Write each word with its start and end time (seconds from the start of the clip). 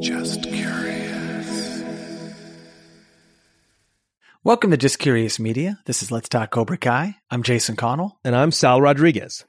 Just 0.00 0.44
curious. 0.44 1.82
Welcome 4.44 4.70
to 4.70 4.76
Just 4.76 5.00
Curious 5.00 5.40
Media. 5.40 5.80
This 5.86 6.04
is 6.04 6.12
Let's 6.12 6.28
Talk 6.28 6.52
Cobra 6.52 6.78
Kai. 6.78 7.16
I'm 7.32 7.42
Jason 7.42 7.74
Connell. 7.74 8.20
And 8.22 8.36
I'm 8.36 8.52
Sal 8.52 8.80
Rodriguez. 8.80 9.44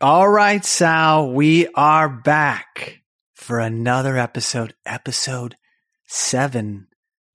All 0.00 0.26
right, 0.26 0.64
Sal, 0.64 1.30
we 1.30 1.66
are 1.74 2.08
back 2.08 3.02
for 3.34 3.60
another 3.60 4.16
episode, 4.16 4.74
episode 4.86 5.56
seven 6.06 6.86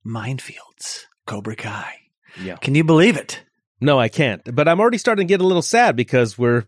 Minefields, 0.04 1.04
Cobra 1.26 1.54
Kai. 1.54 1.94
Yeah. 2.42 2.56
Can 2.56 2.74
you 2.74 2.82
believe 2.82 3.16
it? 3.16 3.44
No, 3.80 3.98
I 4.00 4.08
can't. 4.08 4.42
But 4.54 4.66
I'm 4.66 4.80
already 4.80 4.98
starting 4.98 5.28
to 5.28 5.32
get 5.32 5.40
a 5.40 5.46
little 5.46 5.62
sad 5.62 5.94
because 5.94 6.36
we're 6.36 6.64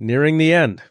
nearing 0.00 0.38
the 0.38 0.54
end. 0.54 0.82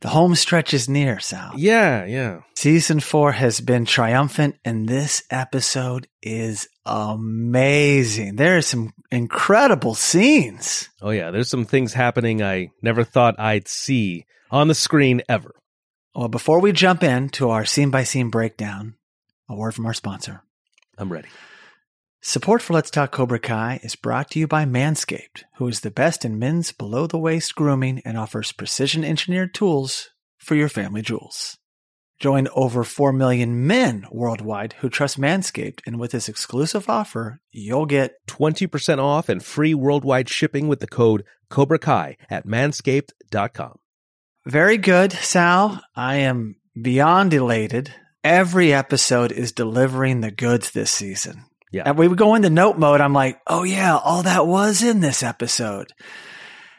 The 0.00 0.08
home 0.08 0.34
stretch 0.34 0.74
is 0.74 0.88
near, 0.88 1.20
Sal. 1.20 1.52
Yeah, 1.56 2.04
yeah. 2.04 2.40
Season 2.56 3.00
four 3.00 3.32
has 3.32 3.60
been 3.60 3.84
triumphant, 3.84 4.56
and 4.64 4.88
this 4.88 5.22
episode 5.30 6.08
is 6.22 6.68
amazing. 6.84 8.36
There 8.36 8.56
are 8.56 8.62
some 8.62 8.92
incredible 9.10 9.94
scenes. 9.94 10.88
Oh, 11.00 11.10
yeah. 11.10 11.30
There's 11.30 11.48
some 11.48 11.64
things 11.64 11.92
happening 11.92 12.42
I 12.42 12.70
never 12.82 13.04
thought 13.04 13.38
I'd 13.38 13.68
see 13.68 14.26
on 14.50 14.68
the 14.68 14.74
screen 14.74 15.22
ever. 15.28 15.54
Well, 16.14 16.28
before 16.28 16.60
we 16.60 16.72
jump 16.72 17.02
into 17.02 17.50
our 17.50 17.64
scene 17.64 17.90
by 17.90 18.04
scene 18.04 18.30
breakdown, 18.30 18.94
a 19.48 19.54
word 19.54 19.74
from 19.74 19.86
our 19.86 19.94
sponsor. 19.94 20.42
I'm 20.98 21.12
ready. 21.12 21.28
Support 22.22 22.60
for 22.60 22.74
Let's 22.74 22.90
Talk 22.90 23.12
Cobra 23.12 23.38
Kai 23.38 23.80
is 23.82 23.96
brought 23.96 24.30
to 24.32 24.38
you 24.38 24.46
by 24.46 24.66
Manscaped, 24.66 25.44
who 25.56 25.66
is 25.66 25.80
the 25.80 25.90
best 25.90 26.22
in 26.22 26.38
men's 26.38 26.70
below 26.70 27.06
the 27.06 27.16
waist 27.16 27.54
grooming 27.54 28.02
and 28.04 28.18
offers 28.18 28.52
precision 28.52 29.02
engineered 29.02 29.54
tools 29.54 30.10
for 30.36 30.54
your 30.54 30.68
family 30.68 31.00
jewels. 31.00 31.56
Join 32.18 32.46
over 32.54 32.84
4 32.84 33.14
million 33.14 33.66
men 33.66 34.06
worldwide 34.12 34.74
who 34.80 34.90
trust 34.90 35.18
Manscaped, 35.18 35.80
and 35.86 35.98
with 35.98 36.10
this 36.10 36.28
exclusive 36.28 36.90
offer, 36.90 37.40
you'll 37.52 37.86
get 37.86 38.16
20% 38.28 38.98
off 38.98 39.30
and 39.30 39.42
free 39.42 39.72
worldwide 39.72 40.28
shipping 40.28 40.68
with 40.68 40.80
the 40.80 40.86
code 40.86 41.24
Cobra 41.48 41.78
Kai 41.78 42.18
at 42.28 42.46
manscaped.com. 42.46 43.78
very 44.44 44.76
good, 44.76 45.12
Sal. 45.12 45.80
I 45.96 46.16
am 46.16 46.56
beyond 46.80 47.32
elated. 47.32 47.94
Every 48.22 48.74
episode 48.74 49.32
is 49.32 49.52
delivering 49.52 50.20
the 50.20 50.30
goods 50.30 50.72
this 50.72 50.90
season. 50.90 51.46
Yeah. 51.70 51.84
And 51.86 51.96
we 51.98 52.08
would 52.08 52.18
go 52.18 52.34
into 52.34 52.50
note 52.50 52.78
mode. 52.78 53.00
I'm 53.00 53.12
like, 53.12 53.40
oh 53.46 53.62
yeah, 53.62 53.96
all 53.96 54.22
that 54.24 54.46
was 54.46 54.82
in 54.82 55.00
this 55.00 55.22
episode. 55.22 55.92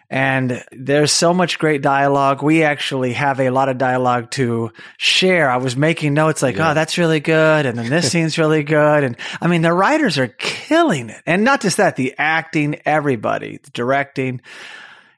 And 0.09 0.61
there's 0.73 1.13
so 1.13 1.33
much 1.33 1.57
great 1.57 1.81
dialogue. 1.81 2.43
We 2.43 2.63
actually 2.63 3.13
have 3.13 3.39
a 3.39 3.49
lot 3.49 3.69
of 3.69 3.77
dialogue 3.77 4.29
to 4.31 4.71
share. 4.97 5.49
I 5.49 5.55
was 5.55 5.77
making 5.77 6.13
notes 6.13 6.41
like, 6.41 6.55
oh, 6.55 6.57
Yeah. 6.59 6.71
oh, 6.71 6.73
that's 6.73 6.97
really 6.97 7.21
good. 7.21 7.65
And 7.65 7.77
then 7.77 7.89
this 7.89 8.11
scene's 8.11 8.37
really 8.37 8.63
good. 8.63 9.05
And 9.05 9.15
I 9.39 9.47
mean, 9.47 9.61
the 9.61 9.71
writers 9.71 10.17
are 10.17 10.27
killing 10.27 11.09
it. 11.09 11.21
And 11.25 11.45
not 11.45 11.61
just 11.61 11.77
that, 11.77 11.95
the 11.95 12.13
acting, 12.17 12.81
everybody, 12.85 13.59
the 13.63 13.71
directing. 13.71 14.41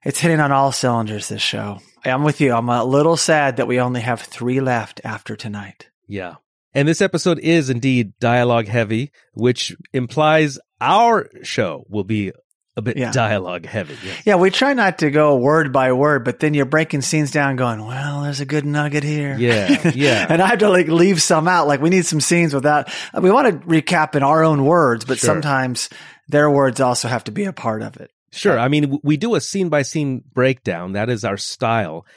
It's 0.04 0.20
hitting 0.20 0.40
on 0.40 0.52
all 0.52 0.72
cylinders, 0.72 1.28
this 1.30 1.42
show. 1.42 1.80
I'm 2.06 2.24
with 2.24 2.40
you. 2.40 2.54
I'm 2.54 2.70
a 2.70 2.84
little 2.84 3.18
sad 3.18 3.58
that 3.58 3.68
we 3.68 3.80
only 3.80 4.02
have 4.02 4.22
three 4.22 4.60
left 4.60 5.02
after 5.04 5.36
tonight. 5.36 5.90
Yeah. 6.08 6.36
And 6.76 6.88
this 6.88 7.02
episode 7.02 7.40
is 7.40 7.70
indeed 7.70 8.14
dialogue 8.20 8.68
heavy, 8.68 9.12
which 9.34 9.76
implies 9.94 10.58
our 10.82 11.30
show 11.44 11.86
will 11.90 12.04
be 12.04 12.32
a 12.76 12.82
bit 12.82 12.98
Yeah. 12.98 13.12
dialogue 13.12 13.68
heavy. 13.68 13.96
Yeah. 14.04 14.14
Yeah, 14.26 14.36
we 14.38 14.50
try 14.50 14.74
not 14.74 14.98
to 15.00 15.12
go 15.12 15.36
word 15.36 15.72
by 15.72 15.92
word, 15.94 16.26
but 16.26 16.40
then 16.40 16.56
you're 16.56 16.66
breaking 16.66 17.02
scenes 17.02 17.30
down 17.30 17.56
going, 17.56 17.86
well, 17.86 18.24
there's 18.24 18.40
a 18.42 18.46
good 18.46 18.66
nugget 18.66 19.04
here. 19.04 19.36
Yeah, 19.38 19.92
yeah. 19.96 20.26
and 20.28 20.42
I 20.42 20.48
have 20.48 20.60
to 20.60 20.70
like 20.70 20.88
leave 20.88 21.22
some 21.22 21.48
out. 21.48 21.68
Like 21.68 21.82
we 21.82 21.92
need 21.92 22.08
some 22.08 22.20
scenes 22.20 22.54
without, 22.56 22.90
we 23.22 23.30
want 23.30 23.48
to 23.62 23.68
recap 23.68 24.16
in 24.16 24.24
our 24.24 24.44
own 24.44 24.66
words, 24.66 25.06
but 25.06 25.20
Sure. 25.20 25.28
sometimes 25.28 25.90
their 26.28 26.50
words 26.50 26.82
also 26.82 27.08
have 27.08 27.26
to 27.26 27.32
be 27.32 27.44
a 27.44 27.54
part 27.54 27.84
of 27.84 27.98
it. 27.98 28.10
Sure. 28.32 28.58
I 28.58 28.68
mean, 28.70 28.98
we 29.04 29.18
do 29.18 29.36
a 29.36 29.42
scene 29.42 29.70
by 29.70 29.84
scene 29.84 30.24
breakdown. 30.34 30.94
That 30.94 31.12
is 31.12 31.24
our 31.24 31.38
style. 31.38 32.08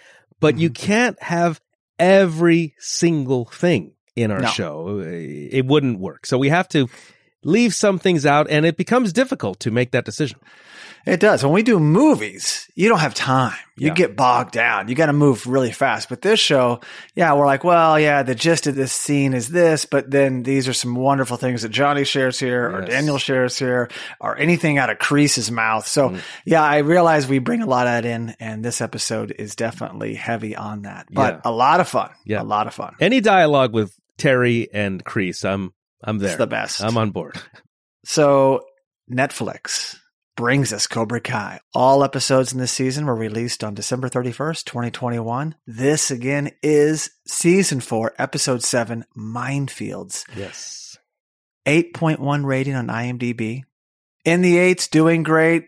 But 0.41 0.57
you 0.57 0.71
Mm-hmm. 0.71 0.87
can't 0.87 1.23
have 1.23 1.61
every 1.99 2.75
single 2.79 3.45
thing 3.45 3.93
in 4.17 4.31
our 4.31 4.41
No. 4.41 4.49
show. 4.49 4.99
It 5.05 5.67
wouldn't 5.67 5.99
work. 6.01 6.27
So 6.27 6.39
we 6.39 6.49
have 6.49 6.69
to 6.71 6.89
leave 7.45 7.75
some 7.75 7.99
things 7.99 8.27
out 8.27 8.49
and 8.51 8.67
it 8.67 8.77
becomes 8.77 9.13
difficult 9.13 9.61
to 9.61 9.71
make 9.71 9.93
that 9.93 10.05
decision. 10.05 10.39
It 11.05 11.21
does. 11.21 11.45
When 11.45 11.53
we 11.53 11.63
do 11.63 11.79
movies, 11.79 12.69
you 12.75 12.89
don't 12.89 12.99
have 12.99 13.15
time. 13.15 13.55
You 13.77 13.89
Yeah. 13.89 13.95
get 13.95 14.17
bogged 14.17 14.51
down. 14.51 14.89
You 14.89 14.97
got 14.97 15.07
to 15.07 15.13
move 15.13 15.47
really 15.47 15.71
fast. 15.71 16.09
But 16.09 16.21
this 16.23 16.41
show, 16.41 16.81
yeah, 17.15 17.33
we're 17.35 17.47
like, 17.47 17.63
well, 17.63 18.01
yeah, 18.01 18.25
the 18.25 18.35
gist 18.35 18.67
of 18.67 18.75
this 18.75 18.93
scene 18.93 19.33
is 19.33 19.49
this, 19.51 19.85
but 19.85 20.11
then 20.11 20.43
these 20.43 20.67
are 20.67 20.73
some 20.73 20.97
wonderful 20.97 21.37
things 21.37 21.63
that 21.63 21.69
Johnny 21.69 22.03
shares 22.03 22.41
here 22.41 22.69
or 22.69 22.81
Daniel 22.83 23.19
shares 23.19 23.57
here 23.57 23.89
or 24.19 24.37
anything 24.37 24.79
out 24.79 24.91
of 24.91 24.99
Kreese's 24.99 25.49
mouth. 25.53 25.87
So 25.87 26.09
Mm. 26.09 26.21
yeah, 26.45 26.65
I 26.65 26.79
realize 26.79 27.29
we 27.29 27.39
bring 27.39 27.63
a 27.63 27.67
lot 27.67 27.87
of 27.87 27.93
that 27.93 28.05
in 28.05 28.35
and 28.41 28.65
this 28.65 28.81
episode 28.81 29.33
is 29.39 29.55
definitely 29.55 30.15
heavy 30.15 30.57
on 30.57 30.83
that, 30.83 31.07
but 31.13 31.35
Yeah. 31.35 31.41
a 31.45 31.53
lot 31.53 31.79
of 31.79 31.87
fun. 31.87 32.11
Yeah. 32.25 32.43
A 32.43 32.45
lot 32.45 32.67
of 32.67 32.75
fun. 32.75 32.95
Any 32.99 33.21
dialogue 33.21 33.73
with 33.73 33.93
Terry 34.19 34.69
and 34.73 35.05
Kreese, 35.05 35.45
I'm 35.45 35.73
I'm 36.03 36.19
there. 36.19 36.31
It's 36.31 36.39
the 36.39 36.47
best. 36.47 36.83
I'm 36.83 36.97
on 36.97 37.11
board. 37.11 37.41
So 38.09 38.65
Netflix 39.13 39.97
brings 40.37 40.73
us 40.73 40.87
Cobra 40.87 41.21
Kai. 41.21 41.59
All 41.75 42.05
episodes 42.05 42.53
in 42.53 42.61
this 42.61 42.71
season 42.71 43.05
were 43.05 43.17
released 43.17 43.65
on 43.65 43.75
December 43.75 44.09
31st, 44.09 44.65
2021. 44.65 45.57
This 45.67 46.13
again 46.13 46.53
is 46.63 47.11
season 47.27 47.81
four, 47.81 48.15
episode 48.17 48.63
seven, 48.63 49.05
Minefields. 49.17 50.25
Yes. 50.37 50.97
8.1 51.67 52.45
rating 52.45 52.77
on 52.77 52.87
IMDb. 52.87 53.63
In 54.25 54.41
the 54.41 54.57
eights, 54.57 54.87
doing 54.87 55.25
great. 55.25 55.65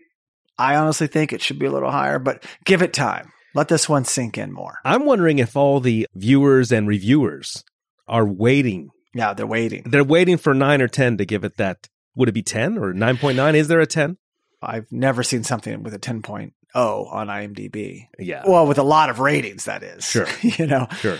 I 0.57 0.75
honestly 0.75 1.07
think 1.07 1.33
it 1.33 1.41
should 1.41 1.59
be 1.59 1.65
a 1.65 1.71
little 1.71 1.91
higher, 1.91 2.19
but 2.19 2.45
give 2.63 2.81
it 2.81 2.93
time. 2.93 3.33
Let 3.55 3.67
this 3.67 3.89
one 3.89 4.05
sink 4.05 4.37
in 4.37 4.53
more. 4.53 4.79
I'm 4.85 5.05
wondering 5.05 5.39
if 5.39 5.57
all 5.57 5.79
the 5.79 6.07
viewers 6.15 6.71
and 6.71 6.87
reviewers 6.87 7.63
are 8.09 8.25
waiting. 8.25 8.89
Yeah, 9.13 9.33
they're 9.33 9.47
waiting. 9.47 9.83
They're 9.85 10.03
waiting 10.03 10.37
for 10.37 10.53
9 10.53 10.81
or 10.81 10.87
10 10.87 11.17
to 11.17 11.25
give 11.25 11.43
it 11.43 11.57
that 11.57 11.87
would 12.15 12.29
it 12.29 12.33
be 12.33 12.43
10 12.43 12.77
or 12.77 12.93
9.9? 12.93 13.53
Is 13.55 13.67
there 13.67 13.79
a 13.79 13.85
10? 13.87 14.17
I've 14.61 14.91
never 14.91 15.23
seen 15.23 15.43
something 15.43 15.83
with 15.83 15.93
a 15.93 15.99
10.0 15.99 16.51
on 16.75 17.27
IMDb. 17.27 18.07
Yeah. 18.19 18.43
Well, 18.45 18.67
with 18.67 18.77
a 18.77 18.83
lot 18.83 19.09
of 19.09 19.19
ratings, 19.19 19.65
that 19.65 19.83
is. 19.83 20.05
Sure. 20.05 20.27
you 20.41 20.67
know, 20.67 20.87
Sure. 20.97 21.17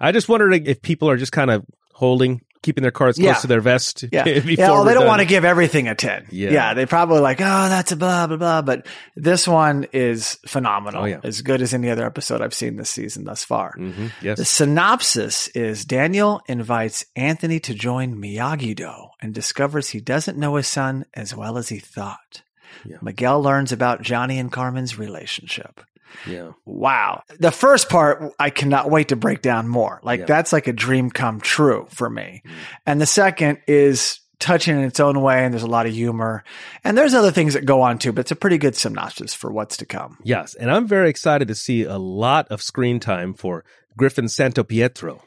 I 0.00 0.12
just 0.12 0.28
wondered 0.28 0.66
if 0.66 0.80
people 0.80 1.10
are 1.10 1.16
just 1.16 1.32
kind 1.32 1.50
of 1.50 1.66
holding, 1.92 2.40
keeping 2.68 2.82
their 2.82 2.90
cards 2.90 3.16
close 3.16 3.26
Yeah. 3.26 3.34
to 3.34 3.46
their 3.46 3.60
vest. 3.62 4.04
Yeah. 4.12 4.24
before 4.24 4.50
yeah 4.50 4.70
well, 4.70 4.84
they 4.84 4.92
don't 4.92 5.02
done. 5.02 5.08
want 5.08 5.20
to 5.20 5.26
give 5.26 5.44
everything 5.44 5.88
a 5.88 5.94
10. 5.94 6.26
Yeah. 6.30 6.50
Yeah. 6.50 6.74
They 6.74 6.84
probably 6.86 7.20
like, 7.20 7.40
oh, 7.40 7.68
that's 7.68 7.92
a 7.92 7.96
blah, 7.96 8.26
blah, 8.26 8.36
blah. 8.36 8.62
But 8.62 8.86
this 9.16 9.48
one 9.48 9.86
is 9.92 10.38
phenomenal. 10.46 11.02
Oh, 11.02 11.06
yeah. 11.06 11.20
As 11.24 11.40
good 11.42 11.62
as 11.62 11.72
any 11.72 11.88
other 11.88 12.04
episode 12.04 12.42
I've 12.42 12.52
seen 12.54 12.76
this 12.76 12.90
season 12.90 13.24
thus 13.24 13.42
far. 13.44 13.74
Mhm. 13.78 14.12
Yes. 14.20 14.38
The 14.38 14.44
synopsis 14.44 15.48
is 15.48 15.84
Daniel 15.84 16.40
invites 16.46 17.04
Anthony 17.16 17.60
to 17.60 17.74
join 17.74 18.16
Miyagi 18.16 18.76
Do 18.76 18.92
and 19.22 19.32
discovers 19.34 19.88
he 19.90 20.00
doesn't 20.00 20.36
know 20.38 20.56
his 20.56 20.66
son 20.66 21.04
as 21.14 21.34
well 21.34 21.56
as 21.58 21.68
he 21.70 21.78
thought. 21.78 22.42
Yeah. 22.84 22.98
Miguel 23.02 23.42
learns 23.42 23.72
about 23.72 24.02
Johnny 24.02 24.38
and 24.38 24.52
Carmen's 24.52 24.98
relationship. 24.98 25.80
Yeah. 26.26 26.52
Wow. 26.64 27.22
The 27.38 27.50
first 27.50 27.88
part, 27.88 28.32
I 28.38 28.50
cannot 28.50 28.90
wait 28.90 29.08
to 29.08 29.16
break 29.16 29.42
down 29.42 29.68
more. 29.68 30.00
Like 30.02 30.20
Yeah. 30.20 30.26
that's 30.26 30.52
like 30.52 30.66
a 30.66 30.72
dream 30.72 31.10
come 31.10 31.40
true 31.40 31.86
for 31.90 32.08
me. 32.10 32.42
Mm. 32.46 32.50
And 32.86 33.00
the 33.00 33.06
second 33.06 33.58
is 33.66 34.20
touching 34.40 34.76
in 34.78 34.84
its 34.84 35.00
own 35.00 35.20
way. 35.20 35.44
And 35.44 35.52
there's 35.52 35.62
a 35.64 35.68
lot 35.68 35.86
of 35.86 35.92
humor 35.92 36.44
and 36.84 36.96
there's 36.96 37.14
other 37.14 37.30
things 37.32 37.54
that 37.54 37.64
go 37.64 37.82
on 37.82 37.98
too, 37.98 38.12
but 38.12 38.20
it's 38.20 38.30
a 38.30 38.36
pretty 38.36 38.58
good 38.58 38.76
synopsis 38.76 39.34
for 39.34 39.50
what's 39.50 39.76
to 39.78 39.86
come. 39.86 40.18
Yes. 40.22 40.54
And 40.54 40.70
I'm 40.70 40.86
very 40.86 41.10
excited 41.10 41.48
to 41.48 41.54
see 41.54 41.82
a 41.84 41.98
lot 41.98 42.46
of 42.48 42.62
screen 42.62 43.00
time 43.00 43.34
for 43.34 43.64
Griffin 43.96 44.26
Santopietro 44.26 45.20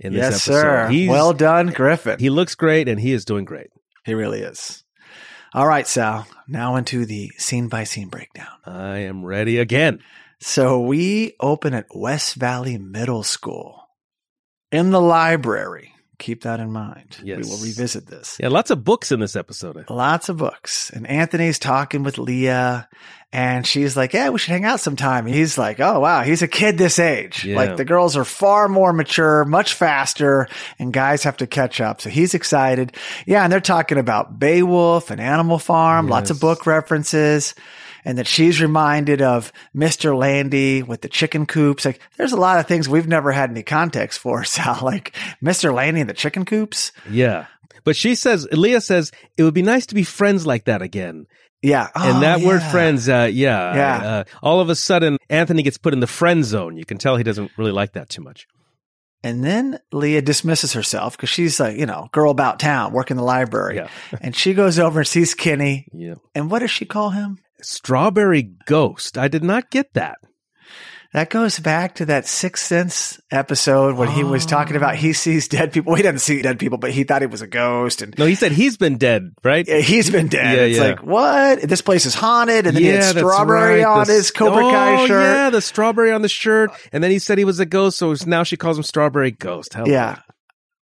in 0.00 0.12
this 0.12 0.22
episode. 0.24 0.24
yes, 0.24 0.48
episode. 0.48 0.60
sir. 0.62 0.88
He's- 0.88 1.10
well 1.10 1.32
done, 1.32 1.66
Griffin. 1.68 2.18
He 2.20 2.30
looks 2.30 2.54
great 2.54 2.88
and 2.88 3.00
he 3.00 3.12
is 3.12 3.24
doing 3.24 3.44
great. 3.44 3.68
He 4.04 4.14
really 4.14 4.40
is. 4.40 4.83
All 5.54 5.68
right, 5.68 5.86
Sal. 5.86 6.26
Now 6.48 6.74
into 6.74 7.06
the 7.06 7.30
scene 7.38 7.68
by 7.68 7.84
scene 7.84 8.08
breakdown. 8.08 8.48
I 8.66 8.98
am 8.98 9.24
ready 9.24 9.58
again. 9.58 10.00
So 10.40 10.80
we 10.80 11.36
open 11.38 11.74
at 11.74 11.86
West 11.94 12.34
Valley 12.34 12.76
Middle 12.76 13.22
School 13.22 13.86
in 14.72 14.90
the 14.90 15.00
library. 15.00 15.93
Keep 16.18 16.42
that 16.42 16.60
in 16.60 16.70
mind. 16.70 17.18
Yes. 17.22 17.44
We 17.44 17.50
will 17.50 17.58
revisit 17.58 18.06
this. 18.06 18.36
Yeah, 18.40 18.48
lots 18.48 18.70
of 18.70 18.84
books 18.84 19.10
in 19.10 19.20
this 19.20 19.34
episode. 19.34 19.88
Lots 19.90 20.28
of 20.28 20.36
books. 20.36 20.90
And 20.90 21.06
Anthony's 21.06 21.58
talking 21.58 22.02
with 22.02 22.18
Leah 22.18 22.88
and 23.32 23.66
she's 23.66 23.96
like, 23.96 24.12
Yeah, 24.12 24.28
we 24.28 24.38
should 24.38 24.52
hang 24.52 24.64
out 24.64 24.78
sometime. 24.78 25.26
And 25.26 25.34
he's 25.34 25.58
like, 25.58 25.80
Oh 25.80 25.98
wow, 25.98 26.22
he's 26.22 26.42
a 26.42 26.48
kid 26.48 26.78
this 26.78 27.00
age. 27.00 27.44
Yeah. 27.44 27.56
Like 27.56 27.76
the 27.76 27.84
girls 27.84 28.16
are 28.16 28.24
far 28.24 28.68
more 28.68 28.92
mature, 28.92 29.44
much 29.44 29.74
faster, 29.74 30.46
and 30.78 30.92
guys 30.92 31.24
have 31.24 31.38
to 31.38 31.46
catch 31.48 31.80
up. 31.80 32.00
So 32.00 32.10
he's 32.10 32.34
excited. 32.34 32.96
Yeah, 33.26 33.42
and 33.42 33.52
they're 33.52 33.60
talking 33.60 33.98
about 33.98 34.38
Beowulf 34.38 35.10
and 35.10 35.20
Animal 35.20 35.58
Farm, 35.58 36.06
lots 36.08 36.30
of 36.30 36.38
book 36.38 36.64
references. 36.64 37.56
And 38.04 38.18
that 38.18 38.26
she's 38.26 38.60
reminded 38.60 39.22
of 39.22 39.52
Mr. 39.74 40.16
Landy 40.16 40.82
with 40.82 41.00
the 41.00 41.08
chicken 41.08 41.46
coops. 41.46 41.84
Like, 41.84 42.00
there's 42.16 42.32
a 42.32 42.36
lot 42.40 42.58
of 42.60 42.66
things 42.66 42.88
we've 42.88 43.08
never 43.08 43.32
had 43.32 43.50
any 43.50 43.62
context 43.62 44.18
for, 44.20 44.44
Sal. 44.44 44.78
Like 44.82 45.14
Mr. 45.42 45.72
Landy 45.72 46.00
and 46.00 46.10
the 46.10 46.14
chicken 46.14 46.44
coops. 46.44 46.92
Yeah. 47.10 47.46
But 47.84 47.96
she 47.96 48.14
says, 48.14 48.46
Leah 48.52 48.80
says, 48.80 49.12
it 49.36 49.42
would 49.42 49.54
be 49.54 49.62
nice 49.62 49.86
to 49.86 49.94
be 49.94 50.04
friends 50.04 50.46
like 50.46 50.64
that 50.64 50.80
again. 50.82 51.26
Yeah. 51.62 51.88
and 51.94 52.18
Oh, 52.18 52.20
that 52.20 52.40
word 52.40 52.62
friends, 52.62 53.08
uh, 53.08 53.28
yeah. 53.32 53.74
Yeah. 53.74 54.06
Uh, 54.06 54.24
all 54.42 54.60
of 54.60 54.68
a 54.68 54.74
sudden, 54.74 55.18
Anthony 55.30 55.62
gets 55.62 55.78
put 55.78 55.92
in 55.94 56.00
the 56.00 56.06
friend 56.06 56.44
zone. 56.44 56.76
You 56.76 56.84
can 56.84 56.98
tell 56.98 57.16
he 57.16 57.24
doesn't 57.24 57.50
really 57.56 57.72
like 57.72 57.92
that 57.94 58.08
too 58.10 58.22
much. 58.22 58.46
And 59.22 59.42
then 59.42 59.78
Leah 59.90 60.20
dismisses 60.20 60.74
herself 60.74 61.16
because 61.16 61.30
she's 61.30 61.58
like, 61.58 61.78
you 61.78 61.86
know, 61.86 62.08
girl 62.12 62.30
about 62.30 62.60
town, 62.60 62.92
working 62.92 63.16
the 63.16 63.22
library. 63.22 63.76
Yeah. 63.76 63.88
and 64.20 64.36
she 64.36 64.52
goes 64.52 64.78
over 64.78 65.00
and 65.00 65.08
sees 65.08 65.34
Kenny. 65.34 65.88
Yeah. 65.94 66.16
And 66.34 66.50
what 66.50 66.58
does 66.58 66.70
she 66.70 66.84
call 66.84 67.10
him? 67.10 67.38
Strawberry 67.64 68.54
Ghost. 68.66 69.18
I 69.18 69.28
did 69.28 69.44
not 69.44 69.70
get 69.70 69.94
that. 69.94 70.18
That 71.14 71.30
goes 71.30 71.60
back 71.60 71.94
to 71.96 72.06
that 72.06 72.26
Sixth 72.26 72.66
Sense 72.66 73.20
episode 73.30 73.94
when 73.94 74.08
he 74.08 74.24
was 74.24 74.44
talking 74.44 74.74
about 74.74 74.96
he 74.96 75.12
sees 75.12 75.46
dead 75.46 75.72
people. 75.72 75.92
Well, 75.92 75.96
he 75.96 76.02
doesn't 76.02 76.18
see 76.18 76.42
dead 76.42 76.58
people, 76.58 76.76
but 76.76 76.90
he 76.90 77.04
thought 77.04 77.22
he 77.22 77.28
was 77.28 77.40
a 77.40 77.46
ghost. 77.46 78.02
And 78.02 78.18
No, 78.18 78.26
he 78.26 78.34
said 78.34 78.50
he's 78.50 78.76
been 78.76 78.98
dead, 78.98 79.30
right? 79.44 79.64
Yeah, 79.64 79.78
he's 79.78 80.10
been 80.10 80.26
dead. 80.26 80.56
Yeah, 80.56 80.64
it's 80.64 80.78
yeah. 80.78 80.84
like, 80.84 81.04
what? 81.04 81.60
This 81.60 81.82
place 81.82 82.04
is 82.04 82.16
haunted. 82.16 82.66
And 82.66 82.76
then 82.76 82.82
he 82.82 82.88
had 82.88 83.16
strawberry 83.16 83.84
right. 83.84 83.86
on 83.86 84.08
The 84.08 84.12
his 84.12 84.32
Cobra 84.32 84.62
Kai 84.62 85.02
oh, 85.02 85.06
shirt. 85.06 85.22
Yeah, 85.22 85.50
the 85.50 85.60
strawberry 85.60 86.10
on 86.10 86.22
the 86.22 86.28
shirt. 86.28 86.72
And 86.92 87.04
then 87.04 87.12
he 87.12 87.20
said 87.20 87.38
he 87.38 87.44
was 87.44 87.60
a 87.60 87.66
ghost, 87.66 87.98
so 87.98 88.12
now 88.26 88.42
she 88.42 88.56
calls 88.56 88.76
him 88.76 88.82
Strawberry 88.82 89.30
Ghost. 89.30 89.72
Hell 89.72 89.86
Yeah, 89.86 90.18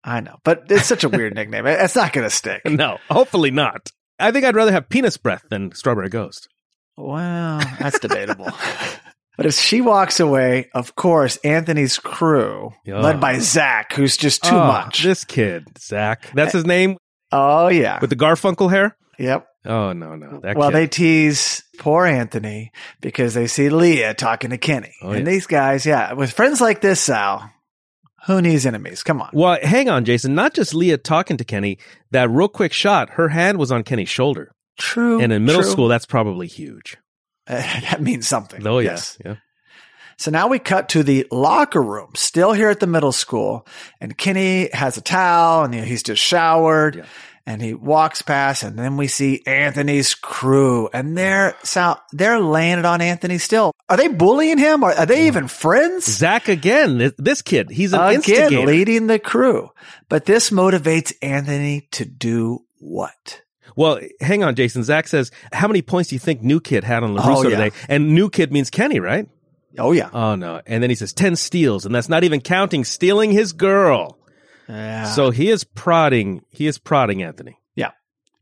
I 0.03 0.21
know. 0.21 0.39
But 0.45 0.65
it's 0.71 0.87
such 0.87 1.05
a 1.05 1.11
weird 1.11 1.35
nickname. 1.35 1.67
It's 1.67 1.95
not 1.95 2.15
going 2.15 2.27
to 2.27 2.35
stick. 2.35 2.63
No, 2.71 2.97
hopefully 3.11 3.51
not. 3.51 3.91
I 4.19 4.31
think 4.31 4.47
I'd 4.47 4.57
rather 4.57 4.73
have 4.73 4.89
penis 4.89 5.19
breath 5.19 5.45
than 5.51 5.75
Strawberry 5.75 6.09
Ghost. 6.09 6.49
Well, 6.97 7.59
that's 7.79 7.99
debatable. 7.99 8.51
but 9.37 9.47
if 9.47 9.55
she 9.55 9.81
walks 9.81 10.21
away, 10.21 10.69
of 10.75 10.95
course, 10.95 11.37
Anthony's 11.39 11.99
crew, 11.99 12.73
led 12.87 13.21
by 13.21 13.39
Zach, 13.39 13.93
who's 13.95 14.17
just 14.17 14.43
too 14.45 14.55
Oh, 14.55 14.67
much. 14.67 15.03
This 15.03 15.25
kid, 15.25 15.67
Zach. 15.79 16.31
That's 16.35 16.53
his 16.53 16.67
name 16.67 16.97
oh, 17.31 17.69
yeah. 17.69 17.99
with 18.01 18.11
the 18.11 18.17
Garfunkel 18.17 18.71
hair? 18.71 18.97
Yep. 19.19 19.47
Oh, 19.65 19.93
no, 19.93 20.17
no. 20.17 20.41
That 20.41 20.57
well, 20.57 20.71
kid. 20.71 20.77
they 20.77 20.87
tease 20.89 21.63
poor 21.79 22.05
Anthony 22.05 22.73
because 23.01 23.35
they 23.35 23.47
see 23.47 23.69
Leah 23.69 24.15
talking 24.15 24.51
to 24.51 24.59
Kenny. 24.59 24.93
Oh, 25.03 25.11
and 25.11 25.25
yeah. 25.27 25.33
these 25.33 25.47
guys, 25.47 25.87
yeah, 25.87 26.13
with 26.15 26.33
friends 26.33 26.61
like 26.61 26.81
this, 26.81 27.01
Sal, 27.01 27.49
who 28.27 28.43
needs 28.43 28.67
enemies? 28.67 29.03
Come 29.03 29.23
on. 29.23 29.31
Well, 29.33 29.59
hang 29.63 29.89
on, 29.89 30.05
Jason. 30.05 30.35
Not 30.35 30.55
just 30.55 30.75
Leah 30.75 30.99
talking 30.99 31.37
to 31.37 31.45
Kenny. 31.45 31.79
That 32.11 32.31
real 32.31 32.49
quick 32.49 32.73
shot, 32.73 33.11
her 33.11 33.29
hand 33.29 33.59
was 33.59 33.71
on 33.71 33.83
Kenny's 33.85 34.09
shoulder. 34.09 34.53
True. 34.79 35.21
And 35.21 35.33
in 35.33 35.45
middle 35.45 35.63
true. 35.63 35.71
school, 35.71 35.89
that's 35.89 36.07
probably 36.07 36.47
huge. 36.47 36.97
Uh, 37.47 37.55
that 37.91 38.01
means 38.03 38.27
something. 38.27 38.67
Oh, 38.67 38.79
yes. 38.79 39.19
Yeah. 39.25 39.37
So 40.19 40.31
now 40.31 40.47
we 40.49 40.59
cut 40.59 40.91
to 40.91 41.03
the 41.03 41.27
locker 41.33 41.83
room, 41.83 42.11
still 42.15 42.53
here 42.53 42.69
at 42.69 42.81
the 42.81 42.87
middle 42.87 43.13
school, 43.13 43.67
and 44.01 44.17
Kenny 44.17 44.69
has 44.73 44.97
a 44.97 45.01
towel 45.01 45.65
and 45.65 45.75
he's 45.75 46.03
just 46.03 46.23
showered. 46.23 46.97
Yeah. 46.97 47.05
And 47.45 47.61
he 47.61 47.75
walks 47.75 48.23
past, 48.23 48.63
and 48.63 48.79
then 48.79 48.97
we 48.97 49.09
see 49.09 49.43
Anthony's 49.49 50.15
crew, 50.15 50.89
and 50.93 51.19
they're 51.19 51.57
Sal, 51.65 52.01
they're 52.13 52.39
laying 52.39 52.79
it 52.79 52.85
on 52.85 53.01
Anthony 53.01 53.39
still. 53.39 53.73
Are 53.89 53.97
they 53.97 54.07
bullying 54.07 54.59
him? 54.59 54.85
Are, 54.85 54.93
are 54.93 55.07
they 55.07 55.27
even 55.27 55.49
friends? 55.49 56.05
Zach 56.05 56.47
again. 56.47 56.99
This, 56.99 57.13
this 57.19 57.43
kid, 57.43 57.69
he's 57.69 57.95
an 57.95 58.01
Again, 58.01 58.15
instigator. 58.15 58.65
leading 58.65 59.09
the 59.09 59.19
crew. 59.19 59.71
But 60.09 60.25
this 60.25 60.51
motivates 60.51 61.13
Anthony 61.21 61.89
to 61.91 62.05
do 62.05 62.61
what? 62.79 63.43
Well, 63.77 64.01
hang 64.21 64.43
on, 64.45 64.55
Jason. 64.55 64.83
Zach 64.83 65.09
says, 65.09 65.31
"How 65.53 65.67
many 65.69 65.83
points 65.83 66.11
do 66.11 66.15
you 66.17 66.21
think 66.21 66.43
New 66.43 66.61
Kid 66.61 66.85
had 66.85 67.03
on 67.03 67.19
Oh, 67.19 67.23
Larusso 67.23 67.45
yeah. 67.51 67.57
today?" 67.65 67.71
And 67.89 68.15
New 68.15 68.29
Kid 68.31 68.53
means 68.53 68.71
Kenny, 68.71 69.01
right? 69.01 69.29
Oh 69.79 69.93
yeah, 69.93 70.11
Oh 70.13 70.35
no! 70.35 70.61
And 70.67 70.83
then 70.83 70.91
he 70.91 70.97
says 70.97 71.13
ten 71.13 71.35
steals, 71.37 71.87
and 71.87 71.95
that's 71.95 72.09
not 72.09 72.25
even 72.25 72.41
counting 72.41 72.85
stealing 72.85 73.31
his 73.33 73.53
girl. 73.53 74.19
yeah. 74.69 75.05
So 75.05 75.31
he 75.31 75.49
is 75.49 75.65
prodding. 75.65 76.43
He 76.51 76.67
is 76.67 76.79
prodding 76.79 77.23
Anthony. 77.23 77.57
Yeah. 77.75 77.93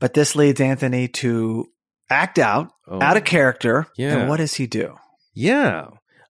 But 0.01 0.15
this 0.15 0.35
leads 0.35 0.61
Anthony 0.61 1.07
to 1.09 1.67
act 2.09 2.39
out, 2.41 2.73
Oh. 2.89 3.01
out 3.01 3.17
of 3.17 3.25
character. 3.25 3.87
Yeah. 3.97 4.17
And 4.17 4.29
what 4.29 4.39
does 4.39 4.55
he 4.55 4.67
do? 4.67 4.97
Yeah, 5.35 5.87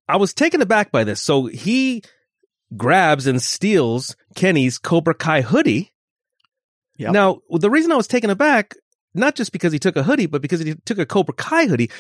I 0.07 0.17
was 0.19 0.35
taken 0.35 0.61
aback 0.61 0.93
by 0.93 1.05
this. 1.05 1.23
So 1.23 1.47
he 1.47 2.03
grabs 2.77 3.27
and 3.27 3.41
steals 3.43 4.15
Kenny's 4.35 4.77
Cobra 4.79 5.15
Kai 5.15 5.41
hoodie. 5.43 5.93
Yep. 7.01 7.13
Now, 7.13 7.41
the 7.51 7.71
reason 7.71 7.93
I 7.93 7.97
was 7.97 8.07
taken 8.07 8.29
aback, 8.29 8.75
not 9.15 9.35
just 9.35 9.53
because 9.53 9.73
he 9.73 9.79
took 9.79 9.97
a 9.97 10.03
hoodie, 10.03 10.27
but 10.27 10.43
because 10.43 10.61
he 10.61 10.75
took 10.85 10.99
a 10.99 11.07
Cobra 11.07 11.35
Kai 11.35 11.67
hoodie. 11.67 11.91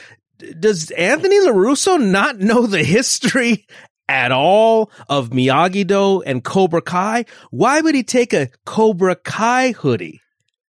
Does 0.58 0.90
Anthony 0.90 1.40
LaRusso 1.40 1.98
not 1.98 2.38
know 2.38 2.66
the 2.66 2.84
history 2.84 3.66
at 4.10 4.30
all 4.30 4.90
of 5.08 5.30
Miyagi 5.30 5.86
Do 5.86 6.20
and 6.20 6.44
Cobra 6.44 6.82
Kai? 6.82 7.24
Why 7.50 7.80
would 7.80 7.94
he 7.94 8.02
take 8.02 8.34
a 8.34 8.50
Cobra 8.66 9.16
Kai 9.16 9.72
hoodie? 9.72 10.20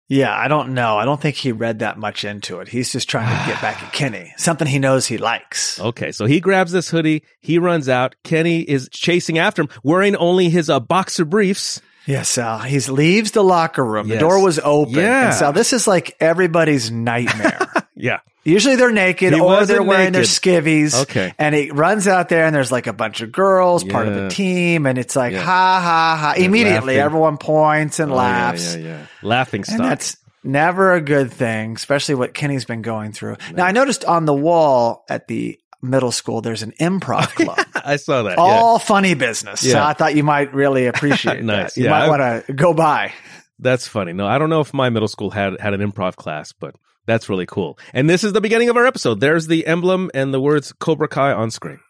Yeah, 0.08 0.36
I 0.36 0.46
don't 0.46 0.74
know. 0.74 0.96
I 0.96 1.04
don't 1.04 1.20
think 1.20 1.36
he 1.36 1.50
read 1.50 1.80
that 1.80 1.98
much 1.98 2.24
into 2.24 2.60
it. 2.60 2.68
He's 2.68 2.92
just 2.92 3.08
trying 3.08 3.28
to 3.28 3.52
get 3.52 3.60
back 3.60 3.82
at 3.82 3.92
Kenny, 3.92 4.32
something 4.36 4.66
he 4.66 4.78
knows 4.78 5.06
he 5.06 5.18
likes. 5.18 5.80
Okay, 5.80 6.12
so 6.12 6.26
he 6.26 6.38
grabs 6.40 6.70
this 6.70 6.88
hoodie, 6.88 7.24
he 7.40 7.58
runs 7.58 7.88
out. 7.88 8.14
Kenny 8.22 8.60
is 8.60 8.88
chasing 8.92 9.38
after 9.38 9.62
him, 9.62 9.68
wearing 9.82 10.14
only 10.14 10.50
his 10.50 10.70
uh, 10.70 10.78
boxer 10.78 11.24
briefs. 11.24 11.80
Yes, 12.10 12.28
Sal. 12.28 12.58
He 12.60 12.78
leaves 12.80 13.30
the 13.30 13.42
locker 13.44 13.84
room. 13.84 14.08
The 14.08 14.18
door 14.18 14.42
was 14.42 14.58
open. 14.58 14.94
Yeah. 14.94 15.26
And 15.26 15.34
Sal, 15.34 15.52
this 15.52 15.72
is 15.72 15.86
like 15.86 16.16
everybody's 16.20 16.90
nightmare. 16.90 17.58
Yeah. 17.94 18.20
Usually 18.44 18.76
they're 18.76 18.90
naked 18.90 19.34
He 19.34 19.40
or 19.40 19.66
they're 19.66 19.82
wearing 19.82 20.12
their 20.12 20.22
skivvies. 20.22 21.02
Okay. 21.02 21.34
And 21.38 21.54
he 21.54 21.70
runs 21.70 22.08
out 22.08 22.30
there 22.30 22.46
and 22.46 22.54
there's 22.54 22.72
like 22.72 22.86
a 22.86 22.94
bunch 22.94 23.20
of 23.20 23.30
girls, 23.30 23.84
part 23.84 24.08
of 24.08 24.14
the 24.14 24.30
team. 24.30 24.86
And 24.86 24.96
it's 24.96 25.14
like, 25.14 25.34
Yeah. 25.34 25.42
ha, 25.42 25.80
ha, 25.84 26.16
ha. 26.18 26.34
Yeah, 26.38 26.44
Immediately, 26.46 26.94
laughing. 26.94 26.98
everyone 27.04 27.36
points 27.36 28.00
and 28.00 28.10
Oh, 28.10 28.14
laughs. 28.14 28.74
yeah, 28.74 28.82
yeah. 28.82 29.06
Laughing 29.20 29.64
stock. 29.64 29.80
And 29.80 29.84
that's 29.90 30.16
never 30.42 30.94
a 30.94 31.02
good 31.02 31.30
thing, 31.30 31.74
especially 31.76 32.14
what 32.14 32.32
Kenny's 32.32 32.64
been 32.64 32.80
going 32.80 33.12
through. 33.12 33.36
Now, 33.52 33.66
I 33.66 33.72
noticed 33.72 34.06
on 34.06 34.24
the 34.24 34.32
wall 34.34 35.04
at 35.10 35.28
the 35.28 35.58
middle 35.82 36.12
school, 36.12 36.40
there's 36.40 36.62
an 36.62 36.72
improv 36.80 37.28
club. 37.34 37.58
I 37.74 37.96
saw 37.96 38.22
that. 38.24 38.32
yeah. 38.38 38.42
All 38.42 38.78
funny 38.78 39.14
business. 39.14 39.60
So 39.60 39.68
Yeah. 39.68 39.86
I 39.86 39.92
thought 39.94 40.14
you 40.14 40.22
might 40.24 40.52
really 40.54 40.86
appreciate 40.92 41.42
Nice. 41.42 41.74
that. 41.74 41.80
You 41.80 41.84
Yeah, 41.86 41.90
might 41.90 42.08
want 42.08 42.46
to 42.46 42.52
go 42.52 42.74
by. 42.74 43.12
That's 43.58 43.86
funny. 43.86 44.12
No, 44.12 44.26
I 44.26 44.38
don't 44.38 44.50
know 44.50 44.60
if 44.60 44.72
my 44.74 44.88
middle 44.90 45.08
school 45.08 45.30
had 45.30 45.60
had 45.60 45.74
an 45.74 45.80
improv 45.80 46.16
class, 46.16 46.52
but 46.52 46.74
that's 47.06 47.28
really 47.28 47.46
cool. 47.46 47.78
And 47.92 48.08
this 48.08 48.24
is 48.24 48.32
the 48.32 48.40
beginning 48.40 48.68
of 48.68 48.76
our 48.76 48.86
episode. 48.86 49.20
There's 49.20 49.46
the 49.46 49.66
emblem 49.66 50.10
and 50.14 50.32
the 50.32 50.40
words 50.40 50.72
Cobra 50.72 51.08
Kai 51.08 51.32
on 51.32 51.50
screen. 51.50 51.80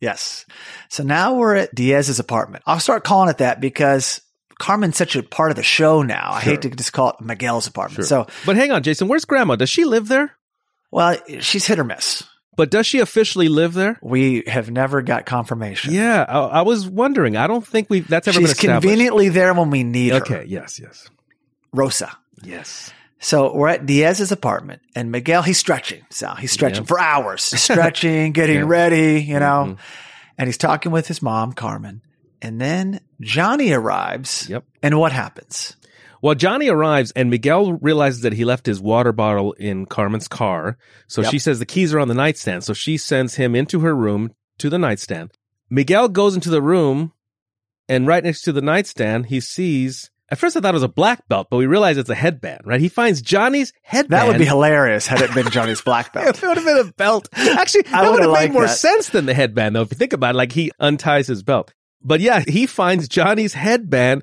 Yes. 0.00 0.44
So 0.90 1.02
now 1.02 1.34
we're 1.34 1.56
at 1.56 1.74
Diaz's 1.74 2.20
apartment. 2.20 2.62
I'll 2.66 2.78
start 2.78 3.02
calling 3.02 3.28
it 3.30 3.38
that 3.38 3.60
because 3.60 4.20
Carmen's 4.60 4.96
such 4.96 5.16
a 5.16 5.22
part 5.24 5.50
of 5.50 5.56
the 5.56 5.62
show 5.64 6.02
now. 6.02 6.30
I 6.34 6.42
Sure. 6.42 6.52
hate 6.52 6.62
to 6.62 6.70
just 6.70 6.92
call 6.92 7.10
it 7.10 7.20
Miguel's 7.20 7.66
apartment. 7.66 8.06
Sure. 8.06 8.24
So, 8.26 8.26
But 8.46 8.54
hang 8.56 8.70
on, 8.70 8.82
Jason, 8.84 9.08
where's 9.08 9.24
grandma? 9.24 9.56
Does 9.56 9.70
she 9.70 9.84
live 9.84 10.06
there? 10.08 10.32
well, 10.92 11.16
she's 11.40 11.66
hit 11.66 11.78
or 11.80 11.84
miss. 11.84 12.22
But 12.58 12.70
does 12.70 12.86
she 12.86 12.98
officially 12.98 13.48
live 13.48 13.72
there? 13.72 13.98
We 14.02 14.42
have 14.48 14.70
never 14.70 15.00
got 15.00 15.24
confirmation. 15.24 15.94
Yeah, 15.94 16.26
I, 16.28 16.38
I 16.40 16.62
was 16.62 16.86
wondering. 16.86 17.36
I 17.36 17.46
don't 17.46 17.66
think 17.66 17.88
we 17.88 18.00
that's 18.00 18.28
ever 18.28 18.34
She's 18.40 18.48
been 18.48 18.50
established. 18.50 18.82
conveniently 18.82 19.28
there 19.30 19.54
when 19.54 19.70
we 19.70 19.82
need 19.84 20.10
her. 20.10 20.16
Okay, 20.18 20.44
yes, 20.46 20.78
yes. 20.78 21.08
Rosa. 21.72 22.10
Yes. 22.42 22.92
So 23.20 23.54
we're 23.54 23.68
at 23.68 23.86
Diaz's 23.86 24.30
apartment 24.32 24.82
and 24.94 25.10
Miguel, 25.10 25.42
he's 25.42 25.58
stretching. 25.58 26.02
So 26.10 26.28
he's 26.34 26.52
stretching 26.52 26.82
Yep. 26.82 26.88
for 26.88 27.00
hours, 27.00 27.42
stretching, 27.62 28.32
getting 28.32 28.56
Yeah. 28.58 28.64
ready, 28.66 29.22
you 29.22 29.38
know, 29.40 29.76
Mhm. 29.76 29.78
and 30.36 30.46
he's 30.48 30.58
talking 30.58 30.92
with 30.92 31.08
his 31.08 31.22
mom, 31.22 31.52
Carmen. 31.52 32.02
And 32.42 32.60
then 32.60 33.00
Johnny 33.20 33.72
arrives. 33.72 34.46
Yep. 34.48 34.64
And 34.82 34.98
what 34.98 35.12
happens? 35.12 35.76
Well, 36.22 36.34
Johnny 36.34 36.68
arrives 36.68 37.10
and 37.12 37.30
Miguel 37.30 37.74
realizes 37.74 38.22
that 38.22 38.32
he 38.32 38.44
left 38.44 38.66
his 38.66 38.80
water 38.80 39.12
bottle 39.12 39.52
in 39.52 39.86
Carmen's 39.86 40.28
car. 40.28 40.76
So 41.06 41.22
Yep. 41.22 41.30
she 41.30 41.38
says 41.38 41.58
the 41.58 41.66
keys 41.66 41.94
are 41.94 42.00
on 42.00 42.08
the 42.08 42.14
nightstand. 42.14 42.64
So 42.64 42.72
she 42.74 42.96
sends 42.96 43.36
him 43.36 43.54
into 43.54 43.80
her 43.80 43.94
room 43.94 44.32
to 44.58 44.68
the 44.70 44.78
nightstand. 44.78 45.32
Miguel 45.70 46.08
goes 46.08 46.34
into 46.34 46.50
the 46.50 46.62
room 46.62 47.12
and 47.88 48.06
right 48.06 48.24
next 48.24 48.42
to 48.42 48.52
the 48.52 48.60
nightstand, 48.60 49.26
he 49.26 49.40
sees, 49.40 50.10
at 50.30 50.38
first 50.38 50.56
I 50.56 50.60
thought 50.60 50.70
it 50.70 50.74
was 50.74 50.82
a 50.82 50.88
black 50.88 51.26
belt, 51.28 51.48
but 51.50 51.56
we 51.56 51.66
realize 51.66 51.96
it's 51.96 52.10
a 52.10 52.14
headband, 52.14 52.62
right? 52.66 52.80
He 52.80 52.88
finds 52.88 53.22
Johnny's 53.22 53.72
headband. 53.82 54.20
That 54.22 54.28
would 54.28 54.38
be 54.38 54.44
hilarious 54.44 55.06
had 55.06 55.22
it 55.22 55.32
been 55.34 55.48
Johnny's 55.50 55.80
black 55.80 56.12
belt. 56.14 56.42
It 56.42 56.46
would 56.46 56.56
have 56.58 56.66
been 56.66 56.86
a 56.86 56.92
belt. 56.92 57.28
Actually, 57.32 57.82
that 57.82 58.02
would 58.10 58.20
would've 58.20 58.32
made 58.32 58.52
more 58.52 58.66
that. 58.66 58.76
sense 58.76 59.08
than 59.08 59.24
the 59.26 59.32
headband, 59.34 59.74
though. 59.74 59.82
If 59.82 59.90
you 59.92 59.96
think 59.96 60.12
about 60.12 60.34
it, 60.34 60.38
like 60.38 60.52
he 60.52 60.70
unties 60.78 61.28
his 61.28 61.42
belt. 61.42 61.72
But 62.02 62.20
yeah, 62.20 62.40
he 62.46 62.66
finds 62.66 63.08
Johnny's 63.08 63.54
headband 63.54 64.22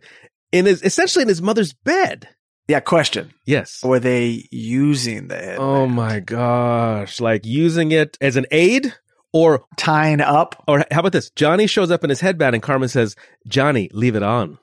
in 0.56 0.66
his, 0.66 0.82
essentially 0.82 1.24
in 1.24 1.30
his 1.30 1.42
mother's 1.42 1.74
bed. 1.74 2.28
Yeah, 2.68 2.80
question. 2.80 3.32
Yes. 3.46 3.82
Were 3.84 4.00
they 4.00 4.48
using 4.52 5.28
the 5.28 5.36
headband? 5.36 5.60
Oh 5.60 5.86
my 5.88 6.20
gosh. 6.20 7.20
Like 7.20 7.46
using 7.46 7.92
it 7.92 8.18
as 8.22 8.38
an 8.38 8.46
aid 8.50 8.92
or, 9.34 9.64
Tying 9.78 10.22
up? 10.22 10.64
or 10.68 10.84
how 10.90 11.02
about 11.02 11.12
this? 11.12 11.30
Johnny 11.32 11.68
shows 11.68 11.92
up 11.92 12.04
in 12.04 12.10
his 12.10 12.22
headband 12.22 12.56
and 12.56 12.64
Carmen 12.64 12.90
says, 12.90 13.16
Johnny, 13.48 13.90
leave 13.94 14.16
it 14.16 14.24
on. 14.24 14.58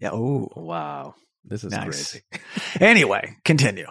Yeah. 0.00 0.12
Ooh. 0.14 0.50
Wow. 0.54 1.14
This 1.44 1.64
is 1.64 1.72
Nice. 1.72 1.84
crazy. 1.84 2.22
Anyway, 2.80 3.36
continue. 3.44 3.86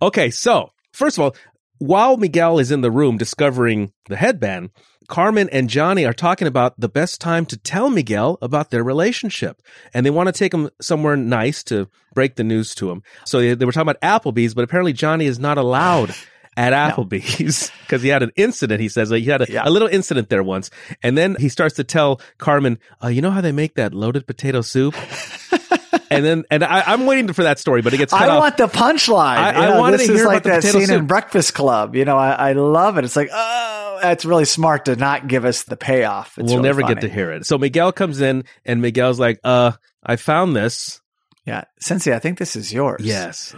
Okay. 0.00 0.30
So 0.30 0.70
first 0.92 1.18
of 1.18 1.24
all, 1.24 1.36
while 1.78 2.16
Miguel 2.16 2.58
is 2.58 2.70
in 2.70 2.80
the 2.80 2.90
room 2.90 3.18
discovering 3.18 3.92
the 4.08 4.16
headband, 4.16 4.70
Carmen 5.08 5.48
and 5.50 5.68
Johnny 5.70 6.04
are 6.04 6.12
talking 6.12 6.46
about 6.48 6.78
the 6.78 6.88
best 6.88 7.20
time 7.20 7.46
to 7.46 7.56
tell 7.56 7.90
Miguel 7.90 8.38
about 8.42 8.70
their 8.70 8.82
relationship. 8.84 9.62
And 9.94 10.04
they 10.04 10.10
want 10.10 10.28
to 10.28 10.32
take 10.32 10.52
him 10.52 10.70
somewhere 10.80 11.16
nice 11.16 11.62
to 11.64 11.88
break 12.14 12.36
the 12.36 12.44
news 12.44 12.74
to 12.76 12.90
him. 12.90 13.02
So 13.24 13.38
they, 13.40 13.54
they 13.54 13.64
were 13.64 13.72
talking 13.72 13.90
about 13.90 14.00
Applebee's, 14.22 14.54
but 14.54 14.64
apparently 14.64 14.92
Johnny 14.92 15.26
is 15.26 15.38
not 15.38 15.58
allowed 15.58 16.14
at 16.56 16.72
Applebee's 16.72 17.70
because 17.82 18.02
he 18.02 18.08
had 18.08 18.22
an 18.22 18.32
incident. 18.36 18.80
He 18.80 18.88
says 18.88 19.10
like, 19.10 19.22
he 19.22 19.30
had 19.30 19.42
a, 19.42 19.46
Yeah. 19.50 19.62
a 19.64 19.70
little 19.70 19.88
incident 19.88 20.28
there 20.30 20.42
once. 20.42 20.70
And 21.02 21.16
then 21.16 21.36
he 21.38 21.48
starts 21.48 21.76
to 21.76 21.84
tell 21.84 22.20
Carmen, 22.38 22.78
uh, 23.04 23.08
you 23.08 23.20
know 23.22 23.30
how 23.30 23.40
they 23.42 23.52
make 23.52 23.74
that 23.74 23.92
loaded 23.94 24.26
potato 24.26 24.60
soup? 24.62 24.94
and 26.10 26.24
then, 26.24 26.44
and 26.50 26.64
I, 26.64 26.82
I'm 26.86 27.04
waiting 27.06 27.32
for 27.32 27.42
that 27.42 27.58
story, 27.58 27.82
but 27.82 27.92
it 27.92 27.98
gets 27.98 28.12
cut 28.12 28.22
I 28.22 28.28
off. 28.32 28.40
want 28.40 28.56
the 28.56 28.68
punchline. 28.68 29.36
I- 29.36 29.66
You 29.68 29.72
I 29.74 29.78
wanted 29.78 30.00
this 30.00 30.06
to 30.08 30.14
hear 30.14 30.26
like 30.26 30.44
about 30.46 30.62
the 30.62 30.68
that 30.72 30.86
scene 30.86 30.90
in. 30.96 31.06
Breakfast 31.06 31.52
Club. 31.54 31.94
You 31.94 32.04
know, 32.04 32.16
I, 32.16 32.50
I 32.50 32.52
love 32.52 32.96
it. 32.98 33.04
It's 33.04 33.16
like, 33.16 33.28
oh, 33.32 33.85
that's 34.00 34.24
really 34.24 34.44
smart 34.44 34.86
to 34.86 34.96
not 34.96 35.28
give 35.28 35.44
us 35.44 35.64
the 35.64 35.76
payoff. 35.76 36.38
It's 36.38 36.46
we'll 36.46 36.56
really 36.56 36.68
never 36.68 36.80
funny. 36.82 36.94
get 36.94 37.00
to 37.02 37.08
hear 37.08 37.32
it. 37.32 37.46
So 37.46 37.58
Miguel 37.58 37.92
comes 37.92 38.20
in 38.20 38.44
and 38.64 38.82
Miguel's 38.82 39.20
like, 39.20 39.40
uh, 39.44 39.72
I 40.04 40.16
found 40.16 40.54
this. 40.56 41.00
Yeah, 41.44 41.64
Sensei, 41.80 42.14
I 42.14 42.18
think 42.18 42.38
this 42.38 42.56
is 42.56 42.72
yours. 42.72 43.02
Yes. 43.04 43.54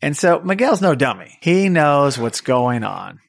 And 0.00 0.16
so 0.16 0.40
Miguel's 0.40 0.80
no 0.80 0.94
dummy. 0.94 1.38
He 1.40 1.68
knows 1.68 2.18
what's 2.18 2.40
going 2.40 2.84
on. 2.84 3.20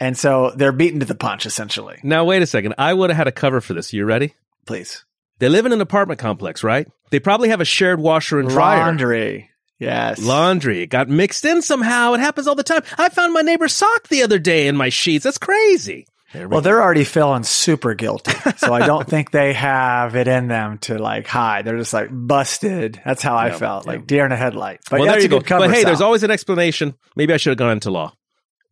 And 0.00 0.16
so 0.16 0.52
they're 0.56 0.72
beaten 0.72 1.00
to 1.00 1.06
the 1.06 1.14
punch, 1.14 1.46
essentially. 1.46 1.98
Now, 2.02 2.24
wait 2.24 2.42
a 2.42 2.46
second. 2.46 2.74
I 2.78 2.92
would 2.92 3.10
have 3.10 3.16
had 3.16 3.28
a 3.28 3.32
cover 3.32 3.60
for 3.60 3.74
this. 3.74 3.92
You 3.92 4.04
ready? 4.04 4.34
Please. 4.66 5.04
They 5.38 5.48
live 5.48 5.66
in 5.66 5.72
an 5.72 5.80
apartment 5.80 6.20
complex, 6.20 6.64
right? 6.64 6.88
They 7.10 7.20
probably 7.20 7.50
have 7.50 7.60
a 7.60 7.64
shared 7.64 8.00
washer 8.00 8.40
and 8.40 8.48
dryer. 8.48 8.80
Laundry. 8.80 9.50
Yes. 9.78 10.20
Laundry. 10.22 10.82
It 10.82 10.86
got 10.88 11.08
mixed 11.08 11.44
in 11.44 11.60
somehow. 11.62 12.14
It 12.14 12.20
happens 12.20 12.46
all 12.46 12.54
the 12.54 12.62
time. 12.62 12.82
I 12.96 13.08
found 13.08 13.32
my 13.32 13.42
neighbor's 13.42 13.72
sock 13.74 14.08
the 14.08 14.22
other 14.22 14.38
day 14.38 14.66
in 14.68 14.76
my 14.76 14.88
sheets. 14.88 15.24
That's 15.24 15.38
crazy. 15.38 16.06
There 16.32 16.48
we 16.48 16.52
Well, 16.52 16.60
go. 16.60 16.64
they're 16.64 16.82
already 16.82 17.04
feeling 17.04 17.42
super 17.44 17.94
guilty. 17.94 18.32
So 18.56 18.72
I 18.72 18.86
don't 18.86 19.06
think 19.08 19.30
they 19.30 19.52
have 19.52 20.16
it 20.16 20.26
in 20.28 20.48
them 20.48 20.78
to 20.78 20.98
like 20.98 21.26
hide. 21.26 21.64
They're 21.64 21.78
just 21.78 21.92
like 21.92 22.08
busted. 22.10 23.00
That's 23.04 23.22
how 23.22 23.36
I 23.36 23.48
Yeah, 23.48 23.56
felt, 23.56 23.86
yeah. 23.86 23.92
like 23.92 24.06
deer 24.06 24.26
in 24.26 24.32
a 24.32 24.36
headlight. 24.36 24.80
But 24.90 25.00
well, 25.00 25.06
that's 25.08 25.24
there 25.24 25.32
you 25.32 25.40
go. 25.40 25.58
but 25.58 25.70
hey, 25.70 25.82
Sal. 25.82 25.84
there's 25.90 26.00
always 26.00 26.22
an 26.24 26.30
explanation. 26.30 26.94
Maybe 27.16 27.32
I 27.32 27.36
should 27.36 27.50
have 27.50 27.58
gone 27.58 27.72
into 27.72 27.90
law. 27.90 28.12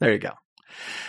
There 0.01 0.13
you 0.13 0.19
go. 0.19 0.33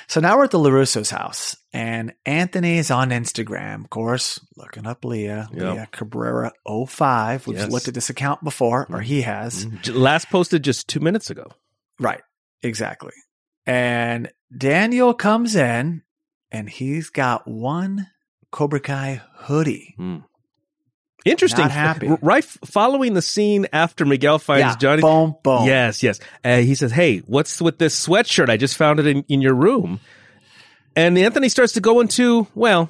So 0.08 0.22
now 0.22 0.38
we're 0.38 0.44
at 0.44 0.52
the 0.52 0.60
LaRusso's 0.60 1.10
house, 1.10 1.56
and 1.74 2.14
Anthony's 2.26 2.92
on 2.92 3.10
Instagram, 3.10 3.84
of 3.86 3.90
course, 3.90 4.40
looking 4.56 4.86
up 4.86 5.04
Leah, 5.04 5.50
Yep. 5.52 5.62
Leah 5.62 5.88
Cabrera 5.92 6.52
05. 6.66 7.48
We've 7.48 7.58
Yes. 7.58 7.72
looked 7.72 7.88
at 7.88 7.94
this 7.96 8.10
account 8.10 8.44
before, 8.44 8.86
or 8.90 9.02
he 9.02 9.22
has. 9.24 9.66
Last 9.90 10.30
posted 10.30 10.64
just 10.64 10.88
two 10.88 11.00
minutes 11.00 11.30
ago. 11.30 11.52
Right. 12.00 12.22
Exactly. 12.62 13.14
And 13.66 14.32
Daniel 14.56 15.14
comes 15.14 15.56
in, 15.56 16.04
and 16.52 16.70
he's 16.70 17.10
got 17.10 17.48
one 17.48 18.08
Cobra 18.52 18.80
Kai 18.80 19.22
hoodie. 19.36 19.96
Interesting. 21.26 21.62
Not 21.62 21.72
happy. 21.72 22.10
Right 22.22 22.44
following 22.44 23.14
the 23.14 23.22
scene 23.22 23.66
after 23.72 24.06
Miguel 24.06 24.40
finds 24.40 24.62
yeah. 24.62 24.76
Johnny. 24.76 25.02
Boom, 25.02 25.36
boom. 25.42 25.66
Yes, 25.66 26.04
yes. 26.04 26.20
Uh, 26.44 26.58
he 26.58 26.76
says, 26.76 26.92
"Hey, 26.92 27.20
what's 27.20 27.62
with 27.62 27.78
this 27.80 28.08
sweatshirt? 28.08 28.50
I 28.50 28.58
just 28.58 28.76
found 28.76 29.00
it 29.00 29.08
in, 29.08 29.24
in 29.30 29.42
your 29.42 29.54
room." 29.54 30.02
And 30.96 31.18
Anthony 31.18 31.50
starts 31.50 31.74
to 31.74 31.82
go 31.82 32.00
into 32.00 32.48
well, 32.56 32.90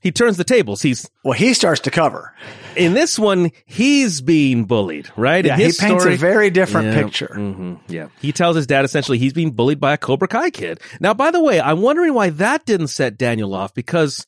he 0.00 0.12
turns 0.12 0.36
the 0.36 0.44
tables. 0.44 0.80
He's 0.82 1.10
Well, 1.24 1.32
he 1.34 1.54
starts 1.54 1.80
to 1.82 1.90
cover. 1.90 2.32
in 2.76 2.92
this 2.94 3.18
one, 3.18 3.50
he's 3.66 4.20
being 4.20 4.64
bullied, 4.64 5.08
right? 5.16 5.44
Yeah, 5.44 5.56
he 5.56 5.64
paints 5.64 5.78
story, 5.78 6.14
a 6.14 6.16
very 6.16 6.50
different 6.50 6.88
Yeah, 6.88 7.02
picture. 7.02 7.32
mhm, 7.34 7.78
yeah, 7.88 8.08
he 8.20 8.30
tells 8.32 8.54
his 8.56 8.66
dad 8.66 8.84
essentially 8.84 9.18
he's 9.18 9.32
being 9.32 9.50
bullied 9.52 9.80
by 9.80 9.94
a 9.94 9.98
Cobra 9.98 10.28
Kai 10.28 10.50
kid. 10.50 10.80
Now, 11.00 11.14
by 11.14 11.30
the 11.30 11.42
way, 11.42 11.60
I'm 11.60 11.80
wondering 11.80 12.14
why 12.14 12.30
that 12.30 12.64
didn't 12.66 12.88
set 12.88 13.18
Daniel 13.18 13.54
off 13.54 13.74
because, 13.74 14.24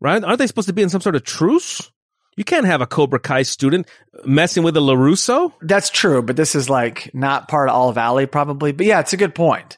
right? 0.00 0.22
Aren't 0.24 0.38
they 0.38 0.46
supposed 0.46 0.68
to 0.68 0.72
be 0.74 0.82
in 0.82 0.88
some 0.90 1.00
sort 1.02 1.16
of 1.16 1.24
truce? 1.24 1.90
You 2.36 2.44
can't 2.44 2.66
have 2.66 2.80
a 2.80 2.86
Cobra 2.86 3.20
Kai 3.20 3.42
student 3.42 3.86
messing 4.24 4.62
with 4.64 4.76
a 4.76 4.80
Larusso. 4.80 5.52
That's 5.60 5.88
true, 5.90 6.20
but 6.22 6.34
this 6.36 6.54
is 6.56 6.68
like 6.70 7.10
not 7.14 7.46
part 7.48 7.68
of 7.68 7.74
All 7.76 7.92
Valley, 7.92 8.26
probably. 8.26 8.72
But 8.72 8.86
yeah, 8.86 9.00
it's 9.00 9.12
a 9.12 9.16
good 9.16 9.34
point. 9.34 9.76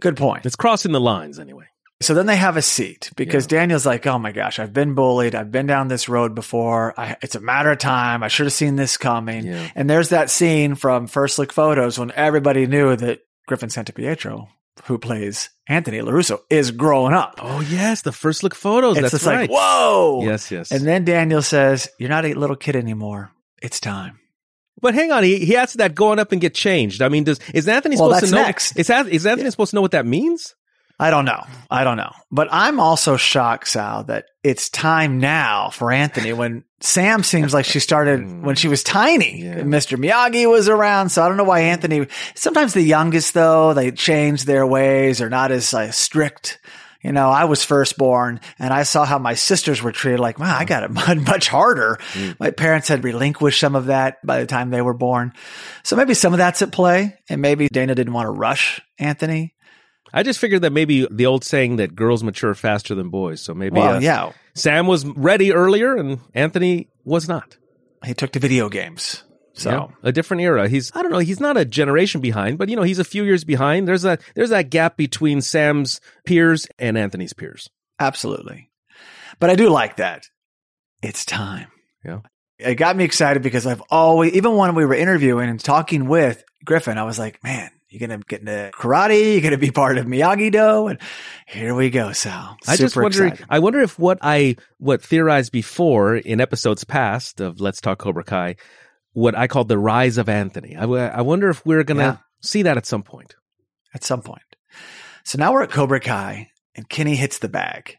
Good 0.00 0.16
point. 0.16 0.44
It's 0.44 0.56
crossing 0.56 0.92
the 0.92 1.00
lines 1.00 1.38
anyway. 1.38 1.66
So 2.00 2.12
then 2.12 2.26
they 2.26 2.36
have 2.36 2.58
a 2.58 2.62
seat 2.62 3.10
because 3.16 3.46
Daniel's 3.46 3.86
like, 3.86 4.06
"Oh 4.06 4.18
my 4.18 4.30
gosh, 4.30 4.58
I've 4.58 4.74
been 4.74 4.94
bullied. 4.94 5.34
I've 5.34 5.50
been 5.50 5.66
down 5.66 5.88
this 5.88 6.08
road 6.10 6.34
before. 6.34 6.92
I, 7.00 7.16
it's 7.22 7.34
a 7.36 7.40
matter 7.40 7.70
of 7.70 7.78
time. 7.78 8.22
I 8.22 8.28
should 8.28 8.44
have 8.46 8.52
seen 8.52 8.76
this 8.76 8.96
coming." 8.98 9.46
Yeah. 9.46 9.66
And 9.74 9.88
there's 9.88 10.10
that 10.10 10.28
scene 10.28 10.74
from 10.74 11.06
First 11.06 11.38
Look 11.38 11.52
Photos 11.54 11.98
when 11.98 12.12
everybody 12.12 12.66
knew 12.66 12.96
that 12.96 13.20
Griffin 13.46 13.70
Santopietro, 13.70 14.48
who 14.84 14.98
plays 14.98 15.48
Anthony 15.68 16.00
Larusso, 16.00 16.40
is 16.50 16.70
growing 16.70 17.14
up. 17.14 17.36
Oh 17.42 17.60
yes, 17.60 18.02
the 18.02 18.12
first 18.12 18.42
look 18.42 18.54
photos. 18.54 18.98
it's 18.98 19.02
That's 19.02 19.12
just 19.12 19.26
right. 19.26 19.48
like, 19.48 19.50
whoa. 19.50 20.20
Yes, 20.22 20.50
yes. 20.50 20.70
And 20.70 20.84
then 20.86 21.04
Daniel 21.06 21.40
says, 21.40 21.88
"You're 21.98 22.10
not 22.10 22.26
a 22.26 22.34
little 22.34 22.56
kid 22.56 22.76
anymore. 22.76 23.30
It's 23.62 23.80
time." 23.80 24.20
but 24.82 24.92
hang 24.94 25.10
on, 25.10 25.24
he 25.24 25.38
he 25.46 25.54
has 25.54 25.72
that 25.74 25.94
going 25.94 26.18
up 26.18 26.32
and 26.32 26.40
get 26.42 26.54
changed. 26.54 27.00
I 27.00 27.08
mean, 27.08 27.24
does 27.24 27.40
is 27.54 27.66
Anthony 27.66 27.96
Well, 27.96 28.10
supposed 28.10 28.22
that's 28.24 28.30
to 28.32 28.36
know? 28.36 28.42
next. 28.42 28.78
Is, 28.78 28.90
is 28.90 29.24
Anthony 29.24 29.50
supposed 29.50 29.70
to 29.70 29.76
know 29.76 29.80
what 29.80 29.92
that 29.92 30.04
means? 30.04 30.54
I 30.98 31.10
don't 31.10 31.26
know. 31.26 31.44
I 31.70 31.84
don't 31.84 31.98
know. 31.98 32.12
But 32.30 32.48
I'm 32.50 32.80
also 32.80 33.16
shocked, 33.16 33.68
Sal, 33.68 34.04
that 34.04 34.26
it's 34.42 34.70
time 34.70 35.18
now 35.18 35.68
for 35.68 35.92
Anthony 35.92 36.32
when 36.32 36.64
Sam 36.80 37.22
seems 37.22 37.52
like 37.52 37.66
she 37.66 37.80
started 37.80 38.42
when 38.42 38.56
she 38.56 38.68
was 38.68 38.82
tiny. 38.82 39.42
Yeah. 39.42 39.60
Mr. 39.60 39.98
Miyagi 39.98 40.50
was 40.50 40.68
around. 40.68 41.10
So 41.10 41.22
I 41.22 41.28
don't 41.28 41.36
know 41.36 41.44
why 41.44 41.60
Anthony, 41.60 42.06
sometimes 42.34 42.72
the 42.72 42.82
youngest 42.82 43.34
though, 43.34 43.74
they 43.74 43.90
change 43.90 44.44
their 44.44 44.66
ways. 44.66 45.18
They're 45.18 45.28
not 45.28 45.52
as 45.52 45.72
like, 45.72 45.92
strict. 45.92 46.60
You 47.02 47.12
know, 47.12 47.28
I 47.28 47.44
was 47.44 47.62
firstborn 47.62 48.40
and 48.58 48.72
I 48.72 48.82
saw 48.82 49.04
how 49.04 49.18
my 49.18 49.34
sisters 49.34 49.82
were 49.82 49.92
treated 49.92 50.18
like, 50.18 50.38
wow, 50.38 50.56
I 50.56 50.64
got 50.64 50.82
it 50.82 50.90
much, 50.92 51.18
much 51.18 51.48
harder. 51.48 51.98
Mm. 52.14 52.40
My 52.40 52.50
parents 52.50 52.88
had 52.88 53.04
relinquished 53.04 53.60
some 53.60 53.76
of 53.76 53.86
that 53.86 54.16
by 54.24 54.40
the 54.40 54.46
time 54.46 54.70
they 54.70 54.82
were 54.82 54.94
born. 54.94 55.34
So 55.84 55.94
maybe 55.94 56.14
some 56.14 56.32
of 56.32 56.38
that's 56.38 56.62
at 56.62 56.72
play 56.72 57.16
and 57.28 57.42
maybe 57.42 57.68
Dana 57.68 57.94
didn't 57.94 58.14
want 58.14 58.26
to 58.26 58.30
rush 58.30 58.80
Anthony. 58.98 59.54
I 60.12 60.22
just 60.22 60.38
figured 60.38 60.62
that 60.62 60.72
maybe 60.72 61.06
the 61.10 61.26
old 61.26 61.44
saying 61.44 61.76
that 61.76 61.94
girls 61.94 62.22
mature 62.22 62.54
faster 62.54 62.94
than 62.94 63.10
boys. 63.10 63.40
So 63.40 63.54
maybe 63.54 63.78
Well, 63.78 63.96
uh, 63.96 64.00
yeah. 64.00 64.32
Sam 64.54 64.86
was 64.86 65.04
ready 65.04 65.52
earlier 65.52 65.96
and 65.96 66.20
Anthony 66.34 66.88
was 67.04 67.28
not. 67.28 67.56
he 68.04 68.14
took 68.14 68.32
to 68.32 68.38
video 68.38 68.68
games. 68.68 69.22
So 69.54 69.70
Yeah, 69.70 69.86
a 70.02 70.12
different 70.12 70.42
era. 70.42 70.68
He's 70.68 70.92
I 70.94 71.02
don't 71.02 71.10
know. 71.10 71.18
He's 71.18 71.40
not 71.40 71.56
a 71.56 71.64
generation 71.64 72.20
behind, 72.20 72.58
but 72.58 72.68
you 72.68 72.76
know 72.76 72.82
he's 72.82 72.98
a 72.98 73.04
few 73.04 73.24
years 73.24 73.42
behind. 73.44 73.88
There's 73.88 74.04
a 74.04 74.18
there's 74.34 74.50
that 74.50 74.68
gap 74.70 74.96
between 74.98 75.40
Sam's 75.40 76.00
peers 76.26 76.66
and 76.78 76.98
Anthony's 76.98 77.32
peers. 77.32 77.70
absolutely. 77.98 78.70
But 79.38 79.50
I 79.50 79.54
do 79.54 79.68
like 79.68 79.96
that. 79.96 80.28
It's 81.02 81.24
time. 81.24 81.68
Yeah. 82.04 82.20
It 82.58 82.76
got 82.76 82.96
me 82.96 83.04
excited 83.04 83.42
because 83.42 83.66
I've 83.66 83.82
always, 83.90 84.32
even 84.32 84.56
when 84.56 84.74
we 84.74 84.86
were 84.86 84.94
interviewing 84.94 85.50
and 85.50 85.60
talking 85.60 86.06
with 86.08 86.42
Griffin, 86.64 86.96
I 86.96 87.02
was 87.04 87.18
like, 87.18 87.42
man, 87.44 87.70
you're 87.98 88.08
going 88.08 88.20
to 88.20 88.26
get 88.26 88.40
into 88.40 88.70
karate. 88.74 89.32
You're 89.32 89.40
going 89.40 89.52
to 89.52 89.58
be 89.58 89.70
part 89.70 89.98
of 89.98 90.06
Miyagi 90.06 90.52
Do. 90.52 90.88
And 90.88 91.00
here 91.46 91.74
we 91.74 91.90
go, 91.90 92.12
Sal. 92.12 92.56
I 92.68 92.76
just 92.76 92.94
Super 92.94 93.04
wonder. 93.04 93.26
excited. 93.26 93.46
I 93.48 93.58
wonder 93.58 93.80
if 93.80 93.98
what 93.98 94.18
I 94.22 94.56
what 94.78 95.02
theorized 95.02 95.52
before 95.52 96.16
in 96.16 96.40
episodes 96.40 96.84
past 96.84 97.40
of 97.40 97.60
Let's 97.60 97.80
Talk 97.80 97.98
Cobra 97.98 98.24
Kai, 98.24 98.56
what 99.12 99.36
I 99.36 99.46
called 99.46 99.68
the 99.68 99.78
rise 99.78 100.18
of 100.18 100.28
Anthony. 100.28 100.76
I 100.76 100.84
wonder 101.22 101.48
if 101.48 101.64
we're 101.64 101.84
gonna 101.84 102.00
Yeah. 102.02 102.16
see 102.42 102.62
that 102.62 102.76
at 102.76 102.86
some 102.86 103.02
point. 103.02 103.34
at 103.94 104.04
some 104.04 104.20
point. 104.20 104.42
So 105.24 105.38
now 105.38 105.52
we're 105.54 105.62
at 105.62 105.70
Cobra 105.70 106.00
Kai 106.00 106.50
and 106.74 106.86
Kenny 106.86 107.16
hits 107.16 107.38
the 107.38 107.48
bag 107.48 107.96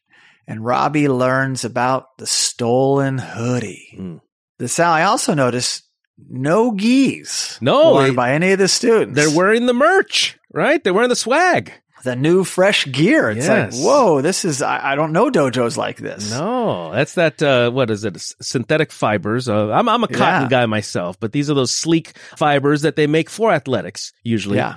and 0.48 0.64
Robbie 0.64 1.08
learns 1.08 1.66
about 1.66 2.18
the 2.20 2.28
stolen 2.28 3.18
hoodie. 3.18 3.96
Mm. 3.98 4.22
The 4.60 4.68
Sal, 4.68 4.92
I 4.92 5.04
also 5.04 5.34
noticed 5.34 5.87
no 6.30 6.72
gis 6.72 7.58
No, 7.62 7.92
worn 7.94 8.16
by 8.16 8.34
any 8.34 8.52
of 8.52 8.60
the 8.60 8.68
students. 8.68 9.16
They're 9.16 9.36
wearing 9.36 9.66
the 9.66 9.74
merch, 9.74 10.38
right? 10.54 10.84
They're 10.84 10.94
wearing 10.94 11.10
the 11.10 11.16
swag. 11.16 11.72
the 12.04 12.16
new 12.16 12.44
fresh 12.44 12.86
gear. 12.86 13.30
It's 13.32 13.46
Yes. 13.48 13.76
like, 13.76 13.84
whoa, 13.84 14.22
this 14.22 14.46
is, 14.46 14.62
I, 14.62 14.92
I 14.94 14.96
don't 14.96 15.12
know 15.12 15.30
dojos 15.30 15.76
like 15.78 15.98
this. 15.98 16.32
No, 16.32 16.92
that's 16.92 17.16
that. 17.16 17.42
Uh, 17.42 17.70
what 17.72 17.90
is 17.90 18.06
it? 18.06 18.16
Synthetic 18.42 18.92
fibers. 18.92 19.50
Uh, 19.50 19.72
I'm 19.72 19.90
I'm 19.90 20.04
a 20.04 20.08
cotton 20.08 20.44
Yeah. 20.44 20.48
guy 20.50 20.66
myself, 20.68 21.20
but 21.20 21.32
these 21.34 21.50
are 21.50 21.54
those 21.56 21.74
sleek 21.76 22.18
fibers 22.38 22.84
that 22.84 22.96
they 22.96 23.08
make 23.08 23.30
for 23.30 23.52
athletics. 23.52 24.14
Usually, 24.24 24.58
Yeah. 24.58 24.76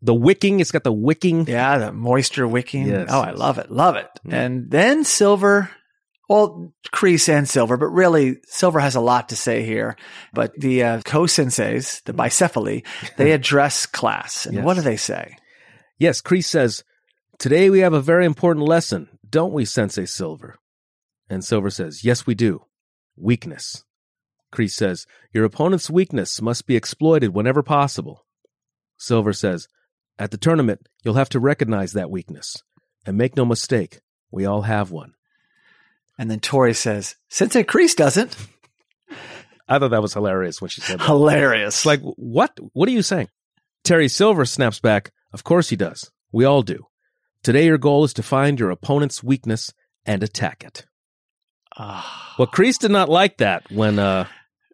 The 0.00 0.14
wicking. 0.14 0.60
It's 0.60 0.70
got 0.70 0.84
the 0.84 0.92
wicking. 0.92 1.46
Yeah. 1.48 1.78
The 1.78 1.92
moisture 1.92 2.46
wicking. 2.46 2.86
Yes, 2.86 3.08
oh, 3.10 3.20
I 3.20 3.32
love 3.32 3.58
it. 3.58 3.68
Love 3.70 3.96
it. 3.96 4.08
Mm. 4.26 4.32
And 4.32 4.70
then 4.70 5.02
silver. 5.04 5.70
Well, 6.28 6.74
Kreese 6.92 7.28
and 7.30 7.48
silver, 7.48 7.76
but 7.78 7.86
really 7.86 8.36
silver 8.44 8.80
has 8.80 8.94
a 8.94 9.00
lot 9.00 9.30
to 9.30 9.36
say 9.36 9.64
here. 9.64 9.96
But 10.34 10.52
the 10.58 10.82
uh, 10.82 11.00
co-senseis, 11.02 12.02
the 12.04 12.12
bicephaly, 12.12 12.84
they 13.16 13.32
address 13.32 13.86
class. 13.86 14.44
And 14.44 14.56
Yes. 14.56 14.64
what 14.64 14.74
do 14.74 14.82
they 14.82 14.96
say? 14.98 15.36
Yes, 15.98 16.20
Kreese 16.20 16.44
says, 16.44 16.84
Today 17.38 17.70
we 17.70 17.78
have 17.80 17.92
a 17.94 18.00
very 18.02 18.26
important 18.26 18.66
lesson, 18.66 19.08
don't 19.28 19.52
we, 19.54 19.64
Sensei 19.64 20.04
Silver? 20.04 20.56
And 21.30 21.44
Silver 21.44 21.70
says, 21.70 22.04
Yes, 22.04 22.26
we 22.26 22.34
do. 22.34 22.62
Weakness. 23.16 23.84
Kreese 24.52 24.72
says, 24.72 25.06
Your 25.32 25.44
opponent's 25.44 25.88
weakness 25.90 26.40
must 26.42 26.66
be 26.66 26.76
exploited 26.76 27.34
whenever 27.34 27.62
possible. 27.62 28.26
Silver 28.98 29.32
says, 29.32 29.66
At 30.18 30.30
the 30.30 30.36
tournament, 30.38 30.88
you'll 31.04 31.14
have 31.14 31.28
to 31.30 31.40
recognize 31.40 31.92
that 31.94 32.10
weakness. 32.10 32.62
And 33.06 33.16
make 33.16 33.36
no 33.36 33.44
mistake, 33.44 34.00
we 34.30 34.44
all 34.44 34.62
have 34.62 34.90
one. 34.90 35.14
And 36.18 36.30
then 36.30 36.40
Tori 36.40 36.74
says, 36.74 37.14
Sensei 37.28 37.62
Kreese 37.62 37.94
doesn't. 37.94 38.36
I 39.68 39.78
thought 39.78 39.90
that 39.90 40.02
was 40.02 40.14
hilarious 40.14 40.60
when 40.60 40.68
she 40.68 40.80
said 40.80 40.98
that. 40.98 41.06
Hilarious. 41.06 41.86
Like, 41.86 42.00
what? 42.02 42.58
What 42.72 42.88
are 42.88 42.92
you 42.92 43.02
saying? 43.02 43.28
Terry 43.84 44.08
Silver 44.08 44.44
snaps 44.44 44.80
back, 44.80 45.12
Of 45.32 45.44
course 45.44 45.68
he 45.68 45.76
does. 45.76 46.10
We 46.32 46.44
all 46.44 46.62
do. 46.62 46.86
Today, 47.42 47.66
your 47.66 47.78
goal 47.78 48.04
is 48.04 48.12
to 48.14 48.22
find 48.22 48.58
your 48.58 48.70
opponent's 48.70 49.22
weakness 49.22 49.72
and 50.04 50.22
attack 50.22 50.64
it. 50.64 50.86
Ah. 51.76 52.34
Well, 52.38 52.48
Kreese 52.48 52.78
did 52.78 52.90
not 52.90 53.08
like 53.08 53.38
that 53.38 53.70
when 53.70 53.98
uh 53.98 54.26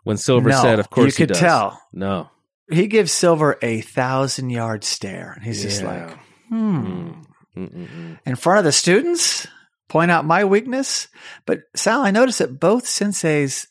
when 0.05 0.17
Silver 0.17 0.49
No, 0.51 0.63
said, 0.63 0.79
"Of 0.79 0.91
course 0.91 1.19
you 1.19 1.25
he 1.25 1.27
could 1.27 1.29
does." 1.35 1.39
tell. 1.41 1.81
No, 1.93 2.31
he 2.71 2.87
gives 2.87 3.13
Silver 3.13 3.59
a 3.61 3.81
thousand 3.83 4.51
yard 4.51 4.85
stare. 4.85 5.33
And 5.33 5.45
he's 5.45 5.63
just 5.63 5.83
like, 5.83 6.11
hmm. 6.49 6.87
Mm. 6.87 7.25
Mm-mm-mm. 7.57 8.19
In 8.25 8.37
front 8.37 8.59
of 8.61 8.65
the 8.65 8.73
students, 8.73 9.47
point 9.89 10.11
out 10.11 10.25
my 10.25 10.45
weakness. 10.45 11.09
But 11.47 11.61
Sal, 11.75 12.03
I 12.03 12.11
noticed 12.11 12.39
that 12.39 12.61
both 12.61 12.85
senseis 12.85 13.67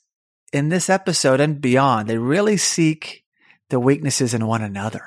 in 0.52 0.70
this 0.70 0.90
episode 0.90 1.40
and 1.40 1.60
beyond, 1.60 2.08
they 2.08 2.18
really 2.18 2.58
seek 2.58 3.24
the 3.70 3.80
weaknesses 3.80 4.34
in 4.34 4.46
one 4.46 4.62
another. 4.62 5.04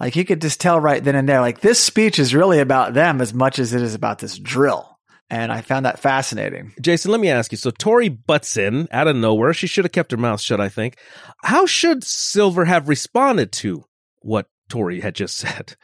Like 0.00 0.16
you 0.16 0.24
could 0.24 0.40
just 0.40 0.60
tell 0.60 0.80
right 0.80 1.02
then 1.02 1.14
and 1.14 1.28
there, 1.28 1.40
like 1.40 1.60
this 1.60 1.78
speech 1.78 2.18
is 2.18 2.34
really 2.34 2.58
about 2.58 2.94
them 2.94 3.20
as 3.20 3.32
much 3.32 3.58
as 3.58 3.72
it 3.72 3.82
is 3.82 3.94
about 3.94 4.18
this 4.18 4.38
drill. 4.38 4.90
And 5.30 5.50
I 5.50 5.62
found 5.62 5.86
that 5.86 6.00
fascinating. 6.00 6.74
Jason, 6.80 7.10
let 7.10 7.20
me 7.20 7.30
ask 7.30 7.50
you. 7.50 7.56
So 7.56 7.70
Tori 7.70 8.08
butts 8.08 8.56
in 8.56 8.88
out 8.90 9.08
of 9.08 9.16
nowhere. 9.16 9.54
She 9.54 9.66
should 9.66 9.84
have 9.84 9.92
kept 9.92 10.10
her 10.10 10.16
mouth 10.16 10.40
shut. 10.40 10.60
I 10.60 10.68
think. 10.68 10.98
How 11.42 11.66
should 11.66 12.04
Silver 12.04 12.66
have 12.66 12.88
responded 12.88 13.50
to 13.52 13.84
what 14.20 14.48
Tori 14.68 15.00
had 15.00 15.14
just 15.14 15.36
said? 15.38 15.76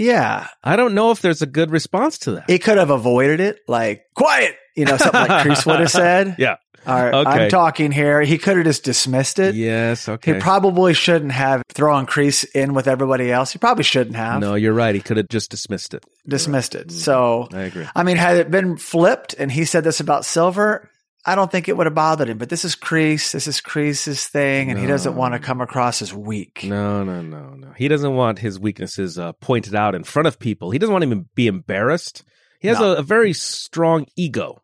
Yeah. 0.00 0.48
I 0.64 0.76
don't 0.76 0.94
know 0.94 1.10
if 1.10 1.20
there's 1.20 1.42
a 1.42 1.46
good 1.46 1.70
response 1.70 2.18
to 2.20 2.32
that. 2.32 2.48
It 2.48 2.60
could 2.62 2.78
have 2.78 2.90
avoided 2.90 3.40
it, 3.40 3.60
like, 3.68 4.06
quiet, 4.14 4.56
you 4.74 4.86
know, 4.86 4.96
something 4.96 5.20
like 5.20 5.46
Kreese 5.46 5.66
would 5.66 5.80
have 5.80 5.90
said. 6.04 6.36
yeah. 6.38 6.56
Or, 6.86 7.14
Okay. 7.14 7.30
I'm 7.30 7.50
talking 7.50 7.92
here. 7.92 8.22
He 8.22 8.38
could 8.38 8.56
have 8.56 8.64
just 8.64 8.84
dismissed 8.84 9.38
it. 9.38 9.54
Yes. 9.54 10.08
Okay. 10.08 10.32
He 10.34 10.40
probably 10.40 10.94
shouldn't 10.94 11.32
have 11.32 11.62
thrown 11.68 12.06
Kreese 12.06 12.46
in 12.54 12.72
with 12.72 12.88
everybody 12.88 13.30
else. 13.30 13.52
He 13.52 13.58
probably 13.58 13.84
shouldn't 13.84 14.16
have 14.16 14.40
no, 14.40 14.54
you're 14.54 14.72
right. 14.72 14.94
He 14.94 15.02
could 15.02 15.18
have 15.18 15.28
just 15.28 15.50
dismissed 15.50 15.92
it. 15.92 16.02
dismissed 16.26 16.74
it. 16.74 16.90
So, 16.90 17.48
I 17.52 17.64
agree. 17.64 17.86
I 17.94 18.02
mean, 18.02 18.16
had 18.16 18.38
it 18.38 18.50
been 18.50 18.78
flipped 18.78 19.34
and 19.38 19.52
he 19.52 19.66
said 19.66 19.84
this 19.84 20.00
about 20.00 20.24
Silver, 20.24 20.88
I 21.26 21.34
don't 21.34 21.50
think 21.50 21.68
it 21.68 21.76
would 21.76 21.86
have 21.86 21.94
bothered 21.94 22.28
him. 22.30 22.38
But 22.38 22.48
this 22.48 22.64
is 22.64 22.74
Kreese. 22.74 23.32
This 23.32 23.46
is 23.46 23.60
Kreese's 23.60 24.26
thing, 24.26 24.70
and 24.70 24.78
he 24.78 24.86
doesn't 24.86 25.14
want 25.16 25.34
to 25.34 25.38
come 25.40 25.60
across 25.60 26.00
as 26.00 26.14
weak. 26.14 26.64
No, 26.64 27.04
no, 27.04 27.20
no, 27.20 27.50
no. 27.54 27.72
He 27.76 27.88
doesn't 27.88 28.14
want 28.14 28.38
his 28.38 28.58
weaknesses 28.58 29.18
uh, 29.18 29.32
pointed 29.32 29.74
out 29.74 29.94
in 29.94 30.04
front 30.04 30.28
of 30.28 30.38
people. 30.38 30.70
He 30.70 30.78
doesn't 30.78 30.92
want 30.92 31.04
to 31.08 31.26
be 31.34 31.46
embarrassed. 31.46 32.24
He 32.60 32.68
has 32.68 32.78
No. 32.80 32.92
a, 32.92 32.96
a 32.96 33.02
very 33.02 33.32
strong 33.34 34.06
ego. 34.16 34.62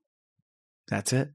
That's 0.88 1.12
it. 1.12 1.30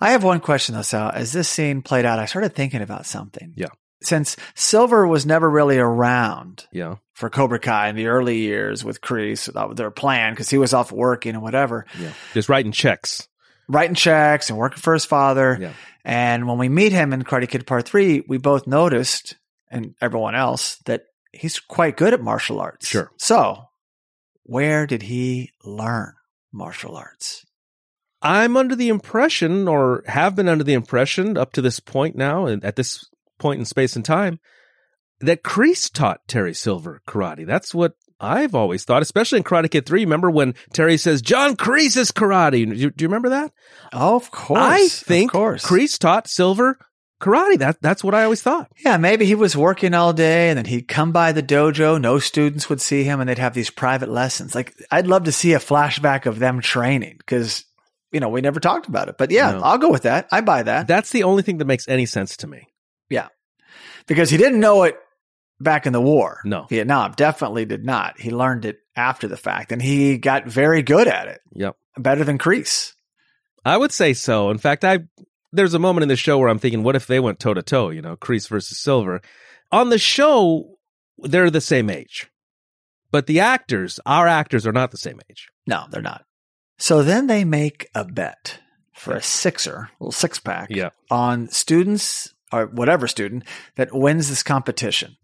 I 0.00 0.10
have 0.10 0.24
one 0.24 0.40
question 0.40 0.74
though, 0.74 0.82
Sal. 0.82 1.10
As 1.14 1.32
this 1.32 1.48
scene 1.48 1.80
played 1.82 2.04
out, 2.04 2.18
I 2.18 2.24
started 2.26 2.54
thinking 2.54 2.82
about 2.82 3.06
something. 3.06 3.52
Yeah. 3.56 3.68
Since 4.02 4.36
Silver 4.54 5.06
was 5.06 5.26
never 5.26 5.48
really 5.48 5.78
around 5.78 6.66
Yeah. 6.72 6.96
for 7.14 7.28
Cobra 7.30 7.58
Kai 7.60 7.88
in 7.88 7.96
the 7.96 8.06
early 8.08 8.38
years 8.38 8.82
with 8.82 9.00
Kreese, 9.00 9.76
their 9.76 9.90
plan 9.90 10.32
because 10.32 10.48
he 10.50 10.58
was 10.58 10.72
off 10.74 10.90
working 10.90 11.34
and 11.34 11.42
whatever. 11.42 11.86
Yeah. 11.98 12.12
Just 12.34 12.48
writing 12.48 12.72
checks. 12.72 13.28
Writing 13.70 13.94
checks 13.94 14.50
and 14.50 14.58
working 14.58 14.80
for 14.80 14.92
his 14.92 15.04
father. 15.04 15.58
Yeah. 15.60 15.72
And 16.04 16.48
when 16.48 16.58
we 16.58 16.68
meet 16.68 16.92
him 16.92 17.12
in 17.12 17.22
Karate 17.22 17.48
Kid 17.48 17.66
Part 17.66 17.86
3, 17.86 18.24
we 18.26 18.38
both 18.38 18.66
noticed, 18.66 19.36
and 19.70 19.94
everyone 20.00 20.34
else, 20.34 20.76
that 20.86 21.04
he's 21.32 21.58
quite 21.58 21.96
good 21.96 22.14
at 22.14 22.22
martial 22.22 22.60
arts. 22.60 22.86
Sure. 22.88 23.10
So, 23.18 23.64
where 24.44 24.86
did 24.86 25.02
he 25.02 25.52
learn 25.64 26.14
martial 26.52 26.96
arts? 26.96 27.44
I'm 28.22 28.56
under 28.56 28.74
the 28.74 28.88
impression, 28.88 29.68
or 29.68 30.02
have 30.06 30.36
been 30.36 30.48
under 30.48 30.64
the 30.64 30.74
impression 30.74 31.36
up 31.36 31.52
to 31.52 31.62
this 31.62 31.80
point 31.80 32.16
now, 32.16 32.46
and 32.46 32.64
at 32.64 32.76
this 32.76 33.08
point 33.38 33.60
in 33.60 33.64
space 33.64 33.96
and 33.96 34.04
time, 34.04 34.40
that 35.20 35.42
Kreese 35.42 35.92
taught 35.92 36.26
Terry 36.26 36.54
Silver 36.54 37.02
karate. 37.06 37.46
That's 37.46 37.74
what 37.74 37.94
I've 38.20 38.54
always 38.54 38.84
thought, 38.84 39.02
especially 39.02 39.38
in 39.38 39.44
Karate 39.44 39.70
Kid 39.70 39.86
3. 39.86 40.00
Remember 40.00 40.30
when 40.30 40.54
Terry 40.72 40.96
says, 40.98 41.22
John 41.22 41.56
Kreese 41.56 41.96
is 41.96 42.12
karate? 42.12 42.68
Do 42.68 42.74
you, 42.74 42.90
do 42.90 43.02
you 43.02 43.08
remember 43.08 43.30
that? 43.30 43.52
Oh, 43.92 44.16
of 44.16 44.30
course. 44.30 44.60
I 44.60 44.88
think 44.88 45.30
of 45.30 45.32
course. 45.32 45.64
Kreese 45.64 45.98
taught 45.98 46.28
Silver 46.28 46.78
karate. 47.20 47.58
That, 47.58 47.80
that's 47.80 48.04
what 48.04 48.14
I 48.14 48.24
always 48.24 48.42
thought. 48.42 48.70
Yeah, 48.84 48.96
maybe 48.98 49.24
he 49.24 49.34
was 49.34 49.56
working 49.56 49.94
all 49.94 50.12
day 50.12 50.50
and 50.50 50.58
then 50.58 50.64
he'd 50.66 50.88
come 50.88 51.12
by 51.12 51.32
the 51.32 51.42
dojo. 51.42 52.00
No 52.00 52.18
students 52.18 52.68
would 52.68 52.80
see 52.80 53.04
him 53.04 53.20
and 53.20 53.28
they'd 53.28 53.38
have 53.38 53.54
these 53.54 53.70
private 53.70 54.08
lessons. 54.08 54.54
Like, 54.54 54.74
I'd 54.90 55.06
love 55.06 55.24
to 55.24 55.32
see 55.32 55.52
a 55.54 55.58
flashback 55.58 56.26
of 56.26 56.38
them 56.38 56.60
training 56.60 57.16
because, 57.18 57.64
you 58.12 58.20
know, 58.20 58.28
we 58.28 58.40
never 58.40 58.60
talked 58.60 58.86
about 58.86 59.08
it. 59.08 59.16
But 59.18 59.30
yeah, 59.30 59.52
No. 59.52 59.60
I'll 59.62 59.78
go 59.78 59.90
with 59.90 60.02
that. 60.02 60.28
I 60.30 60.40
buy 60.40 60.62
that. 60.62 60.86
That's 60.86 61.10
the 61.10 61.22
only 61.22 61.42
thing 61.42 61.58
that 61.58 61.66
makes 61.66 61.88
any 61.88 62.06
sense 62.06 62.36
to 62.38 62.46
me. 62.46 62.66
Yeah. 63.08 63.28
Because 64.06 64.30
he 64.30 64.36
didn't 64.36 64.60
know 64.60 64.82
it 64.84 64.96
back 65.60 65.86
in 65.86 65.92
the 65.92 66.00
war. 66.00 66.40
No. 66.44 66.66
Vietnam 66.68 67.12
definitely 67.16 67.64
did 67.66 67.84
not. 67.84 68.18
He 68.20 68.30
learned 68.30 68.64
it 68.64 68.78
after 68.96 69.28
the 69.28 69.36
fact 69.36 69.72
and 69.72 69.80
he 69.80 70.18
got 70.18 70.46
very 70.46 70.82
good 70.82 71.06
at 71.06 71.28
it. 71.28 71.40
Yep. 71.54 71.76
Better 71.98 72.24
than 72.24 72.38
Kreese. 72.38 72.94
I 73.64 73.76
would 73.76 73.92
say 73.92 74.14
so. 74.14 74.50
In 74.50 74.58
fact, 74.58 74.84
I 74.84 75.00
there's 75.52 75.74
a 75.74 75.78
moment 75.78 76.02
in 76.04 76.08
the 76.08 76.16
show 76.16 76.38
where 76.38 76.48
I'm 76.48 76.58
thinking, 76.58 76.82
what 76.82 76.96
if 76.96 77.06
they 77.06 77.20
went 77.20 77.40
toe 77.40 77.54
to 77.54 77.62
toe? 77.62 77.90
You 77.90 78.02
know, 78.02 78.16
Kreese 78.16 78.48
versus 78.48 78.78
Silver. 78.78 79.20
On 79.72 79.90
the 79.90 79.98
show, 79.98 80.78
they're 81.18 81.50
the 81.50 81.60
same 81.60 81.90
age, 81.90 82.30
but 83.10 83.26
the 83.26 83.40
actors, 83.40 83.98
our 84.06 84.26
actors, 84.28 84.66
are 84.66 84.72
not 84.72 84.90
the 84.92 84.96
same 84.96 85.20
age. 85.30 85.48
No, 85.66 85.84
they're 85.90 86.00
not. 86.02 86.24
So 86.78 87.02
then 87.02 87.26
they 87.26 87.44
make 87.44 87.88
a 87.94 88.04
bet 88.04 88.60
for 88.94 89.14
a 89.14 89.22
sixer, 89.22 89.90
a 90.00 90.04
little 90.04 90.12
six 90.12 90.38
pack 90.38 90.68
Yeah. 90.70 90.90
on 91.10 91.48
students 91.48 92.32
or 92.52 92.66
whatever 92.66 93.06
student 93.06 93.44
that 93.76 93.94
wins 93.94 94.28
this 94.28 94.42
competition. 94.42 95.16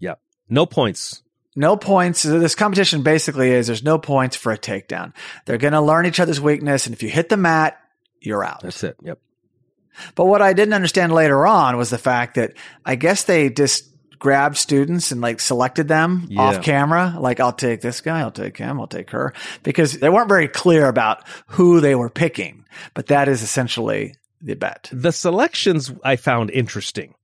No 0.48 0.66
points. 0.66 1.22
No 1.54 1.76
points. 1.76 2.22
This 2.22 2.54
competition 2.54 3.02
basically 3.02 3.50
is 3.50 3.66
there's 3.66 3.82
no 3.82 3.98
points 3.98 4.37
for 4.37 4.52
a 4.52 4.59
takedown. 4.59 5.14
They're 5.46 5.56
going 5.59 5.72
to 5.72 5.80
learn 5.80 6.06
each 6.06 6.20
other's 6.20 6.40
weakness. 6.40 6.87
And 6.87 6.94
if 6.94 7.02
you 7.02 7.09
hit 7.09 7.28
the 7.30 7.37
mat, 7.38 7.78
you're 8.20 8.44
out. 8.44 8.61
That's 8.61 8.85
it. 8.85 8.96
Yep. 9.02 9.18
But 10.14 10.26
what 10.26 10.42
I 10.42 10.52
didn't 10.52 10.74
understand 10.74 11.12
later 11.12 11.46
on 11.46 11.78
was 11.78 11.88
the 11.88 11.96
fact 11.98 12.35
that 12.35 12.52
I 12.85 12.96
guess 12.96 13.24
they 13.24 13.48
just 13.48 13.88
grabbed 14.18 14.56
students 14.59 15.12
and 15.12 15.20
like 15.20 15.40
selected 15.40 15.88
them 15.88 16.26
Yeah. 16.28 16.40
off 16.42 16.62
camera. 16.62 17.16
Like, 17.18 17.40
I'll 17.40 17.52
take 17.52 17.80
this 17.80 18.00
guy, 18.02 18.20
I'll 18.20 18.30
take 18.30 18.56
him, 18.59 18.78
I'll 18.80 18.87
take 18.87 19.11
her 19.11 19.32
because 19.62 19.92
they 19.98 20.09
weren't 20.11 20.28
very 20.28 20.48
clear 20.48 20.88
about 20.88 21.26
who 21.48 21.80
they 21.80 21.94
were 21.94 22.11
picking. 22.11 22.64
But 22.94 23.06
that 23.06 23.28
is 23.28 23.42
essentially 23.42 24.16
the 24.42 24.54
bet. 24.54 24.90
The 24.92 25.12
selections 25.12 25.92
I 26.04 26.16
found 26.16 26.50
interesting. 26.50 27.14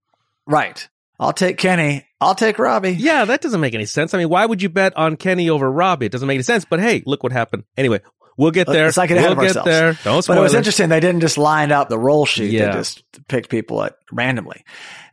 Right. 0.46 0.86
I'll 1.20 1.32
take 1.34 1.58
Kenny. 1.58 2.06
I'll 2.26 2.34
take 2.34 2.58
Robbie. 2.58 2.92
Yeah, 2.92 3.24
that 3.24 3.40
doesn't 3.40 3.60
make 3.60 3.74
any 3.74 3.86
sense. 3.86 4.14
I 4.14 4.18
mean, 4.18 4.28
why 4.28 4.44
would 4.46 4.62
you 4.62 4.68
bet 4.68 4.96
on 4.96 5.16
Kenny 5.16 5.50
over 5.50 5.70
Robbie? 5.70 6.06
It 6.06 6.12
doesn't 6.12 6.26
make 6.26 6.36
any 6.36 6.42
sense. 6.42 6.64
But 6.64 6.80
hey, 6.80 7.02
look 7.06 7.22
what 7.22 7.32
happened. 7.32 7.64
Anyway, 7.76 8.00
we'll 8.36 8.50
get 8.50 8.66
there. 8.66 8.86
Let's 8.86 8.96
not 8.96 9.10
we'll 9.10 9.34
get 9.34 9.38
ourselves. 9.38 9.64
there. 9.68 9.92
Don't 10.04 10.16
But 10.16 10.22
spoil 10.22 10.38
it 10.38 10.42
was 10.42 10.54
it. 10.54 10.58
interesting. 10.58 10.88
They 10.88 11.00
didn't 11.00 11.20
just 11.20 11.38
line 11.38 11.72
up 11.72 11.88
the 11.88 11.98
roll 11.98 12.26
sheet. 12.26 12.50
Yeah. 12.52 12.66
They 12.66 12.72
just 12.72 13.02
picked 13.28 13.48
people 13.50 13.82
at 13.82 13.96
randomly. 14.10 14.64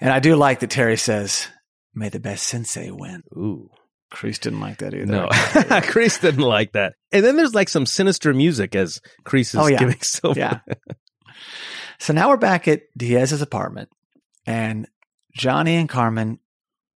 And 0.02 0.12
I 0.12 0.19
do 0.19 0.36
like 0.36 0.60
that 0.60 0.69
Terry 0.69 0.98
says, 0.98 1.48
may 1.93 2.10
the 2.10 2.19
best 2.19 2.45
sensei 2.45 2.91
win. 2.91 3.24
Ooh. 3.36 3.69
Kreese 4.12 4.39
didn't 4.39 4.60
like 4.62 4.80
that 4.80 4.93
either. 4.95 5.06
No, 5.06 5.28
Kreese 5.32 6.19
didn't 6.19 6.41
like 6.41 6.72
that. 6.72 6.93
And 7.12 7.24
then 7.24 7.36
there's 7.36 7.54
like 7.54 7.69
some 7.69 7.86
sinister 7.86 8.34
music 8.34 8.76
as 8.76 9.02
Kreese 9.24 9.54
is 9.54 9.56
Oh, 9.56 9.67
yeah. 9.67 9.78
giving 9.78 10.00
Silver. 10.02 10.39
Yeah. 10.39 10.60
so 12.00 12.13
now 12.13 12.30
we're 12.30 12.38
back 12.38 12.67
at 12.67 12.82
Diaz's 12.98 13.41
apartment, 13.43 13.89
and 14.48 14.88
Johnny 15.36 15.76
and 15.76 15.88
Carmen, 15.88 16.39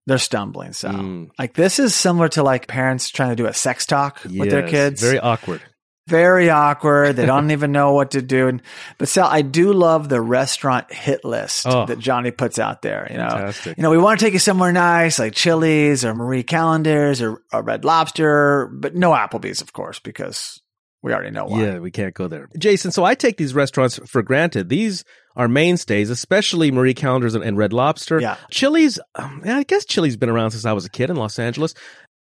they're 0.07 0.17
stumbling. 0.17 0.73
So, 0.73 0.89
Mm. 0.89 1.29
like, 1.39 1.53
this 1.53 1.79
is 1.79 1.95
similar 1.95 2.27
to 2.29 2.43
like 2.43 2.67
parents 2.67 3.09
trying 3.09 3.29
to 3.29 3.35
do 3.35 3.45
a 3.45 3.53
sex 3.53 3.85
talk 3.85 4.21
with 4.23 4.49
their 4.49 4.67
kids. 4.67 5.01
Very 5.01 5.19
awkward. 5.19 5.61
Very 6.09 6.49
awkward. 6.49 7.15
They 7.15 7.25
don't 7.25 7.49
even 7.51 7.71
know 7.71 7.93
what 7.93 8.11
to 8.11 8.21
do. 8.21 8.49
And 8.49 8.61
but 8.97 9.07
Sal, 9.07 9.25
I 9.31 9.41
do 9.41 9.71
love 9.71 10.09
the 10.09 10.19
restaurant 10.19 10.91
hit 10.91 11.23
list 11.23 11.65
Oh. 11.65 11.85
that 11.85 11.99
Johnny 11.99 12.31
puts 12.31 12.59
out 12.59 12.81
there. 12.81 13.07
You 13.09 13.17
know, 13.17 13.29
Fantastic. 13.29 13.77
you 13.77 13.83
know, 13.83 13.89
we 13.89 13.97
want 13.97 14.19
to 14.19 14.25
take 14.25 14.33
you 14.33 14.39
somewhere 14.39 14.73
nice 14.73 15.17
like 15.17 15.33
Chili's 15.33 16.03
or 16.03 16.13
Marie 16.13 16.43
Callender's 16.43 17.21
or, 17.21 17.41
or 17.53 17.61
Red 17.63 17.85
Lobster, 17.85 18.69
but 18.73 18.95
no 18.95 19.11
Applebee's, 19.11 19.61
of 19.61 19.71
course, 19.71 19.99
because 19.99 20.61
we 21.01 21.13
already 21.13 21.31
know 21.31 21.45
why. 21.45 21.61
Yeah, 21.63 21.79
we 21.79 21.91
can't 21.91 22.13
go 22.13 22.27
there. 22.27 22.49
Jason, 22.57 22.91
so 22.91 23.05
I 23.05 23.15
take 23.15 23.37
these 23.37 23.53
restaurants 23.53 23.97
for 24.05 24.21
granted. 24.21 24.67
These 24.67 25.05
are 25.35 25.47
mainstays, 25.47 26.09
especially 26.09 26.71
Marie 26.71 26.93
Callender's 26.93 27.35
and, 27.35 27.43
and 27.43 27.57
Red 27.57 27.73
Lobster. 27.73 28.19
Yeah. 28.19 28.37
Chili's, 28.51 28.99
um, 29.15 29.41
I 29.45 29.63
guess 29.63 29.85
Chili's 29.85 30.17
been 30.17 30.29
around 30.29 30.51
since 30.51 30.65
I 30.65 30.73
was 30.73 30.85
a 30.85 30.89
kid 30.89 31.09
in 31.09 31.15
Los 31.15 31.39
Angeles. 31.39 31.73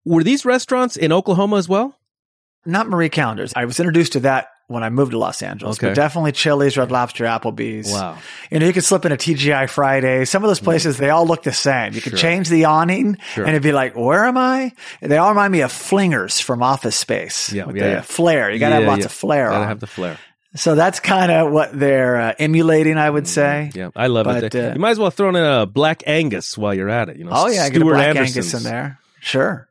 Were 0.06 0.24
these 0.24 0.46
restaurants 0.46 0.96
in 0.98 1.12
Oklahoma 1.12 1.58
as 1.58 1.68
well? 1.68 1.96
Not 2.66 2.88
Marie 2.88 3.10
Callender's. 3.10 3.54
I 3.56 3.66
was 3.66 3.80
introduced 3.80 4.14
to 4.14 4.20
that 4.22 4.48
when 4.68 4.84
I 4.84 4.90
moved 4.92 5.12
to 5.14 5.18
Los 5.18 5.42
Angeles, 5.42 5.78
Okay. 5.80 5.88
but 5.88 5.96
definitely 5.96 6.32
Chili's, 6.32 6.78
Red 6.78 6.92
Lobster, 6.92 7.24
Applebee's. 7.26 7.92
Wow. 7.92 8.20
You 8.52 8.60
know, 8.60 8.68
you 8.68 8.74
could 8.74 8.84
slip 8.84 9.04
in 9.04 9.12
a 9.12 9.18
TGI 9.18 9.68
Friday. 9.68 10.26
Some 10.26 10.44
of 10.44 10.48
those 10.50 10.60
places, 10.60 10.98
they 10.98 11.10
all 11.10 11.26
look 11.26 11.42
the 11.42 11.52
same. 11.54 11.94
You 11.94 12.02
could 12.02 12.12
Sure. 12.12 12.20
change 12.20 12.50
the 12.50 12.66
awning 12.66 13.18
Sure. 13.34 13.46
and 13.46 13.52
it'd 13.56 13.64
be 13.64 13.72
like, 13.72 13.96
where 13.96 14.26
am 14.26 14.38
I? 14.38 14.74
They 15.02 15.18
all 15.18 15.30
remind 15.30 15.52
me 15.54 15.62
of 15.62 15.72
flingers 15.72 16.40
from 16.40 16.62
Office 16.62 16.96
Space. 16.96 17.52
Yeah, 17.52 17.66
with 17.66 17.78
yeah, 17.78 17.84
the 17.84 17.90
yeah. 17.94 18.02
Flair. 18.02 18.52
You 18.52 18.60
gotta 18.60 18.76
have 18.76 18.84
lots 18.84 19.00
yeah. 19.00 19.06
of 19.06 19.12
flair 19.12 19.48
Gotta 19.50 19.62
on. 19.64 19.68
have 19.70 19.80
the 19.80 19.88
flair. 19.88 20.18
So 20.56 20.76
that's 20.76 21.00
kind 21.00 21.32
of 21.32 21.52
what 21.52 21.78
they're 21.78 22.16
uh, 22.18 22.34
emulating, 22.40 22.98
I 22.98 23.10
would 23.10 23.28
say. 23.28 23.72
Yeah, 23.74 23.90
I 23.96 24.08
love 24.08 24.26
But, 24.26 24.44
it. 24.44 24.56
uh, 24.56 24.74
you 24.74 24.80
might 24.80 24.92
as 24.92 25.00
well 25.00 25.12
throw 25.12 25.30
in 25.30 25.36
a 25.36 25.66
Black 25.66 26.04
Angus 26.08 26.58
while 26.58 26.74
you're 26.74 26.90
at 26.90 27.10
it. 27.10 27.18
You 27.18 27.26
know, 27.26 27.32
Oh 27.34 27.48
yeah, 27.48 27.70
get 27.70 27.82
a 27.82 27.86
Black 27.86 28.16
Anderson's. 28.16 28.54
Angus 28.54 28.54
in 28.56 28.64
there. 28.64 29.00
Sure. 29.22 29.68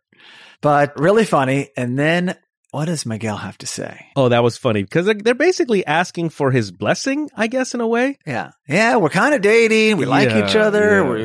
But 0.61 0.99
really 0.99 1.25
funny. 1.25 1.71
And 1.77 1.99
then 1.99 2.37
what 2.71 2.85
does 2.85 3.07
Miguel 3.07 3.37
have 3.39 3.57
to 3.59 3.67
say? 3.67 4.07
Oh, 4.15 4.29
that 4.29 4.43
was 4.43 4.57
funny 4.59 4.83
because 4.83 5.07
they're, 5.07 5.15
they're 5.15 5.35
basically 5.35 5.87
asking 5.87 6.29
for 6.31 6.51
his 6.51 6.71
blessing, 6.71 7.31
I 7.37 7.47
guess, 7.47 7.75
in 7.75 7.81
a 7.81 7.87
way. 7.87 8.19
Yeah. 8.27 8.51
Yeah, 8.69 8.97
we're 8.97 9.09
kind 9.09 9.35
of 9.35 9.41
dating. 9.41 9.97
We 9.97 10.05
like 10.05 10.29
Yeah, 10.29 10.47
each 10.49 10.55
other. 10.57 11.03
yeah. 11.03 11.09
We're, 11.09 11.19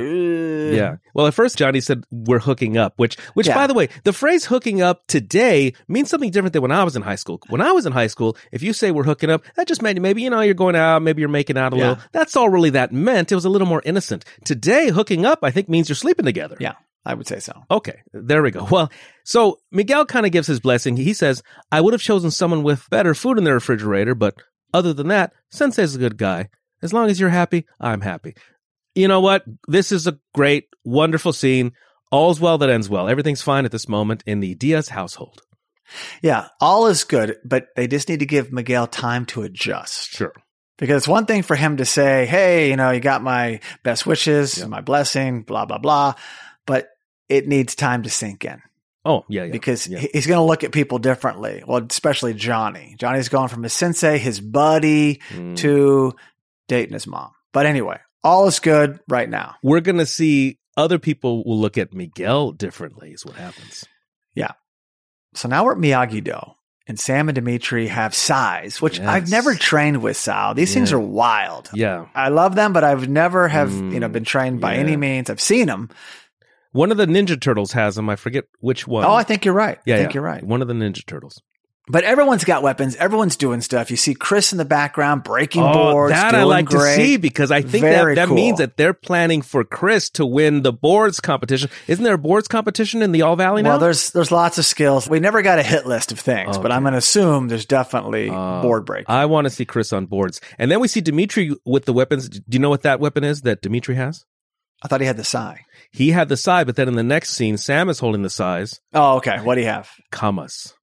Yeah. 0.77 0.95
Well, 1.13 1.27
at 1.27 1.33
first 1.33 1.57
Johnny 1.57 1.79
said 1.81 2.03
we're 2.11 2.39
hooking 2.39 2.77
up, 2.77 2.93
which, 2.97 3.15
which 3.33 3.47
Yeah. 3.47 3.55
by 3.55 3.67
the 3.67 3.73
way, 3.73 3.89
the 4.03 4.13
phrase 4.13 4.45
hooking 4.45 4.81
up 4.81 5.05
today 5.07 5.73
means 5.87 6.09
something 6.09 6.31
different 6.31 6.53
than 6.53 6.61
when 6.61 6.71
I 6.71 6.83
was 6.83 6.95
in 6.95 7.01
high 7.01 7.15
school. 7.15 7.39
When 7.49 7.61
I 7.61 7.71
was 7.71 7.85
in 7.85 7.93
high 7.93 8.07
school, 8.07 8.37
if 8.51 8.61
you 8.63 8.73
say 8.73 8.91
we're 8.91 9.03
hooking 9.03 9.29
up, 9.29 9.43
that 9.55 9.67
just 9.67 9.81
meant 9.81 9.99
maybe, 10.01 10.21
you 10.21 10.29
know, 10.29 10.41
you're 10.41 10.53
going 10.53 10.75
out, 10.75 11.01
maybe 11.01 11.21
you're 11.21 11.29
making 11.29 11.57
out 11.57 11.73
a 11.73 11.77
Yeah. 11.77 11.89
little. 11.89 12.03
That's 12.11 12.35
all 12.35 12.49
really 12.49 12.71
that 12.71 12.91
meant. 12.91 13.31
It 13.31 13.35
was 13.35 13.45
a 13.45 13.49
little 13.49 13.67
more 13.67 13.81
innocent. 13.85 14.25
Today, 14.45 14.89
hooking 14.89 15.25
up, 15.25 15.39
I 15.43 15.51
think 15.51 15.69
means 15.69 15.89
you're 15.89 15.95
sleeping 15.95 16.25
together. 16.25 16.57
Yeah, 16.59 16.73
I 17.05 17.13
would 17.13 17.27
say 17.27 17.39
so. 17.39 17.53
Okay, 17.71 18.01
there 18.13 18.41
we 18.43 18.51
go. 18.51 18.65
Well, 18.71 18.91
so 19.23 19.59
Miguel 19.71 20.05
kind 20.05 20.25
of 20.25 20.31
gives 20.31 20.47
his 20.47 20.59
blessing. 20.59 20.97
He 20.97 21.13
says, 21.13 21.43
I 21.71 21.81
would 21.81 21.93
have 21.93 22.01
chosen 22.01 22.31
someone 22.31 22.63
with 22.63 22.89
better 22.89 23.13
food 23.13 23.37
in 23.37 23.43
their 23.43 23.53
refrigerator, 23.55 24.15
but 24.15 24.35
other 24.73 24.93
than 24.93 25.07
that, 25.09 25.33
Sensei's 25.51 25.95
a 25.95 25.99
good 25.99 26.17
guy. 26.17 26.49
As 26.81 26.91
long 26.91 27.09
as 27.09 27.17
you're 27.19 27.29
happy, 27.29 27.65
I'm 27.79 28.01
happy. 28.01 28.35
You 28.95 29.07
know 29.07 29.21
what? 29.21 29.43
This 29.67 29.91
is 29.91 30.07
a 30.07 30.17
great, 30.33 30.67
wonderful 30.83 31.33
scene. 31.33 31.73
All's 32.11 32.39
well 32.39 32.57
that 32.59 32.69
ends 32.69 32.89
well. 32.89 33.07
Everything's 33.09 33.41
fine 33.41 33.65
at 33.65 33.71
this 33.71 33.89
moment 33.89 34.23
in 34.27 34.39
the 34.39 34.53
Diaz 34.55 34.89
household. 34.89 35.41
Yeah, 36.21 36.47
all 36.61 36.87
is 36.87 37.03
good, 37.03 37.37
but 37.43 37.67
they 37.75 37.87
just 37.87 38.07
need 38.09 38.19
to 38.19 38.25
give 38.25 38.51
Miguel 38.53 38.87
time 38.87 39.25
to 39.27 39.41
adjust. 39.43 40.11
Sure. 40.11 40.33
Because 40.77 40.97
it's 40.97 41.07
one 41.07 41.25
thing 41.25 41.43
for 41.43 41.55
him 41.55 41.77
to 41.77 41.85
say, 41.85 42.25
hey, 42.25 42.69
you 42.69 42.75
know, 42.75 42.91
you 42.91 42.99
got 42.99 43.21
my 43.21 43.59
best 43.83 44.05
wishes, 44.05 44.57
Yeah. 44.57 44.65
my 44.67 44.81
blessing, 44.81 45.43
blah, 45.43 45.65
blah, 45.65 45.77
blah. 45.77 46.15
But 46.65 46.87
it 47.29 47.47
needs 47.47 47.75
time 47.75 48.03
to 48.03 48.09
sink 48.09 48.43
in 48.45 48.61
Oh, 49.05 49.23
yeah, 49.29 49.43
yeah. 49.43 49.51
because 49.51 49.87
yeah. 49.87 49.99
he's 49.99 50.25
going 50.27 50.39
to 50.39 50.43
look 50.45 50.63
at 50.63 50.71
people 50.71 50.97
differently. 50.99 51.63
Well, 51.65 51.85
especially 51.89 52.33
Johnny. 52.33 52.95
Johnny's 52.99 53.29
going 53.29 53.49
from 53.49 53.63
his 53.63 53.73
sensei, 53.73 54.17
his 54.17 54.39
buddy, 54.39 55.19
Mm. 55.31 55.57
to 55.57 56.15
dating 56.67 56.93
his 56.93 57.05
mom. 57.07 57.31
But 57.51 57.65
anyway, 57.67 57.99
all 58.23 58.47
is 58.47 58.59
good 58.59 58.99
right 59.07 59.29
now. 59.29 59.55
We're 59.63 59.81
going 59.81 59.97
to 59.97 60.05
see 60.05 60.59
other 60.77 60.99
people 60.99 61.43
will 61.43 61.59
look 61.59 61.77
at 61.77 61.93
Miguel 61.93 62.51
differently, 62.51 63.11
is 63.11 63.25
what 63.25 63.35
happens. 63.35 63.85
Yeah. 64.35 64.51
So 65.35 65.47
now 65.47 65.65
we're 65.65 65.73
at 65.73 65.77
Miyagi 65.77 66.23
Do. 66.23 66.39
And 66.85 66.99
Sam 66.99 67.29
and 67.29 67.35
Dimitri 67.35 67.87
have 67.87 68.13
sais, 68.13 68.81
which 68.81 68.99
I've 68.99 69.29
never 69.31 69.55
trained 69.55 70.01
with 70.03 70.17
Sal. 70.17 70.53
These 70.53 70.73
things 70.73 70.91
are 70.91 70.99
wild. 70.99 71.69
Yeah. 71.73 72.07
I 72.13 72.27
love 72.27 72.55
them, 72.55 72.73
but 72.73 72.83
I've 72.83 73.07
never 73.07 73.47
have, 73.47 73.71
you 73.71 74.01
know, 74.01 74.09
Mm, 74.09 74.11
been 74.11 74.23
trained 74.25 74.59
by 74.59 74.73
yeah. 74.73 74.79
any 74.81 74.97
means. 74.97 75.29
I've 75.29 75.39
seen 75.39 75.67
them. 75.67 75.89
One 76.73 76.91
of 76.91 76.97
the 76.97 77.05
Ninja 77.05 77.39
Turtles 77.39 77.71
has 77.71 77.95
them. 77.95 78.09
I 78.09 78.17
forget 78.17 78.45
which 78.59 78.85
one. 78.85 79.05
Oh, 79.05 79.13
I 79.13 79.23
think 79.23 79.45
you're 79.45 79.53
right. 79.53 79.79
yeah, 79.85 79.95
I 79.95 79.97
think 79.99 80.09
yeah. 80.09 80.13
you're 80.15 80.23
right. 80.23 80.43
One 80.43 80.61
of 80.61 80.67
the 80.67 80.73
Ninja 80.73 81.05
Turtles. 81.05 81.41
But 81.89 82.05
everyone's 82.05 82.45
got 82.45 82.63
weapons. 82.63 82.95
Everyone's 82.95 83.35
doing 83.35 83.59
stuff. 83.59 83.91
You 83.91 83.97
see 83.97 84.13
Chris 84.15 84.53
in 84.53 84.57
the 84.57 84.63
background 84.63 85.23
breaking 85.25 85.63
Oh, 85.63 85.73
boards. 85.91 86.13
that 86.13 86.33
I 86.33 86.43
like 86.43 86.67
great. 86.67 86.95
to 86.95 87.01
see 87.03 87.17
because 87.17 87.51
I 87.51 87.61
think 87.61 87.81
Very 87.81 88.15
that, 88.15 88.21
that 88.21 88.27
cool. 88.29 88.35
means 88.37 88.59
that 88.59 88.77
they're 88.77 88.93
planning 88.93 89.41
for 89.41 89.65
Chris 89.65 90.09
to 90.11 90.25
win 90.25 90.61
the 90.61 90.71
boards 90.71 91.19
competition. 91.19 91.69
Isn't 91.87 92.05
there 92.05 92.13
a 92.13 92.17
boards 92.17 92.47
competition 92.47 93.01
in 93.01 93.11
the 93.11 93.23
All 93.23 93.35
Valley 93.35 93.63
now? 93.63 93.71
Well, 93.71 93.79
there's 93.79 94.11
there's 94.11 94.31
lots 94.31 94.57
of 94.57 94.63
skills. 94.63 95.09
We 95.09 95.19
never 95.19 95.41
got 95.41 95.59
a 95.59 95.63
hit 95.63 95.85
list 95.85 96.13
of 96.13 96.19
things, 96.19 96.57
but. 96.57 96.71
I'm 96.71 96.83
going 96.83 96.93
to 96.93 96.97
assume 96.99 97.49
there's 97.49 97.65
definitely 97.65 98.29
Oh. 98.29 98.61
board 98.61 98.85
break. 98.85 99.09
I 99.09 99.25
want 99.25 99.45
to 99.45 99.49
see 99.51 99.65
Chris 99.65 99.91
on 99.91 100.05
boards. 100.05 100.39
And 100.57 100.71
then 100.71 100.79
we 100.79 100.87
see 100.87 101.01
Dimitri 101.01 101.53
with 101.65 101.83
the 101.85 101.93
weapons. 101.93 102.29
Do 102.29 102.41
you 102.49 102.59
know 102.59 102.69
what 102.69 102.83
that 102.83 102.99
weapon 103.01 103.23
is 103.25 103.41
that 103.41 103.61
Dimitri 103.61 103.95
has? 103.95 104.23
I 104.81 104.87
thought 104.87 105.01
he 105.01 105.07
had 105.07 105.17
the 105.17 105.23
sai. 105.25 105.65
He 105.91 106.11
had 106.11 106.29
the 106.29 106.37
sai, 106.37 106.63
but 106.63 106.75
then 106.77 106.87
in 106.87 106.95
the 106.95 107.03
next 107.03 107.31
scene, 107.31 107.57
Sam 107.57 107.89
is 107.89 107.99
holding 107.99 108.21
the 108.23 108.29
sais. 108.29 108.79
Oh, 108.93 109.17
okay. 109.17 109.37
What 109.41 109.55
do 109.55 109.61
you 109.61 109.67
have? 109.67 109.89
Kamas. 110.11 110.73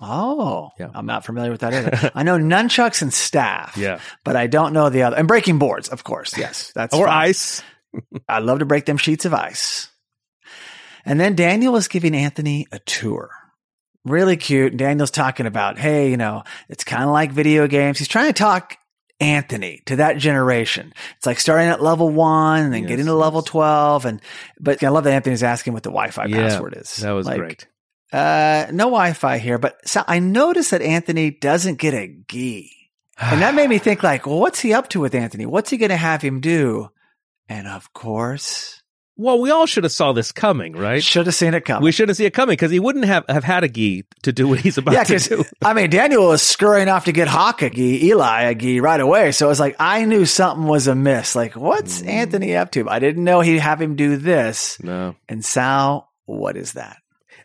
Oh, 0.00 0.70
Yeah. 0.78 0.90
I'm 0.94 1.06
not 1.06 1.24
familiar 1.24 1.50
with 1.50 1.60
that 1.60 1.72
either. 1.72 2.10
I 2.14 2.22
know 2.24 2.36
nunchucks 2.38 3.00
and 3.02 3.12
staff. 3.12 3.76
Yeah. 3.76 4.00
but 4.24 4.36
I 4.36 4.46
don't 4.46 4.72
know 4.72 4.90
the 4.90 5.02
other. 5.02 5.16
And 5.16 5.28
breaking 5.28 5.58
boards, 5.58 5.88
of 5.88 6.04
course. 6.04 6.36
Yes, 6.36 6.72
that's 6.74 6.94
Or 6.94 7.08
ice. 7.08 7.62
I 8.28 8.40
love 8.40 8.58
to 8.58 8.64
break 8.66 8.86
them 8.86 8.96
sheets 8.96 9.24
of 9.24 9.32
ice. 9.34 9.88
And 11.04 11.20
then 11.20 11.34
Daniel 11.36 11.76
is 11.76 11.88
giving 11.88 12.14
Anthony 12.14 12.66
a 12.72 12.78
tour. 12.80 13.30
Really 14.04 14.36
cute. 14.36 14.76
Daniel's 14.76 15.10
talking 15.10 15.46
about, 15.46 15.78
hey, 15.78 16.10
you 16.10 16.16
know, 16.16 16.42
it's 16.68 16.84
kind 16.84 17.04
of 17.04 17.10
like 17.10 17.30
video 17.32 17.66
games. 17.66 17.98
He's 17.98 18.08
trying 18.08 18.26
to 18.26 18.32
talk 18.32 18.76
Anthony 19.20 19.80
to 19.86 19.96
that 19.96 20.18
generation. 20.18 20.92
It's 21.16 21.26
like 21.26 21.38
starting 21.40 21.68
at 21.68 21.82
level 21.82 22.08
one 22.10 22.64
and 22.64 22.74
then 22.74 22.82
Yes, 22.82 22.88
getting 22.88 23.06
to 23.06 23.14
level 23.14 23.42
12. 23.42 24.04
And, 24.06 24.20
but 24.60 24.82
I 24.82 24.88
love 24.88 25.04
that 25.04 25.12
Anthony's 25.14 25.42
asking 25.42 25.72
what 25.72 25.82
the 25.84 25.90
Wi-Fi 25.90 26.26
Yeah, 26.26 26.36
password 26.48 26.76
is. 26.76 26.96
That 26.96 27.12
was 27.12 27.26
Like, 27.26 27.38
great. 27.38 27.66
Uh, 28.14 28.66
no 28.70 28.84
Wi-Fi 28.84 29.38
here, 29.38 29.58
but 29.58 29.76
so 29.88 30.02
I 30.06 30.18
noticed 30.20 30.70
that 30.70 30.82
Anthony 30.82 31.30
doesn't 31.32 31.78
get 31.78 31.94
a 31.94 32.14
gi. 32.28 32.70
And 33.20 33.42
that 33.42 33.54
made 33.54 33.68
me 33.70 33.78
think 33.78 34.02
like, 34.02 34.26
well, 34.26 34.38
what's 34.40 34.60
he 34.60 34.72
up 34.72 34.88
to 34.90 35.00
with 35.00 35.14
Anthony? 35.14 35.46
What's 35.46 35.70
he 35.70 35.76
going 35.76 35.90
to 35.90 35.96
have 35.96 36.20
him 36.22 36.40
do? 36.40 36.90
And 37.48 37.66
of 37.68 37.92
course, 37.92 38.82
Well, 39.16 39.40
we 39.40 39.50
all 39.50 39.66
should 39.66 39.84
have 39.84 39.92
saw 39.92 40.12
this 40.12 40.32
coming, 40.32 40.72
right? 40.72 41.02
should 41.02 41.26
have 41.26 41.34
seen 41.36 41.54
it 41.54 41.64
coming. 41.64 41.84
We 41.84 41.92
should 41.92 42.08
have 42.08 42.16
seen 42.16 42.26
it 42.26 42.34
coming 42.34 42.54
because 42.54 42.72
he 42.72 42.80
wouldn't 42.80 43.04
have, 43.04 43.24
have 43.28 43.44
had 43.44 43.62
a 43.62 43.68
gi 43.68 44.04
to 44.24 44.32
do 44.32 44.48
what 44.48 44.58
he's 44.60 44.78
about 44.78 44.94
yeah, 44.94 45.04
to 45.04 45.18
do. 45.18 45.44
I 45.64 45.74
mean, 45.74 45.90
Daniel 45.90 46.26
was 46.28 46.42
scurrying 46.42 46.88
off 46.88 47.04
to 47.04 47.12
get 47.12 47.28
Hawk 47.28 47.62
a 47.62 47.70
gi, 47.70 48.06
Eli 48.06 48.42
a 48.42 48.54
gi 48.56 48.80
right 48.80 49.00
away. 49.00 49.30
So 49.32 49.46
it 49.46 49.48
was 49.50 49.60
like 49.60 49.76
I 49.78 50.04
knew 50.04 50.24
something 50.24 50.66
was 50.66 50.86
amiss. 50.88 51.36
Like, 51.36 51.54
what's 51.54 52.02
Mm. 52.02 52.08
Anthony 52.08 52.56
up 52.56 52.72
to? 52.72 52.88
I 52.88 52.98
didn't 52.98 53.22
know 53.24 53.40
he'd 53.40 53.58
have 53.60 53.80
him 53.80 53.94
do 53.96 54.16
this. 54.16 54.82
No. 54.82 55.14
And 55.28 55.44
Sal, 55.44 56.10
what 56.26 56.56
is 56.56 56.72
that? 56.72 56.96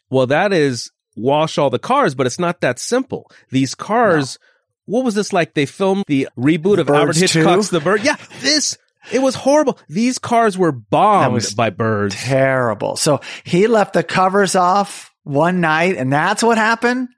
Well, 0.10 0.28
that 0.28 0.54
is 0.54 0.92
wash 1.16 1.58
all 1.58 1.70
the 1.70 1.80
cars, 1.80 2.16
but 2.16 2.26
it's 2.26 2.40
not 2.40 2.62
that 2.62 2.80
simple. 2.80 3.30
These 3.50 3.76
cars, 3.76 4.40
what 4.86 5.04
was 5.04 5.16
this 5.16 5.34
like? 5.34 5.54
They 5.54 5.66
filmed 5.66 6.06
the 6.08 6.30
reboot 6.38 6.80
of 6.80 6.90
Albert 6.90 7.08
Birds 7.08 7.20
too? 7.32 7.40
Hitchcock's 7.40 7.70
The 7.70 7.80
Bird. 7.80 8.04
Yeah, 8.04 8.16
this, 8.42 8.78
it 9.12 9.22
was 9.22 9.36
horrible. 9.36 9.78
These 9.88 10.20
cars 10.20 10.58
were 10.58 10.72
bombed 10.72 11.46
by 11.56 11.70
birds. 11.70 12.16
Terrible. 12.16 12.96
So 12.96 13.22
he 13.44 13.68
left 13.68 13.94
the 13.94 14.04
covers 14.04 14.56
off 14.56 15.14
one 15.24 15.62
night, 15.62 15.96
and 15.98 16.12
that's 16.12 16.42
what 16.42 16.58
happened. 16.58 17.10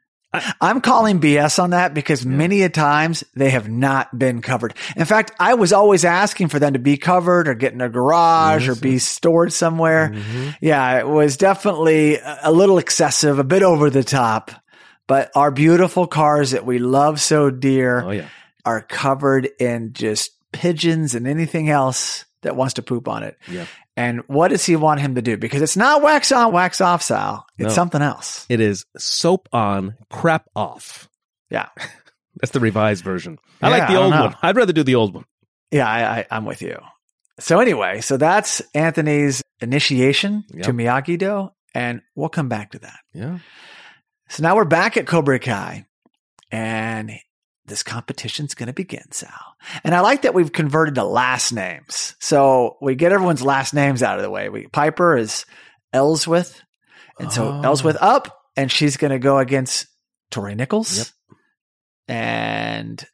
I'm 0.62 0.80
calling 0.80 1.20
BS 1.20 1.62
on 1.62 1.72
that 1.72 1.94
because 1.94 2.26
many 2.26 2.62
a 2.62 2.70
times 2.70 3.24
they 3.36 3.50
have 3.50 3.67
not 3.70 4.17
been 4.17 4.41
covered. 4.41 4.74
In 4.96 5.04
fact, 5.06 5.32
I 5.39 5.56
was 5.56 5.74
always 5.74 6.06
asking 6.06 6.48
for 6.48 6.58
them 6.58 6.74
to 6.74 6.80
be 6.80 6.96
covered 6.98 7.50
or 7.50 7.54
get 7.54 7.74
in 7.74 7.82
a 7.82 7.89
garage 7.89 8.70
or 8.70 8.76
be 8.76 8.98
stored 8.98 9.52
somewhere. 9.52 10.10
Mm-hmm. 10.13 10.50
Yeah, 10.62 11.00
it 11.00 11.08
was 11.08 11.36
definitely 11.38 12.15
a 12.15 12.39
a 12.44 12.52
little 12.52 12.78
excessive, 12.78 13.39
a 13.39 13.44
bit 13.44 13.62
over 13.63 13.89
the 13.89 14.04
top. 14.06 14.52
But 15.08 15.32
our 15.36 15.52
beautiful 15.52 16.08
cars 16.08 16.52
that 16.52 16.65
we 16.65 16.80
love 16.80 17.20
so 17.20 17.50
dear 17.50 18.02
Oh, 18.02 18.12
yeah. 18.12 18.28
are 18.63 18.82
covered 18.82 19.50
in 19.60 19.91
just 19.94 20.32
pigeons 20.54 21.13
and 21.15 21.28
anything 21.28 21.70
else 21.70 22.24
that 22.41 22.56
wants 22.56 22.76
to 22.76 22.82
poop 22.82 23.08
on 23.10 23.24
it. 23.24 23.38
Yeah. 23.50 23.65
And 23.97 24.21
what 24.27 24.47
does 24.49 24.65
he 24.65 24.75
want 24.77 25.01
him 25.01 25.15
to 25.15 25.21
do? 25.21 25.36
Because 25.38 25.62
it's 25.62 25.75
not 25.77 26.01
wax 26.01 26.32
on, 26.32 26.54
wax 26.54 26.80
off, 26.82 27.01
Sal. 27.01 27.45
It's 27.58 27.67
No. 27.67 27.73
something 27.73 28.01
else. 28.01 28.45
It 28.49 28.60
is 28.62 28.86
soap 28.97 29.49
on, 29.51 29.95
crap 30.10 30.45
off. 30.56 31.10
Yeah. 31.49 31.67
That's 32.39 32.51
the 32.51 32.62
revised 32.62 33.04
version. 33.04 33.38
I 33.62 33.67
Yeah, 33.69 33.77
like 33.77 33.88
the 33.89 33.95
I 33.95 33.97
old 34.04 34.12
one. 34.13 34.36
I'd 34.41 34.56
rather 34.56 34.71
do 34.73 34.84
the 34.84 34.95
old 34.95 35.13
one. 35.13 35.25
Yeah, 35.71 35.88
I, 35.88 36.19
I, 36.19 36.25
I'm 36.32 36.45
with 36.45 36.62
you. 36.62 36.77
So 37.39 37.60
anyway, 37.60 38.01
so 38.01 38.17
that's 38.17 38.62
Anthony's 38.75 39.41
initiation 39.62 40.43
Yep. 40.54 40.63
to 40.65 40.73
Miyagi 40.73 41.17
Do, 41.17 41.49
and 41.73 42.01
we'll 42.15 42.30
come 42.30 42.49
back 42.49 42.71
to 42.71 42.80
that. 42.80 42.99
Yeah. 43.13 43.39
So 44.30 44.43
now 44.43 44.56
we're 44.56 44.65
back 44.65 44.95
at 44.97 45.08
Cobra 45.08 45.39
Kai, 45.39 45.86
and 46.51 47.12
this 47.65 47.84
competition's 47.84 48.56
going 48.56 48.67
to 48.67 48.74
begin, 48.74 49.12
Sal. 49.12 49.56
And 49.84 49.93
I 49.93 50.02
like 50.02 50.24
that 50.24 50.34
we've 50.34 50.52
converted 50.52 50.95
to 50.95 51.04
last 51.04 51.52
names. 51.52 52.15
So 52.19 52.78
we 52.82 52.95
get 52.95 53.12
everyone's 53.12 53.43
last 53.43 53.74
names 53.74 54.04
out 54.04 54.17
of 54.17 54.24
the 54.24 54.30
way. 54.30 54.50
We 54.50 54.67
Piper 54.67 55.15
is 55.15 55.45
Ellsworth, 55.93 56.62
and 57.19 57.32
so 57.32 57.47
Oh. 57.47 57.62
Ellsworth 57.62 57.97
up, 58.02 58.41
and 58.56 58.71
she's 58.71 58.97
going 58.97 59.12
to 59.12 59.19
go 59.19 59.38
against 59.38 59.88
Tori 60.32 60.56
Nichols. 60.56 60.97
Yep. 60.97 61.08
And 62.08 63.06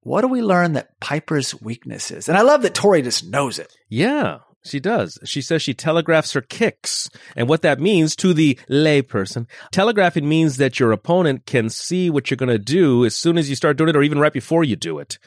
what 0.00 0.22
do 0.22 0.28
we 0.28 0.42
learn 0.42 0.72
that 0.72 0.98
Piper's 1.00 1.60
weakness 1.60 2.10
is? 2.10 2.28
And 2.28 2.38
I 2.38 2.42
love 2.42 2.62
that 2.62 2.74
Tori 2.74 3.02
just 3.02 3.28
knows 3.28 3.58
it. 3.58 3.72
Yeah. 3.88 4.38
She 4.62 4.78
does. 4.78 5.18
She 5.24 5.40
says 5.40 5.62
she 5.62 5.72
telegraphs 5.72 6.32
her 6.32 6.42
kicks. 6.42 7.08
And 7.34 7.48
what 7.48 7.62
that 7.62 7.80
means 7.80 8.14
to 8.16 8.34
the 8.34 8.58
lay 8.68 9.00
person, 9.02 9.48
telegraphing 9.72 10.28
means 10.28 10.58
that 10.58 10.78
your 10.78 10.92
opponent 10.92 11.46
can 11.46 11.70
see 11.70 12.10
what 12.10 12.30
you're 12.30 12.36
going 12.36 12.50
to 12.50 12.58
do 12.58 13.04
as 13.04 13.16
soon 13.16 13.38
as 13.38 13.48
you 13.48 13.56
start 13.56 13.78
doing 13.78 13.88
it 13.88 13.96
or 13.96 14.02
even 14.02 14.18
right 14.18 14.32
before 14.32 14.62
you 14.62 14.76
do 14.76 14.98
it. 14.98 15.18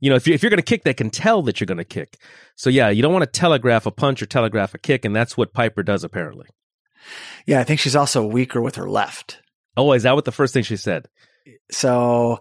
You 0.00 0.10
know, 0.10 0.16
if, 0.16 0.26
you're, 0.26 0.34
if 0.34 0.42
you're 0.42 0.50
going 0.50 0.58
to 0.58 0.62
kick, 0.62 0.82
they 0.82 0.94
can 0.94 1.10
tell 1.10 1.42
that 1.42 1.60
you're 1.60 1.66
going 1.66 1.78
to 1.78 1.84
kick. 1.84 2.16
So 2.56 2.68
yeah, 2.70 2.88
you 2.88 3.02
don't 3.02 3.12
want 3.12 3.22
to 3.22 3.40
telegraph 3.40 3.86
a 3.86 3.90
punch 3.90 4.22
or 4.22 4.26
telegraph 4.26 4.74
a 4.74 4.78
kick. 4.78 5.04
And 5.04 5.14
that's 5.14 5.36
what 5.36 5.52
Piper 5.52 5.82
does 5.82 6.02
apparently. 6.02 6.46
Yeah, 7.46 7.60
I 7.60 7.64
think 7.64 7.80
she's 7.80 7.96
also 7.96 8.26
weaker 8.26 8.60
with 8.60 8.76
her 8.76 8.88
left. 8.88 9.40
Oh, 9.76 9.92
is 9.92 10.02
that 10.02 10.14
what 10.14 10.24
the 10.24 10.32
first 10.32 10.52
thing 10.52 10.64
she 10.64 10.76
said? 10.76 11.06
So 11.70 12.40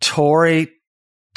Tori 0.00 0.68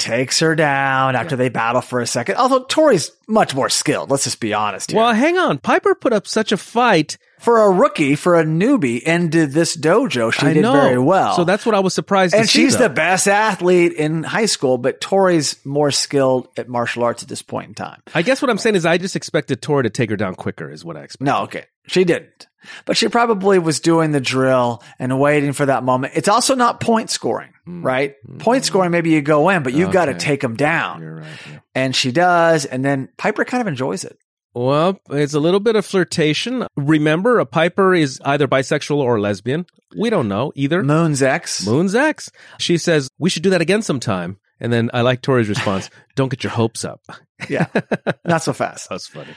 takes 0.00 0.40
her 0.40 0.56
down 0.56 1.14
after 1.14 1.36
they 1.36 1.48
battle 1.48 1.80
for 1.80 2.00
a 2.00 2.06
second. 2.06 2.36
Although 2.36 2.64
Tori's 2.64 3.12
much 3.28 3.54
more 3.54 3.68
skilled. 3.68 4.10
Let's 4.10 4.24
just 4.24 4.40
be 4.40 4.52
honest 4.54 4.90
here. 4.90 4.98
Well, 5.00 5.12
hang 5.12 5.38
on. 5.38 5.58
Piper 5.58 5.94
put 5.94 6.12
up 6.12 6.26
such 6.26 6.50
a 6.50 6.56
fight. 6.56 7.16
for 7.38 7.58
a 7.62 7.70
rookie, 7.70 8.16
for 8.16 8.38
a 8.38 8.44
newbie 8.44 9.00
into 9.02 9.46
this 9.46 9.76
dojo, 9.76 10.32
she 10.32 10.46
I 10.46 10.52
did 10.54 10.62
know. 10.62 10.72
very 10.72 10.98
well. 10.98 11.36
So 11.36 11.44
that's 11.44 11.64
what 11.64 11.74
I 11.74 11.80
was 11.80 11.94
surprised 11.94 12.34
to 12.34 12.40
and 12.40 12.48
she's 12.48 12.76
the 12.76 12.88
best 12.88 13.28
athlete 13.28 13.92
in 13.92 14.24
high 14.24 14.46
school, 14.46 14.76
but 14.78 15.00
Tori's 15.00 15.56
more 15.64 15.90
skilled 15.90 16.48
at 16.56 16.68
martial 16.68 17.02
arts 17.04 17.22
at 17.22 17.28
this 17.28 17.42
point 17.42 17.68
in 17.68 17.74
time. 17.74 18.02
I 18.14 18.22
guess 18.22 18.42
what 18.42 18.50
I'm 18.50 18.58
saying 18.58 18.74
is 18.76 18.84
I 18.84 18.98
just 18.98 19.16
expected 19.16 19.62
Tori 19.62 19.84
to 19.84 19.90
take 19.90 20.10
her 20.10 20.16
down 20.16 20.34
quicker 20.34 20.70
is 20.70 20.84
what 20.84 20.96
I 20.96 21.02
expected. 21.02 21.24
No, 21.24 21.42
okay. 21.44 21.64
She 21.86 22.04
didn't. 22.04 22.46
But 22.84 22.96
she 22.96 23.08
probably 23.08 23.58
was 23.58 23.80
doing 23.80 24.12
the 24.12 24.20
drill 24.20 24.82
and 24.98 25.18
waiting 25.18 25.52
for 25.52 25.66
that 25.66 25.82
moment. 25.84 26.14
It's 26.16 26.28
also 26.28 26.54
not 26.54 26.80
point 26.80 27.10
scoring, 27.10 27.52
hmm. 27.64 27.82
right? 27.82 28.14
Hmm. 28.26 28.38
Point 28.38 28.64
scoring, 28.64 28.90
maybe 28.90 29.10
you 29.10 29.22
go 29.22 29.48
in, 29.48 29.62
but 29.62 29.72
you've 29.72 29.92
got 29.92 30.06
to 30.06 30.14
take 30.14 30.40
them 30.40 30.56
down. 30.56 31.02
Right. 31.02 31.26
yeah. 31.50 31.58
And 31.74 31.96
she 31.96 32.12
does. 32.12 32.64
And 32.64 32.84
then 32.84 33.08
Piper 33.16 33.44
kind 33.44 33.60
of 33.60 33.66
enjoys 33.66 34.04
it. 34.04 34.18
Well, 34.52 35.00
it's 35.10 35.34
a 35.34 35.40
little 35.40 35.60
bit 35.60 35.76
of 35.76 35.86
flirtation. 35.86 36.66
Remember, 36.76 37.38
a 37.38 37.46
Piper 37.46 37.94
is 37.94 38.20
either 38.24 38.48
bisexual 38.48 38.96
or 38.96 39.20
lesbian. 39.20 39.64
We 39.96 40.10
don't 40.10 40.28
know 40.28 40.52
either. 40.56 40.82
Moon's 40.82 41.22
ex. 41.22 41.64
Moon's 41.64 41.94
ex. 41.94 42.30
She 42.58 42.76
says, 42.76 43.08
we 43.18 43.30
should 43.30 43.44
do 43.44 43.50
that 43.50 43.60
again 43.60 43.82
sometime. 43.82 44.38
And 44.58 44.72
then 44.72 44.90
I 44.92 45.02
like 45.02 45.22
Tori's 45.22 45.48
response, 45.48 45.88
don't 46.16 46.30
get 46.30 46.42
your 46.42 46.50
hopes 46.50 46.84
up. 46.84 47.00
Yeah. 47.48 47.66
Not 48.24 48.42
so 48.42 48.52
fast. 48.52 48.88
That's 48.90 49.06
funny. 49.06 49.34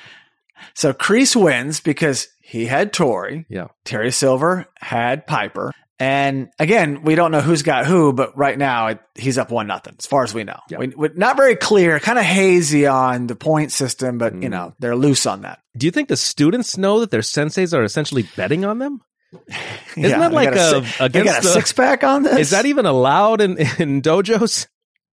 So 0.73 0.93
Kreese 0.93 1.35
wins 1.35 1.79
because 1.79 2.27
he 2.45 2.65
had 2.65 2.91
Tori. 2.93 3.45
Yeah. 3.49 3.67
Terry 3.85 4.11
Silver 4.11 4.67
had 4.79 5.25
Piper. 5.25 5.71
And 5.99 6.49
again, 6.59 7.03
we 7.03 7.15
don't 7.15 7.31
know 7.31 7.39
who's 7.39 7.61
got 7.61 7.85
who, 7.85 8.11
but 8.11 8.37
right 8.37 8.57
now 8.57 8.87
it, 8.87 8.99
he's 9.15 9.37
up 9.37 9.51
one 9.51 9.67
nothing 9.67 9.95
as 9.97 10.05
far 10.05 10.23
as 10.23 10.33
we 10.33 10.43
know. 10.43 10.59
Yeah. 10.69 10.79
We, 10.79 10.87
we- 10.87 11.09
not 11.15 11.37
very 11.37 11.55
clear, 11.55 11.99
kind 11.99 12.19
of 12.19 12.25
hazy 12.25 12.85
on 12.87 13.27
the 13.27 13.35
point 13.35 13.71
system, 13.71 14.17
but 14.17 14.33
you 14.33 14.49
Mm. 14.49 14.51
know 14.51 14.73
they're 14.79 14.95
loose 14.95 15.25
on 15.25 15.41
that. 15.43 15.59
Do 15.77 15.85
you 15.85 15.91
think 15.91 16.09
the 16.09 16.17
students 16.17 16.77
know 16.77 16.99
that 16.99 17.11
their 17.11 17.21
senseis 17.21 17.73
are 17.77 17.83
essentially 17.83 18.27
betting 18.35 18.65
on 18.65 18.79
them? 18.79 19.01
Isn't 19.95 20.03
Yeah, 20.09 20.19
that 20.19 20.33
like 20.33 20.53
got 20.53 20.83
a, 20.99 21.05
against 21.05 21.39
a 21.39 21.41
the, 21.43 21.47
six 21.53 21.71
pack 21.71 22.03
on 22.03 22.23
this? 22.23 22.37
Is 22.37 22.49
that 22.49 22.65
even 22.65 22.85
allowed 22.85 23.39
in, 23.39 23.57
in 23.79 24.01
dojos? 24.01 24.67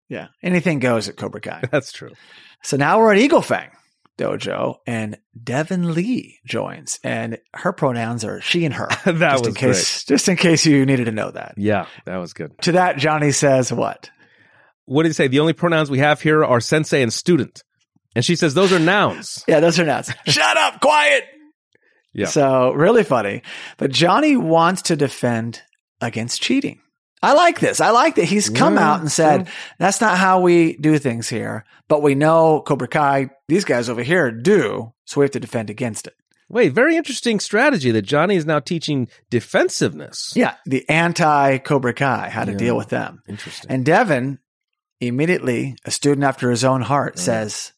yeah, 0.09 0.29
anything 0.43 0.81
goes 0.81 1.09
at 1.09 1.17
Cobra 1.17 1.41
Kai. 1.41 1.63
That's 1.71 1.93
true. 1.93 2.11
so 2.65 2.77
now 2.77 2.99
we're 2.99 3.13
at 3.13 3.19
Eagle 3.21 3.43
Fang 3.43 3.71
Dojo, 4.21 4.77
and 4.87 5.19
Devin 5.43 5.95
Lee 5.95 6.39
joins, 6.45 7.01
and 7.03 7.39
her 7.55 7.73
pronouns 7.73 8.25
are 8.25 8.41
she 8.43 8.67
and 8.67 8.75
her. 8.75 8.89
that 9.07 9.19
just 9.19 9.41
was 9.41 9.49
in 9.49 9.55
case, 9.55 10.05
just 10.05 10.29
in 10.29 10.37
case 10.37 10.67
you 10.67 10.85
needed 10.85 11.07
to 11.07 11.13
know 11.13 11.31
that. 11.31 11.55
Yeah, 11.57 11.87
that 12.05 12.19
was 12.19 12.35
good. 12.35 12.57
To 12.63 12.73
that, 12.73 12.99
Johnny 12.99 13.33
says 13.33 13.73
what? 13.73 14.11
What 14.85 15.05
did 15.05 15.11
he 15.11 15.15
say? 15.15 15.29
The 15.29 15.41
only 15.41 15.55
pronouns 15.55 15.91
we 15.91 16.01
have 16.01 16.21
here 16.21 16.45
are 16.45 16.61
sensei 16.61 17.03
and 17.03 17.13
student. 17.13 17.63
And 18.15 18.25
she 18.25 18.37
says 18.37 18.55
those 18.55 18.73
are 18.73 18.79
nouns. 18.79 19.45
Yeah, 19.49 19.61
those 19.61 19.79
are 19.79 19.85
nouns. 19.85 20.11
Shut 20.27 20.57
up, 20.57 20.81
quiet. 20.81 21.25
Yeah. 22.13 22.27
So 22.27 22.73
really 22.73 23.05
funny. 23.05 23.43
But 23.79 23.91
Johnny 23.93 24.37
wants 24.37 24.83
to 24.83 24.97
defend 24.97 25.63
against 26.01 26.43
cheating. 26.43 26.81
I 27.23 27.35
like 27.35 27.61
this. 27.61 27.81
I 27.81 27.91
like 27.91 28.15
that 28.15 28.25
he's 28.25 28.49
come 28.49 28.77
Yeah, 28.77 28.93
out 28.93 29.01
and 29.01 29.13
said, 29.13 29.49
that's 29.79 30.01
not 30.01 30.17
how 30.17 30.41
we 30.41 30.77
do 30.79 30.99
things 30.99 31.29
here. 31.29 31.65
But 31.89 32.03
we 32.03 32.15
know 32.15 32.63
Cobra 32.63 32.89
Kai, 32.89 33.31
these 33.49 33.65
guys 33.65 33.89
over 33.89 34.03
here 34.03 34.31
do. 34.31 34.93
So 35.05 35.21
we 35.21 35.25
have 35.25 35.33
to 35.33 35.41
defend 35.41 35.69
against 35.71 36.07
it. 36.07 36.15
Wait, 36.49 36.73
very 36.73 36.97
interesting 36.97 37.39
strategy 37.39 37.91
that 37.91 38.03
Johnny 38.03 38.37
is 38.37 38.47
now 38.47 38.59
teaching 38.59 39.09
defensiveness. 39.29 40.33
Yeah. 40.35 40.55
The 40.67 40.89
anti 40.89 41.59
Cobra 41.59 41.93
Kai, 41.93 42.31
how 42.31 42.45
to 42.45 42.53
Yeah. 42.53 42.59
deal 42.59 42.77
with 42.77 42.89
them. 42.89 43.23
Interesting. 43.29 43.71
And 43.71 43.85
Devin, 43.85 44.39
immediately 45.01 45.77
a 45.85 45.91
student 45.91 46.25
after 46.25 46.51
his 46.51 46.65
own 46.65 46.83
heart, 46.83 47.19
says, 47.19 47.73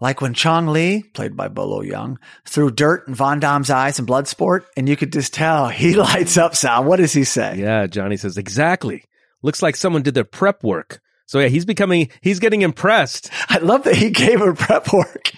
like 0.00 0.20
when 0.20 0.34
Chong 0.34 0.66
Li, 0.68 1.02
played 1.02 1.36
by 1.36 1.48
Bolo 1.48 1.82
Yeung, 1.82 2.16
threw 2.44 2.70
dirt 2.70 3.08
in 3.08 3.14
Van 3.14 3.40
Damme's 3.40 3.70
eyes 3.70 3.98
in 3.98 4.06
Bloodsport, 4.06 4.64
and 4.76 4.88
you 4.88 4.96
could 4.96 5.12
just 5.12 5.34
tell 5.34 5.68
he 5.68 5.94
lights 5.96 6.36
up, 6.36 6.56
Sal. 6.56 6.84
What 6.84 6.96
does 6.96 7.12
he 7.12 7.24
say? 7.24 7.56
yeah, 7.58 7.86
Johnny 7.86 8.16
says, 8.16 8.36
exactly. 8.38 9.04
Looks 9.42 9.62
like 9.62 9.76
someone 9.76 10.02
did 10.02 10.14
their 10.14 10.24
prep 10.24 10.62
work. 10.62 11.00
So 11.26 11.38
yeah, 11.38 11.48
he's 11.48 11.64
becoming, 11.64 12.10
he's 12.20 12.38
getting 12.38 12.62
impressed. 12.62 13.30
I 13.48 13.58
love 13.58 13.84
that 13.84 13.96
he 13.96 14.10
gave 14.10 14.40
her 14.40 14.54
prep 14.54 14.92
work. 14.92 15.32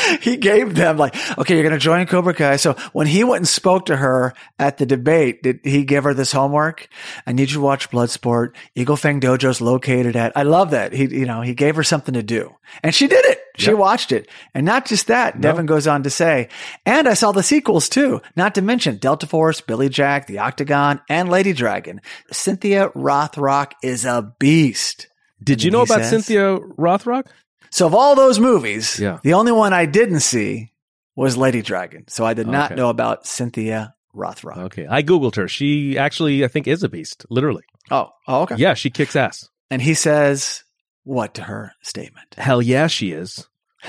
he 0.20 0.36
gave 0.36 0.74
them 0.74 0.96
like, 0.96 1.14
okay, 1.38 1.54
you're 1.54 1.62
going 1.62 1.72
to 1.72 1.78
join 1.78 2.06
Cobra 2.06 2.34
Kai. 2.34 2.56
So 2.56 2.74
when 2.92 3.06
he 3.06 3.24
went 3.24 3.40
and 3.40 3.48
spoke 3.48 3.86
to 3.86 3.96
her 3.96 4.32
at 4.58 4.78
the 4.78 4.86
debate, 4.86 5.42
did 5.42 5.60
he 5.64 5.84
give 5.84 6.04
her 6.04 6.14
this 6.14 6.32
homework? 6.32 6.88
I 7.26 7.32
need 7.32 7.50
you 7.50 7.56
to 7.56 7.60
watch 7.60 7.90
Bloodsport. 7.90 8.54
Eagle 8.74 8.96
Fang 8.96 9.20
Dojo's 9.20 9.60
located 9.60 10.16
at. 10.16 10.36
I 10.36 10.42
love 10.44 10.70
that. 10.70 10.92
He, 10.92 11.06
you 11.06 11.26
know, 11.26 11.42
he 11.42 11.54
gave 11.54 11.76
her 11.76 11.82
something 11.82 12.14
to 12.14 12.22
do 12.22 12.54
and 12.82 12.94
she 12.94 13.06
did 13.06 13.24
it. 13.26 13.41
She 13.56 13.70
Yep. 13.70 13.78
watched 13.78 14.12
it. 14.12 14.28
And 14.54 14.64
not 14.64 14.86
just 14.86 15.06
that, 15.08 15.40
Devin 15.40 15.66
goes 15.66 15.86
on 15.86 16.02
to 16.04 16.10
say, 16.10 16.48
and 16.86 17.06
I 17.08 17.14
saw 17.14 17.32
the 17.32 17.42
sequels 17.42 17.88
too, 17.88 18.20
not 18.36 18.54
to 18.54 18.62
mention 18.62 18.96
Delta 18.96 19.26
Force, 19.26 19.60
Billy 19.60 19.88
Jack, 19.88 20.26
The 20.26 20.38
Octagon, 20.38 21.00
and 21.08 21.28
Lady 21.28 21.52
Dragon. 21.52 22.00
Cynthia 22.30 22.88
Rothrock 22.90 23.72
is 23.82 24.04
a 24.04 24.32
beast. 24.38 25.08
Did 25.42 25.62
you 25.62 25.70
know 25.70 25.82
about 25.82 26.00
says- 26.00 26.10
Cynthia 26.10 26.58
Rothrock? 26.78 27.26
So 27.70 27.86
of 27.86 27.94
all 27.94 28.14
those 28.14 28.38
movies, 28.38 28.98
Yeah. 28.98 29.18
the 29.22 29.34
only 29.34 29.52
one 29.52 29.72
I 29.72 29.86
didn't 29.86 30.20
see 30.20 30.70
was 31.16 31.36
Lady 31.36 31.62
Dragon. 31.62 32.04
So 32.08 32.24
I 32.24 32.34
did 32.34 32.46
not 32.46 32.72
Okay. 32.72 32.74
know 32.80 32.88
about 32.88 33.26
Cynthia 33.26 33.94
Rothrock. 34.14 34.58
Okay. 34.58 34.86
I 34.88 35.02
Googled 35.02 35.36
her. 35.36 35.48
She 35.48 35.98
actually, 35.98 36.44
I 36.44 36.48
think, 36.48 36.66
is 36.68 36.82
a 36.82 36.88
beast, 36.88 37.24
literally. 37.30 37.64
Oh, 37.90 38.10
oh, 38.28 38.42
okay. 38.42 38.56
Yeah, 38.56 38.74
she 38.74 38.90
kicks 38.90 39.16
ass. 39.16 39.48
And 39.70 39.80
he 39.82 39.94
says 39.94 40.64
what 41.04 41.34
to 41.34 41.42
her 41.42 41.72
statement? 41.82 42.34
Hell 42.36 42.62
yeah, 42.62 42.86
she 42.86 43.12
is. 43.12 43.46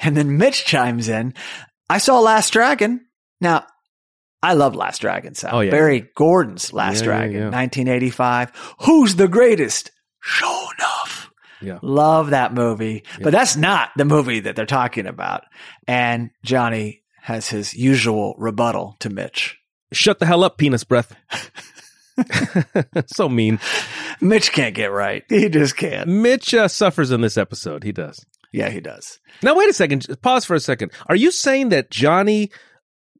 And 0.00 0.16
then 0.16 0.38
Mitch 0.38 0.64
chimes 0.64 1.08
in. 1.08 1.34
I 1.90 1.98
saw 1.98 2.20
Last 2.20 2.52
Dragon. 2.52 3.06
Now, 3.40 3.66
I 4.42 4.54
love 4.54 4.74
Last 4.74 5.00
Dragon. 5.00 5.34
Sal. 5.34 5.56
Oh, 5.56 5.60
yeah. 5.60 5.70
Berry 5.70 6.08
Gordy's 6.14 6.72
Last 6.72 7.00
Yeah, 7.00 7.04
Dragon, 7.04 7.32
yeah. 7.32 7.50
1985. 7.50 8.74
Who's 8.82 9.16
the 9.16 9.28
greatest? 9.28 9.90
Show 10.20 10.68
enough. 10.78 11.30
Yeah. 11.60 11.78
Love 11.82 12.30
that 12.30 12.54
movie. 12.54 13.04
But 13.20 13.32
that's 13.32 13.56
not 13.56 13.90
the 13.96 14.04
movie 14.04 14.40
that 14.40 14.56
they're 14.56 14.66
talking 14.66 15.06
about. 15.06 15.42
And 15.86 16.30
Johnny 16.44 17.02
has 17.22 17.48
his 17.48 17.74
usual 17.74 18.34
rebuttal 18.38 18.96
to 19.00 19.10
Mitch. 19.10 19.58
Shut 19.92 20.18
the 20.18 20.26
hell 20.26 20.44
up, 20.44 20.58
penis 20.58 20.84
breath. 20.84 21.14
so 23.06 23.28
mean. 23.28 23.58
Mitch 24.20 24.52
can't 24.52 24.74
get 24.74 24.92
right. 24.92 25.24
He 25.28 25.48
just 25.48 25.76
can't. 25.76 26.08
Mitch 26.08 26.54
uh, 26.54 26.68
suffers 26.68 27.10
in 27.10 27.20
this 27.20 27.36
episode. 27.36 27.84
He 27.84 27.92
does. 27.92 28.24
Yeah, 28.52 28.70
he 28.70 28.80
does. 28.80 29.18
Now, 29.42 29.54
wait 29.54 29.68
a 29.68 29.74
second. 29.74 30.06
Pause 30.22 30.44
for 30.46 30.54
a 30.54 30.60
second. 30.60 30.92
Are 31.08 31.16
you 31.16 31.30
saying 31.30 31.68
that 31.70 31.90
Johnny 31.90 32.50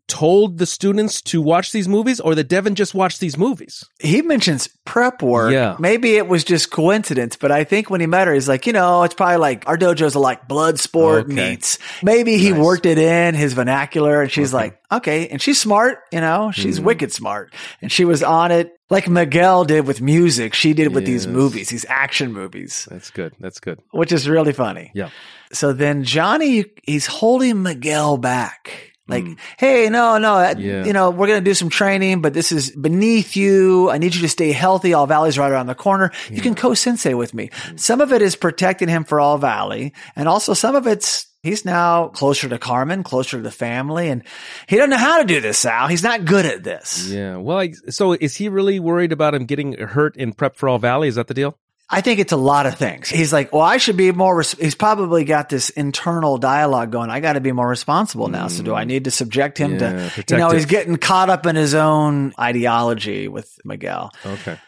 told 0.09 0.59
the 0.59 0.67
students 0.67 1.21
to 1.23 1.43
watch 1.43 1.73
these 1.73 1.89
movies 1.89 2.21
or 2.21 2.35
that 2.35 2.45
Devin 2.49 2.75
just 2.75 2.95
watched 2.95 3.21
these 3.21 3.37
movies? 3.37 3.85
He 3.99 4.23
mentions 4.23 4.69
prep 4.85 5.23
work. 5.23 5.53
Yeah. 5.53 5.77
Maybe 5.79 6.17
it 6.17 6.29
was 6.29 6.45
just 6.45 6.71
coincidence, 6.71 7.37
but 7.37 7.51
I 7.51 7.65
think 7.65 7.91
when 7.91 8.01
he 8.01 8.07
met 8.07 8.27
her, 8.29 8.35
he's 8.35 8.49
like, 8.49 8.67
you 8.67 8.73
know, 8.73 9.03
it's 9.03 9.15
probably 9.15 9.39
like 9.39 9.69
our 9.69 9.77
dojo's 9.77 10.15
are 10.17 10.21
like 10.21 10.47
blood 10.47 10.79
sport 10.79 11.25
Okay. 11.27 11.51
meets. 11.51 11.79
Maybe 12.03 12.39
he 12.39 12.51
Nice. 12.53 12.61
worked 12.61 12.87
it 12.87 12.99
in 12.99 13.35
his 13.35 13.53
vernacular 13.55 14.23
and 14.23 14.31
she's 14.31 14.55
Okay. 14.55 14.65
like, 14.65 14.79
okay. 14.93 15.29
And 15.29 15.43
she's 15.43 15.61
smart, 15.61 15.99
you 16.13 16.21
know, 16.21 16.53
she's 16.55 16.79
Mhm. 16.81 16.85
wicked 16.85 17.13
smart. 17.13 17.53
And 17.83 17.91
she 17.91 18.05
was 18.05 18.23
on 18.23 18.53
it 18.53 18.73
like 18.91 19.09
Miguel 19.09 19.65
did 19.65 19.87
with 19.87 20.01
music. 20.01 20.55
She 20.55 20.73
did 20.73 20.95
with 20.95 21.05
these 21.05 21.27
movies, 21.27 21.71
these 21.71 21.85
action 21.89 22.33
movies, 22.33 22.87
That's 22.91 23.11
good. 23.11 23.33
That's 23.41 23.59
good. 23.59 23.81
which 23.91 24.13
is 24.13 24.29
really 24.29 24.53
funny. 24.53 24.93
Yeah. 24.95 25.09
So 25.53 25.73
then 25.73 26.05
Johnny, 26.05 26.65
he's 26.85 27.07
holding 27.07 27.63
Miguel 27.63 28.17
back. 28.19 28.93
Like, 29.09 29.25
Mm. 29.25 29.37
hey, 29.59 29.89
no, 29.89 30.19
no, 30.19 30.39
that, 30.39 30.59
Yeah. 30.59 30.85
you 30.85 30.93
know, 30.93 31.11
we're 31.11 31.29
going 31.29 31.39
to 31.39 31.45
do 31.51 31.55
some 31.55 31.69
training, 31.69 32.21
but 32.23 32.35
this 32.35 32.51
is 32.51 32.71
beneath 32.71 33.37
you. 33.37 33.89
I 33.91 33.99
need 33.99 34.15
you 34.15 34.23
to 34.23 34.29
stay 34.29 34.51
healthy. 34.53 34.95
All 34.95 35.07
Valley's 35.07 35.39
right 35.39 35.51
around 35.51 35.67
the 35.69 35.75
corner. 35.77 36.11
You 36.31 36.41
can 36.43 36.55
co-sensei 36.57 37.15
with 37.15 37.33
me. 37.33 37.51
Mm. 37.51 37.79
Some 37.81 38.01
of 38.01 38.13
it 38.13 38.21
is 38.23 38.35
protecting 38.35 38.89
him 38.89 39.05
for 39.05 39.21
All 39.21 39.39
Valley. 39.39 39.93
And 40.17 40.29
also 40.29 40.55
some 40.55 40.75
of 40.75 40.87
it's, 40.89 41.27
he's 41.45 41.65
now 41.65 42.09
closer 42.09 42.49
to 42.49 42.59
Carmen, 42.59 43.05
closer 43.05 43.37
to 43.37 43.43
the 43.45 43.51
family. 43.53 44.09
And 44.09 44.23
he 44.69 44.75
doesn't 44.77 44.91
know 44.91 44.97
how 44.97 45.21
to 45.21 45.25
do 45.25 45.41
this, 45.41 45.59
Sal. 45.59 45.87
He's 45.87 46.03
not 46.03 46.25
good 46.25 46.45
at 46.45 46.65
this. 46.65 47.09
Yeah. 47.09 47.37
Well, 47.37 47.59
I, 47.59 47.73
so 47.91 48.13
is 48.15 48.35
he 48.35 48.49
really 48.49 48.81
worried 48.81 49.13
about 49.13 49.35
him 49.37 49.45
getting 49.45 49.75
hurt 49.79 50.17
in 50.17 50.33
Prep 50.33 50.57
for 50.57 50.69
All 50.69 50.79
Valley? 50.79 51.07
Is 51.07 51.15
that 51.15 51.29
the 51.29 51.35
deal? 51.35 51.57
I 51.89 52.01
think 52.01 52.19
it's 52.19 52.33
a 52.33 52.37
lot 52.37 52.67
of 52.67 52.77
things. 52.77 53.09
He's 53.09 53.33
like, 53.33 53.53
well, 53.53 53.63
I 53.63 53.77
should 53.77 53.97
be 53.97 54.11
more, 54.11 54.39
res-. 54.39 54.53
he's 54.53 54.75
probably 54.75 55.25
got 55.25 55.49
this 55.49 55.71
internal 55.71 56.37
dialogue 56.37 56.91
going. 56.91 57.11
I 57.11 57.21
got 57.21 57.35
to 57.35 57.41
be 57.41 57.53
more 57.53 57.69
responsible 57.69 58.27
now. 58.27 58.49
So 58.49 58.65
do 58.65 58.75
I 58.75 58.85
mm. 58.85 58.89
need 58.89 59.05
to 59.05 59.13
subject 59.13 59.59
him 59.59 59.75
Yeah, 59.75 60.09
to, 60.09 60.25
you 60.31 60.37
know, 60.37 60.51
he's 60.51 60.67
getting 60.67 60.97
caught 60.97 61.31
up 61.31 61.47
in 61.47 61.55
his 61.55 61.75
own 61.75 62.33
ideology 62.39 63.29
with 63.29 63.57
Miguel. 63.65 64.11
Okay. 64.25 64.59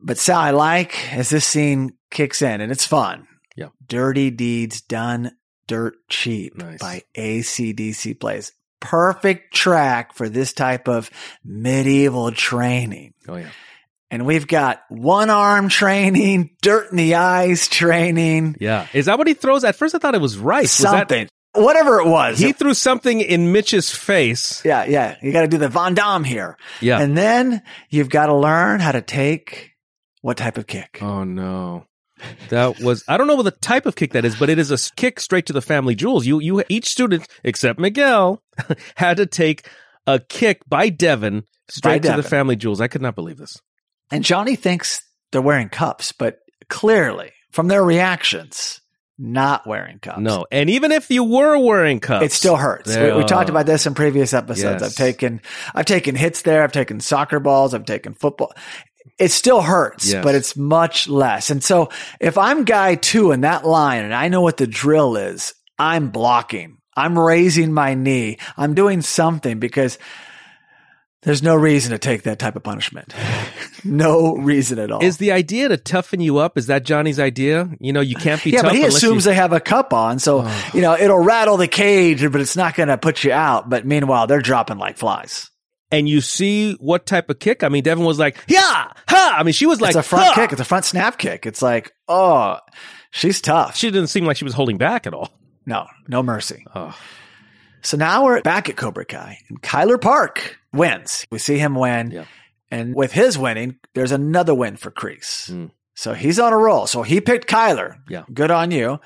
But 0.00 0.18
Sal, 0.18 0.40
I 0.40 0.50
like 0.50 1.12
as 1.12 1.28
this 1.28 1.44
scene 1.44 1.92
kicks 2.10 2.40
in 2.40 2.60
and 2.62 2.72
it's 2.72 2.86
fun. 2.86 3.28
Yeah. 3.54 3.68
Dirty 3.86 4.30
Deeds 4.30 4.80
Done 4.80 5.32
Dirt 5.66 5.94
Cheap 6.08 6.56
Nice. 6.56 6.78
by 6.78 7.02
ACDC 7.16 8.18
Plays. 8.18 8.52
Perfect 8.80 9.54
track 9.54 10.14
for 10.14 10.28
this 10.28 10.52
type 10.52 10.88
of 10.88 11.10
medieval 11.44 12.32
training. 12.32 13.14
Oh 13.28 13.36
yeah. 13.36 13.50
And 14.12 14.26
we've 14.26 14.46
got 14.46 14.82
one 14.90 15.30
arm 15.30 15.68
training, 15.70 16.50
dirt 16.62 16.90
in 16.90 16.96
the 16.98 17.14
eyes 17.16 17.66
training, 17.66 18.56
Yeah. 18.60 18.86
Is 18.92 19.06
that 19.06 19.16
what 19.18 19.26
he 19.26 19.34
throws? 19.34 19.64
At 19.64 19.74
first, 19.74 19.94
I 19.94 19.98
thought 19.98 20.14
it 20.14 20.20
was 20.20 20.36
rice. 20.36 20.78
Was 20.78 20.84
that- 20.92 20.98
something, 21.08 21.28
whatever 21.54 21.98
it 21.98 22.06
was. 22.06 22.38
he 22.38 22.52
threw 22.52 22.74
something 22.74 23.20
in 23.20 23.52
Mitch's 23.52 23.90
face. 23.90 24.62
yeah, 24.64 24.84
yeah. 24.84 25.16
You 25.22 25.32
got 25.32 25.40
to 25.42 25.48
do 25.48 25.58
the 25.58 25.68
Van 25.68 25.94
Damme 25.94 26.24
here. 26.24 26.56
Yeah. 26.80 27.00
And 27.00 27.16
then 27.16 27.62
you've 27.90 28.10
got 28.10 28.26
to 28.26 28.34
learn 28.36 28.80
how 28.80 28.92
to 28.92 29.00
take 29.02 29.70
what 30.20 30.36
type 30.36 30.58
of 30.58 30.66
kick. 30.66 30.98
oh 31.02 31.24
no. 31.24 31.86
That 32.50 32.80
was 32.80 33.02
I 33.08 33.16
don't 33.16 33.26
know 33.26 33.34
what 33.34 33.42
the 33.44 33.50
type 33.50 33.84
of 33.86 33.96
kick 33.96 34.12
that 34.12 34.24
is, 34.24 34.36
but 34.36 34.48
it 34.48 34.58
is 34.58 34.70
a 34.70 34.78
kick 34.94 35.18
straight 35.18 35.46
to 35.46 35.52
the 35.52 35.62
family 35.62 35.94
jewels. 35.96 36.24
You 36.26 36.38
you 36.38 36.62
each 36.68 36.86
student 36.88 37.26
except 37.42 37.80
Miguel 37.80 38.40
had 38.96 39.16
to 39.16 39.26
take 39.26 39.66
a 40.06 40.20
kick 40.20 40.60
by 40.68 40.88
Devin 40.90 41.44
straight 41.68 42.02
to 42.04 42.12
the 42.14 42.22
family 42.22 42.54
jewels. 42.56 42.80
I 42.80 42.86
could 42.88 43.02
not 43.02 43.14
believe 43.16 43.38
this. 43.38 43.56
And 44.12 44.22
Johnny 44.24 44.54
thinks 44.56 45.02
they're 45.32 45.42
wearing 45.42 45.68
cups, 45.68 46.12
but 46.12 46.38
clearly 46.68 47.32
from 47.50 47.68
their 47.68 47.82
reactions, 47.84 48.80
not 49.18 49.66
wearing 49.66 49.98
cups. 49.98 50.20
No, 50.20 50.46
and 50.50 50.70
even 50.70 50.92
if 50.92 51.10
you 51.10 51.24
were 51.24 51.58
wearing 51.58 52.00
cups, 52.00 52.24
It 52.26 52.32
still 52.32 52.56
hurts. 52.56 52.94
We, 52.96 53.12
we 53.12 53.24
talked 53.24 53.50
about 53.50 53.66
this 53.66 53.86
in 53.86 53.94
previous 53.94 54.32
episodes. 54.34 54.82
Yes. 54.82 54.90
I've 54.90 54.94
taken, 54.96 55.40
I've 55.74 55.86
taken 55.86 56.14
hits 56.14 56.42
there. 56.42 56.62
I've 56.62 56.72
taken 56.72 57.00
soccer 57.00 57.40
balls. 57.40 57.74
I've 57.74 57.84
taken 57.84 58.14
football. 58.14 58.52
It 59.18 59.30
still 59.30 59.60
hurts, 59.60 60.10
Yes. 60.12 60.24
but 60.24 60.34
it's 60.34 60.56
much 60.56 61.08
less. 61.08 61.50
And 61.50 61.62
so 61.62 61.90
if 62.20 62.38
I'm 62.38 62.64
guy 62.64 62.94
two 62.94 63.32
in 63.32 63.42
that 63.42 63.64
line 63.66 64.04
and 64.04 64.14
I 64.14 64.28
know 64.28 64.40
what 64.40 64.56
the 64.56 64.66
drill 64.66 65.16
is, 65.16 65.54
I'm 65.78 66.08
blocking. 66.10 66.78
I'm 66.96 67.18
raising 67.18 67.72
my 67.72 67.94
knee. 67.94 68.38
I'm 68.56 68.74
doing 68.74 69.00
something 69.02 69.58
because 69.58 69.98
there's 71.22 71.42
no 71.42 71.54
reason 71.54 71.92
to 71.92 71.98
take 71.98 72.22
that 72.24 72.38
type 72.38 72.56
of 72.56 72.62
punishment. 72.62 73.14
no 73.84 74.34
reason 74.36 74.78
at 74.78 74.90
all. 74.90 75.02
Is 75.02 75.16
the 75.18 75.32
idea 75.32 75.68
to 75.68 75.76
toughen 75.76 76.20
you 76.20 76.38
up? 76.38 76.58
Is 76.58 76.66
that 76.66 76.84
Johnny's 76.84 77.18
idea? 77.20 77.68
You 77.80 77.92
know, 77.92 78.00
you 78.00 78.16
can't 78.16 78.42
be 78.42 78.50
yeah, 78.50 78.62
tough 78.62 78.70
but 78.70 78.76
he 78.76 78.84
assumes 78.84 79.24
you, 79.24 79.30
they 79.30 79.34
have 79.36 79.52
a 79.52 79.60
cup 79.60 79.92
on, 79.92 80.18
so 80.18 80.42
Oh. 80.44 80.70
you 80.74 80.80
know 80.80 80.96
it'll 80.98 81.18
rattle 81.18 81.56
the 81.56 81.68
cage, 81.68 82.20
but 82.30 82.40
it's 82.40 82.56
not 82.56 82.74
going 82.74 82.88
to 82.88 82.98
put 82.98 83.24
you 83.24 83.32
out. 83.32 83.68
But 83.70 83.86
meanwhile, 83.86 84.26
they're 84.26 84.40
dropping 84.42 84.78
like 84.78 84.96
flies. 84.98 85.48
and 85.90 86.08
you 86.08 86.20
see 86.22 86.72
what 86.80 87.04
type 87.06 87.28
of 87.30 87.38
kick. 87.38 87.62
I 87.62 87.68
mean, 87.68 87.82
Devin 87.82 88.04
was 88.04 88.18
like, 88.18 88.36
yeah, 88.48 88.92
ha. 89.08 89.36
I 89.38 89.42
mean, 89.42 89.52
she 89.52 89.66
was 89.66 89.80
like, 89.80 89.90
it's 89.90 89.98
a 89.98 90.02
front 90.02 90.26
"Ha!" 90.28 90.34
kick. 90.34 90.52
It's 90.52 90.60
a 90.60 90.64
front 90.64 90.84
snap 90.86 91.18
kick. 91.18 91.44
It's 91.46 91.60
like, 91.62 91.92
oh, 92.08 92.58
she's 93.10 93.40
tough. 93.42 93.76
She 93.76 93.90
didn't 93.90 94.08
seem 94.08 94.24
like 94.24 94.36
she 94.38 94.44
was 94.44 94.54
holding 94.54 94.78
back 94.78 95.06
at 95.06 95.12
all. 95.14 95.30
no, 95.66 95.86
no 96.08 96.22
mercy. 96.22 96.64
Oh, 96.74 96.96
So 97.82 97.96
now 97.96 98.24
we're 98.24 98.40
back 98.42 98.68
at 98.68 98.76
Cobra 98.76 99.04
Kai, 99.04 99.38
and 99.48 99.60
Kyler 99.62 100.00
Park 100.00 100.58
wins. 100.72 101.26
We 101.30 101.38
see 101.38 101.58
him 101.58 101.74
win, 101.74 102.10
Yeah. 102.12 102.24
and 102.70 102.94
with 102.94 103.12
his 103.12 103.36
winning, 103.36 103.76
there's 103.94 104.12
another 104.12 104.54
win 104.54 104.76
for 104.76 104.90
Kreese. 104.90 105.50
Mm. 105.50 105.70
So 105.94 106.14
he's 106.14 106.38
on 106.38 106.52
a 106.52 106.56
roll. 106.56 106.86
So 106.86 107.02
he 107.02 107.20
picked 107.20 107.48
Kyler. 107.48 107.96
Yeah. 108.08 108.24
good 108.32 108.50
on 108.50 108.70
you. 108.70 109.00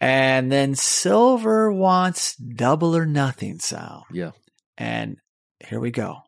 And 0.00 0.50
then 0.50 0.74
Silver 0.74 1.70
wants 1.72 2.34
double 2.36 2.96
or 2.96 3.06
nothing, 3.06 3.58
Sal. 3.58 4.06
yeah. 4.12 4.30
And 4.78 5.16
here 5.66 5.78
we 5.78 5.90
go. 5.90 6.18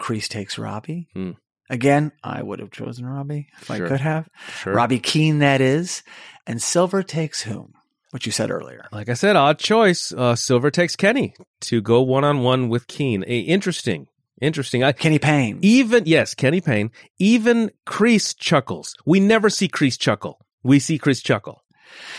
Kreese 0.00 0.28
takes 0.28 0.58
Robbie. 0.58 1.08
Hmm. 1.14 1.32
Again, 1.70 2.12
I 2.22 2.42
would 2.42 2.60
have 2.60 2.70
chosen 2.70 3.04
Robbie 3.06 3.48
if 3.60 3.70
I 3.70 3.78
could 3.78 4.00
have. 4.00 4.28
Sure. 4.60 4.72
Robbie 4.74 4.98
Keene, 5.00 5.40
that 5.40 5.60
is. 5.60 6.02
And 6.46 6.62
Silver 6.62 7.02
takes 7.02 7.42
whom? 7.42 7.72
What 8.10 8.24
you 8.24 8.32
said 8.32 8.50
earlier. 8.50 8.86
Like 8.90 9.08
I 9.10 9.14
said, 9.14 9.36
odd 9.36 9.58
choice. 9.58 10.12
Uh, 10.12 10.34
Silver 10.34 10.70
takes 10.70 10.96
Kenny 10.96 11.34
to 11.62 11.80
go 11.82 12.00
one 12.00 12.24
on 12.24 12.42
one 12.42 12.68
with 12.70 12.86
Keene. 12.86 13.22
A, 13.26 13.40
interesting. 13.40 14.06
Interesting. 14.40 14.82
I, 14.84 14.92
Kenny 14.92 15.18
Payne. 15.18 15.58
even, 15.62 16.04
yes, 16.06 16.34
Kenny 16.34 16.60
Payne. 16.60 16.90
Even 17.18 17.70
Kreese 17.86 18.34
chuckles. 18.38 18.94
We 19.04 19.20
never 19.20 19.50
see 19.50 19.68
Kreese 19.68 19.98
chuckle. 19.98 20.38
We 20.62 20.78
see 20.78 20.98
Kreese 20.98 21.22
chuckle. 21.22 21.60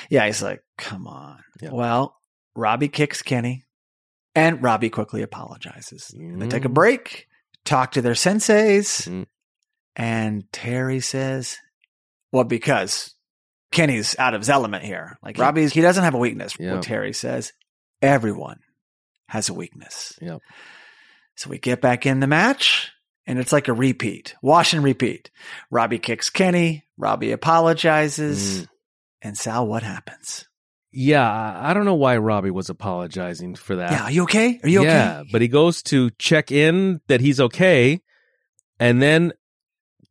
Yeah, 0.10 0.26
he's 0.26 0.44
like, 0.44 0.62
come 0.78 1.08
on. 1.08 1.40
Yeah. 1.62 1.70
Well, 1.72 2.16
Robbie 2.56 2.90
kicks 2.90 3.22
Kenny, 3.22 3.64
and 4.36 4.62
Robbie 4.62 4.90
quickly 4.90 5.22
apologizes. 5.22 6.14
They 6.16 6.48
take 6.48 6.66
a 6.66 6.70
Mm. 6.70 6.74
break, 6.74 7.28
talk 7.66 7.94
to 7.94 8.02
their 8.02 8.14
senseis, 8.14 9.08
Mm. 9.08 9.26
and 9.96 10.44
Terry 10.52 11.00
says, 11.00 11.58
well, 12.32 12.44
because 12.44 13.16
Kenny's 13.72 14.16
out 14.18 14.34
of 14.34 14.42
his 14.42 14.50
element 14.50 14.84
here. 14.84 15.18
Like 15.24 15.38
Yeah. 15.38 15.44
Robbie's, 15.46 15.74
he 15.74 15.82
doesn't 15.82 16.04
have 16.04 16.14
a 16.16 16.18
weakness. 16.20 16.56
Yeah. 16.60 16.74
Well, 16.74 16.82
Terry 16.82 17.14
says, 17.14 17.54
everyone 18.02 18.60
has 19.28 19.50
a 19.50 19.54
weakness. 19.54 20.18
Yep. 20.22 20.40
So 21.36 21.50
we 21.50 21.60
get 21.60 21.80
back 21.82 22.06
in 22.06 22.20
the 22.20 22.28
match, 22.28 22.92
and 23.26 23.38
it's 23.40 23.54
like 23.54 23.68
a 23.68 23.74
repeat, 23.74 24.36
wash 24.42 24.74
and 24.74 24.84
repeat. 24.84 25.30
Robbie 25.72 26.00
kicks 26.00 26.30
Kenny, 26.30 26.84
Robbie 26.98 27.32
apologizes, 27.32 28.62
Mm. 28.64 28.68
and 29.22 29.38
Sal, 29.38 29.68
what 29.68 29.84
happens? 29.84 30.46
Yeah, 30.92 31.30
I 31.30 31.70
I 31.70 31.74
don't 31.76 31.86
know 31.86 31.94
why 31.94 32.18
Robbie 32.18 32.50
was 32.50 32.70
apologizing 32.72 33.54
for 33.56 33.76
that. 33.76 33.92
Yeah, 33.92 34.04
are 34.06 34.12
you 34.12 34.24
okay? 34.24 34.60
Are 34.64 34.68
you 34.70 34.84
yeah, 34.84 35.20
okay? 35.20 35.30
but 35.32 35.42
he 35.42 35.48
goes 35.48 35.84
to 35.84 36.10
check 36.18 36.52
in 36.52 37.00
that 37.08 37.22
he's 37.22 37.40
okay, 37.40 38.02
and 38.80 39.00
then 39.00 39.32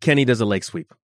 Kenny 0.01 0.25
does 0.25 0.41
a 0.41 0.45
leg 0.47 0.63
sweep. 0.63 0.95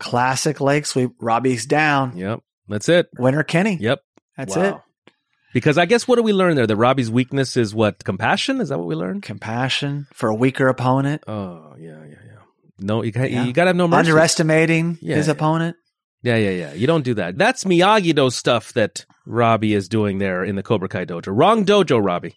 Classic 0.00 0.60
leg 0.60 0.86
sweep. 0.86 1.12
Robbie's 1.20 1.66
down. 1.66 2.16
Yep, 2.16 2.40
that's 2.68 2.88
it. 2.88 3.08
Winner 3.18 3.44
Kenny. 3.44 3.76
Yep, 3.80 4.00
That's 4.36 4.56
Wow. 4.56 4.62
it. 4.64 5.12
Because 5.52 5.78
I 5.78 5.84
guess 5.86 6.06
what 6.08 6.16
do 6.16 6.22
we 6.22 6.32
learn 6.32 6.54
there? 6.56 6.66
That 6.66 6.76
Robbie's 6.76 7.10
weakness 7.10 7.56
is 7.56 7.74
what 7.74 8.02
compassion. 8.04 8.60
Is 8.60 8.68
that 8.70 8.78
what 8.78 8.86
we 8.88 8.94
learned? 8.94 9.22
Compassion 9.24 10.06
for 10.14 10.28
a 10.28 10.34
weaker 10.34 10.68
opponent. 10.68 11.22
Oh 11.28 11.74
yeah, 11.78 11.98
yeah, 12.04 12.14
yeah. 12.24 12.38
No, 12.78 13.02
you 13.02 13.12
got 13.12 13.30
Yeah. 13.30 13.44
you 13.44 13.52
got 13.52 13.64
to 13.64 13.68
have 13.68 13.76
no 13.76 13.86
mercy. 13.88 14.08
Underestimating 14.10 14.98
Yeah, 15.00 15.16
his 15.16 15.26
yeah. 15.26 15.32
opponent. 15.32 15.76
Yeah, 16.22 16.36
yeah, 16.36 16.50
yeah. 16.50 16.72
You 16.74 16.86
don't 16.86 17.02
do 17.04 17.14
that. 17.14 17.36
That's 17.38 17.64
Miyagi 17.64 18.14
Do 18.14 18.30
stuff 18.30 18.72
that 18.74 19.04
Robbie 19.26 19.74
is 19.74 19.88
doing 19.88 20.18
there 20.18 20.44
in 20.44 20.54
the 20.54 20.62
Cobra 20.62 20.88
Kai 20.88 21.04
dojo. 21.06 21.28
Wrong 21.36 21.64
dojo, 21.64 22.02
Robbie. 22.04 22.36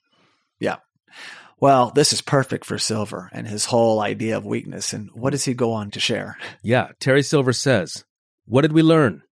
Well, 1.60 1.92
this 1.92 2.12
is 2.12 2.22
perfect 2.22 2.66
for 2.66 2.78
Silver 2.78 3.30
and 3.32 3.48
his 3.48 3.66
whole 3.66 4.02
idea 4.02 4.36
of 4.38 4.46
weakness. 4.46 4.94
And 4.94 5.10
what 5.14 5.32
does 5.32 5.46
he 5.46 5.54
go 5.54 5.72
on 5.72 5.92
to 5.92 6.00
share? 6.00 6.38
Yeah, 6.62 6.90
Terry 7.00 7.24
Silver 7.24 7.54
says, 7.54 8.04
What 8.46 8.62
did 8.62 8.74
we 8.74 8.82
learn? 8.82 9.24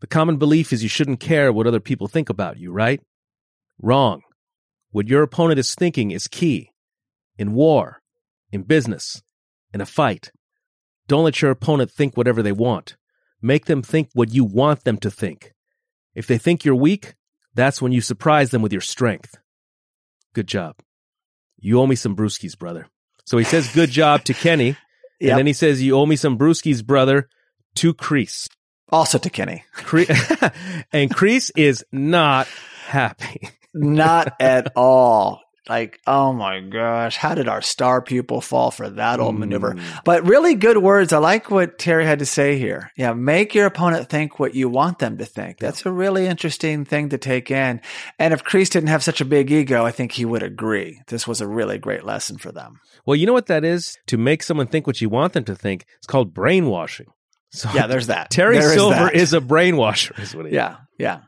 The 0.00 0.06
common 0.06 0.36
belief 0.36 0.72
is 0.72 0.82
you 0.82 0.88
shouldn't 0.88 1.20
care 1.20 1.52
what 1.52 1.66
other 1.66 1.80
people 1.80 2.06
think 2.06 2.28
about 2.28 2.58
you, 2.58 2.70
right? 2.70 3.00
Wrong. 3.80 4.22
What 4.90 5.08
your 5.08 5.22
opponent 5.22 5.58
is 5.58 5.74
thinking 5.74 6.10
is 6.10 6.28
key. 6.28 6.70
In 7.38 7.52
war, 7.52 8.00
in 8.52 8.62
business, 8.62 9.22
in 9.72 9.80
a 9.80 9.86
fight. 9.86 10.30
Don't 11.08 11.24
let 11.24 11.40
your 11.42 11.50
opponent 11.50 11.90
think 11.90 12.16
whatever 12.16 12.42
they 12.42 12.52
want. 12.52 12.96
Make 13.42 13.66
them 13.66 13.82
think 13.82 14.08
what 14.12 14.32
you 14.32 14.44
want 14.44 14.84
them 14.84 14.96
to 14.98 15.10
think. 15.10 15.52
If 16.14 16.26
they 16.26 16.38
think 16.38 16.64
you're 16.64 16.74
weak, 16.74 17.14
that's 17.54 17.80
when 17.80 17.92
you 17.92 18.00
surprise 18.00 18.50
them 18.50 18.62
with 18.62 18.72
your 18.72 18.80
strength. 18.80 19.36
Good 20.34 20.46
job. 20.46 20.76
You 21.58 21.80
owe 21.80 21.86
me 21.86 21.96
some 21.96 22.16
brewskis, 22.16 22.58
brother. 22.58 22.86
So 23.24 23.38
he 23.38 23.44
says 23.44 23.72
good 23.74 23.90
job 23.90 24.24
to 24.24 24.34
Kenny. 24.34 24.68
Yep. 24.68 24.76
And 25.30 25.38
then 25.38 25.46
he 25.46 25.54
says, 25.54 25.82
You 25.82 25.96
owe 25.96 26.04
me 26.04 26.16
some 26.16 26.36
brewskis, 26.36 26.84
brother, 26.84 27.28
to 27.76 27.94
Kreese. 27.94 28.48
Also 28.90 29.18
to 29.18 29.30
Kenny. 29.30 29.64
Cre- 29.72 30.02
and 30.92 31.10
Kreese 31.10 31.50
is 31.56 31.84
not 31.90 32.46
happy. 32.86 33.48
Not 33.72 34.34
at 34.40 34.72
all. 34.76 35.40
Like, 35.68 36.00
oh 36.06 36.32
my 36.32 36.60
gosh, 36.60 37.16
how 37.16 37.34
did 37.34 37.48
our 37.48 37.60
star 37.60 38.00
pupil 38.00 38.40
fall 38.40 38.70
for 38.70 38.88
that 38.90 39.18
old 39.18 39.36
maneuver? 39.36 39.74
Mm. 39.74 39.82
But 40.04 40.24
really 40.26 40.54
good 40.54 40.78
words. 40.78 41.12
I 41.12 41.18
like 41.18 41.50
what 41.50 41.76
Terry 41.78 42.06
had 42.06 42.20
to 42.20 42.26
say 42.26 42.56
here. 42.58 42.92
Yeah, 42.96 43.14
make 43.14 43.54
your 43.54 43.66
opponent 43.66 44.08
think 44.08 44.38
what 44.38 44.54
you 44.54 44.68
want 44.68 45.00
them 45.00 45.18
to 45.18 45.24
think. 45.24 45.58
That's 45.58 45.84
a 45.84 45.90
really 45.90 46.26
interesting 46.26 46.84
thing 46.84 47.08
to 47.08 47.18
take 47.18 47.50
in. 47.50 47.80
And 48.18 48.32
if 48.32 48.44
Kreese 48.44 48.70
didn't 48.70 48.90
have 48.90 49.02
such 49.02 49.20
a 49.20 49.24
big 49.24 49.50
ego, 49.50 49.84
I 49.84 49.90
think 49.90 50.12
he 50.12 50.24
would 50.24 50.44
agree. 50.44 51.00
This 51.08 51.26
was 51.26 51.40
a 51.40 51.48
really 51.48 51.78
great 51.78 52.04
lesson 52.04 52.38
for 52.38 52.52
them. 52.52 52.78
Well, 53.04 53.16
you 53.16 53.26
know 53.26 53.32
what 53.32 53.46
that 53.46 53.64
is? 53.64 53.98
To 54.06 54.16
make 54.16 54.42
someone 54.44 54.68
think 54.68 54.86
what 54.86 55.00
you 55.00 55.08
want 55.08 55.32
them 55.32 55.44
to 55.44 55.56
think. 55.56 55.84
It's 55.98 56.06
called 56.06 56.32
brainwashing. 56.32 57.06
So 57.50 57.70
Yeah, 57.74 57.86
there's 57.86 58.06
that. 58.08 58.30
Terry 58.30 58.58
There 58.58 58.68
is 58.68 58.74
Silver 58.74 58.94
that. 58.94 59.14
is, 59.14 59.32
a 59.32 59.40
brainwasher, 59.40 60.18
is 60.20 60.34
what 60.34 60.46
he 60.46 60.52
Yeah, 60.52 60.76
yeah. 60.98 61.20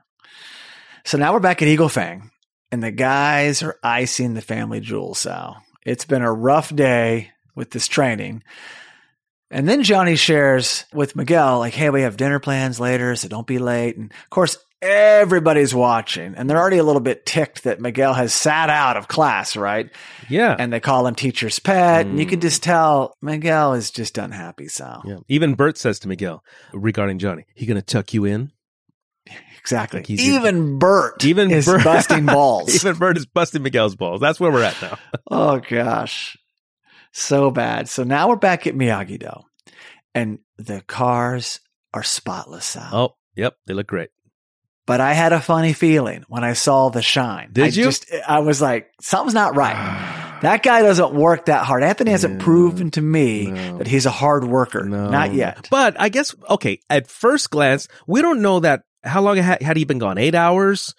So 1.04 1.18
now 1.18 1.32
we're 1.32 1.40
back 1.40 1.62
at 1.62 1.68
Eagle 1.68 1.88
Fang, 1.88 2.30
and 2.70 2.82
the 2.82 2.90
guys 2.90 3.62
are 3.62 3.78
icing 3.82 4.34
the 4.34 4.42
family 4.42 4.80
jewels, 4.80 5.20
Sal. 5.20 5.62
It's 5.84 6.04
been 6.04 6.22
a 6.22 6.32
rough 6.32 6.74
day 6.74 7.32
with 7.54 7.70
this 7.70 7.88
training. 7.88 8.42
And 9.50 9.66
then 9.66 9.82
Johnny 9.82 10.16
shares 10.16 10.84
with 10.92 11.16
Miguel, 11.16 11.60
like, 11.60 11.72
hey, 11.72 11.88
we 11.88 12.02
have 12.02 12.18
dinner 12.18 12.38
plans 12.38 12.78
later, 12.78 13.16
so 13.16 13.28
don't 13.28 13.46
be 13.46 13.58
late. 13.58 13.96
And 13.96 14.10
of 14.10 14.30
course, 14.30 14.58
everybody's 14.80 15.74
watching 15.74 16.34
and 16.36 16.48
they're 16.48 16.58
already 16.58 16.78
a 16.78 16.84
little 16.84 17.00
bit 17.00 17.26
ticked 17.26 17.64
that 17.64 17.80
Miguel 17.80 18.14
has 18.14 18.32
sat 18.32 18.70
out 18.70 18.96
of 18.96 19.08
class, 19.08 19.56
right? 19.56 19.90
Yeah. 20.28 20.54
And 20.56 20.72
they 20.72 20.80
call 20.80 21.06
him 21.06 21.14
teacher's 21.14 21.58
pet. 21.58 22.06
And 22.06 22.18
you 22.18 22.26
can 22.26 22.38
mm. 22.38 22.42
just 22.42 22.62
tell 22.62 23.16
Miguel 23.20 23.74
is 23.74 23.90
just 23.90 24.18
unhappy, 24.18 24.68
Sal. 24.68 25.02
yeah. 25.04 25.18
Even 25.28 25.54
Bert 25.54 25.78
says 25.78 25.98
to 26.00 26.08
Miguel 26.08 26.44
regarding 26.72 27.18
Johnny, 27.18 27.46
he 27.54 27.66
gonna 27.66 27.82
tuck 27.82 28.12
you 28.12 28.24
in? 28.24 28.52
Exactly. 29.58 30.00
Like 30.00 30.06
he's- 30.06 30.20
Even 30.20 30.78
Bert 30.78 31.24
Even 31.24 31.50
is 31.50 31.66
Bert- 31.66 31.84
busting 31.84 32.26
balls. 32.26 32.74
Even 32.74 32.96
Bert 32.96 33.16
is 33.16 33.26
busting 33.26 33.62
Miguel's 33.62 33.96
balls. 33.96 34.20
That's 34.20 34.38
where 34.40 34.50
we're 34.50 34.62
at 34.64 34.80
now. 34.80 34.98
oh 35.30 35.58
gosh. 35.60 36.36
So 37.12 37.50
bad. 37.50 37.88
So 37.88 38.04
now 38.04 38.28
we're 38.28 38.36
back 38.36 38.66
at 38.66 38.74
Miyagi 38.74 39.18
Do. 39.18 39.30
And 40.14 40.38
the 40.56 40.82
cars 40.82 41.60
are 41.94 42.02
spotless, 42.02 42.64
Sal. 42.66 42.90
Oh, 42.94 43.16
yep. 43.36 43.56
They 43.66 43.74
look 43.74 43.86
great. 43.86 44.10
But 44.86 45.00
I 45.02 45.12
had 45.12 45.32
a 45.34 45.40
funny 45.40 45.74
feeling 45.74 46.24
when 46.28 46.44
I 46.44 46.54
saw 46.54 46.88
the 46.88 47.02
shine. 47.02 47.50
Did 47.52 47.64
I 47.64 47.66
you? 47.68 47.84
Just, 47.84 48.06
I 48.26 48.38
was 48.40 48.60
like, 48.62 48.90
something's 49.00 49.34
not 49.34 49.56
right. 49.56 50.14
That 50.38 50.62
guy 50.62 50.82
doesn't 50.82 51.14
work 51.14 51.46
that 51.46 51.64
hard. 51.64 51.82
Anthony 51.82 52.12
hasn't 52.12 52.38
Yeah. 52.38 52.44
proven 52.44 52.92
to 52.92 53.02
me 53.02 53.50
No. 53.50 53.78
that 53.78 53.88
he's 53.88 54.06
a 54.06 54.10
hard 54.12 54.44
worker. 54.44 54.84
No. 54.84 55.10
Not 55.10 55.34
yet. 55.34 55.66
But 55.68 56.00
I 56.00 56.10
guess, 56.10 56.32
okay, 56.48 56.78
at 56.88 57.08
first 57.10 57.50
glance, 57.50 57.88
we 58.06 58.22
don't 58.22 58.40
know 58.40 58.60
that. 58.60 58.82
How 59.08 59.20
long 59.22 59.36
had, 59.36 59.62
had 59.62 59.76
he 59.76 59.84
been 59.84 59.98
gone? 59.98 60.18
Eight 60.18 60.34
hours? 60.34 60.94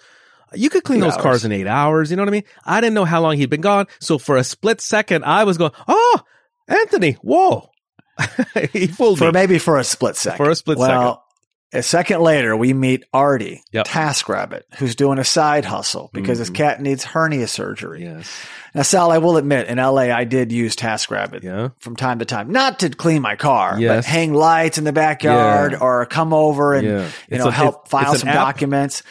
You 0.54 0.70
could 0.70 0.84
clean 0.84 1.00
Two 1.00 1.06
those 1.06 1.18
cars 1.18 1.46
in 1.46 1.52
eight 1.52 1.68
hours. 1.68 2.10
You 2.10 2.18
know 2.18 2.24
what 2.24 2.30
I 2.30 2.32
mean? 2.32 2.44
I 2.66 2.82
didn't 2.82 2.96
know 2.96 3.06
how 3.06 3.22
long 3.22 3.38
he'd 3.38 3.50
been 3.50 3.62
gone. 3.62 3.88
So 4.00 4.18
for 4.18 4.36
a 4.36 4.44
split 4.44 4.82
second, 4.82 5.24
I 5.24 5.44
was 5.44 5.58
going, 5.58 5.72
oh, 5.88 6.22
Anthony, 6.68 7.14
whoa. 7.22 7.70
he 8.74 8.88
fooled 8.88 9.20
For 9.20 9.26
me. 9.26 9.32
maybe 9.32 9.60
for 9.60 9.78
a 9.78 9.84
split 9.84 10.16
second. 10.16 10.44
For 10.44 10.50
a 10.50 10.56
split 10.56 10.78
well, 10.78 11.24
a 11.72 11.84
second 11.84 12.22
later, 12.22 12.56
we 12.58 12.74
meet 12.74 13.06
Artie, 13.14 13.62
Yep. 13.72 13.88
TaskRabbit, 13.88 14.62
who's 14.78 14.96
doing 14.96 15.20
a 15.20 15.24
side 15.24 15.66
hustle 15.66 16.10
because 16.14 16.40
his 16.40 16.50
Mhm. 16.50 16.56
cat 16.56 16.82
needs 16.82 17.04
hernia 17.04 17.48
surgery. 17.48 18.04
Yes. 18.04 18.28
Now, 18.74 18.82
Sal, 18.84 19.12
I 19.12 19.18
will 19.20 19.38
admit, 19.38 19.68
in 19.68 19.78
LA, 19.80 20.12
I 20.12 20.24
did 20.24 20.52
use 20.52 20.76
TaskRabbit 20.76 21.44
Yeah. 21.44 21.70
from 21.80 21.96
time 21.96 22.20
to 22.20 22.26
time, 22.26 22.52
not 22.52 22.80
to 22.80 22.90
clean 22.90 23.22
my 23.22 23.36
car, 23.36 23.78
but 23.80 24.06
hang 24.06 24.34
lights 24.34 24.78
in 24.78 24.84
the 24.84 24.94
backyard 24.94 25.74
Yeah. 25.74 25.78
or 25.80 26.06
come 26.06 26.34
over 26.34 26.74
and 26.74 26.88
yeah. 26.88 27.06
you 27.30 27.38
know 27.38 27.48
a- 27.48 27.52
help 27.52 27.86
it's- 27.86 27.90
file 27.92 28.16
some 28.16 28.30
app. 28.30 28.36
documents. 28.36 29.04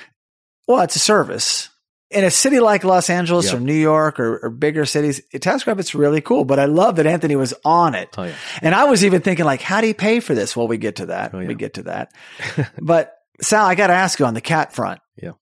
Well, 0.67 0.81
it's 0.83 0.97
a 0.97 1.01
service. 1.01 1.69
In 2.11 2.25
a 2.25 2.31
city 2.31 2.59
like 2.59 2.85
Los 2.85 3.11
Angeles 3.11 3.47
Yep. 3.47 3.55
or 3.57 3.61
New 3.61 3.75
York 3.75 4.19
or, 4.19 4.39
or 4.39 4.49
bigger 4.51 4.87
cities, 4.87 5.21
TaskRabbit's 5.33 5.95
really 5.95 6.23
cool. 6.23 6.45
But 6.47 6.59
I 6.59 6.65
love 6.65 6.97
that 6.97 7.07
Anthony 7.07 7.37
was 7.37 7.53
on 7.67 7.95
it. 7.95 8.09
Oh, 8.17 8.25
yeah. 8.25 8.35
And 8.63 8.75
I 8.75 8.85
was 8.85 9.05
even 9.05 9.21
thinking, 9.21 9.45
like, 9.45 9.61
how 9.61 9.83
do 9.83 9.87
you 9.89 9.95
pay 9.95 10.21
for 10.21 10.35
this? 10.35 10.57
Well, 10.57 10.69
we 10.69 10.79
get 10.79 10.97
to 10.97 11.07
that. 11.07 11.35
Oh, 11.35 11.41
yeah. 11.41 11.49
We 11.49 11.55
get 11.55 11.75
to 11.75 11.83
that. 11.83 12.11
but 12.81 13.15
Sal, 13.43 13.67
I 13.67 13.75
got 13.75 13.89
to 13.89 13.93
ask 13.93 14.19
you 14.19 14.25
on 14.27 14.33
the 14.35 14.41
cat 14.41 14.73
front. 14.75 15.01
Yeah. 15.21 15.33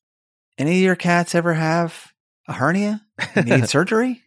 Any 0.59 0.79
of 0.79 0.83
your 0.83 0.97
cats 0.97 1.35
ever 1.37 1.55
have 1.55 2.13
a 2.49 2.53
hernia? 2.53 3.01
Need 3.37 3.69
surgery? 3.69 4.23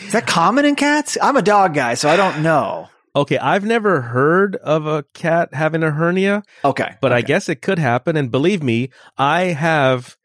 Is 0.00 0.12
that 0.12 0.26
common 0.26 0.64
in 0.64 0.76
cats? 0.76 1.18
I'm 1.20 1.36
a 1.36 1.42
dog 1.42 1.74
guy, 1.74 1.94
so 1.94 2.08
I 2.08 2.16
don't 2.16 2.42
know. 2.42 2.88
Okay. 3.16 3.38
I've 3.38 3.64
never 3.64 4.00
heard 4.02 4.54
of 4.56 4.86
a 4.86 5.02
cat 5.14 5.52
having 5.52 5.82
a 5.82 5.90
hernia, 5.90 6.44
Okay. 6.64 6.94
but 7.00 7.12
I 7.12 7.22
guess 7.22 7.48
it 7.48 7.60
could 7.60 7.78
happen. 7.78 8.16
And 8.16 8.30
believe 8.30 8.62
me, 8.62 8.90
I 9.18 9.46
have 9.46 10.16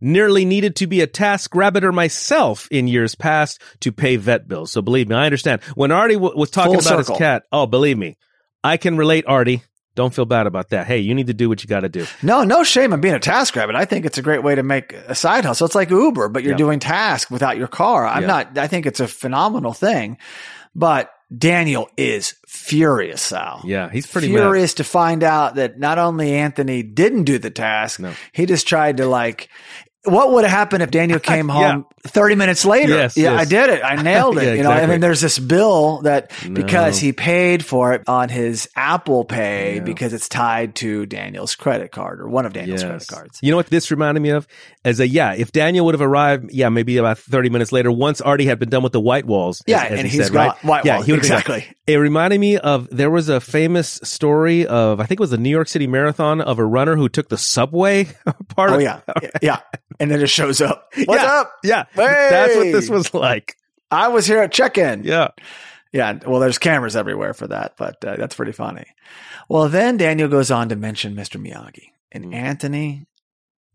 nearly 0.00 0.44
needed 0.44 0.76
to 0.76 0.86
be 0.86 1.00
a 1.00 1.06
task 1.06 1.52
rabbiter 1.52 1.92
myself 1.92 2.68
in 2.70 2.86
years 2.88 3.14
past 3.14 3.60
to 3.80 3.92
pay 3.92 4.16
vet 4.16 4.46
bills. 4.48 4.70
So 4.72 4.82
believe 4.82 5.08
me, 5.08 5.16
I 5.16 5.24
understand. 5.26 5.62
When 5.74 5.90
Artie 5.92 6.14
w- 6.14 6.36
was 6.36 6.50
talking 6.50 6.72
Full 6.74 6.80
about 6.80 6.98
circle. 7.00 7.14
his 7.14 7.18
cat, 7.18 7.42
oh, 7.52 7.66
believe 7.66 7.98
me, 7.98 8.16
I 8.62 8.76
can 8.76 8.96
relate, 8.96 9.24
Artie. 9.26 9.62
Don't 9.94 10.14
feel 10.14 10.26
bad 10.26 10.46
about 10.46 10.70
that. 10.70 10.86
Hey, 10.86 10.98
you 10.98 11.12
need 11.12 11.26
to 11.26 11.34
do 11.34 11.48
what 11.48 11.62
you 11.64 11.68
got 11.68 11.80
to 11.80 11.88
do. 11.88 12.06
No, 12.22 12.44
no 12.44 12.62
shame 12.62 12.92
in 12.92 13.00
being 13.00 13.14
a 13.14 13.18
task 13.18 13.56
rabbit. 13.56 13.74
I 13.74 13.84
think 13.84 14.06
it's 14.06 14.16
a 14.18 14.22
great 14.22 14.44
way 14.44 14.54
to 14.54 14.62
make 14.62 14.92
a 14.92 15.14
side 15.16 15.44
hustle. 15.44 15.64
It's 15.66 15.74
like 15.74 15.90
Uber, 15.90 16.28
but 16.28 16.44
you're 16.44 16.52
Yeah. 16.52 16.56
doing 16.58 16.78
task 16.78 17.30
without 17.32 17.56
your 17.56 17.66
car. 17.66 18.06
I'm 18.06 18.22
Yeah. 18.22 18.26
not, 18.28 18.58
I 18.58 18.68
think 18.68 18.86
it's 18.86 19.00
a 19.00 19.08
phenomenal 19.08 19.72
thing, 19.72 20.18
but 20.72 21.10
Daniel 21.36 21.88
is 21.96 22.34
furious, 22.46 23.20
Sal. 23.20 23.62
Yeah, 23.64 23.90
he's 23.90 24.06
pretty 24.06 24.28
mad. 24.28 24.38
furious 24.38 24.74
to 24.74 24.84
find 24.84 25.24
out 25.24 25.56
that 25.56 25.78
not 25.80 25.98
only 25.98 26.32
Anthony 26.32 26.82
didn't 26.84 27.24
do 27.24 27.38
the 27.38 27.50
task, 27.50 27.98
No. 27.98 28.12
he 28.32 28.46
just 28.46 28.68
tried 28.68 28.98
to 28.98 29.06
like, 29.06 29.48
what 30.04 30.32
would 30.32 30.44
have 30.44 30.50
happened 30.52 30.82
if 30.82 30.90
Daniel 30.90 31.18
came 31.20 31.48
Yeah. 31.48 31.72
home 31.72 31.86
30 32.06 32.34
minutes 32.36 32.64
later? 32.64 32.94
Yes, 32.94 33.16
yeah, 33.16 33.32
yes. 33.32 33.40
I 33.40 33.44
did 33.44 33.70
it. 33.70 33.82
I 33.84 34.00
nailed 34.02 34.38
it. 34.38 34.44
Yeah, 34.44 34.52
You 34.54 34.62
know, 34.62 34.70
and 34.70 34.78
exactly. 34.78 34.86
then 34.94 35.00
there's 35.00 35.20
this 35.20 35.38
bill 35.38 36.00
that 36.02 36.32
because 36.52 36.98
he 36.98 37.12
paid 37.12 37.64
for 37.64 37.92
it 37.92 38.02
on 38.08 38.28
his 38.28 38.68
Apple 38.76 39.24
Pay 39.24 39.76
Yeah. 39.76 39.80
because 39.82 40.12
it's 40.12 40.28
tied 40.28 40.76
to 40.76 41.04
Daniel's 41.06 41.54
credit 41.56 41.90
card 41.90 42.20
or 42.20 42.28
one 42.28 42.46
of 42.46 42.52
Daniel's 42.52 42.82
credit 42.84 43.06
cards. 43.08 43.38
You 43.42 43.50
know 43.50 43.56
what 43.56 43.66
this 43.68 43.90
reminded 43.90 44.20
me 44.20 44.30
of? 44.30 44.46
As 44.84 45.00
a 45.00 45.08
yeah, 45.08 45.34
if 45.34 45.52
Daniel 45.52 45.84
would 45.86 45.94
have 45.94 46.00
arrived, 46.00 46.50
yeah, 46.52 46.68
maybe 46.70 46.96
about 46.96 47.18
thirty 47.18 47.50
minutes 47.50 47.72
later, 47.72 47.90
once 47.92 48.20
Artie 48.22 48.46
had 48.46 48.58
been 48.58 48.70
done 48.70 48.82
with 48.82 48.92
the 48.92 49.00
white 49.00 49.26
walls. 49.26 49.60
Yeah, 49.66 49.82
as 49.84 49.98
and 49.98 50.08
he 50.08 50.16
he's 50.16 50.26
said, 50.26 50.32
got 50.32 50.56
right? 50.56 50.64
white 50.64 50.84
yeah, 50.86 50.94
walls. 50.96 51.06
he 51.06 51.12
would 51.12 51.24
have 51.26 51.28
been 51.28 51.38
Exactly. 51.56 51.76
It 51.86 51.96
reminded 51.96 52.38
me 52.40 52.56
of 52.58 52.88
there 52.90 53.10
was 53.10 53.28
a 53.28 53.40
famous 53.40 53.98
story 54.04 54.66
of 54.66 55.00
I 55.00 55.04
think 55.04 55.20
it 55.20 55.22
was 55.22 55.30
the 55.30 55.36
New 55.38 55.50
York 55.50 55.68
City 55.68 55.86
Marathon 55.86 56.40
of 56.40 56.58
a 56.58 56.64
runner 56.64 56.96
who 56.96 57.08
took 57.08 57.28
the 57.28 57.36
subway 57.38 58.04
part 58.56 58.70
Oh 58.70 58.74
of 58.76 58.80
yeah, 58.82 59.00
yeah, 59.42 59.58
and 60.00 60.10
then 60.10 60.20
it 60.20 60.28
shows 60.28 60.60
up. 60.60 60.92
What's 61.04 61.22
Yeah. 61.22 61.28
up? 61.40 61.52
yeah. 61.64 61.84
That's 61.94 62.56
what 62.56 62.72
this 62.72 62.88
was 62.90 63.12
like. 63.14 63.56
I 63.90 64.08
was 64.08 64.26
here 64.26 64.38
at 64.38 64.52
check-in. 64.52 65.04
Yeah. 65.04 65.28
Yeah, 65.92 66.18
well, 66.26 66.40
there's 66.40 66.58
cameras 66.58 66.94
everywhere 66.96 67.32
for 67.32 67.46
that, 67.46 67.74
but 67.78 68.04
uh, 68.04 68.16
that's 68.16 68.34
pretty 68.36 68.52
funny. 68.52 68.84
Well, 69.48 69.70
then 69.70 69.96
Daniel 69.96 70.28
goes 70.28 70.50
on 70.50 70.68
to 70.68 70.76
mention 70.76 71.14
Mr. 71.16 71.40
Miyagi, 71.42 71.86
and 72.12 72.26
Mm. 72.26 72.34
Anthony 72.34 73.06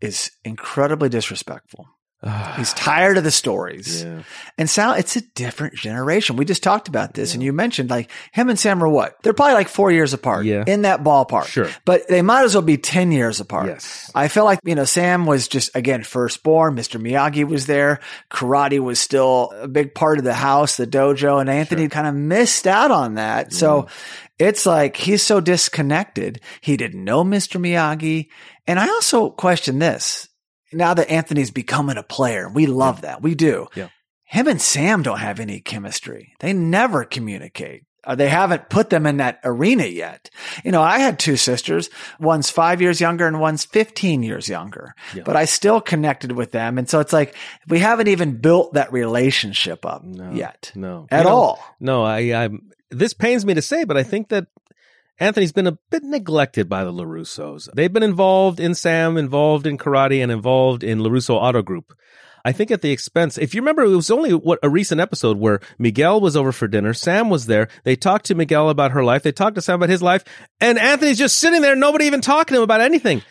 is 0.00 0.30
incredibly 0.44 1.08
disrespectful. 1.08 1.88
He's 2.56 2.72
tired 2.72 3.18
of 3.18 3.24
the 3.24 3.30
stories. 3.30 4.02
yeah. 4.02 4.22
And 4.56 4.70
Sal, 4.70 4.94
it's 4.94 5.16
a 5.16 5.20
different 5.20 5.74
generation. 5.74 6.36
We 6.36 6.44
just 6.44 6.62
talked 6.62 6.88
about 6.88 7.14
this, 7.14 7.34
and 7.34 7.42
you 7.42 7.52
mentioned 7.52 7.90
like 7.90 8.10
him 8.32 8.48
and 8.48 8.58
Sam 8.58 8.82
are 8.82 8.88
what? 8.88 9.16
They're 9.22 9.32
probably 9.34 9.54
like 9.54 9.68
four 9.68 9.90
years 9.90 10.12
apart 10.14 10.46
Yeah. 10.46 10.64
in 10.66 10.82
that 10.82 11.02
ballpark. 11.02 11.46
Sure. 11.46 11.68
But 11.84 12.08
they 12.08 12.22
might 12.22 12.44
as 12.44 12.54
well 12.54 12.62
be 12.62 12.78
10 12.78 13.12
years 13.12 13.40
apart. 13.40 13.66
Yes. 13.66 14.10
I 14.14 14.28
feel 14.28 14.44
like, 14.44 14.60
you 14.64 14.74
know, 14.74 14.84
Sam 14.84 15.26
was 15.26 15.48
just, 15.48 15.74
again, 15.74 16.02
firstborn. 16.02 16.76
Mr. 16.76 17.00
Miyagi 17.00 17.44
was 17.46 17.66
there. 17.66 18.00
Karate 18.30 18.78
was 18.80 18.98
still 18.98 19.52
a 19.60 19.68
big 19.68 19.94
part 19.94 20.18
of 20.18 20.24
the 20.24 20.34
house, 20.34 20.76
the 20.76 20.86
dojo, 20.86 21.40
and 21.40 21.50
Anthony 21.50 21.88
kind 21.88 22.06
of 22.06 22.14
missed 22.14 22.66
out 22.66 22.90
on 22.90 23.14
that. 23.14 23.52
So 23.52 23.82
mm-hmm. 23.82 23.94
it's 24.38 24.66
like 24.66 24.96
he's 24.96 25.22
so 25.22 25.40
disconnected. 25.40 26.40
He 26.60 26.76
didn't 26.76 27.02
know 27.04 27.24
Mr. 27.24 27.60
Miyagi. 27.60 28.28
And 28.66 28.78
I 28.78 28.88
also 28.88 29.30
question 29.30 29.78
this 29.78 30.28
now 30.72 30.94
that 30.94 31.10
Anthony's 31.10 31.50
becoming 31.50 31.96
a 31.96 32.02
player. 32.02 32.48
We 32.48 32.66
love 32.66 33.02
that. 33.02 33.22
We 33.22 33.34
do. 33.34 33.68
Yeah. 33.74 33.88
Him 34.24 34.48
and 34.48 34.60
Sam 34.60 35.02
don't 35.02 35.18
have 35.18 35.38
any 35.40 35.60
chemistry. 35.60 36.34
They 36.40 36.52
never 36.52 37.04
communicate. 37.04 37.84
Uh, 38.06 38.14
they 38.14 38.28
haven't 38.28 38.68
put 38.68 38.90
them 38.90 39.06
in 39.06 39.16
that 39.16 39.40
arena 39.44 39.84
yet. 39.86 40.28
You 40.62 40.72
know, 40.72 40.82
I 40.82 40.98
had 40.98 41.18
two 41.18 41.36
sisters. 41.36 41.88
One's 42.20 42.50
five 42.50 42.82
years 42.82 43.00
younger 43.00 43.26
and 43.26 43.40
one's 43.40 43.64
15 43.64 44.22
years 44.22 44.46
younger, 44.48 44.94
Yeah. 45.14 45.22
but 45.24 45.36
I 45.36 45.46
still 45.46 45.80
connected 45.80 46.32
with 46.32 46.50
them. 46.50 46.76
And 46.76 46.86
so 46.88 47.00
it's 47.00 47.14
like, 47.14 47.34
we 47.66 47.78
haven't 47.78 48.08
even 48.08 48.36
built 48.38 48.74
that 48.74 48.92
relationship 48.92 49.86
up 49.86 50.04
No. 50.04 50.32
yet 50.32 50.70
No. 50.74 51.06
at 51.10 51.20
You 51.20 51.24
know, 51.24 51.30
all. 51.36 51.64
No, 51.80 52.02
I, 52.04 52.18
I'm, 52.44 52.70
this 52.90 53.14
pains 53.14 53.46
me 53.46 53.54
to 53.54 53.62
say, 53.62 53.84
but 53.84 53.96
I 53.96 54.02
think 54.02 54.28
that 54.28 54.48
Anthony's 55.18 55.52
been 55.52 55.66
a 55.66 55.78
bit 55.90 56.02
neglected 56.02 56.68
by 56.68 56.84
the 56.84 56.92
LaRussos. 56.92 57.68
They've 57.74 57.92
been 57.92 58.02
involved 58.02 58.58
in 58.58 58.74
Sam, 58.74 59.16
involved 59.16 59.66
in 59.66 59.78
karate, 59.78 60.22
and 60.22 60.32
involved 60.32 60.82
in 60.82 60.98
LaRusso 60.98 61.34
Auto 61.34 61.62
Group. 61.62 61.96
I 62.44 62.52
think 62.52 62.70
at 62.70 62.82
the 62.82 62.90
expense, 62.90 63.38
if 63.38 63.54
you 63.54 63.62
remember, 63.62 63.84
it 63.84 63.96
was 63.96 64.10
only 64.10 64.32
what 64.32 64.58
a 64.62 64.68
recent 64.68 65.00
episode 65.00 65.38
where 65.38 65.60
Miguel 65.78 66.20
was 66.20 66.36
over 66.36 66.52
for 66.52 66.68
dinner. 66.68 66.92
Sam 66.92 67.30
was 67.30 67.46
there. 67.46 67.68
They 67.84 67.96
talked 67.96 68.26
to 68.26 68.34
Miguel 68.34 68.68
about 68.68 68.90
her 68.90 69.02
life. 69.02 69.22
They 69.22 69.32
talked 69.32 69.54
to 69.54 69.62
Sam 69.62 69.76
about 69.76 69.88
his 69.88 70.02
life. 70.02 70.24
And 70.60 70.78
Anthony's 70.78 71.16
just 71.16 71.38
sitting 71.38 71.62
there, 71.62 71.74
nobody 71.74 72.04
even 72.04 72.20
talking 72.20 72.54
to 72.54 72.58
him 72.58 72.64
about 72.64 72.82
anything. 72.82 73.22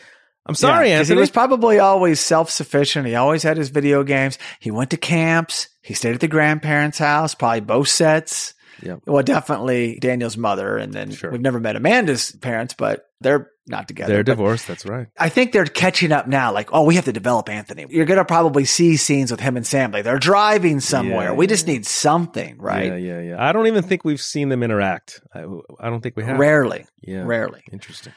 I'm 0.45 0.55
sorry, 0.55 0.89
Yeah, 0.89 0.99
Anthony. 0.99 1.17
He 1.17 1.19
was 1.21 1.29
probably 1.29 1.79
always 1.79 2.19
self 2.19 2.49
sufficient. 2.49 3.07
He 3.07 3.15
always 3.15 3.43
had 3.43 3.57
his 3.57 3.69
video 3.69 4.03
games. 4.03 4.38
He 4.59 4.71
went 4.71 4.89
to 4.89 4.97
camps. 4.97 5.69
He 5.81 5.93
stayed 5.93 6.15
at 6.15 6.19
the 6.19 6.27
grandparents' 6.27 6.97
house, 6.97 7.36
probably 7.36 7.61
both 7.61 7.89
sets. 7.89 8.53
Yeah. 8.84 8.97
Well, 9.05 9.23
definitely 9.23 9.97
Daniel's 9.99 10.38
mother. 10.38 10.77
And 10.77 10.93
then 10.93 11.11
Sure. 11.11 11.31
we've 11.31 11.41
never 11.41 11.59
met 11.59 11.75
Amanda's 11.75 12.31
parents, 12.31 12.73
but 12.77 13.05
they're 13.21 13.49
not 13.65 13.88
together. 13.88 14.13
They're 14.13 14.23
divorced. 14.23 14.67
That's 14.67 14.86
right. 14.86 15.07
I 15.17 15.29
think 15.29 15.53
they're 15.53 15.65
catching 15.65 16.11
up 16.11 16.27
now. 16.27 16.51
Like, 16.51 16.69
oh, 16.73 16.84
we 16.84 16.95
have 16.95 17.05
to 17.05 17.13
develop 17.13 17.49
Anthony. 17.49 17.86
You're 17.89 18.05
going 18.05 18.17
to 18.17 18.25
probably 18.25 18.65
see 18.65 18.97
scenes 18.97 19.31
with 19.31 19.39
him 19.39 19.55
and 19.55 19.65
Sam. 19.65 19.91
Like, 19.91 20.03
they're 20.03 20.19
driving 20.19 20.81
somewhere. 20.81 21.29
Yeah, 21.29 21.34
we 21.34 21.45
yeah, 21.45 21.49
just 21.49 21.67
need 21.67 21.86
something, 21.86 22.57
right? 22.57 22.88
Yeah, 22.88 22.95
yeah, 22.97 23.21
yeah. 23.21 23.36
I 23.43 23.53
don't 23.53 23.67
even 23.67 23.84
think 23.84 24.03
we've 24.03 24.21
seen 24.21 24.49
them 24.49 24.63
interact. 24.63 25.21
I, 25.34 25.45
I 25.79 25.89
don't 25.89 26.01
think 26.01 26.17
we 26.17 26.23
have. 26.25 26.38
Rarely. 26.38 26.86
Yeah. 27.01 27.23
Rarely. 27.23 27.63
Interesting. 27.71 28.13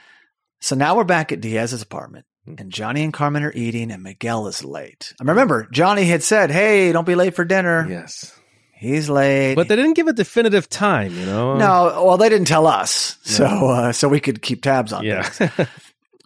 So 0.60 0.74
now 0.74 0.96
we're 0.96 1.04
back 1.04 1.30
at 1.30 1.40
Diaz's 1.40 1.82
apartment. 1.82 2.26
Hmm. 2.44 2.54
And 2.58 2.72
Johnny 2.72 3.04
and 3.04 3.12
Carmen 3.12 3.44
are 3.44 3.52
eating, 3.54 3.90
and 3.92 4.02
Miguel 4.02 4.48
is 4.48 4.64
late. 4.64 5.14
And 5.20 5.28
remember, 5.28 5.68
Johnny 5.70 6.04
had 6.04 6.22
said, 6.22 6.50
Hey, 6.50 6.90
don't 6.92 7.06
be 7.06 7.14
late 7.14 7.34
for 7.34 7.44
dinner. 7.44 7.86
Yes. 7.88 8.35
He's 8.78 9.08
late. 9.08 9.54
But 9.54 9.68
they 9.68 9.76
didn't 9.76 9.94
give 9.94 10.06
a 10.06 10.12
definitive 10.12 10.68
time, 10.68 11.12
you 11.18 11.24
know? 11.24 11.56
no, 11.56 12.04
well, 12.04 12.16
they 12.18 12.28
didn't 12.28 12.46
tell 12.46 12.66
us, 12.66 13.16
so 13.22 13.46
uh, 13.46 13.92
so 13.92 14.08
we 14.08 14.20
could 14.20 14.42
keep 14.42 14.62
tabs 14.62 14.92
on 14.92 15.04
Yeah. 15.04 15.28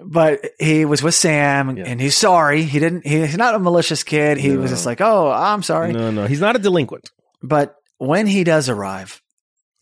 But 0.03 0.41
he 0.59 0.85
was 0.87 1.03
with 1.03 1.15
Sam, 1.15 1.77
Yeah. 1.77 1.85
and 1.87 2.01
he's 2.01 2.17
sorry. 2.17 2.63
He 2.63 2.79
didn't. 2.79 3.07
He, 3.07 3.21
he's 3.21 3.37
not 3.37 3.55
a 3.55 3.59
malicious 3.59 4.03
kid. 4.03 4.39
He 4.39 4.57
was 4.57 4.71
just 4.71 4.87
like, 4.87 5.01
"Oh, 5.03 5.31
I'm 5.31 5.63
sorry." 5.63 5.93
no, 5.93 6.11
no. 6.11 6.27
He's 6.27 6.41
not 6.41 6.57
a 6.57 6.59
delinquent. 6.59 7.11
But 7.43 7.77
when 7.99 8.27
he 8.27 8.43
does 8.43 8.71
arrive, 8.71 9.21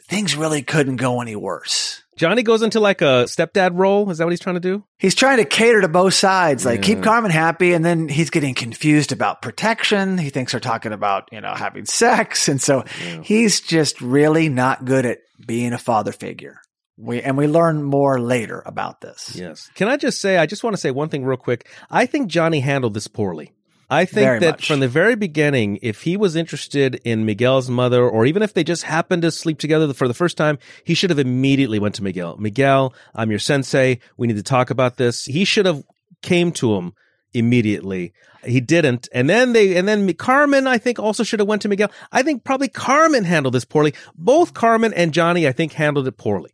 things 0.09 0.35
really 0.37 0.63
couldn't 0.63 0.97
go 0.97 1.21
any 1.21 1.37
worse. 1.37 2.03
Johnny 2.19 2.43
goes 2.43 2.63
into 2.63 2.81
like 2.81 3.01
a 3.01 3.25
stepdad 3.25 3.71
role. 3.75 4.11
Is 4.11 4.19
that 4.19 4.25
what 4.25 4.31
he's 4.31 4.41
trying 4.41 4.57
to 4.57 4.61
do? 4.61 4.85
He's 4.99 5.15
trying 5.15 5.39
to 5.39 5.45
cater 5.45 5.81
to 5.81 5.89
both 5.89 6.15
sides, 6.15 6.67
like 6.67 6.83
keep 6.83 6.99
Yeah. 6.99 7.05
Carmen 7.05 7.31
happy, 7.31 7.73
and 7.73 7.85
then 7.85 8.09
he's 8.09 8.31
getting 8.31 8.55
confused 8.55 9.13
about 9.13 9.41
protection. 9.41 10.19
He 10.19 10.31
thinks 10.31 10.53
they're 10.53 10.61
talking 10.61 10.93
about, 10.93 11.29
you 11.33 11.41
know, 11.41 11.55
having 11.55 11.87
sex. 11.87 12.49
And 12.49 12.61
so 12.61 12.85
Yeah. 13.07 13.23
he's 13.23 13.61
just 13.61 14.01
really 14.01 14.49
not 14.49 14.85
good 14.85 15.07
at 15.07 15.19
being 15.47 15.73
a 15.73 15.79
father 15.79 16.13
figure. 16.13 16.61
We, 16.97 17.23
and 17.23 17.37
we 17.39 17.47
learn 17.47 17.85
more 17.85 18.21
later 18.21 18.61
about 18.67 19.01
this. 19.01 19.37
Yes. 19.37 19.71
Can 19.77 19.87
I 19.87 19.97
just 19.97 20.21
say, 20.21 20.37
I 20.37 20.47
just 20.47 20.65
want 20.65 20.75
to 20.75 20.81
say 20.81 20.91
one 20.91 21.09
thing 21.09 21.25
real 21.25 21.37
quick. 21.37 21.69
I 21.89 22.07
think 22.07 22.29
Johnny 22.29 22.59
handled 22.59 22.95
this 22.95 23.07
poorly. 23.07 23.53
I 23.91 24.05
think 24.05 24.27
Very 24.27 24.39
that 24.41 24.51
much. 24.51 24.69
from 24.69 24.81
the 24.81 24.89
very 24.89 25.17
beginning, 25.17 25.79
if 25.81 26.03
he 26.03 26.17
was 26.17 26.37
interested 26.37 27.01
in 27.05 27.25
Miguel's 27.25 27.71
mother, 27.71 28.07
or 28.07 28.27
even 28.27 28.43
if 28.43 28.53
they 28.53 28.63
just 28.63 28.83
happened 28.83 29.23
to 29.23 29.31
sleep 29.31 29.59
together 29.59 29.93
for 29.95 30.07
the 30.07 30.15
first 30.15 30.37
time, 30.37 30.59
he 30.85 30.93
should 30.93 31.09
have 31.11 31.19
immediately 31.19 31.79
went 31.79 31.95
to 31.95 32.03
Miguel. 32.03 32.37
Miguel, 32.39 32.93
I'm 33.15 33.31
your 33.31 33.39
sensei. 33.39 34.01
We 34.19 34.27
need 34.27 34.37
to 34.37 34.43
talk 34.43 34.69
about 34.69 34.97
this. 34.97 35.25
He 35.25 35.45
should 35.45 35.65
have 35.65 35.85
came 36.21 36.53
to 36.53 36.75
him 36.75 36.93
immediately. 37.33 38.13
He 38.45 38.61
didn't. 38.61 39.09
And 39.13 39.29
then 39.29 39.53
they, 39.53 39.77
and 39.77 39.89
then 39.89 40.13
Carmen, 40.15 40.67
I 40.67 40.79
think 40.79 40.99
also 40.99 41.23
should 41.23 41.41
have 41.41 41.49
went 41.49 41.63
to 41.63 41.69
Miguel. 41.69 41.91
I 42.13 42.23
think 42.23 42.45
probably 42.45 42.69
Carmen 42.69 43.25
handled 43.25 43.55
this 43.55 43.65
poorly. 43.65 43.95
Both 44.15 44.55
Carmen 44.55 44.93
and 44.95 45.13
Johnny, 45.15 45.49
I 45.49 45.53
think 45.53 45.73
handled 45.73 46.07
it 46.07 46.17
poorly. 46.19 46.51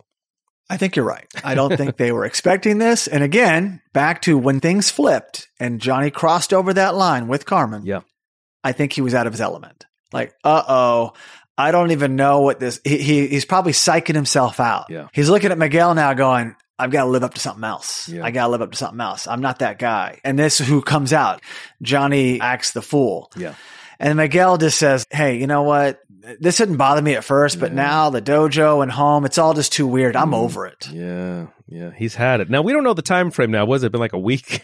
I 0.70 0.76
think 0.76 0.96
you're 0.96 1.04
right. 1.04 1.26
I 1.42 1.54
don't 1.54 1.76
think 1.76 1.96
they 1.98 2.12
were 2.12 2.24
expecting 2.24 2.78
this. 2.78 3.06
And 3.06 3.22
again, 3.22 3.82
back 3.92 4.22
to 4.22 4.38
when 4.38 4.60
things 4.60 4.90
flipped 4.90 5.48
and 5.60 5.80
Johnny 5.80 6.10
crossed 6.10 6.52
over 6.52 6.72
that 6.74 6.94
line 6.94 7.28
with 7.28 7.44
Carmen. 7.46 7.84
Yeah. 7.84 8.00
I 8.62 8.72
think 8.72 8.92
he 8.92 9.02
was 9.02 9.14
out 9.14 9.26
of 9.26 9.32
his 9.32 9.40
element. 9.40 9.84
Like, 10.12 10.34
uh 10.42 10.62
oh, 10.66 11.12
I 11.58 11.70
don't 11.70 11.90
even 11.90 12.16
know 12.16 12.40
what 12.40 12.60
this. 12.60 12.80
He, 12.82 12.98
he 12.98 13.26
he's 13.26 13.44
probably 13.44 13.72
psyching 13.72 14.14
himself 14.14 14.58
out. 14.58 14.86
Yeah. 14.88 15.08
He's 15.12 15.28
looking 15.28 15.52
at 15.52 15.58
Miguel 15.58 15.94
now, 15.94 16.14
going, 16.14 16.56
"I've 16.78 16.90
got 16.90 17.04
to 17.04 17.10
live 17.10 17.22
up 17.24 17.34
to 17.34 17.40
something 17.40 17.62
else. 17.62 18.08
Yeah. 18.08 18.24
I 18.24 18.30
got 18.30 18.46
to 18.46 18.52
live 18.52 18.62
up 18.62 18.72
to 18.72 18.78
something 18.78 19.00
else. 19.00 19.28
I'm 19.28 19.40
not 19.40 19.58
that 19.58 19.78
guy." 19.78 20.20
And 20.24 20.38
this 20.38 20.58
who 20.58 20.82
comes 20.82 21.12
out. 21.12 21.42
Johnny 21.82 22.40
acts 22.40 22.72
the 22.72 22.82
fool. 22.82 23.30
Yeah. 23.36 23.54
And 23.98 24.16
Miguel 24.16 24.58
just 24.58 24.78
says, 24.78 25.06
Hey, 25.10 25.38
you 25.38 25.46
know 25.46 25.62
what? 25.62 26.00
This 26.40 26.56
didn't 26.56 26.76
bother 26.78 27.02
me 27.02 27.14
at 27.14 27.24
first, 27.24 27.60
but 27.60 27.70
Yeah. 27.70 27.76
now 27.76 28.10
the 28.10 28.22
dojo 28.22 28.82
and 28.82 28.90
home, 28.90 29.24
it's 29.24 29.36
all 29.38 29.52
just 29.54 29.72
too 29.72 29.86
weird. 29.86 30.16
I'm 30.16 30.30
Mm. 30.30 30.36
over 30.36 30.66
it. 30.66 30.88
Yeah, 30.90 31.46
yeah, 31.74 31.90
he's 31.90 32.14
had 32.14 32.40
it. 32.40 32.48
Now 32.48 32.62
we 32.62 32.72
don't 32.72 32.84
know 32.84 32.94
the 32.94 33.02
time 33.02 33.30
frame. 33.30 33.50
Now 33.50 33.64
was 33.64 33.82
it 33.82 33.90
been 33.92 34.00
like 34.00 34.12
a 34.12 34.18
week? 34.18 34.62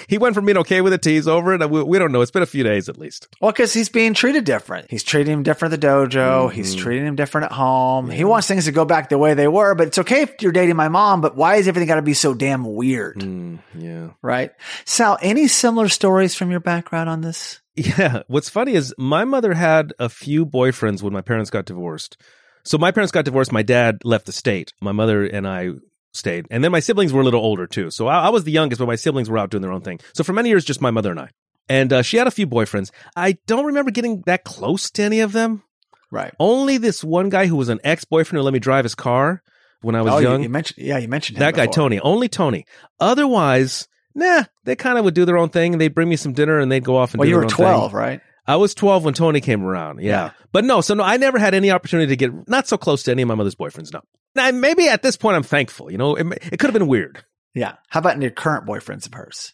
he 0.08 0.18
went 0.18 0.34
from 0.34 0.46
being 0.46 0.58
okay 0.58 0.80
with 0.80 0.92
it 0.92 1.02
to 1.02 1.10
he's 1.10 1.28
over 1.28 1.54
it. 1.54 1.70
We, 1.70 1.82
we 1.82 1.98
don't 1.98 2.10
know. 2.12 2.20
It's 2.22 2.30
been 2.30 2.42
a 2.42 2.46
few 2.46 2.64
days 2.64 2.88
at 2.88 2.98
least. 2.98 3.28
Well, 3.40 3.52
because 3.52 3.72
he's 3.72 3.88
being 3.88 4.14
treated 4.14 4.44
different. 4.44 4.90
He's 4.90 5.04
treating 5.04 5.32
him 5.32 5.42
different 5.42 5.72
at 5.74 5.80
the 5.80 5.86
dojo. 5.86 6.50
He's 6.50 6.74
Mhm. 6.74 6.78
treating 6.80 7.06
him 7.06 7.14
different 7.16 7.44
at 7.46 7.52
home. 7.52 8.10
He 8.10 8.24
wants 8.24 8.48
things 8.48 8.64
to 8.64 8.72
go 8.72 8.84
back 8.84 9.08
the 9.08 9.18
way 9.18 9.34
they 9.34 9.48
were, 9.48 9.74
but 9.74 9.86
it's 9.86 9.98
okay 9.98 10.22
if 10.22 10.42
you're 10.42 10.50
dating 10.52 10.76
my 10.76 10.88
mom, 10.88 11.20
but 11.20 11.36
why 11.36 11.56
is 11.56 11.68
everything 11.68 11.86
got 11.88 11.96
to 11.96 12.02
be 12.02 12.14
so 12.14 12.34
damn 12.34 12.64
weird? 12.64 13.18
Mm, 13.20 13.60
yeah, 13.78 14.08
Right? 14.22 14.50
Sal, 14.84 15.18
any 15.22 15.46
similar 15.46 15.88
stories 15.88 16.34
from 16.34 16.50
your 16.50 16.60
background 16.60 17.08
on 17.08 17.20
this? 17.20 17.60
yeah. 17.76 18.22
What's 18.26 18.48
funny 18.48 18.74
is 18.74 18.92
my 18.98 19.24
mother 19.24 19.54
had 19.54 19.92
a 19.98 20.08
few 20.08 20.44
boyfriends 20.44 21.02
when 21.02 21.12
my 21.12 21.20
parents 21.22 21.50
got 21.50 21.64
divorced. 21.66 22.16
So 22.62 22.76
my 22.76 22.90
parents 22.90 23.10
got 23.12 23.24
divorced. 23.24 23.52
My 23.52 23.62
dad 23.62 24.00
left 24.04 24.26
the 24.26 24.32
state. 24.32 24.72
My 24.82 24.92
mother 24.92 25.24
and 25.24 25.46
I 25.48 25.70
stayed, 26.12 26.46
and 26.50 26.62
then 26.64 26.72
my 26.72 26.80
siblings 26.80 27.12
were 27.12 27.20
a 27.20 27.24
little 27.24 27.40
older 27.40 27.66
too. 27.66 27.90
So 27.90 28.06
I, 28.06 28.26
I 28.26 28.28
was 28.30 28.44
the 28.44 28.52
youngest, 28.52 28.78
but 28.78 28.86
my 28.86 28.96
siblings 28.96 29.30
were 29.30 29.38
out 29.38 29.50
doing 29.50 29.62
their 29.62 29.72
own 29.72 29.82
thing. 29.82 30.00
So 30.14 30.24
for 30.24 30.32
many 30.32 30.48
years, 30.48 30.64
just 30.64 30.80
my 30.80 30.90
mother 30.90 31.10
and 31.10 31.20
I. 31.20 31.30
And 31.68 31.92
uh, 31.92 32.02
she 32.02 32.16
had 32.16 32.26
a 32.26 32.32
few 32.32 32.46
boyfriends. 32.46 32.90
I 33.14 33.38
don't 33.46 33.66
remember 33.66 33.92
getting 33.92 34.22
that 34.26 34.44
close 34.44 34.90
to 34.92 35.02
any 35.02 35.20
of 35.20 35.32
them. 35.32 35.62
Right. 36.10 36.34
Only 36.40 36.78
this 36.78 37.04
one 37.04 37.28
guy 37.28 37.46
who 37.46 37.54
was 37.56 37.68
an 37.68 37.78
ex 37.84 38.04
boyfriend 38.04 38.40
who 38.40 38.42
let 38.42 38.52
me 38.52 38.58
drive 38.58 38.84
his 38.84 38.96
car 38.96 39.42
when 39.80 39.94
I 39.94 40.02
was 40.02 40.14
oh, 40.14 40.18
young. 40.18 40.42
You, 40.42 40.48
mentioned, 40.48 40.84
yeah, 40.84 40.98
you 40.98 41.06
mentioned 41.06 41.38
him 41.38 41.40
that 41.40 41.54
guy, 41.54 41.66
before. 41.66 41.84
Tony. 41.84 42.00
Only 42.00 42.28
Tony. 42.28 42.66
Otherwise, 42.98 43.86
nah, 44.14 44.44
they 44.64 44.74
kind 44.74 44.98
of 44.98 45.04
would 45.04 45.14
do 45.14 45.24
their 45.24 45.38
own 45.38 45.50
thing. 45.50 45.78
They'd 45.78 45.94
bring 45.94 46.08
me 46.08 46.16
some 46.16 46.32
dinner 46.32 46.58
and 46.58 46.70
they'd 46.70 46.84
go 46.84 46.96
off 46.96 47.14
and 47.14 47.20
Well, 47.20 47.26
do 47.26 47.30
you 47.30 47.36
were 47.36 47.44
own 47.44 47.50
12, 47.50 47.90
thing. 47.90 47.96
right? 47.96 48.20
I 48.50 48.56
was 48.56 48.74
12 48.74 49.04
when 49.04 49.14
Tony 49.14 49.40
came 49.40 49.64
around. 49.64 50.00
Yeah. 50.00 50.10
Yeah. 50.10 50.30
But 50.50 50.64
no, 50.64 50.80
so 50.80 50.94
no, 50.94 51.04
I 51.04 51.18
never 51.18 51.38
had 51.38 51.54
any 51.54 51.70
opportunity 51.70 52.08
to 52.08 52.16
get 52.16 52.48
not 52.48 52.66
so 52.66 52.76
close 52.76 53.04
to 53.04 53.12
any 53.12 53.22
of 53.22 53.28
my 53.28 53.36
mother's 53.36 53.54
boyfriends. 53.54 53.92
No. 53.92 54.00
Now, 54.34 54.50
maybe 54.50 54.88
at 54.88 55.02
this 55.02 55.16
point 55.16 55.36
I'm 55.36 55.44
thankful. 55.44 55.90
You 55.90 55.98
know, 55.98 56.16
it, 56.16 56.26
it 56.42 56.58
could 56.58 56.68
have 56.68 56.72
been 56.72 56.88
weird. 56.88 57.24
Yeah. 57.54 57.74
How 57.88 58.00
about 58.00 58.20
your 58.20 58.32
current 58.32 58.66
boyfriends 58.66 59.06
of 59.06 59.14
hers? 59.14 59.52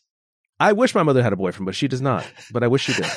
I 0.58 0.72
wish 0.72 0.94
my 0.94 1.02
mother 1.02 1.22
had 1.22 1.34
a 1.34 1.36
boyfriend, 1.36 1.66
but 1.66 1.74
she 1.74 1.88
does 1.88 2.00
not. 2.00 2.26
But 2.50 2.62
I 2.62 2.68
wish 2.68 2.84
she 2.84 2.94
did. 2.94 3.10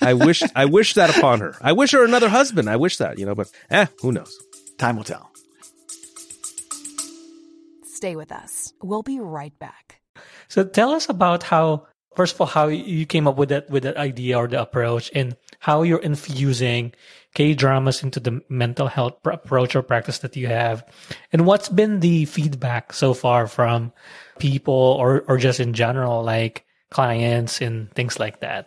I 0.00 0.14
wish 0.14 0.42
I 0.54 0.66
wish 0.66 0.94
that 0.94 1.16
upon 1.16 1.40
her. 1.40 1.56
I 1.60 1.72
wish 1.72 1.90
her 1.90 2.04
another 2.04 2.28
husband. 2.28 2.70
I 2.70 2.76
wish 2.76 2.98
that, 2.98 3.18
you 3.18 3.26
know, 3.26 3.34
but 3.34 3.50
eh, 3.70 3.86
who 4.00 4.12
knows? 4.12 4.32
Time 4.78 4.96
will 4.96 5.02
tell. 5.04 5.32
Stay 7.82 8.14
with 8.14 8.30
us. 8.30 8.72
We'll 8.80 9.02
be 9.02 9.18
right 9.18 9.58
back. 9.58 10.00
So 10.46 10.62
tell 10.62 10.90
us 10.90 11.08
about 11.08 11.42
how, 11.42 11.88
first 12.16 12.34
of 12.34 12.40
all, 12.40 12.46
how 12.46 12.66
you 12.68 13.06
came 13.06 13.28
up 13.28 13.36
with 13.36 13.50
that 13.50 13.70
with 13.70 13.84
that 13.84 13.96
idea 13.96 14.38
or 14.38 14.48
the 14.48 14.60
approach, 14.60 15.10
and 15.14 15.36
how 15.60 15.82
you're 15.82 16.02
infusing 16.02 16.92
K 17.34 17.54
dramas 17.54 18.02
into 18.02 18.18
the 18.18 18.42
mental 18.48 18.88
health 18.88 19.22
pr- 19.22 19.30
approach 19.30 19.76
or 19.76 19.82
practice 19.82 20.18
that 20.20 20.36
you 20.36 20.48
have, 20.48 20.82
and 21.32 21.46
what's 21.46 21.68
been 21.68 22.00
the 22.00 22.24
feedback 22.24 22.92
so 22.92 23.14
far 23.14 23.46
from 23.46 23.92
people 24.38 24.74
or 24.74 25.22
or 25.28 25.36
just 25.36 25.60
in 25.60 25.74
general, 25.74 26.24
like 26.24 26.64
clients 26.90 27.60
and 27.60 27.92
things 27.92 28.18
like 28.18 28.40
that. 28.40 28.66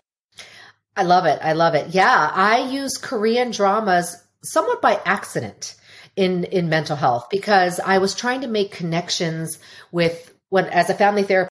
I 0.96 1.04
love 1.04 1.26
it. 1.26 1.40
I 1.42 1.54
love 1.54 1.76
it. 1.76 1.90
Yeah, 1.90 2.32
I 2.34 2.70
use 2.70 2.98
Korean 2.98 3.52
dramas 3.52 4.16
somewhat 4.44 4.82
by 4.82 5.02
accident 5.06 5.76
in 6.16 6.44
in 6.46 6.70
mental 6.70 6.96
health 6.96 7.28
because 7.30 7.80
I 7.80 7.98
was 7.98 8.14
trying 8.14 8.42
to 8.42 8.48
make 8.48 8.72
connections 8.72 9.60
with 9.92 10.34
when 10.50 10.66
as 10.66 10.90
a 10.90 10.94
family 10.94 11.24
therapist 11.24 11.50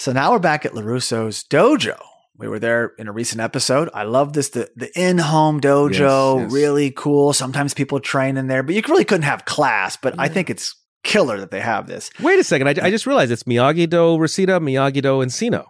So 0.00 0.12
now 0.12 0.32
we're 0.32 0.38
back 0.38 0.64
at 0.64 0.72
LaRusso's 0.72 1.44
dojo. 1.44 1.98
We 2.38 2.48
were 2.48 2.58
there 2.58 2.92
in 2.98 3.06
a 3.06 3.12
recent 3.12 3.42
episode. 3.42 3.90
I 3.92 4.04
love 4.04 4.32
this, 4.32 4.48
the, 4.48 4.70
the 4.74 4.90
in-home 4.98 5.60
dojo, 5.60 6.36
Yes, 6.38 6.42
yes. 6.44 6.52
really 6.52 6.90
cool. 6.90 7.34
Sometimes 7.34 7.74
people 7.74 8.00
train 8.00 8.38
in 8.38 8.46
there, 8.46 8.62
but 8.62 8.74
you 8.74 8.80
really 8.88 9.04
couldn't 9.04 9.24
have 9.24 9.44
class, 9.44 9.98
but 9.98 10.14
I 10.18 10.28
think 10.28 10.48
it's 10.48 10.74
killer 11.04 11.38
that 11.40 11.50
they 11.50 11.60
have 11.60 11.86
this. 11.86 12.08
Wait 12.18 12.38
a 12.38 12.44
second. 12.44 12.68
I, 12.68 12.86
I 12.86 12.90
just 12.90 13.06
realized 13.06 13.30
it's 13.30 13.42
Miyagi-Do 13.42 14.16
Reseda, 14.18 14.58
Miyagi-Do 14.58 15.18
Encino. 15.22 15.66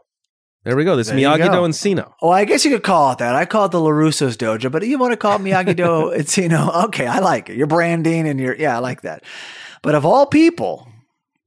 There 0.63 0.77
we 0.77 0.85
go. 0.85 0.95
This 0.95 1.11
Miyagi-Do 1.11 1.49
go. 1.49 1.63
Encino. 1.65 2.13
Oh, 2.23 2.31
I 2.31 2.45
guess 2.45 2.65
you 2.65 2.71
could 2.71 2.85
call 2.85 3.11
it 3.11 3.19
that. 3.19 3.35
I 3.35 3.47
call 3.47 3.65
it 3.65 3.73
the 3.73 3.79
LaRusso's 3.81 4.37
dojo, 4.37 4.71
but 4.71 4.87
you 4.87 4.97
want 4.97 5.11
to 5.13 5.17
call 5.17 5.35
it 5.41 5.43
Miyagi-Do, 5.43 6.11
it's, 6.11 6.39
you 6.39 6.49
know, 6.49 6.71
okay, 6.85 7.09
I 7.09 7.19
like 7.19 7.51
it. 7.51 7.57
Your 7.57 7.67
branding 7.67 8.29
and 8.29 8.39
your, 8.39 8.55
yeah, 8.55 8.77
I 8.77 8.79
like 8.79 9.03
that. 9.03 9.25
But 9.83 9.97
of 9.97 10.07
all 10.07 10.27
people 10.27 10.87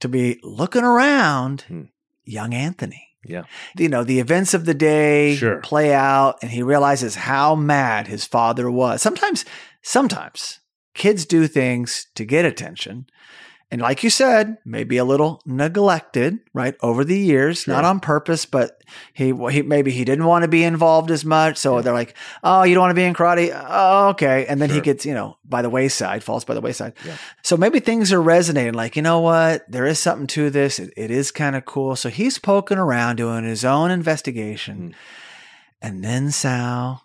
to 0.01 0.09
be 0.09 0.41
looking 0.43 0.83
around, 0.83 1.61
Hmm. 1.61 1.83
Young 2.25 2.53
Anthony. 2.53 3.09
Yeah. 3.25 3.43
you 3.77 3.87
know, 3.87 4.03
the 4.03 4.19
events 4.19 4.53
of 4.53 4.65
the 4.65 4.73
day 4.73 5.35
Sure. 5.37 5.61
play 5.61 5.93
out 5.93 6.39
and 6.41 6.51
he 6.51 6.61
realizes 6.61 7.15
how 7.15 7.55
mad 7.55 8.07
his 8.07 8.25
father 8.25 8.69
was. 8.69 9.01
Sometimes, 9.01 9.45
sometimes 9.81 10.59
kids 10.93 11.25
do 11.25 11.47
things 11.47 12.07
to 12.15 12.25
get 12.25 12.43
attention. 12.43 13.05
And 13.73 13.81
like 13.81 14.03
you 14.03 14.11
said, 14.11 14.59
maybe 14.63 14.97
a 14.97 15.03
little 15.03 15.41
neglected, 15.47 16.37
right, 16.53 16.75
over 16.81 17.03
the 17.03 17.17
years, 17.17 17.67
not 17.67 17.83
on 17.83 17.99
purpose, 17.99 18.45
but 18.45 18.79
he, 19.15 19.33
he 19.49 19.63
maybe 19.63 19.89
he 19.89 20.05
didn't 20.05 20.25
want 20.25 20.43
to 20.43 20.47
be 20.47 20.63
involved 20.63 21.09
as 21.09 21.25
much. 21.25 21.57
So 21.57 21.81
they're 21.81 21.91
like, 21.91 22.15
"Oh, 22.43 22.61
you 22.61 22.75
don't 22.75 22.83
want 22.83 22.91
to 22.91 23.01
be 23.01 23.03
in 23.03 23.15
karate? 23.15 23.49
Oh, 23.51 24.09
okay." 24.09 24.45
And 24.45 24.61
then 24.61 24.69
he 24.69 24.79
gets, 24.79 25.07
you 25.07 25.15
know, 25.15 25.37
by 25.43 25.63
the 25.63 25.71
wayside, 25.71 26.23
falls 26.23 26.45
by 26.45 26.53
the 26.53 26.61
wayside. 26.61 26.93
Yeah. 27.03 27.17
So 27.41 27.57
maybe 27.57 27.79
things 27.79 28.13
are 28.13 28.21
resonating. 28.21 28.75
Like, 28.75 28.95
you 28.95 29.01
know 29.01 29.21
what? 29.21 29.65
There 29.67 29.87
is 29.87 29.97
something 29.97 30.27
to 30.27 30.51
this. 30.51 30.77
It, 30.77 30.93
it 30.95 31.09
is 31.09 31.31
kind 31.31 31.55
of 31.55 31.65
cool. 31.65 31.95
So 31.95 32.09
he's 32.09 32.37
poking 32.37 32.77
around, 32.77 33.15
doing 33.15 33.43
his 33.43 33.65
own 33.65 33.89
investigation. 33.89 34.89
Mm. 34.89 34.95
And 35.81 36.03
then, 36.03 36.29
Sal, 36.29 37.01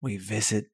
we 0.00 0.18
visit 0.18 0.66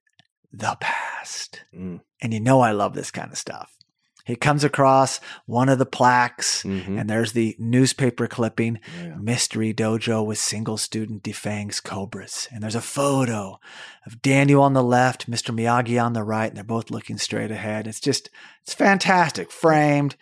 the 0.53 0.77
past. 0.79 1.61
Mm. 1.73 2.01
And 2.21 2.35
you 2.35 2.39
know, 2.39 2.61
I 2.61 2.69
love 2.69 2.93
this 2.93 3.09
kind 3.09 3.31
of 3.31 3.37
stuff. 3.39 3.78
He 4.25 4.35
comes 4.35 4.63
across 4.63 5.19
one 5.45 5.69
of 5.69 5.79
the 5.79 5.85
plaques, 5.87 6.61
Mhm. 6.63 6.99
and 6.99 7.09
there's 7.09 7.31
the 7.31 7.55
newspaper 7.57 8.27
clipping 8.27 8.79
Yeah. 9.01 9.15
Mystery 9.15 9.73
Dojo 9.73 10.23
with 10.25 10.37
single 10.37 10.77
student 10.77 11.23
defangs 11.23 11.79
cobras. 11.81 12.47
And 12.51 12.61
there's 12.61 12.75
a 12.75 12.81
photo 12.81 13.59
of 14.05 14.21
Daniel 14.21 14.61
on 14.61 14.73
the 14.73 14.83
left, 14.83 15.29
Mr. 15.29 15.53
Miyagi 15.55 15.99
on 16.03 16.13
the 16.13 16.23
right, 16.23 16.47
and 16.47 16.55
they're 16.57 16.63
both 16.63 16.91
looking 16.91 17.17
straight 17.17 17.49
ahead. 17.49 17.87
It's 17.87 17.99
just, 17.99 18.29
it's 18.61 18.73
fantastic, 18.73 19.51
framed. 19.51 20.15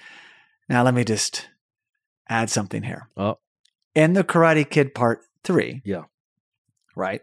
Now, 0.70 0.84
let 0.84 0.94
me 0.94 1.04
just 1.04 1.50
add 2.30 2.50
something 2.50 2.84
here. 2.84 3.10
Oh. 3.18 3.40
In 3.94 4.14
the 4.14 4.24
Karate 4.24 4.70
Kid 4.70 4.94
Part 4.96 5.22
3, 5.44 5.82
Yeah. 5.84 6.04
right? 6.96 7.22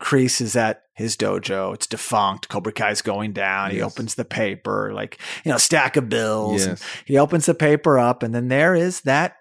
Kreese 0.00 0.40
is 0.40 0.56
at 0.56 0.82
his 0.94 1.16
dojo. 1.16 1.72
It's 1.74 1.86
defunct. 1.86 2.48
Cobra 2.48 2.72
Kai's 2.72 3.02
going 3.02 3.32
down. 3.32 3.70
He 3.70 3.80
opens 3.82 4.14
the 4.14 4.24
paper, 4.24 4.92
like, 4.94 5.18
you 5.44 5.50
know, 5.52 5.58
stack 5.58 5.96
of 5.96 6.08
bills. 6.08 6.66
Yes. 6.66 6.82
he 7.04 7.16
opens 7.18 7.46
the 7.46 7.54
paper 7.54 7.98
up, 7.98 8.22
and 8.22 8.34
then 8.34 8.48
there 8.48 8.74
is 8.74 9.00
that 9.02 9.36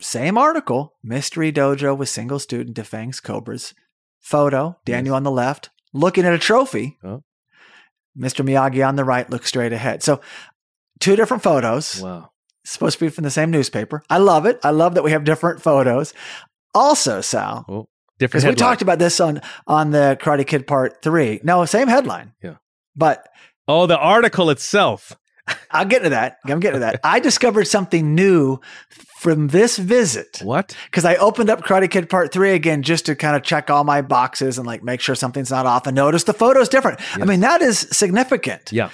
same 0.00 0.36
article 0.36 0.94
Mystery 1.02 1.52
Dojo 1.52 1.96
with 1.96 2.08
single 2.08 2.38
student 2.38 2.74
defangs 2.76 3.20
Cobras. 3.20 3.74
Photo 4.20 4.78
Daniel 4.84 5.14
on 5.14 5.22
the 5.22 5.30
left, 5.30 5.70
looking 5.92 6.24
at 6.24 6.32
a 6.32 6.38
trophy. 6.38 6.96
Oh. 7.04 7.22
Mr. 8.18 8.44
Miyagi 8.44 8.86
on 8.86 8.96
the 8.96 9.04
right 9.04 9.28
looks 9.28 9.48
straight 9.48 9.72
ahead. 9.72 10.02
So, 10.02 10.20
two 11.00 11.14
different 11.14 11.42
photos 11.42 12.00
Wow. 12.00 12.30
supposed 12.64 12.98
to 12.98 13.04
be 13.04 13.10
from 13.10 13.24
the 13.24 13.30
same 13.30 13.50
newspaper. 13.50 14.02
I 14.08 14.18
love 14.18 14.46
it. 14.46 14.58
I 14.64 14.70
love 14.70 14.94
that 14.94 15.04
we 15.04 15.10
have 15.10 15.24
different 15.24 15.60
photos. 15.62 16.14
Also, 16.74 17.20
Sal, 17.20 17.64
Oh, 17.68 17.86
different. 18.18 18.42
because 18.44 18.50
we 18.52 18.54
talked 18.56 18.82
about 18.82 18.98
this 18.98 19.20
on 19.20 19.40
on 19.66 19.90
the 19.90 20.18
Karate 20.20 20.46
Kid 20.46 20.66
Part 20.66 21.02
Three. 21.02 21.40
No, 21.42 21.64
same 21.64 21.88
headline. 21.88 22.32
Yeah. 22.42 22.54
but 22.96 23.28
Oh, 23.66 23.86
the 23.86 23.98
article 23.98 24.50
itself. 24.50 25.16
I'll 25.70 25.84
get 25.84 26.02
to 26.02 26.10
that. 26.10 26.38
I'm 26.44 26.60
getting 26.60 26.80
to 26.80 26.86
that. 26.86 27.00
I 27.04 27.20
discovered 27.20 27.64
something 27.66 28.14
new 28.14 28.60
from 29.24 29.48
this 29.48 29.78
visit 29.78 30.40
What? 30.42 30.76
because 30.84 31.06
I 31.06 31.16
opened 31.16 31.48
up 31.48 31.62
Karate 31.62 31.90
Kid 31.90 32.10
Part 32.10 32.30
Three 32.30 32.50
again 32.50 32.82
just 32.82 33.06
to 33.06 33.16
kind 33.16 33.34
of 33.34 33.42
check 33.42 33.70
all 33.70 33.82
my 33.82 34.02
boxes 34.02 34.58
and 34.58 34.66
like 34.66 34.82
make 34.82 35.00
sure 35.00 35.14
something's 35.14 35.50
not 35.50 35.64
off. 35.64 35.86
And 35.86 35.96
notice 35.96 36.24
the 36.24 36.34
photo's 36.34 36.68
different. 36.68 37.00
I 37.14 37.24
mean, 37.24 37.40
that 37.40 37.62
is 37.62 37.78
significant. 37.90 38.70
Yeah. 38.70 38.90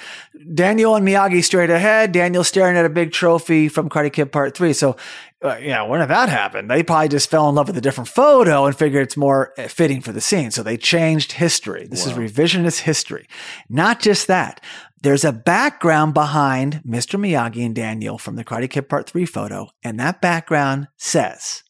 Daniel 0.55 0.95
and 0.95 1.07
Miyagi 1.07 1.43
straight 1.43 1.71
ahead. 1.71 2.13
Daniel 2.13 2.45
staring 2.45 2.77
at 2.77 2.85
a 2.85 2.89
big 2.89 3.11
trophy 3.11 3.69
from 3.69 3.89
Karate 3.89 4.13
Kid 4.13 4.31
Part 4.31 4.57
Three. 4.57 4.73
So, 4.73 4.97
uh, 5.43 5.57
yeah, 5.61 5.83
when 5.83 5.99
did 5.99 6.11
that 6.11 6.29
happen? 6.29 6.69
They 6.69 6.85
probably 6.85 7.09
just 7.09 7.29
fell 7.29 7.49
in 7.49 7.57
love 7.57 7.67
with 7.67 7.77
a 7.77 7.81
different 7.81 8.07
photo 8.09 8.67
and 8.67 8.77
figured 8.77 9.03
it's 9.03 9.17
more 9.17 9.53
uh, 9.59 9.67
fitting 9.67 10.01
for 10.01 10.13
the 10.13 10.21
scene. 10.21 10.53
So 10.53 10.63
they 10.63 10.77
changed 10.77 11.33
history. 11.33 11.89
This 11.89 12.07
is 12.07 12.13
revisionist 12.13 12.81
history. 12.81 13.27
Not 13.69 13.99
just 14.01 14.29
that. 14.29 14.61
There's 15.03 15.25
a 15.25 15.33
background 15.33 16.13
behind 16.13 16.83
Mr. 16.87 17.19
Miyagi 17.19 17.65
and 17.65 17.75
Daniel 17.75 18.19
from 18.19 18.37
the 18.37 18.45
Karate 18.45 18.69
Kid 18.69 18.89
Part 18.89 19.09
Three 19.09 19.25
photo, 19.25 19.69
and 19.83 19.99
that 19.99 20.21
background 20.21 20.89
says 20.99 21.63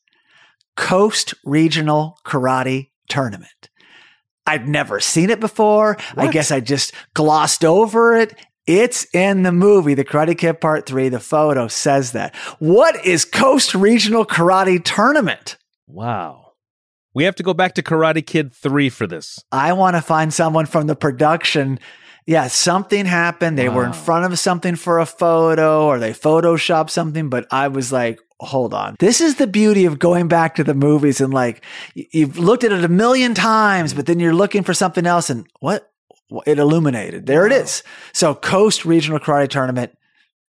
Coast 0.76 1.34
Regional 1.44 2.18
Karate 2.26 2.90
Tournament. 3.08 3.70
I've 4.46 4.66
never 4.66 4.98
seen 4.98 5.30
it 5.30 5.38
before. 5.38 5.96
I 6.16 6.28
guess 6.28 6.50
I 6.50 6.58
just 6.60 6.92
glossed 7.14 7.64
over 7.64 8.16
it. 8.16 8.34
It's 8.66 9.06
in 9.14 9.42
the 9.42 9.52
movie, 9.52 9.94
The 9.94 10.04
Karate 10.04 10.36
Kid 10.36 10.60
Part 10.60 10.86
3. 10.86 11.08
The 11.08 11.20
photo 11.20 11.68
says 11.68 12.12
that. 12.12 12.34
What 12.58 13.04
is 13.04 13.24
Coast 13.24 13.74
Regional 13.74 14.24
Karate 14.24 14.82
Tournament? 14.82 15.56
Wow. 15.86 16.52
We 17.14 17.24
have 17.24 17.34
to 17.36 17.42
go 17.42 17.54
back 17.54 17.74
to 17.74 17.82
Karate 17.82 18.24
Kid 18.24 18.52
3 18.54 18.88
for 18.88 19.06
this. 19.06 19.38
I 19.50 19.72
want 19.72 19.96
to 19.96 20.02
find 20.02 20.32
someone 20.32 20.66
from 20.66 20.86
the 20.86 20.94
production. 20.94 21.80
Yeah, 22.30 22.46
something 22.46 23.06
happened. 23.06 23.58
They 23.58 23.68
were 23.68 23.84
in 23.84 23.92
front 23.92 24.24
of 24.32 24.38
something 24.38 24.76
for 24.76 25.00
a 25.00 25.04
photo 25.04 25.86
or 25.86 25.98
they 25.98 26.12
photoshopped 26.12 26.90
something, 26.90 27.28
but 27.28 27.44
I 27.50 27.66
was 27.66 27.90
like, 27.90 28.20
hold 28.38 28.72
on. 28.72 28.94
This 29.00 29.20
is 29.20 29.34
the 29.34 29.48
beauty 29.48 29.84
of 29.84 29.98
going 29.98 30.28
back 30.28 30.54
to 30.54 30.62
the 30.62 30.72
movies 30.72 31.20
and 31.20 31.34
like 31.34 31.64
you've 31.96 32.38
looked 32.38 32.62
at 32.62 32.70
it 32.70 32.84
a 32.84 32.88
million 32.88 33.34
times, 33.34 33.94
but 33.94 34.06
then 34.06 34.20
you're 34.20 34.32
looking 34.32 34.62
for 34.62 34.72
something 34.72 35.06
else 35.06 35.28
and 35.28 35.44
what? 35.58 35.90
It 36.46 36.60
illuminated. 36.60 37.26
There 37.26 37.46
it 37.46 37.52
is. 37.52 37.82
So 38.12 38.36
Coast 38.36 38.84
Regional 38.84 39.18
Karate 39.18 39.48
Tournament. 39.48 39.90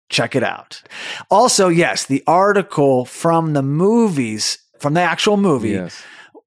Check 0.10 0.36
it 0.36 0.44
out. 0.44 0.84
Also, 1.32 1.70
yes, 1.70 2.06
the 2.06 2.24
article 2.28 3.04
from 3.06 3.54
the 3.54 3.64
movies, 3.64 4.60
from 4.78 4.94
the 4.94 5.02
actual 5.02 5.38
movie, 5.38 5.72
Yes. 5.72 6.04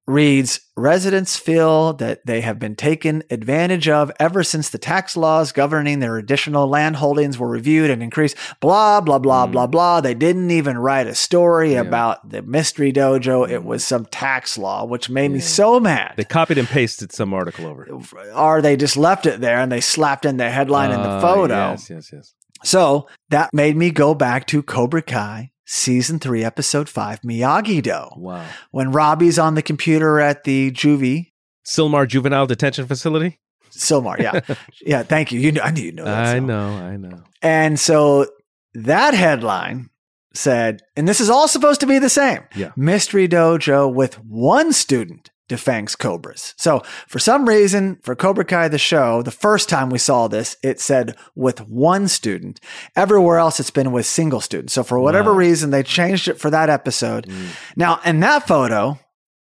Reads 0.06 0.60
residents 0.76 1.36
feel 1.36 1.92
that 1.94 2.24
they 2.26 2.40
have 2.40 2.58
been 2.58 2.76
taken 2.76 3.22
advantage 3.30 3.88
of 3.88 4.12
ever 4.20 4.44
since 4.44 4.70
the 4.70 4.78
tax 4.78 5.16
laws 5.16 5.50
governing 5.50 5.98
their 5.98 6.16
additional 6.16 6.68
land 6.68 6.96
holdings 6.96 7.38
were 7.38 7.48
reviewed 7.48 7.90
and 7.90 8.02
increased. 8.02 8.36
Blah 8.60 9.00
blah 9.00 9.18
blah 9.18 9.46
blah 9.46 9.66
blah. 9.66 10.00
They 10.00 10.14
didn't 10.14 10.50
even 10.50 10.78
write 10.78 11.06
a 11.08 11.14
story 11.14 11.74
about 11.74 12.28
the 12.30 12.42
mystery 12.42 12.92
dojo. 12.92 13.48
It 13.50 13.64
was 13.64 13.82
some 13.84 14.06
tax 14.06 14.56
law 14.56 14.84
which 14.84 15.10
made 15.10 15.30
me 15.32 15.40
so 15.40 15.80
mad. 15.80 16.14
They 16.16 16.24
copied 16.24 16.58
and 16.58 16.68
pasted 16.68 17.12
some 17.12 17.34
article 17.34 17.66
over. 17.66 17.86
or 18.34 18.62
they 18.62 18.76
just 18.76 18.96
left 18.96 19.26
it 19.26 19.40
there 19.40 19.58
and 19.58 19.72
they 19.72 19.80
slapped 19.80 20.24
in 20.24 20.36
the 20.36 20.50
headline 20.50 20.92
in 20.92 21.02
the 21.02 21.08
Ah, 21.08 21.20
photo. 21.20 21.54
Yes, 21.70 21.90
yes, 21.90 22.10
yes. 22.12 22.34
so 22.62 23.08
that 23.30 23.50
made 23.52 23.76
me 23.76 23.90
go 23.90 24.14
back 24.14 24.46
to 24.48 24.62
cobra 24.62 25.02
kai 25.02 25.50
season 25.66 26.18
3 26.18 26.44
episode 26.44 26.88
5 26.88 27.20
miyagi 27.22 27.82
do 27.82 28.08
Wow. 28.16 28.44
when 28.70 28.92
robbie's 28.92 29.38
on 29.38 29.54
the 29.56 29.62
computer 29.62 30.20
at 30.20 30.44
the 30.44 30.70
juvie 30.72 31.32
Sylmar 31.66 32.06
Juvenile 32.06 32.46
Detention 32.46 32.86
Facility? 32.86 33.40
Sylmar, 33.72 34.18
yeah, 34.20 34.40
yeah. 34.86 35.02
Thank 35.02 35.32
you. 35.32 35.40
You 35.40 35.50
know, 35.52 35.62
I 35.62 35.70
knew 35.72 35.82
you 35.82 35.92
know 35.92 36.04
that. 36.04 36.26
I 36.26 36.34
Sil. 36.38 36.46
know, 36.46 36.68
I 36.76 36.96
know. 36.96 37.24
And 37.42 37.78
so 37.78 38.26
that 38.74 39.12
headline 39.14 39.90
said, 40.32 40.82
and 40.96 41.08
this 41.08 41.20
is 41.20 41.28
all 41.28 41.48
supposed 41.48 41.80
to 41.80 41.86
be 41.86 41.98
the 41.98 42.08
same. 42.08 42.40
Yeah. 42.54 42.70
Mystery 42.76 43.26
Dojo 43.28 43.92
with 43.92 44.14
one 44.24 44.72
student 44.72 45.30
defangs 45.48 45.96
cobras. 45.96 46.54
So 46.56 46.80
for 47.06 47.18
some 47.18 47.48
reason, 47.48 47.98
for 48.02 48.14
Cobra 48.16 48.44
Kai 48.44 48.68
the 48.68 48.78
show, 48.78 49.22
the 49.22 49.30
first 49.30 49.68
time 49.68 49.90
we 49.90 49.98
saw 49.98 50.28
this, 50.28 50.56
it 50.62 50.80
said 50.80 51.16
with 51.34 51.60
one 51.68 52.08
student. 52.08 52.60
Everywhere 52.96 53.38
else, 53.38 53.60
it's 53.60 53.70
been 53.70 53.92
with 53.92 54.06
single 54.06 54.40
students. 54.40 54.72
So 54.74 54.82
for 54.82 54.98
whatever 54.98 55.32
Wow. 55.32 55.38
reason, 55.38 55.70
they 55.70 55.82
changed 55.82 56.28
it 56.28 56.38
for 56.40 56.50
that 56.50 56.68
episode. 56.70 57.26
Mm. 57.26 57.46
Now, 57.76 58.00
in 58.04 58.20
that 58.20 58.46
photo 58.46 58.98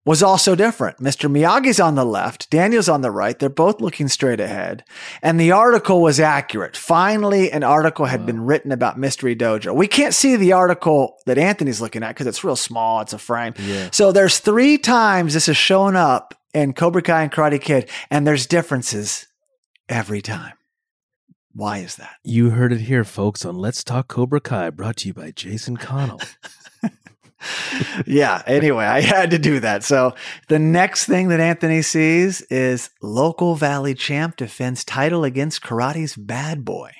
was 0.04 0.22
also 0.22 0.54
different. 0.54 0.98
Mr. 0.98 1.30
Miyagi's 1.30 1.78
on 1.78 1.94
the 1.94 2.04
left, 2.04 2.50
Daniel's 2.50 2.88
on 2.88 3.02
the 3.02 3.10
right. 3.10 3.38
They're 3.38 3.48
both 3.48 3.80
looking 3.80 4.08
straight 4.08 4.40
ahead. 4.40 4.84
And 5.22 5.38
the 5.38 5.52
article 5.52 6.02
was 6.02 6.18
accurate. 6.18 6.76
Finally, 6.76 7.52
an 7.52 7.62
article 7.62 8.06
had 8.06 8.26
been 8.26 8.40
written 8.40 8.72
about 8.72 8.98
Mystery 8.98 9.36
Dojo. 9.36 9.74
We 9.74 9.86
can't 9.86 10.14
see 10.14 10.36
the 10.36 10.52
article 10.52 11.18
that 11.26 11.38
Anthony's 11.38 11.80
looking 11.80 12.02
at 12.02 12.08
because 12.08 12.26
it's 12.26 12.42
real 12.42 12.56
small. 12.56 13.00
It's 13.00 13.12
a 13.12 13.18
frame. 13.18 13.54
Yeah. 13.58 13.90
So 13.92 14.10
there's 14.10 14.38
three 14.38 14.76
times 14.76 15.34
this 15.34 15.46
has 15.46 15.56
shown 15.56 15.94
up 15.94 16.34
in 16.52 16.72
Cobra 16.72 17.02
Kai 17.02 17.22
and 17.22 17.32
Karate 17.32 17.60
Kid, 17.60 17.88
and 18.10 18.26
there's 18.26 18.46
differences 18.46 19.26
every 19.88 20.20
time. 20.20 20.54
Why 21.54 21.78
is 21.78 21.96
that? 21.96 22.16
You 22.24 22.50
heard 22.50 22.72
it 22.72 22.80
here, 22.80 23.04
folks, 23.04 23.44
on 23.44 23.56
Let's 23.56 23.84
Talk 23.84 24.08
Cobra 24.08 24.40
Kai, 24.40 24.70
brought 24.70 24.96
to 24.98 25.08
you 25.08 25.14
by 25.14 25.30
Jason 25.30 25.76
Connell. 25.76 26.20
yeah. 28.06 28.42
Anyway, 28.46 28.84
I 28.84 29.00
had 29.14 29.30
to 29.30 29.38
do 29.38 29.60
that. 29.60 29.84
So 29.84 30.14
the 30.48 30.58
next 30.58 31.06
thing 31.06 31.28
that 31.28 31.40
Anthony 31.40 31.82
sees 31.82 32.40
is 32.42 32.90
local 33.00 33.54
Valley 33.54 33.94
champ 33.94 34.36
defends 34.36 34.84
title 34.84 35.24
against 35.24 35.62
karate's 35.62 36.16
bad 36.16 36.64
boy. 36.64 36.92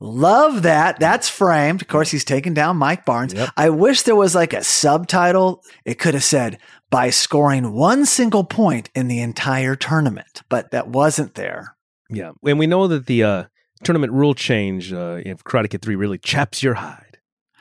Love 0.00 0.62
that. 0.62 0.98
That's 1.00 1.28
framed. 1.28 1.80
Of 1.80 1.88
course, 1.88 2.10
he's 2.10 2.24
taken 2.24 2.52
down 2.52 2.76
Mike 2.76 3.04
Barnes. 3.04 3.32
Yep. 3.32 3.50
I 3.56 3.70
wish 3.70 4.02
there 4.02 4.16
was 4.16 4.34
like 4.34 4.52
a 4.52 4.62
subtitle. 4.64 5.62
It 5.84 5.98
could 5.98 6.14
have 6.14 6.24
said 6.24 6.58
by 6.90 7.10
scoring 7.10 7.72
one 7.72 8.04
single 8.04 8.44
point 8.44 8.90
in 8.94 9.08
the 9.08 9.20
entire 9.20 9.76
tournament, 9.76 10.42
but 10.48 10.72
that 10.72 10.88
wasn't 10.88 11.34
there. 11.36 11.76
yeah. 12.10 12.32
And 12.46 12.58
we 12.58 12.66
know 12.66 12.86
that 12.88 13.06
the 13.06 13.22
uh, 13.22 13.44
tournament 13.82 14.12
rule 14.12 14.34
change 14.34 14.92
uh, 14.92 15.20
in 15.24 15.36
Karate 15.38 15.70
Kid 15.70 15.82
3 15.82 15.94
really 15.96 16.18
chaps 16.18 16.62
your 16.62 16.74
hide. 16.74 17.03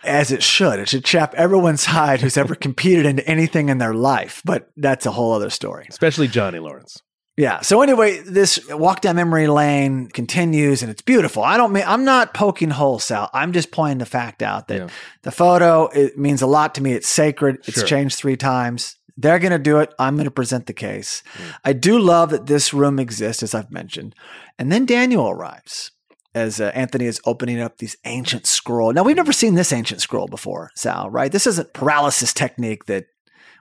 As 0.04 0.32
it 0.32 0.44
should. 0.44 0.80
It 0.80 0.90
should 0.90 1.06
chap 1.06 1.34
everyone's 1.36 1.86
hide 1.98 2.22
who's 2.22 2.38
ever 2.38 2.56
competed 2.56 3.06
in 3.06 3.20
anything 3.22 3.70
in 3.70 3.78
their 3.78 3.94
life, 3.94 4.42
but 4.46 4.70
that's 4.78 5.06
a 5.06 5.12
whole 5.12 5.32
other 5.34 5.50
story. 5.50 5.86
Especially 5.90 6.28
Johnny 6.28 6.60
Lawrence. 6.60 7.02
Yeah. 7.36 7.62
So 7.62 7.82
anyway, 7.82 8.20
this 8.20 8.60
walk 8.70 9.02
down 9.02 9.16
memory 9.16 9.48
lane 9.48 10.08
continues 10.08 10.84
and 10.84 10.92
it's 10.92 11.02
beautiful. 11.02 11.42
I 11.44 11.58
don't 11.58 11.72
mean, 11.74 11.84
I'm 11.88 12.06
not 12.06 12.34
poking 12.36 12.70
holes, 12.70 13.06
Sal. 13.06 13.30
I'm 13.34 13.54
just 13.54 13.72
pointing 13.72 13.98
the 13.98 14.06
fact 14.06 14.44
out 14.44 14.68
that 14.68 14.78
Yeah. 14.78 14.88
the 15.24 15.32
photo, 15.32 15.88
it 15.88 16.16
means 16.16 16.44
a 16.44 16.48
lot 16.48 16.76
to 16.76 16.84
me. 16.84 16.94
It's 16.94 17.08
sacred. 17.08 17.58
It's 17.68 17.80
Sure. 17.80 17.88
changed 17.88 18.18
three 18.18 18.38
times. 18.38 18.98
They're 19.18 19.40
going 19.40 19.52
to 19.52 19.58
do 19.60 19.80
it. 19.80 19.94
I'm 19.98 20.16
going 20.16 20.26
to 20.26 20.32
present 20.32 20.68
the 20.68 20.74
case. 20.74 21.24
Mm. 21.38 21.56
I 21.66 21.74
do 21.74 21.98
love 21.98 22.30
that 22.30 22.46
this 22.46 22.72
room 22.74 23.00
exists, 23.00 23.42
as 23.42 23.56
I've 23.56 23.72
mentioned. 23.72 24.14
And 24.60 24.72
then 24.72 24.86
Daniel 24.86 25.28
arrives 25.28 25.90
as 26.36 26.60
uh, 26.60 26.72
Anthony 26.74 27.06
is 27.06 27.22
opening 27.26 27.60
up 27.60 27.78
these 27.78 27.96
ancient 28.06 28.46
scroll. 28.48 28.92
Now, 28.94 29.04
we've 29.04 29.16
never 29.16 29.34
seen 29.34 29.56
this 29.56 29.72
ancient 29.72 30.02
scroll 30.02 30.28
before, 30.28 30.72
Sal, 30.76 31.10
right? 31.10 31.32
This 31.32 31.46
isn't 31.48 31.74
paralysis 31.74 32.34
technique 32.34 32.86
that 32.86 33.06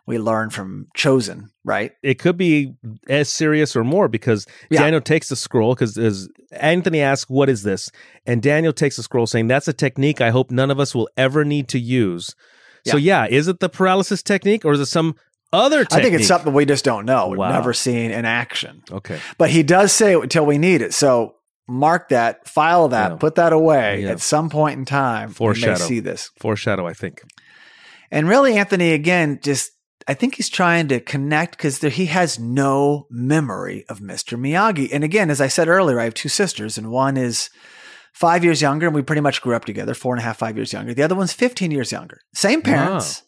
we 0.06 0.18
learned 0.18 0.52
from 0.52 0.88
Chozen, 0.96 1.50
right? 1.64 1.92
It 2.02 2.18
could 2.18 2.36
be 2.36 2.74
as 3.08 3.28
serious 3.28 3.76
or 3.76 3.84
more 3.84 4.08
because 4.08 4.46
Yeah. 4.68 4.80
Daniel 4.82 5.00
takes 5.00 5.28
the 5.28 5.36
scroll 5.36 5.74
because 5.74 5.96
as 5.96 6.28
Anthony 6.50 7.00
asks, 7.00 7.30
"What 7.30 7.48
is 7.48 7.62
this?" 7.62 7.88
and 8.26 8.42
Daniel 8.42 8.72
takes 8.72 8.96
the 8.96 9.04
scroll, 9.04 9.26
saying, 9.28 9.46
"That's 9.46 9.68
a 9.68 9.72
technique 9.72 10.20
I 10.20 10.30
hope 10.30 10.50
none 10.50 10.72
of 10.72 10.80
us 10.80 10.92
will 10.92 11.08
ever 11.16 11.44
need 11.44 11.68
to 11.68 11.78
use." 11.78 12.34
So 12.84 12.96
yeah, 12.96 13.26
is 13.30 13.46
it 13.46 13.60
the 13.60 13.68
paralysis 13.68 14.24
technique 14.24 14.64
or 14.64 14.72
is 14.72 14.80
it 14.80 14.86
some 14.86 15.14
other 15.52 15.84
technique? 15.84 16.00
I 16.00 16.02
think 16.02 16.14
it's 16.18 16.26
something 16.26 16.52
we 16.52 16.64
just 16.64 16.84
don't 16.84 17.06
know. 17.06 17.28
We've 17.28 17.38
Wow. 17.38 17.52
never 17.52 17.72
seen 17.72 18.10
in 18.10 18.24
action. 18.24 18.82
Okay. 18.90 19.20
But 19.38 19.50
he 19.50 19.62
does 19.62 19.92
say 19.92 20.14
it 20.16 20.20
until 20.22 20.44
we 20.44 20.58
need 20.58 20.82
it. 20.82 20.92
So 20.94 21.36
mark 21.68 22.08
that, 22.08 22.48
file 22.48 22.88
that, 22.88 23.12
Yeah. 23.12 23.16
put 23.16 23.34
that 23.36 23.52
away 23.52 24.02
Yeah. 24.02 24.10
at 24.10 24.20
some 24.20 24.50
point 24.50 24.78
in 24.78 24.84
time. 24.84 25.30
Foreshadow. 25.30 25.74
see 25.84 26.00
this. 26.00 26.30
Foreshadow, 26.38 26.86
I 26.86 26.92
think. 26.92 27.22
And 28.10 28.28
really, 28.28 28.58
Anthony, 28.58 28.92
again, 28.92 29.40
just 29.42 29.70
I 30.08 30.14
think 30.14 30.34
he's 30.34 30.48
trying 30.48 30.88
to 30.88 31.00
connect 31.00 31.56
because 31.56 31.80
he 31.80 32.06
has 32.06 32.38
no 32.38 33.06
memory 33.08 33.84
of 33.88 34.00
Mr. 34.00 34.38
Miyagi. 34.38 34.88
And 34.92 35.04
again, 35.04 35.30
as 35.30 35.40
I 35.40 35.46
said 35.46 35.68
earlier, 35.68 36.00
I 36.00 36.04
have 36.04 36.14
two 36.14 36.28
sisters, 36.28 36.76
and 36.76 36.90
one 36.90 37.16
is 37.16 37.50
five 38.12 38.44
years 38.44 38.60
younger, 38.60 38.86
and 38.86 38.94
we 38.94 39.02
pretty 39.02 39.20
much 39.20 39.40
grew 39.40 39.54
up 39.54 39.64
together, 39.64 39.94
four 39.94 40.12
and 40.14 40.20
a 40.20 40.24
half, 40.24 40.38
five 40.38 40.56
years 40.56 40.72
younger. 40.72 40.92
The 40.92 41.02
other 41.04 41.14
one's 41.14 41.32
15 41.32 41.70
years 41.70 41.92
younger. 41.92 42.20
Same 42.34 42.60
ah. 42.60 42.68
parents. 42.68 43.22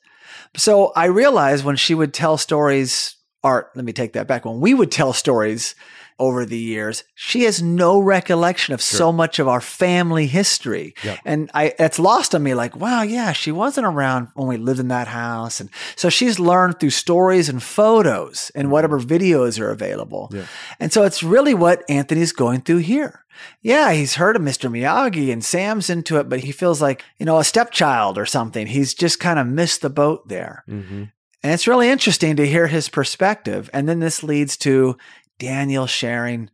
So 0.57 0.93
I 0.95 1.07
realized 1.07 1.64
when 1.64 1.76
she 1.76 1.95
would 1.95 2.12
tell 2.12 2.37
stories, 2.37 3.16
or 3.43 3.70
let 3.74 3.85
me 3.85 3.93
take 3.93 4.12
that 4.12 4.26
back, 4.26 4.45
when 4.45 4.61
we 4.61 4.74
would 4.74 4.91
tell 4.91 5.12
stories 5.12 5.74
over 6.19 6.45
the 6.45 6.59
years, 6.59 7.05
she 7.15 7.43
has 7.43 7.62
no 7.62 7.99
recollection 7.99 8.75
of 8.75 8.81
so 8.81 9.12
much 9.12 9.39
of 9.39 9.49
our 9.49 9.61
family 9.61 10.27
history. 10.27 10.95
Yep. 11.03 11.19
And 11.25 11.51
I, 11.55 11.75
it's 11.79 11.99
lost 11.99 12.35
on 12.35 12.43
me 12.43 12.55
like, 12.55 12.77
wow, 12.77 13.03
yeah, 13.03 13.33
she 13.33 13.51
wasn't 13.51 13.87
around 13.87 14.29
when 14.35 14.47
we 14.47 14.57
lived 14.57 14.81
in 14.81 14.89
that 14.89 15.09
house. 15.09 15.61
And 15.61 15.71
so 15.97 16.09
she's 16.09 16.39
learned 16.39 16.79
through 16.79 16.91
stories 16.91 17.49
and 17.49 17.62
photos 17.62 18.51
and 18.55 18.71
whatever 18.71 19.01
videos 19.01 19.59
are 19.61 19.71
available. 19.71 20.33
And 20.79 20.93
so 20.93 21.03
it's 21.03 21.23
really 21.23 21.55
what 21.55 21.83
Anthony's 21.89 22.33
going 22.33 22.61
through 22.61 22.79
here. 22.79 23.25
Yeah, 23.62 23.93
he's 23.93 24.15
heard 24.15 24.37
of 24.37 24.43
Mr. 24.43 24.71
Miyagi 24.71 25.33
and 25.33 25.45
Sam's 25.45 25.91
into 25.91 26.19
it, 26.19 26.29
but 26.29 26.41
he 26.41 26.53
feels 26.53 26.81
like, 26.81 27.03
you 27.19 27.27
know, 27.27 27.39
a 27.39 27.45
stepchild 27.45 28.17
or 28.19 28.27
something. 28.27 28.69
He's 28.69 28.95
just 28.95 29.19
kind 29.19 29.39
of 29.39 29.47
missed 29.47 29.83
the 29.83 29.91
boat 29.91 30.29
there. 30.29 30.65
Mm-hmm. 30.69 31.05
And 31.45 31.53
it's 31.53 31.69
really 31.69 31.91
interesting 31.91 32.37
to 32.37 32.47
hear 32.47 32.69
his 32.69 32.89
perspective. 32.89 33.69
And 33.75 33.87
then 33.87 34.01
this 34.01 34.23
leads 34.23 34.57
to 34.59 34.97
Daniel 35.39 35.87
sharing 35.87 36.51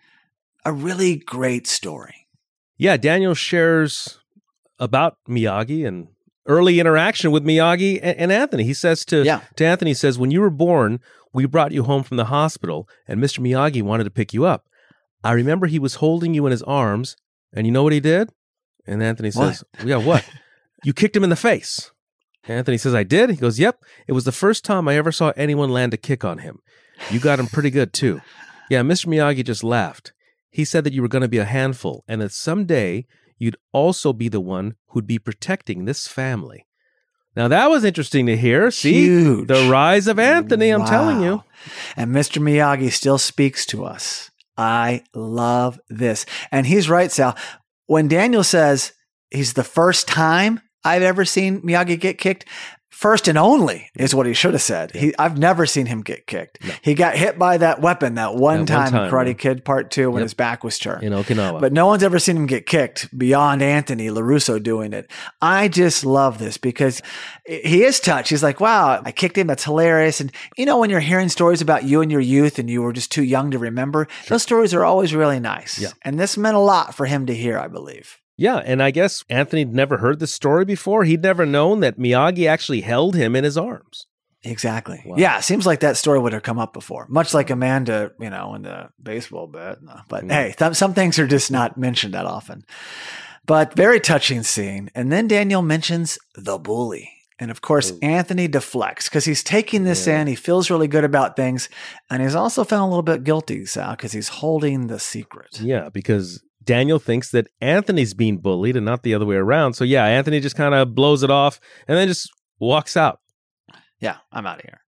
a 0.65 0.73
really 0.73 1.17
great 1.17 1.67
story. 1.67 2.27
Yeah, 2.77 2.97
Daniel 2.97 3.35
shares 3.35 4.19
about 4.79 5.19
Miyagi 5.29 5.87
and 5.87 6.09
early 6.47 6.81
interaction 6.81 7.31
with 7.31 7.45
Miyagi 7.45 8.01
and, 8.03 8.33
Anthony. 8.33 8.65
He 8.65 8.75
says 8.75 9.05
to, 9.07 9.23
Yeah. 9.23 9.43
to 9.57 9.67
Anthony, 9.67 9.91
he 9.91 9.95
says, 9.95 10.19
When 10.19 10.31
you 10.31 10.41
were 10.41 10.51
born, 10.51 11.01
we 11.33 11.47
brought 11.47 11.73
you 11.73 11.85
home 11.85 12.03
from 12.03 12.17
the 12.17 12.27
hospital, 12.27 12.89
and 13.07 13.21
Mr. 13.23 13.39
Miyagi 13.41 13.83
wanted 13.83 14.05
to 14.05 14.11
pick 14.11 14.33
you 14.33 14.45
up. 14.45 14.65
I 15.23 15.33
remember 15.33 15.67
he 15.67 15.79
was 15.79 15.97
holding 15.97 16.35
you 16.35 16.47
in 16.47 16.51
his 16.51 16.63
arms, 16.63 17.17
and 17.53 17.67
you 17.67 17.73
know 17.73 17.83
what 17.83 17.93
he 17.93 18.01
did? 18.01 18.31
And 18.87 19.03
Anthony 19.03 19.31
says, 19.31 19.63
Yeah, 19.85 19.99
what? 19.99 20.25
you 20.85 20.93
kicked 20.95 21.15
him 21.15 21.25
in 21.25 21.31
the 21.31 21.37
face. 21.37 21.91
Anthony 22.49 22.79
says, 22.79 22.95
I 22.95 23.03
did? 23.03 23.29
He 23.31 23.37
goes, 23.37 23.61
Yep. 23.61 23.85
It 24.09 24.13
was 24.13 24.25
the 24.25 24.33
first 24.33 24.65
time 24.65 24.89
I 24.89 24.97
ever 24.97 25.13
saw 25.13 25.33
anyone 25.37 25.71
land 25.71 25.93
a 25.93 25.99
kick 25.99 26.25
on 26.25 26.39
him. 26.39 26.61
You 27.11 27.21
got 27.21 27.39
him 27.39 27.47
pretty 27.47 27.71
good, 27.71 27.93
too. 27.93 28.21
Yeah, 28.71 28.81
Mr. 28.83 29.07
Miyagi 29.07 29.45
just 29.45 29.65
laughed. 29.65 30.13
He 30.49 30.65
said 30.65 30.85
that 30.85 30.93
you 30.93 31.03
were 31.03 31.09
going 31.09 31.23
to 31.23 31.29
be 31.29 31.39
a 31.39 31.45
handful 31.45 32.05
and 32.09 32.23
that 32.23 32.33
someday 32.33 33.05
you'd 33.37 33.57
also 33.73 34.13
be 34.13 34.29
the 34.29 34.41
one 34.41 34.77
who'd 34.89 35.07
be 35.07 35.19
protecting 35.19 35.85
this 35.85 36.07
family. 36.07 36.67
Now, 37.37 37.49
that 37.49 37.71
was 37.71 37.85
interesting 37.85 38.27
to 38.27 38.37
hear. 38.37 38.71
See, 38.71 39.05
Huge. 39.05 39.49
the 39.49 39.69
rise 39.71 40.07
of 40.09 40.19
Anthony, 40.19 40.71
I'm 40.71 40.85
telling 40.85 41.21
you. 41.21 41.45
And 41.97 42.11
Mr. 42.11 42.43
Miyagi 42.43 42.91
still 42.91 43.19
speaks 43.19 43.67
to 43.67 43.85
us. 43.85 44.31
I 44.57 45.05
love 45.15 45.81
this. 45.89 46.27
And 46.51 46.67
he's 46.67 46.89
right, 46.89 47.11
Sal. 47.11 47.37
When 47.87 48.09
Daniel 48.09 48.45
says 48.45 48.93
he's 49.31 49.55
the 49.55 49.65
first 49.65 50.09
time 50.09 50.61
I've 50.85 51.03
ever 51.03 51.25
seen 51.25 51.63
Miyagi 51.63 51.99
get 51.99 52.19
kicked, 52.19 52.45
first 52.91 53.29
and 53.29 53.39
only 53.39 53.91
is 53.95 54.15
what 54.15 54.27
he 54.27 54.35
should 54.35 54.53
have 54.53 54.63
said. 54.63 54.93
He, 54.93 55.15
I've 55.19 55.39
never 55.39 55.65
seen 55.65 55.87
him 55.87 56.03
get 56.03 56.27
kicked. 56.27 56.59
He 56.83 56.95
got 56.95 57.17
hit 57.17 57.39
by 57.39 57.57
that 57.59 57.81
weapon 57.81 58.15
that 58.17 58.35
one 58.35 58.41
That 58.41 58.41
one 58.43 58.67
time, 58.67 58.87
in 58.89 58.93
time, 58.93 59.11
Karate 59.11 59.27
yeah. 59.29 59.33
Kid 59.35 59.65
Part 59.65 59.91
2 59.91 60.11
when 60.11 60.21
Yep. 60.21 60.25
his 60.25 60.35
back 60.35 60.65
was 60.65 60.79
turned. 60.79 61.03
In 61.03 61.13
Okinawa. 61.13 61.61
But 61.61 61.73
no 61.73 61.87
one's 61.87 62.03
ever 62.03 62.19
seen 62.19 62.37
him 62.37 62.47
get 62.47 62.67
kicked 62.67 63.17
beyond 63.17 63.63
Anthony 63.63 64.09
LaRusso 64.09 64.63
doing 64.63 64.93
it. 64.93 65.11
I 65.41 65.69
just 65.69 66.05
love 66.05 66.39
this 66.39 66.59
because 66.59 67.01
he 67.47 67.83
is 67.85 68.01
touched. 68.01 68.31
He's 68.31 68.43
like, 68.43 68.61
wow, 68.61 69.01
I 69.05 69.13
kicked 69.13 69.39
him. 69.39 69.47
That's 69.47 69.65
hilarious. 69.65 70.21
And 70.21 70.31
you 70.57 70.67
know, 70.67 70.79
when 70.79 70.91
you're 70.91 71.01
hearing 71.01 71.29
stories 71.29 71.63
about 71.63 71.85
you 71.85 72.01
and 72.03 72.11
your 72.11 72.21
youth 72.21 72.59
and 72.59 72.69
you 72.69 72.83
were 72.83 72.93
just 72.93 73.11
too 73.13 73.25
young 73.25 73.51
to 73.53 73.59
remember, 73.59 74.09
those 74.29 74.43
stories 74.43 74.75
are 74.75 74.85
always 74.85 75.15
really 75.15 75.41
nice. 75.41 75.79
Yeah. 75.79 75.91
And 76.03 76.19
this 76.19 76.37
meant 76.37 76.57
a 76.57 76.61
lot 76.61 76.95
for 76.95 77.07
him 77.07 77.27
to 77.27 77.35
hear, 77.35 77.59
I 77.59 77.69
believe. 77.69 78.20
Yeah, 78.41 78.57
and 78.57 78.83
I 78.83 78.91
guess 78.91 79.25
Anthony 79.29 79.65
never 79.65 79.99
heard 79.99 80.19
this 80.19 80.33
story 80.35 80.65
before. 80.65 81.05
He'd 81.05 81.23
never 81.23 81.45
known 81.45 81.81
that 81.81 81.99
Miyagi 81.99 82.49
actually 82.49 82.81
held 82.81 83.15
him 83.15 83.37
in 83.37 83.45
his 83.45 83.59
arms. 83.59 84.07
Exactly. 84.43 85.03
Wow. 85.05 85.17
Yeah. 85.19 85.37
It 85.39 85.45
seems 85.45 85.67
like 85.67 85.81
that 85.81 85.99
story 85.99 86.19
would 86.19 86.33
have 86.33 86.43
come 86.43 86.59
up 86.59 86.73
before, 86.73 87.07
much 87.11 87.35
like 87.35 87.51
Amanda, 87.51 88.13
you 88.19 88.31
know, 88.31 88.55
in 88.55 88.63
the 88.63 88.89
baseball. 89.03 89.51
No. 89.53 89.77
But 90.09 90.25
Mm. 90.25 90.33
hey, 90.33 90.55
th- 90.59 90.75
some 90.77 90.95
things 90.95 91.19
are 91.19 91.27
just 91.27 91.51
not 91.51 91.77
mentioned 91.77 92.15
that 92.15 92.25
often. 92.25 92.65
But 93.45 93.75
very 93.75 94.01
touching 94.01 94.43
scene. 94.43 94.89
And 94.95 95.13
then 95.13 95.29
Daniel 95.29 95.61
mentions 95.61 96.19
the 96.35 96.57
bully. 96.59 97.11
And 97.39 97.51
of 97.51 97.61
course, 97.61 97.93
Anthony 98.01 98.49
deflects 98.49 99.09
because 99.09 99.25
he's 99.27 99.43
taking 99.43 99.85
this 99.85 100.07
Yeah. 100.07 100.21
in. 100.21 100.27
He 100.27 100.35
feels 100.35 100.71
really 100.71 100.89
good 100.89 101.05
about 101.05 101.37
things. 101.37 101.69
And 102.11 102.23
he's 102.23 102.35
also 102.35 102.65
feeling 102.65 102.85
a 102.85 102.89
little 102.89 103.03
bit 103.03 103.25
guilty, 103.25 103.67
Sal, 103.67 103.91
because 103.93 104.13
he's 104.13 104.29
holding 104.29 104.87
the 104.87 104.99
secret. 104.99 105.61
Yeah, 105.61 105.89
because 105.91 106.43
Daniel 106.63 106.99
thinks 106.99 107.31
that 107.31 107.49
Anthony's 107.61 108.15
being 108.15 108.39
bullied 108.39 108.77
and 108.77 108.85
not 108.85 109.03
the 109.03 109.15
other 109.15 109.27
way 109.27 109.37
around. 109.37 109.75
So 109.75 109.85
yeah, 109.85 110.05
Anthony 110.05 110.41
just 110.41 110.57
kind 110.57 110.75
of 110.75 110.95
blows 110.95 111.23
it 111.23 111.31
off 111.31 111.61
and 111.89 111.97
then 111.97 112.09
just 112.09 112.31
walks 112.59 112.97
out. 112.97 113.21
Yeah, 113.99 114.17
I'm 114.33 114.47
out 114.47 114.59
of 114.59 114.65
here. 114.65 114.81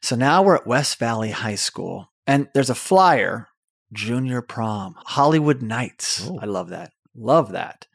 So 0.00 0.16
now 0.16 0.42
we're 0.42 0.56
at 0.56 0.66
West 0.66 0.98
Valley 0.98 1.30
High 1.30 1.54
School, 1.54 2.10
and 2.26 2.48
there's 2.52 2.68
a 2.68 2.74
flyer 2.74 3.48
junior 3.92 4.42
prom, 4.42 4.96
Hollywood 4.98 5.62
Knights. 5.62 6.28
Oh. 6.28 6.38
I 6.42 6.44
love 6.46 6.68
that. 6.70 6.92
Love 7.16 7.52
that. 7.52 7.86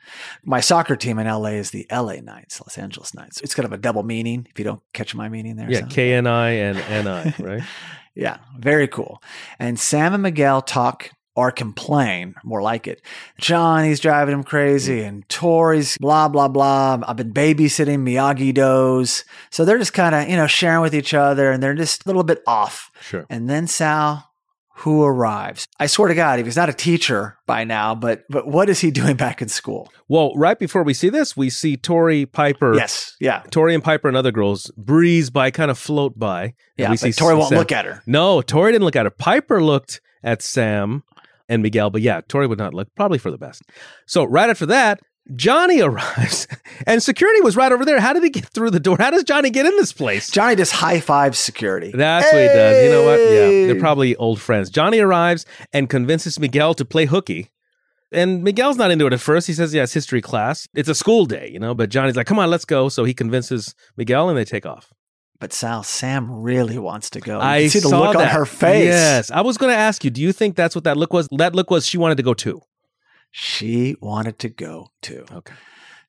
My 0.43 0.60
soccer 0.60 0.95
team 0.95 1.20
in 1.20 1.28
LA 1.28 1.49
is 1.49 1.72
the 1.72 1.86
LA 1.91 2.16
Knights, 2.16 2.62
Los 2.62 2.78
Angeles 2.78 3.14
Knights. 3.14 3.41
It's 3.41 3.53
kind 3.53 3.66
of 3.66 3.74
a 3.74 3.78
double 3.78 4.01
meaning 4.01 4.47
if 4.49 4.57
you 4.57 4.66
don't 4.66 4.82
catch 4.93 5.14
my 5.14 5.30
meaning 5.30 5.55
there. 5.55 5.70
Yeah, 5.70 5.82
Sal. 5.82 5.89
K 5.89 6.14
N 6.14 6.26
I 6.26 6.49
and 6.51 6.78
N 6.80 7.07
I, 7.07 7.34
right? 7.39 7.64
Yeah, 8.16 8.39
very 8.57 8.88
cool. 8.89 9.22
And 9.60 9.80
Sam 9.80 10.14
and 10.14 10.24
Miguel 10.24 10.62
talk 10.62 11.12
or 11.39 11.51
complain, 11.51 12.35
more 12.43 12.61
like 12.61 12.85
it. 12.87 13.01
Johnny's 13.39 13.99
driving 13.99 14.33
him 14.33 14.43
crazy, 14.43 14.99
mm. 14.99 15.07
and 15.07 15.29
Tori's 15.29 15.97
blah, 15.97 16.27
blah, 16.27 16.47
blah. 16.49 16.99
I've 17.07 17.15
been 17.15 17.33
babysitting 17.33 17.99
Miyagi 18.03 18.53
Do's. 18.53 19.23
So 19.49 19.63
they're 19.63 19.77
just 19.77 19.93
kind 19.93 20.13
of, 20.13 20.27
you 20.29 20.35
know, 20.35 20.47
sharing 20.47 20.81
with 20.81 20.93
each 20.93 21.13
other, 21.13 21.51
and 21.51 21.63
they're 21.63 21.73
just 21.73 22.05
a 22.05 22.09
little 22.09 22.23
bit 22.23 22.41
off. 22.45 22.91
Sure. 23.01 23.25
And 23.29 23.49
then 23.49 23.67
Sal, 23.67 24.29
who 24.75 25.03
arrives. 25.03 25.67
I 25.79 25.87
swear 25.87 26.07
to 26.09 26.15
God, 26.15 26.39
if 26.39 26.45
he's 26.45 26.55
not 26.55 26.69
a 26.69 26.73
teacher 26.73 27.37
by 27.45 27.63
now, 27.63 27.95
but 27.95 28.23
but 28.29 28.47
what 28.47 28.69
is 28.69 28.79
he 28.79 28.91
doing 28.99 29.15
back 29.15 29.41
in 29.41 29.47
school? 29.47 29.91
Well, 30.07 30.33
right 30.35 30.59
before 30.59 30.83
we 30.83 30.93
see 30.93 31.09
this, 31.09 31.37
we 31.37 31.49
see 31.49 31.77
Tori 31.77 32.25
Piper. 32.25 32.75
Yes, 32.75 33.15
yeah, 33.19 33.43
Tori 33.49 33.73
and 33.73 33.83
Piper 33.83 34.07
and 34.07 34.17
other 34.17 34.31
girls 34.31 34.71
breeze 34.77 35.29
by, 35.29 35.51
kind 35.51 35.71
of 35.71 35.77
float 35.77 36.17
by. 36.19 36.53
yeah. 36.77 36.89
we 36.89 36.93
But 36.95 36.99
see 36.99 37.11
Tori 37.13 37.35
won't 37.35 37.49
Sam- 37.49 37.57
look 37.59 37.71
at 37.71 37.85
her. 37.85 38.03
No, 38.05 38.41
Tori 38.41 38.71
didn't 38.73 38.83
look 38.85 38.95
at 38.97 39.05
her. 39.05 39.09
Piper 39.11 39.63
looked 39.63 40.01
at 40.23 40.41
Sam 40.41 41.03
and 41.50 41.62
Miguel, 41.62 41.89
but 41.89 42.02
yeah, 42.02 42.22
Tori 42.28 42.47
would 42.47 42.60
not 42.60 42.74
look, 42.74 42.88
probably 42.95 43.18
for 43.18 43.32
the 43.32 43.38
best. 43.38 43.64
So 44.06 44.24
right 44.24 44.50
after 44.50 44.68
that, 44.68 45.02
Johnny 45.36 45.82
arrives, 45.82 46.47
and 46.88 47.04
security 47.04 47.41
was 47.41 47.56
right 47.56 47.72
over 47.72 47.84
there. 47.84 48.00
How 48.00 48.14
did 48.14 48.24
he 48.24 48.30
get 48.30 48.45
through 48.45 48.72
the 48.72 48.80
door? 48.80 48.97
How 49.00 49.12
does 49.12 49.24
Johnny 49.24 49.50
get 49.50 49.66
in 49.66 49.76
this 49.76 49.91
place? 49.91 50.30
Johnny 50.32 50.56
just 50.56 50.72
high 50.72 51.00
fives 51.00 51.39
security. 51.39 51.91
That's 51.93 52.32
what 52.32 52.41
he 52.41 52.47
does. 52.47 52.84
You 52.84 52.91
know 52.91 53.04
what? 53.04 53.20
Yeah, 53.20 53.68
they're 53.68 53.80
probably 53.80 54.16
old 54.16 54.39
friends. 54.39 54.70
Johnny 54.70 55.00
arrives 55.00 55.45
and 55.74 55.89
convinces 55.89 56.39
Miguel 56.39 56.74
to 56.76 56.86
play 56.86 57.06
hooky. 57.06 57.50
And 58.12 58.43
Miguel's 58.43 58.78
not 58.78 58.89
into 58.89 59.06
it 59.06 59.14
at 59.14 59.20
first. 59.20 59.45
He 59.45 59.54
says, 59.54 59.72
yeah, 59.72 59.84
it's 59.84 59.93
history 59.93 60.22
class. 60.22 60.68
It's 60.74 60.89
a 60.89 60.95
school 60.95 61.26
day, 61.28 61.47
you 61.54 61.60
know, 61.60 61.76
but 61.76 61.89
Johnny's 61.89 62.16
like, 62.16 62.26
come 62.26 62.39
on, 62.39 62.50
let's 62.50 62.66
go. 62.66 62.89
So 62.89 63.04
he 63.04 63.14
convinces 63.14 63.76
Miguel 63.97 64.30
and 64.30 64.38
they 64.38 64.45
take 64.45 64.66
off. 64.66 64.91
But 65.39 65.53
Sal, 65.53 65.83
Sam 65.83 66.41
really 66.41 66.77
wants 66.77 67.09
to 67.11 67.21
go. 67.21 67.37
You 67.37 67.41
I 67.41 67.67
see 67.67 67.79
the 67.79 67.89
saw 67.89 67.99
look 67.99 68.15
on 68.15 68.21
that. 68.23 68.33
her 68.33 68.45
face. 68.45 68.85
Yes. 68.85 69.31
I 69.31 69.41
was 69.41 69.57
going 69.57 69.71
to 69.71 69.77
ask 69.77 70.03
you, 70.03 70.09
do 70.09 70.21
you 70.21 70.33
think 70.33 70.55
that's 70.55 70.75
what 70.75 70.83
that 70.83 70.97
look 70.97 71.13
was? 71.13 71.29
That 71.37 71.55
look 71.55 71.71
was 71.71 71.87
she 71.87 71.97
wanted 71.97 72.17
to 72.17 72.23
go 72.23 72.33
too. 72.33 72.61
She 73.31 73.95
wanted 74.01 74.39
to 74.39 74.49
go 74.49 74.91
too. 75.01 75.25
Okay. 75.31 75.53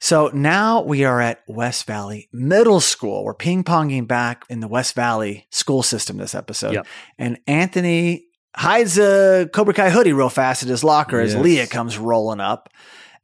So 0.00 0.30
now 0.32 0.80
we 0.80 1.04
are 1.04 1.20
at 1.20 1.42
West 1.46 1.86
Valley 1.86 2.28
Middle 2.32 2.80
School. 2.80 3.22
We're 3.22 3.34
ping 3.34 3.62
ponging 3.62 4.08
back 4.08 4.44
in 4.48 4.60
the 4.60 4.68
West 4.68 4.94
Valley 4.94 5.46
school 5.50 5.82
system 5.82 6.16
this 6.16 6.34
episode. 6.34 6.72
Yep. 6.72 6.86
And 7.18 7.38
Anthony 7.46 8.24
hides 8.56 8.98
a 8.98 9.48
Cobra 9.52 9.74
Kai 9.74 9.90
hoodie 9.90 10.14
real 10.14 10.30
fast 10.30 10.62
at 10.62 10.70
his 10.70 10.82
locker 10.82 11.20
as 11.20 11.36
Leah 11.36 11.66
comes 11.66 11.98
rolling 11.98 12.40
up. 12.40 12.70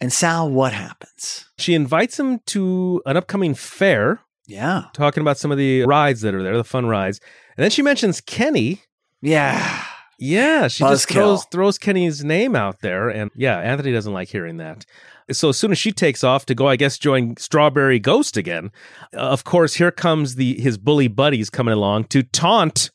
And 0.00 0.12
Sal, 0.12 0.50
what 0.50 0.74
happens? 0.74 1.46
She 1.56 1.72
invites 1.72 2.20
him 2.20 2.40
to 2.46 3.02
an 3.06 3.16
upcoming 3.16 3.54
fair, 3.54 4.20
Yeah. 4.46 4.84
talking 4.92 5.20
about 5.20 5.38
some 5.38 5.50
of 5.52 5.58
the 5.58 5.82
rides 5.84 6.20
that 6.22 6.34
are 6.34 6.42
there, 6.42 6.56
the 6.56 6.64
fun 6.64 6.86
rides. 6.86 7.20
And 7.56 7.64
then 7.64 7.70
she 7.70 7.82
mentions 7.82 8.20
Kenny. 8.20 8.82
Yeah. 9.22 9.82
Yeah, 10.18 10.68
she 10.68 10.82
just 10.84 11.08
throws 11.10 11.44
throws 11.46 11.76
Kenny's 11.76 12.24
name 12.24 12.56
out 12.56 12.80
there, 12.80 13.10
and 13.10 13.30
yeah, 13.36 13.58
Anthony 13.58 13.92
doesn't 13.92 14.14
like 14.14 14.28
hearing 14.30 14.56
that. 14.56 14.86
So 15.30 15.50
as 15.50 15.58
soon 15.58 15.72
as 15.72 15.78
she 15.78 15.92
takes 15.92 16.24
off 16.24 16.46
to 16.46 16.54
go, 16.54 16.66
I 16.68 16.76
guess 16.76 16.96
join 16.96 17.36
Strawberry 17.36 17.98
Ghost 17.98 18.38
again. 18.38 18.70
uh, 19.14 19.18
of 19.20 19.44
course, 19.44 19.74
here 19.74 19.90
comes 19.90 20.36
the 20.36 20.58
his 20.58 20.78
bully 20.78 21.08
buddies 21.08 21.50
coming 21.50 21.74
along 21.74 22.04
to 22.04 22.22
taunt. 22.22 22.90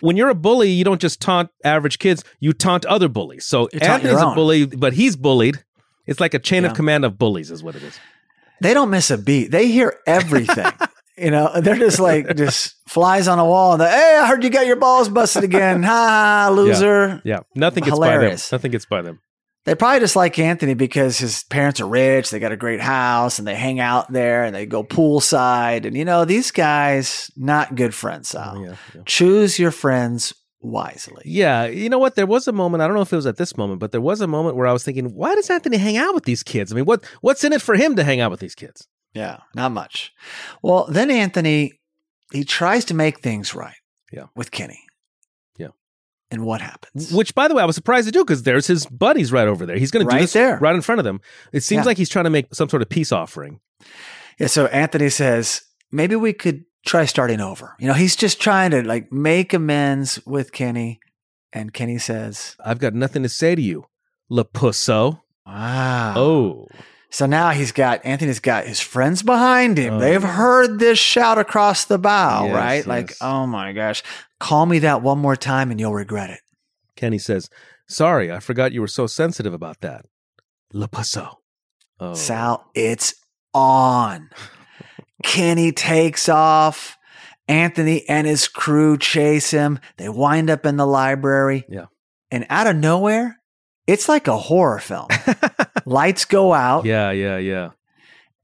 When 0.00 0.16
you're 0.16 0.28
a 0.28 0.34
bully, 0.34 0.70
you 0.70 0.84
don't 0.84 1.00
just 1.00 1.20
taunt 1.20 1.48
average 1.64 1.98
kids; 1.98 2.22
you 2.38 2.52
taunt 2.52 2.86
other 2.86 3.08
bullies. 3.08 3.46
So 3.46 3.68
You 3.72 3.80
taunt 3.80 4.04
your 4.04 4.12
Anthony's 4.12 4.32
a 4.32 4.34
bully, 4.36 4.66
but 4.66 4.92
he's 4.92 5.16
bullied. 5.16 5.64
It's 6.06 6.20
like 6.20 6.34
a 6.34 6.38
chain 6.38 6.62
Yeah. 6.62 6.70
of 6.70 6.76
command 6.76 7.04
of 7.04 7.18
bullies, 7.18 7.50
is 7.50 7.64
what 7.64 7.74
it 7.74 7.82
is. 7.82 7.98
They 8.60 8.74
don't 8.74 8.90
miss 8.90 9.10
a 9.10 9.18
beat. 9.18 9.50
They 9.50 9.66
hear 9.68 9.98
everything. 10.06 10.70
You 11.20 11.30
know, 11.30 11.60
they're 11.60 11.76
just 11.76 12.00
like 12.00 12.34
just 12.36 12.76
flies 12.88 13.28
on 13.28 13.38
a 13.38 13.44
wall. 13.44 13.74
And 13.74 13.82
hey, 13.82 14.18
I 14.20 14.26
heard 14.26 14.42
you 14.42 14.50
got 14.50 14.66
your 14.66 14.76
balls 14.76 15.08
busted 15.08 15.44
again. 15.44 15.82
Ha, 15.82 16.48
ha 16.48 16.54
loser. 16.54 17.20
Yeah, 17.24 17.40
nothing 17.54 17.84
gets 17.84 17.94
Hilarious. 17.94 18.48
by 18.48 18.56
them. 18.56 18.58
Nothing 18.58 18.70
gets 18.70 18.86
by 18.86 19.02
them. 19.02 19.20
They 19.66 19.74
probably 19.74 20.00
just 20.00 20.16
like 20.16 20.38
Anthony 20.38 20.72
because 20.72 21.18
his 21.18 21.44
parents 21.44 21.80
are 21.80 21.86
rich. 21.86 22.30
They 22.30 22.38
got 22.38 22.52
a 22.52 22.56
great 22.56 22.80
house 22.80 23.38
and 23.38 23.46
they 23.46 23.54
hang 23.54 23.78
out 23.78 24.10
there 24.10 24.44
and 24.44 24.54
they 24.54 24.64
go 24.64 24.82
poolside. 24.82 25.84
And 25.84 25.94
you 25.96 26.04
know, 26.04 26.24
these 26.24 26.50
guys, 26.50 27.30
not 27.36 27.74
good 27.74 27.94
friends, 27.94 28.34
oh, 28.34 28.38
Sal. 28.38 28.54
Oh, 28.56 28.64
yeah, 28.64 28.76
yeah. 28.94 29.02
Choose 29.04 29.58
your 29.58 29.70
friends 29.70 30.32
wisely. 30.60 31.22
Yeah, 31.26 31.66
you 31.66 31.90
know 31.90 31.98
what? 31.98 32.14
There 32.14 32.26
was 32.26 32.48
a 32.48 32.52
moment. 32.52 32.82
I 32.82 32.86
don't 32.86 32.96
know 32.96 33.02
if 33.02 33.12
it 33.12 33.16
was 33.16 33.26
at 33.26 33.36
this 33.36 33.56
moment, 33.56 33.80
but 33.80 33.92
there 33.92 34.00
was 34.00 34.22
a 34.22 34.26
moment 34.26 34.56
where 34.56 34.66
I 34.66 34.72
was 34.72 34.82
thinking, 34.82 35.14
why 35.14 35.34
does 35.34 35.50
Anthony 35.50 35.76
hang 35.76 35.98
out 35.98 36.14
with 36.14 36.24
these 36.24 36.42
kids? 36.42 36.72
I 36.72 36.76
mean, 36.76 36.86
what 36.86 37.04
what's 37.20 37.44
in 37.44 37.52
it 37.52 37.62
for 37.62 37.74
him 37.74 37.96
to 37.96 38.04
hang 38.04 38.20
out 38.20 38.30
with 38.30 38.40
these 38.40 38.54
kids? 38.54 38.88
Yeah, 39.14 39.38
not 39.54 39.72
much. 39.72 40.12
Well, 40.62 40.86
then 40.88 41.10
Anthony, 41.10 41.80
he 42.32 42.44
tries 42.44 42.84
to 42.86 42.94
make 42.94 43.20
things 43.20 43.54
right. 43.54 43.74
Yeah. 44.12 44.26
With 44.36 44.50
Kenny. 44.50 44.80
Yeah. 45.58 45.68
And 46.30 46.44
what 46.44 46.60
happens? 46.60 47.12
Which, 47.12 47.34
by 47.34 47.48
the 47.48 47.54
way, 47.54 47.62
I 47.62 47.66
was 47.66 47.74
surprised 47.76 48.06
to 48.06 48.12
do 48.12 48.24
because 48.24 48.42
there's 48.44 48.66
his 48.66 48.86
buddies 48.86 49.32
right 49.32 49.48
over 49.48 49.66
there. 49.66 49.76
He's 49.76 49.90
going 49.90 50.04
to 50.06 50.10
do 50.10 50.14
Right 50.14 50.22
this 50.22 50.32
there. 50.32 50.58
right 50.58 50.74
in 50.74 50.80
front 50.82 50.98
of 51.00 51.04
them. 51.04 51.20
It 51.52 51.62
seems 51.62 51.80
Yeah. 51.80 51.86
like 51.86 51.96
he's 51.98 52.08
trying 52.08 52.24
to 52.24 52.30
make 52.30 52.54
some 52.54 52.68
sort 52.68 52.82
of 52.82 52.88
peace 52.88 53.12
offering. 53.12 53.60
Yeah, 54.38 54.46
so 54.46 54.66
Anthony 54.66 55.08
says, 55.10 55.62
maybe 55.92 56.16
we 56.16 56.32
could 56.32 56.64
try 56.86 57.04
starting 57.04 57.40
over. 57.40 57.74
You 57.78 57.88
know, 57.88 57.94
he's 57.94 58.16
just 58.16 58.40
trying 58.40 58.70
to 58.72 58.82
like 58.82 59.12
make 59.12 59.52
amends 59.52 60.18
with 60.26 60.52
Kenny. 60.52 60.98
And 61.52 61.72
Kenny 61.74 61.98
says, 61.98 62.56
I've 62.64 62.78
got 62.78 62.94
nothing 62.94 63.22
to 63.24 63.28
say 63.28 63.54
to 63.56 63.62
you, 63.62 63.86
Lapusso. 64.30 65.20
Wow. 65.46 66.14
Oh, 66.16 66.66
So 67.10 67.26
now 67.26 67.50
he's 67.50 67.72
got 67.72 68.04
Anthony's 68.04 68.38
got 68.40 68.66
his 68.66 68.80
friends 68.80 69.22
behind 69.22 69.78
him. 69.78 69.94
Oh, 69.94 69.98
They've 69.98 70.22
heard 70.22 70.78
this 70.78 70.98
shout 70.98 71.38
across 71.38 71.84
the 71.84 71.98
bow, 71.98 72.46
Yes, 72.46 72.54
right? 72.54 72.86
Like, 72.86 73.12
oh 73.20 73.46
my 73.46 73.72
gosh. 73.72 74.02
Call 74.38 74.64
me 74.66 74.78
that 74.80 75.02
one 75.02 75.18
more 75.18 75.36
time 75.36 75.70
and 75.70 75.80
you'll 75.80 75.92
regret 75.94 76.30
it. 76.30 76.40
Kenny 76.96 77.18
says, 77.18 77.48
"Sorry, 77.88 78.30
I 78.30 78.38
forgot 78.40 78.72
you 78.72 78.80
were 78.80 78.86
so 78.86 79.06
sensitive 79.06 79.52
about 79.52 79.80
that, 79.80 80.04
Lapusso." 80.72 81.34
Oh, 81.98 82.14
Sal, 82.14 82.70
it's 82.74 83.14
on. 83.52 84.30
Kenny 85.22 85.72
takes 85.72 86.28
off. 86.28 86.96
Anthony 87.48 88.08
and 88.08 88.28
his 88.28 88.46
crew 88.46 88.96
chase 88.96 89.50
him. 89.50 89.80
They 89.96 90.08
wind 90.08 90.48
up 90.50 90.64
in 90.64 90.76
the 90.76 90.86
library. 90.86 91.64
Yeah. 91.68 91.86
And 92.30 92.46
out 92.48 92.68
of 92.68 92.76
nowhere, 92.76 93.39
it's 93.86 94.08
like 94.08 94.28
a 94.28 94.36
horror 94.36 94.78
film. 94.78 95.08
Lights 95.86 96.24
go 96.24 96.52
out. 96.52 96.84
yeah, 96.84 97.10
yeah, 97.10 97.38
yeah. 97.38 97.70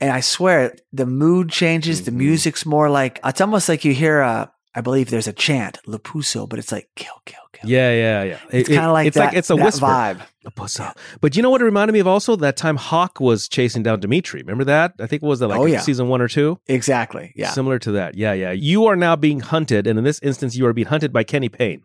And 0.00 0.10
I 0.10 0.20
swear, 0.20 0.74
the 0.92 1.06
mood 1.06 1.48
changes. 1.48 2.04
The 2.04 2.10
Mhm. 2.10 2.16
music's 2.16 2.66
more 2.66 2.90
like, 2.90 3.18
it's 3.24 3.40
almost 3.40 3.68
like 3.68 3.84
you 3.84 3.94
hear 3.94 4.20
a, 4.20 4.50
I 4.74 4.82
believe 4.82 5.08
there's 5.08 5.26
a 5.26 5.32
chant, 5.32 5.78
Lapuso, 5.86 6.46
but 6.46 6.58
it's 6.58 6.70
like 6.70 6.90
kill, 6.96 7.14
kill, 7.24 7.40
kill. 7.54 7.70
Yeah, 7.70 7.92
yeah, 7.94 8.22
yeah. 8.24 8.38
It's 8.50 8.68
It- 8.68 8.74
kind 8.74 8.86
of 8.86 8.92
like 8.92 9.06
it's 9.06 9.16
that, 9.16 9.26
like 9.28 9.36
it's 9.36 9.48
a 9.48 9.54
that 9.54 9.64
whisper. 9.64 9.86
vibe. 9.86 10.20
Lapusso. 10.46 10.94
But 11.22 11.34
you 11.34 11.42
know 11.42 11.48
what 11.48 11.62
it 11.62 11.64
reminded 11.64 11.94
me 11.94 12.00
of 12.00 12.06
also? 12.06 12.36
That 12.36 12.58
time 12.58 12.76
Hawk 12.76 13.20
was 13.20 13.48
chasing 13.48 13.82
down 13.82 14.00
Dimitri. 14.00 14.40
Remember 14.42 14.64
that? 14.64 14.92
I 15.00 15.06
think 15.06 15.22
it 15.22 15.26
was 15.26 15.40
uh, 15.40 15.48
like 15.48 15.58
Oh, 15.60 15.64
yeah. 15.64 15.80
season 15.80 16.08
one 16.08 16.20
or 16.20 16.28
two. 16.28 16.58
Exactly. 16.66 17.32
Yeah. 17.34 17.50
Similar 17.52 17.78
to 17.80 17.92
that. 17.92 18.16
Yeah, 18.16 18.34
yeah. 18.34 18.52
You 18.52 18.84
are 18.84 18.96
now 18.96 19.16
being 19.16 19.40
hunted, 19.40 19.86
and 19.86 19.98
in 19.98 20.04
this 20.04 20.18
instance, 20.22 20.56
you 20.56 20.66
are 20.66 20.74
being 20.74 20.88
hunted 20.88 21.10
by 21.10 21.24
Kenny 21.24 21.48
Payne. 21.48 21.80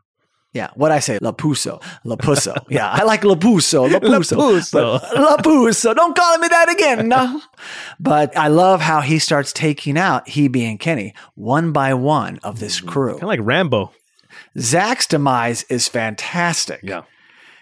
Yeah, 0.54 0.70
what 0.76 0.92
I 0.92 1.00
say, 1.00 1.18
Lapuso, 1.20 1.82
Lapuso. 2.06 2.56
yeah, 2.70 2.90
I 2.90 3.04
like 3.04 3.22
Lapuso, 3.22 3.90
Lapuso, 3.90 4.36
Lapuso. 4.38 5.00
Lapuso. 5.14 5.96
Don't 5.96 6.14
call 6.16 6.38
me 6.40 6.48
that 6.50 6.70
again. 6.70 7.08
No. 7.08 7.42
but 8.00 8.36
I 8.36 8.50
love 8.50 8.82
how 8.82 9.00
he 9.00 9.18
starts 9.18 9.54
taking 9.54 9.98
out 9.98 10.28
he 10.28 10.50
being 10.50 10.78
Kenny 10.78 11.14
one 11.36 11.72
by 11.72 11.94
one 11.94 12.40
of 12.44 12.60
this 12.60 12.82
mm, 12.82 12.88
crew. 12.88 13.12
Kind 13.14 13.24
of 13.24 13.28
like 13.30 13.40
Rambo. 13.42 13.94
Zach's 14.60 15.08
demise 15.08 15.64
is 15.64 15.88
fantastic. 15.88 16.82
Yeah. 16.84 17.04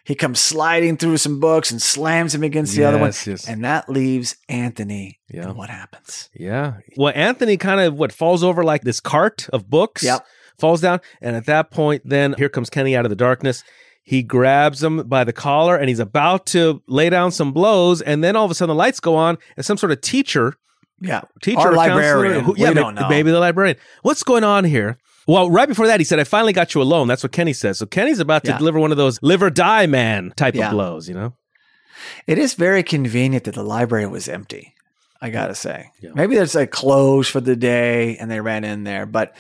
he 0.04 0.16
comes 0.16 0.40
sliding 0.40 0.98
through 0.98 1.18
some 1.18 1.40
books 1.40 1.70
and 1.70 1.80
slams 1.80 2.34
him 2.34 2.42
against 2.44 2.76
the 2.76 2.84
other 2.86 2.98
one, 2.98 3.10
Yes, 3.10 3.28
yes. 3.28 3.48
and 3.48 3.64
that 3.64 3.88
leaves 3.88 4.36
Anthony. 4.48 5.20
Yeah. 5.30 5.50
And 5.50 5.56
what 5.56 5.70
happens? 5.70 6.30
Yeah. 6.34 6.78
Well, 6.98 7.14
Anthony 7.16 7.58
kind 7.58 7.82
of 7.82 7.94
what 7.94 8.12
falls 8.12 8.44
over 8.44 8.64
like 8.64 8.82
this 8.82 9.00
cart 9.00 9.48
of 9.54 9.70
books. 9.70 10.02
Yep. 10.02 10.26
Falls 10.60 10.82
down, 10.82 11.00
and 11.22 11.36
at 11.36 11.46
that 11.46 11.72
point, 11.72 12.02
then 12.06 12.34
here 12.38 12.50
comes 12.50 12.70
Kenny 12.70 12.96
out 12.96 13.06
of 13.06 13.10
the 13.10 13.16
darkness. 13.16 13.64
He 14.04 14.24
grabs 14.24 14.84
him 14.84 15.08
by 15.08 15.24
the 15.24 15.34
collar, 15.34 15.76
and 15.76 15.88
he's 15.88 16.00
about 16.00 16.46
to 16.48 16.82
lay 16.88 17.10
down 17.10 17.32
some 17.32 17.52
blows, 17.52 18.02
and 18.02 18.24
then 18.24 18.36
all 18.36 18.46
of 18.46 18.52
a 18.52 18.56
sudden 18.56 18.70
the 18.76 18.76
lights 18.80 19.00
go 19.00 19.16
on, 19.16 19.38
and 19.56 19.66
some 19.66 19.78
sort 19.78 19.92
of 19.92 20.02
teacher, 20.02 20.56
Yeah, 21.02 21.22
teacher, 21.42 21.60
Our 21.60 21.72
or 21.72 21.76
librarian. 21.76 22.44
who- 22.44 22.56
yeah, 22.58 22.74
don't 22.74 22.96
ma- 22.96 23.02
know. 23.04 23.08
maybe 23.10 23.32
the 23.32 23.40
librarian. 23.40 23.78
What's 24.02 24.22
going 24.24 24.44
on 24.44 24.66
here? 24.66 24.98
Well, 25.28 25.50
right 25.50 25.68
before 25.70 25.88
that, 25.88 26.00
he 26.00 26.04
said, 26.04 26.20
"I 26.20 26.24
finally 26.26 26.52
got 26.54 26.74
you 26.76 26.82
alone." 26.82 27.08
That's 27.08 27.24
what 27.24 27.32
Kenny 27.32 27.54
says. 27.54 27.78
So 27.80 27.86
Kenny's 27.86 28.20
about 28.20 28.44
to 28.46 28.52
Yeah. 28.52 28.58
deliver 28.58 28.80
one 28.80 28.92
of 28.92 28.98
those 28.98 29.18
live 29.22 29.42
or 29.44 29.50
die 29.50 29.86
man 29.86 30.34
type 30.36 30.56
Yeah. 30.56 30.66
of 30.66 30.72
blows. 30.74 31.08
You 31.08 31.14
know? 31.16 31.34
It 32.28 32.38
is 32.38 32.54
very 32.56 32.84
convenient 32.84 33.46
that 33.46 33.54
the 33.56 33.64
library 33.64 34.08
was 34.08 34.28
empty. 34.28 34.74
I 35.22 35.30
gotta 35.30 35.54
say, 35.56 35.92
Yeah. 36.02 36.12
maybe 36.16 36.36
there's 36.36 36.56
like 36.56 36.72
closed 36.72 37.30
for 37.32 37.42
the 37.42 37.56
day 37.56 38.18
and 38.18 38.30
they 38.32 38.40
ran 38.42 38.64
in 38.64 38.84
there. 38.86 39.06
But 39.06 39.34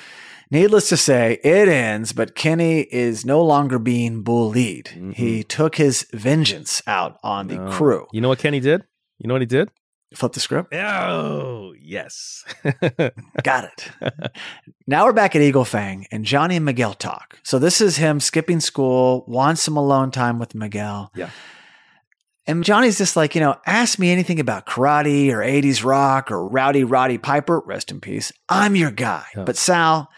needless 0.51 0.89
to 0.89 0.97
say, 0.97 1.39
it 1.43 1.67
ends. 1.67 2.11
But 2.13 2.35
Kenny 2.35 2.81
is 2.81 3.25
no 3.25 3.43
longer 3.43 3.79
being 3.79 4.23
bullied. 4.23 5.13
He 5.15 5.43
took 5.43 5.75
his 5.75 6.07
vengeance 6.13 6.81
out 6.87 7.17
on 7.23 7.47
the 7.47 7.55
Mm-hmm. 7.55 7.65
No. 7.65 7.71
crew. 7.71 8.07
You 8.11 8.21
know 8.21 8.29
what 8.29 8.39
Kenny 8.39 8.59
did? 8.59 8.83
You 9.17 9.27
know 9.27 9.33
what 9.33 9.41
he 9.41 9.45
did? 9.47 9.69
Flip 10.15 10.31
the 10.31 10.39
script. 10.39 10.73
Oh, 10.73 11.73
yes. 11.79 12.43
Got 13.43 13.65
it. 13.65 13.91
now 14.87 15.05
we're 15.05 15.13
back 15.13 15.35
at 15.35 15.41
Eagle 15.43 15.65
Fang, 15.65 16.07
and 16.11 16.25
Johnny 16.25 16.55
and 16.55 16.65
Miguel 16.65 16.95
talk. 16.95 17.37
So 17.43 17.59
this 17.59 17.79
is 17.79 17.97
him 17.97 18.19
skipping 18.19 18.59
school, 18.59 19.23
wants 19.27 19.61
some 19.61 19.77
alone 19.77 20.09
time 20.09 20.39
with 20.39 20.55
Miguel. 20.55 21.11
Yeah. 21.15 21.29
And 22.47 22.63
Johnny's 22.63 22.97
just 22.97 23.15
like, 23.15 23.35
you 23.35 23.41
know, 23.41 23.57
ask 23.67 23.99
me 23.99 24.09
anything 24.11 24.39
about 24.39 24.65
karate 24.65 25.31
or 25.31 25.37
80s 25.39 25.83
rock 25.83 26.31
or 26.31 26.47
Rowdy 26.47 26.83
Roddy 26.83 27.19
Piper, 27.19 27.59
rest 27.59 27.91
in 27.91 28.01
peace. 28.01 28.31
I'm 28.49 28.75
your 28.75 28.89
guy. 28.89 29.25
Yeah. 29.35 29.43
But 29.43 29.57
Sal, 29.57 30.09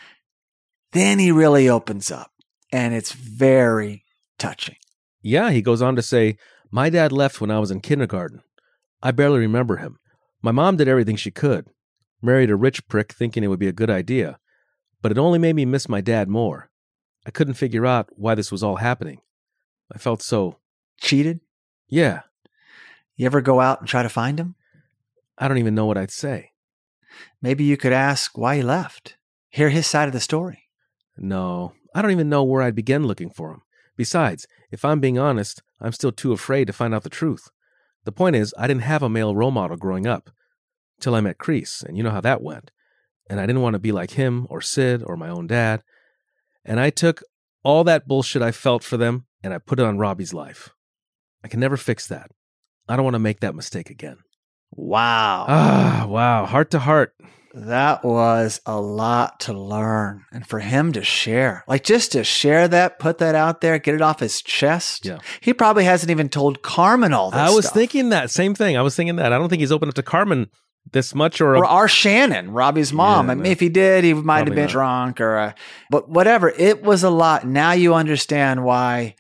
then 0.94 1.20
he 1.20 1.32
really 1.32 1.70
opens 1.70 2.12
up, 2.12 2.32
and 2.72 2.94
it's 2.94 3.12
very 3.14 4.04
touching. 4.38 4.76
Yeah, 5.22 5.52
he 5.52 5.62
goes 5.62 5.82
on 5.82 5.96
to 5.96 6.02
say, 6.02 6.38
My 6.72 6.90
dad 6.90 7.12
left 7.12 7.40
when 7.42 7.52
I 7.52 7.60
was 7.60 7.72
in 7.72 7.80
kindergarten. 7.82 8.42
I 9.04 9.12
barely 9.12 9.40
remember 9.40 9.78
him. 9.78 9.98
My 10.42 10.52
mom 10.52 10.78
did 10.78 10.88
everything 10.88 11.16
she 11.16 11.32
could, 11.32 11.68
married 12.22 12.50
a 12.50 12.56
rich 12.56 12.88
prick 12.88 13.14
thinking 13.14 13.44
it 13.44 13.48
would 13.48 13.60
be 13.60 13.68
a 13.68 13.72
good 13.74 13.90
idea, 13.90 14.40
but 15.02 15.12
it 15.12 15.18
only 15.18 15.40
made 15.40 15.56
me 15.56 15.66
miss 15.66 15.88
my 15.90 16.02
dad 16.02 16.28
more. 16.28 16.70
I 17.26 17.32
couldn't 17.32 17.54
figure 17.56 17.86
out 17.86 18.10
why 18.16 18.34
this 18.36 18.52
was 18.52 18.64
all 18.64 18.78
happening. 18.78 19.20
I 19.94 19.98
felt 19.98 20.22
so, 20.24 20.58
Cheated? 21.00 21.40
yeah, 21.88 22.22
You 23.16 23.26
ever 23.28 23.42
go 23.42 23.60
out 23.60 23.80
and 23.80 23.88
try 23.88 24.02
to 24.04 24.10
find 24.10 24.40
him? 24.40 24.56
I 25.38 25.48
don't 25.48 25.58
even 25.60 25.76
know 25.76 25.86
what 25.86 25.98
I'd 25.98 26.12
say. 26.12 26.52
Maybe 27.42 27.64
you 27.64 27.78
could 27.78 27.94
ask 27.94 28.38
why 28.38 28.56
he 28.58 28.62
left. 28.64 29.18
Hear 29.50 29.70
his 29.70 29.86
side 29.86 30.08
of 30.08 30.14
the 30.14 30.20
story. 30.20 30.61
No, 31.18 31.74
I 31.94 32.02
don't 32.02 32.12
even 32.12 32.30
know 32.30 32.44
where 32.44 32.62
I'd 32.62 32.76
begin 32.76 33.06
looking 33.06 33.30
for 33.30 33.52
him. 33.52 33.62
Besides, 33.98 34.48
if 34.72 34.86
I'm 34.86 35.00
being 35.00 35.20
honest, 35.20 35.62
I'm 35.80 35.92
still 35.92 36.12
too 36.12 36.32
afraid 36.32 36.66
to 36.68 36.74
find 36.74 36.96
out 36.96 37.04
the 37.04 37.10
truth. 37.10 37.50
The 38.06 38.12
point 38.12 38.36
is, 38.36 38.54
I 38.58 38.68
didn't 38.68 38.84
have 38.84 39.04
a 39.04 39.10
male 39.10 39.36
role 39.36 39.52
model 39.52 39.78
growing 39.78 40.08
up 40.08 40.30
till 41.00 41.16
I 41.16 41.22
met 41.22 41.38
Kreese, 41.38 41.84
and 41.84 41.98
you 41.98 42.04
know 42.04 42.12
how 42.12 42.22
that 42.22 42.42
went. 42.42 42.72
And 43.30 43.40
I 43.40 43.46
didn't 43.46 43.62
want 43.62 43.74
to 43.74 43.80
be 43.80 43.92
like 43.92 44.12
him 44.12 44.48
or 44.50 44.62
Sid 44.62 45.04
or 45.06 45.16
my 45.16 45.30
own 45.30 45.48
dad. 45.48 45.84
And 46.66 46.80
I 46.80 46.90
took 46.90 47.22
all 47.64 47.84
that 47.84 48.08
bullshit 48.08 48.42
I 48.42 48.52
felt 48.52 48.84
for 48.84 48.98
them 48.98 49.26
and 49.44 49.54
I 49.54 49.58
put 49.58 49.80
it 49.80 49.86
on 49.86 49.98
Robbie's 49.98 50.34
life. 50.34 50.70
I 51.44 51.48
can 51.48 51.60
never 51.60 51.78
fix 51.78 52.08
that. 52.08 52.32
I 52.88 52.96
don't 52.96 53.06
want 53.06 53.16
to 53.16 53.20
make 53.20 53.40
that 53.40 53.56
mistake 53.56 53.90
again. 53.90 54.18
Wow. 54.72 55.46
Ah, 55.48 56.06
wow. 56.08 56.46
Heart 56.46 56.72
to 56.72 56.80
heart. 56.80 57.14
That 57.54 58.04
was 58.04 58.62
a 58.66 58.80
lot 58.80 59.42
to 59.42 59.54
learn. 59.54 60.26
And 60.32 60.48
for 60.48 60.60
him 60.60 60.94
to 60.94 61.04
share, 61.04 61.64
like 61.68 61.84
just 61.84 62.14
to 62.14 62.24
share 62.24 62.68
that, 62.70 63.00
put 63.00 63.18
that 63.18 63.36
out 63.36 63.62
there, 63.62 63.78
get 63.80 63.96
it 63.96 64.02
off 64.02 64.20
his 64.20 64.42
chest. 64.42 65.06
Yeah. 65.06 65.20
He 65.42 65.54
probably 65.54 65.84
hasn't 65.84 66.12
even 66.12 66.30
told 66.30 66.62
Carmen 66.62 67.14
all 67.14 67.32
this. 67.32 67.40
I 67.40 67.50
was 67.50 67.66
stuff. 67.66 67.76
thinking 67.76 68.10
that 68.10 68.32
same 68.32 68.56
thing. 68.56 68.78
I 68.78 68.82
was 68.82 68.96
thinking 68.96 69.18
that. 69.18 69.34
I 69.34 69.38
don't 69.38 69.50
think 69.50 69.60
he's 69.60 69.72
open 69.72 69.90
up 69.90 69.96
to 69.96 70.04
Carmen 70.04 70.50
this 70.92 71.14
much 71.14 71.42
or, 71.42 71.56
Or 71.58 71.66
our 71.66 71.88
Shannon, 71.88 72.52
Robbie's 72.52 72.92
mom. 72.92 73.28
Yeah, 73.28 73.32
I 73.32 73.36
mean, 73.36 73.44
no. 73.44 73.50
if 73.50 73.60
he 73.60 73.70
did, 73.70 74.04
he 74.04 74.14
might 74.14 74.48
have 74.48 74.56
been 74.56 74.66
not. 74.66 74.72
drunk 74.72 75.22
or, 75.22 75.38
uh, 75.38 75.54
but 75.90 76.10
whatever. 76.10 76.50
It 76.50 76.84
was 76.84 77.04
a 77.04 77.10
lot. 77.10 77.46
Now 77.46 77.74
you 77.74 77.94
understand 77.94 78.64
why 78.64 79.16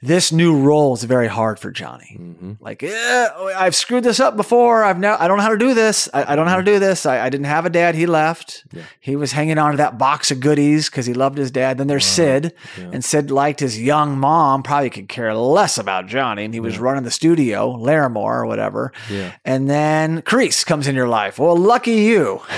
this 0.00 0.30
new 0.30 0.56
role 0.60 0.94
is 0.94 1.02
very 1.02 1.26
hard 1.26 1.58
for 1.58 1.72
Johnny. 1.72 2.16
Mhm. 2.20 2.56
Like, 2.60 2.84
eh, 2.84 3.28
I've 3.56 3.74
screwed 3.74 4.04
this 4.04 4.20
up 4.20 4.36
before. 4.36 4.84
I've 4.84 4.98
now, 4.98 5.16
I 5.18 5.26
don't 5.26 5.38
know 5.38 5.42
how 5.42 5.48
to 5.48 5.58
do 5.58 5.74
this. 5.74 6.08
I, 6.14 6.32
I 6.32 6.36
don't 6.36 6.44
know 6.44 6.52
how 6.52 6.58
to 6.58 6.62
do 6.62 6.78
this. 6.78 7.04
I, 7.04 7.26
I 7.26 7.28
didn't 7.30 7.46
have 7.46 7.66
a 7.66 7.70
dad. 7.70 7.96
He 7.96 8.06
left. 8.06 8.64
Yeah. 8.72 8.82
He 9.00 9.16
was 9.16 9.32
hanging 9.32 9.58
on 9.58 9.72
to 9.72 9.76
that 9.78 9.98
box 9.98 10.30
of 10.30 10.38
goodies 10.38 10.88
because 10.88 11.06
he 11.06 11.14
loved 11.14 11.36
his 11.36 11.50
dad. 11.50 11.78
Then 11.78 11.88
there's 11.88 12.06
Sid, 12.06 12.52
Yeah. 12.78 12.90
and 12.92 13.04
Sid 13.04 13.30
liked 13.32 13.58
his 13.58 13.80
young 13.82 14.16
mom. 14.18 14.62
Probably 14.62 14.90
could 14.90 15.08
care 15.08 15.34
less 15.34 15.78
about 15.78 16.06
Johnny, 16.06 16.44
and 16.44 16.54
he 16.54 16.60
was 16.60 16.78
running 16.78 17.02
the 17.02 17.10
studio, 17.10 17.76
Larimore 17.76 18.42
or 18.42 18.46
whatever. 18.46 18.92
Yeah. 19.10 19.32
And 19.44 19.68
then 19.68 20.22
Kreese 20.22 20.64
comes 20.64 20.86
in 20.86 20.94
your 20.94 21.08
life. 21.08 21.38
Well, 21.40 21.56
lucky 21.56 21.92
you. 21.96 22.40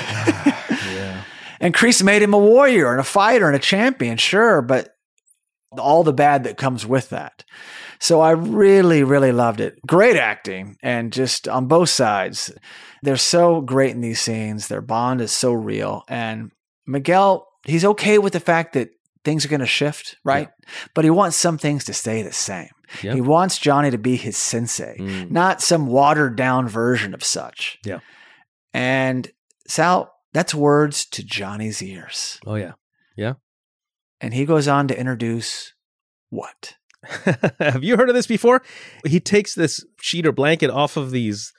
Yeah. 0.93 1.22
And 1.61 1.74
Kreese 1.74 2.03
made 2.03 2.22
him 2.22 2.32
a 2.34 2.38
warrior 2.38 2.91
and 2.91 3.01
a 3.01 3.05
fighter 3.05 3.47
and 3.47 3.55
a 3.55 3.59
champion, 3.61 4.16
sure, 4.16 4.61
but 4.62 4.97
all 5.78 6.02
the 6.02 6.12
bad 6.12 6.44
that 6.44 6.56
comes 6.56 6.86
with 6.86 7.10
that. 7.10 7.44
So 7.98 8.20
I 8.20 8.30
really, 8.32 9.02
really 9.04 9.32
loved 9.32 9.60
it. 9.60 9.78
Great 9.86 10.16
acting 10.16 10.76
and 10.82 11.12
just 11.12 11.46
on 11.48 11.66
both 11.66 11.90
sides. 11.90 12.50
They're 13.02 13.16
so 13.16 13.60
great 13.60 13.92
in 13.94 14.00
these 14.00 14.20
scenes. 14.20 14.68
Their 14.68 14.80
bond 14.80 15.20
is 15.20 15.32
so 15.32 15.52
real. 15.52 16.02
And 16.08 16.50
Miguel, 16.86 17.46
he's 17.66 17.84
okay 17.84 18.18
with 18.18 18.32
the 18.32 18.40
fact 18.40 18.72
that 18.72 18.90
things 19.24 19.44
are 19.44 19.48
going 19.48 19.60
to 19.60 19.66
shift, 19.66 20.16
right? 20.24 20.48
But 20.94 21.04
he 21.04 21.10
wants 21.10 21.36
some 21.36 21.58
things 21.58 21.84
to 21.84 21.92
stay 21.92 22.22
the 22.22 22.32
same. 22.32 22.70
Yep. 23.02 23.14
He 23.14 23.20
wants 23.20 23.58
Johnny 23.58 23.90
to 23.90 23.98
be 23.98 24.16
his 24.16 24.36
sensei, 24.36 24.96
Mm. 24.98 25.30
not 25.30 25.60
some 25.60 25.86
watered 25.86 26.36
down 26.36 26.68
version 26.68 27.14
of 27.14 27.22
such. 27.22 27.78
Yeah. 27.84 28.00
And 28.72 29.30
Sal, 29.68 30.12
that's 30.32 30.54
words 30.54 31.04
to 31.06 31.22
Johnny's 31.24 31.82
ears. 31.82 32.40
Oh 32.46 32.54
yeah. 32.56 32.72
yeah. 33.16 33.34
And 34.20 34.34
he 34.34 34.44
goes 34.44 34.68
on 34.68 34.88
to 34.88 34.98
introduce 34.98 35.72
what? 36.28 36.74
Have 37.58 37.82
you 37.82 37.96
heard 37.96 38.08
of 38.10 38.14
this 38.14 38.26
before? 38.26 38.62
He 39.06 39.20
takes 39.20 39.54
this 39.54 39.84
sheet 40.00 40.26
or 40.26 40.32
blanket 40.32 40.70
off 40.70 40.96
of 40.96 41.10
these 41.10 41.52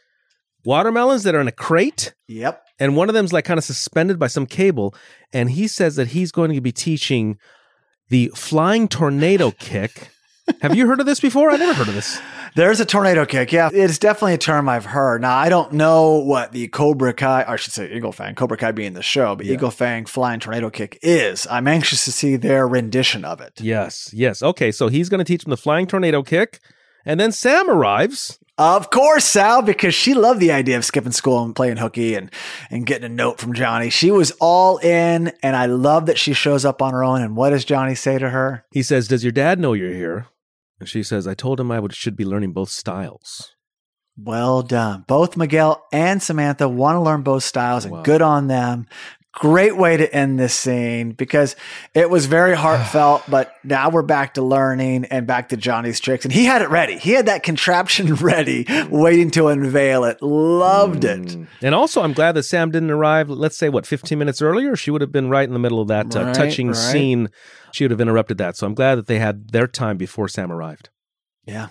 watermelons 0.64 1.24
that 1.24 1.34
are 1.34 1.42
in 1.42 1.48
a 1.48 1.52
crate, 1.52 2.14
Yep. 2.28 2.62
and 2.80 2.96
one 2.96 3.10
of 3.10 3.16
them's 3.16 3.34
like 3.34 3.46
kind 3.46 3.58
of 3.58 3.64
suspended 3.64 4.20
by 4.20 4.28
some 4.28 4.46
cable. 4.46 4.94
And 5.34 5.50
he 5.52 5.68
says 5.68 5.96
that 5.96 6.10
he's 6.10 6.32
going 6.32 6.54
to 6.54 6.62
be 6.62 6.72
teaching 6.72 7.38
the 8.10 8.32
flying 8.36 8.88
tornado 8.88 9.52
kick. 9.52 10.10
Have 10.62 10.76
you 10.76 10.86
heard 10.86 11.00
of 11.00 11.06
this 11.08 11.20
before? 11.20 11.50
I 11.50 11.58
never 11.58 11.74
heard 11.74 11.88
of 11.88 11.96
this. 11.96 12.22
There's 12.56 12.80
a 12.80 12.86
tornado 12.86 13.26
kick. 13.26 13.52
Yeah, 13.52 13.70
it's 13.72 13.98
definitely 13.98 14.34
a 14.34 14.38
term 14.38 14.68
I've 14.68 14.86
heard. 14.86 15.22
Now, 15.22 15.38
I 15.38 15.48
don't 15.50 15.72
know 15.74 16.18
what 16.18 16.52
the 16.52 16.68
Cobra 16.68 17.14
Kai, 17.14 17.46
I 17.48 17.56
should 17.56 17.74
say 17.74 17.92
Eagle 17.94 18.12
Fang, 18.12 18.36
Cobra 18.36 18.58
Kai 18.58 18.72
being 18.72 18.94
the 18.94 19.02
show, 19.02 19.36
but 19.36 19.46
Yeah. 19.46 19.54
Eagle 19.54 19.72
Fang 19.72 20.06
flying 20.06 20.40
tornado 20.40 20.70
kick 20.70 21.00
is. 21.02 21.48
I'm 21.50 21.68
anxious 21.68 22.04
to 22.06 22.12
see 22.12 22.36
their 22.36 22.68
rendition 22.68 23.24
of 23.24 23.40
it. 23.42 23.62
Yes, 23.62 24.10
yes. 24.14 24.44
Okay, 24.44 24.72
so 24.72 24.90
he's 24.90 25.08
going 25.10 25.20
to 25.20 25.24
teach 25.26 25.46
him 25.46 25.50
the 25.50 25.58
flying 25.58 25.88
tornado 25.88 26.24
kick, 26.24 26.60
and 27.06 27.20
then 27.20 27.32
Sam 27.32 27.70
arrives. 27.70 28.38
Of 28.58 28.92
course, 28.92 29.24
Sal, 29.26 29.62
because 29.64 29.96
she 29.96 30.14
loved 30.14 30.40
the 30.40 30.52
idea 30.52 30.78
of 30.78 30.86
skipping 30.86 31.14
school 31.14 31.42
and 31.44 31.56
playing 31.56 31.78
hooky 31.78 32.14
and, 32.16 32.30
and 32.70 32.86
getting 32.86 33.06
a 33.06 33.10
note 33.10 33.40
from 33.40 33.54
Johnny. 33.54 33.90
She 33.90 34.12
was 34.12 34.32
all 34.40 34.78
in, 34.80 35.32
and 35.42 35.56
I 35.56 35.66
love 35.66 36.06
that 36.08 36.20
she 36.20 36.34
shows 36.34 36.64
up 36.64 36.82
on 36.82 36.94
her 36.94 37.04
own. 37.04 37.22
And 37.24 37.36
what 37.36 37.52
does 37.52 37.66
Johnny 37.66 37.96
say 37.96 38.20
to 38.20 38.30
her? 38.30 38.66
He 38.72 38.84
says, 38.84 39.08
"Does 39.08 39.24
your 39.24 39.32
dad 39.32 39.58
know 39.60 39.74
you're 39.74 39.94
here?" 39.94 40.28
And 40.82 40.90
she 40.90 41.04
says, 41.04 41.28
"I 41.28 41.36
told 41.36 41.60
him 41.60 41.72
I 41.72 41.80
would 41.80 41.94
should 41.94 42.16
be 42.18 42.26
learning 42.26 42.54
both 42.54 42.70
styles." 42.70 43.52
Well 44.18 44.64
done. 44.64 45.06
Both 45.08 45.38
Miguel 45.38 45.82
and 45.94 46.22
Samantha 46.22 46.68
want 46.68 46.96
to 46.96 47.00
learn 47.02 47.22
both 47.22 47.44
styles, 47.44 47.86
and 47.86 47.94
Wow. 47.94 48.02
good 48.02 48.22
on 48.22 48.48
them. 48.48 48.88
Great 49.34 49.78
way 49.78 49.96
to 49.96 50.14
end 50.14 50.38
this 50.38 50.54
scene 50.54 51.14
because 51.14 51.56
it 51.94 52.10
was 52.10 52.26
very 52.26 52.54
heartfelt, 52.54 53.24
but 53.30 53.54
now 53.64 53.90
we're 53.90 54.02
back 54.02 54.34
to 54.34 54.42
learning 54.42 55.06
and 55.06 55.26
back 55.26 55.50
to 55.50 55.58
Johnny's 55.58 56.02
tricks. 56.02 56.26
And 56.26 56.34
he 56.34 56.44
had 56.44 56.62
it 56.62 56.70
ready. 56.70 56.98
He 56.98 57.12
had 57.12 57.28
that 57.28 57.42
contraption 57.42 58.16
ready, 58.16 58.66
waiting 58.90 59.32
to 59.32 59.48
unveil 59.48 60.04
it. 60.04 60.22
Loved 60.22 61.06
it. 61.06 61.22
Mm. 61.22 61.48
And 61.62 61.74
also, 61.74 62.02
I'm 62.02 62.12
glad 62.14 62.34
that 62.34 62.44
Sam 62.44 62.72
didn't 62.72 62.92
arrive. 62.92 63.30
Let's 63.30 63.58
say 63.58 63.70
what 63.70 63.86
15 63.86 64.20
minutes 64.20 64.42
earlier. 64.42 64.76
She 64.76 64.92
would 64.92 65.02
have 65.02 65.14
been 65.14 65.30
right 65.30 65.48
in 65.48 65.54
the 65.54 65.60
middle 65.60 65.80
of 65.80 65.88
that 65.88 66.14
uh, 66.16 66.26
Right, 66.26 66.36
touching 66.36 66.68
right. 66.68 66.76
scene. 66.76 67.30
She 67.72 67.86
would 67.86 67.92
have 67.92 68.02
interrupted 68.02 68.38
that. 68.40 68.58
So 68.58 68.68
I'm 68.68 68.74
glad 68.74 68.96
that 68.96 69.08
they 69.08 69.20
had 69.20 69.52
their 69.52 69.68
time 69.68 69.96
before 69.96 70.28
Sam 70.28 70.52
arrived. 70.52 70.90
Yeah. 71.46 71.70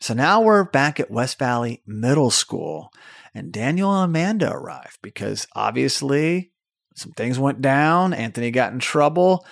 So 0.00 0.14
now 0.14 0.42
we're 0.42 0.64
back 0.64 1.00
at 1.00 1.10
West 1.10 1.38
Valley 1.38 1.82
Middle 1.86 2.30
School, 2.30 2.92
and 3.34 3.50
Daniel 3.50 3.94
and 3.94 4.10
Amanda 4.10 4.52
arrive 4.52 4.98
because 5.02 5.46
obviously 5.54 6.52
some 6.98 7.12
things 7.12 7.38
went 7.38 7.62
down. 7.62 8.12
Anthony 8.12 8.50
got 8.50 8.72
in 8.72 8.78
trouble, 8.78 9.46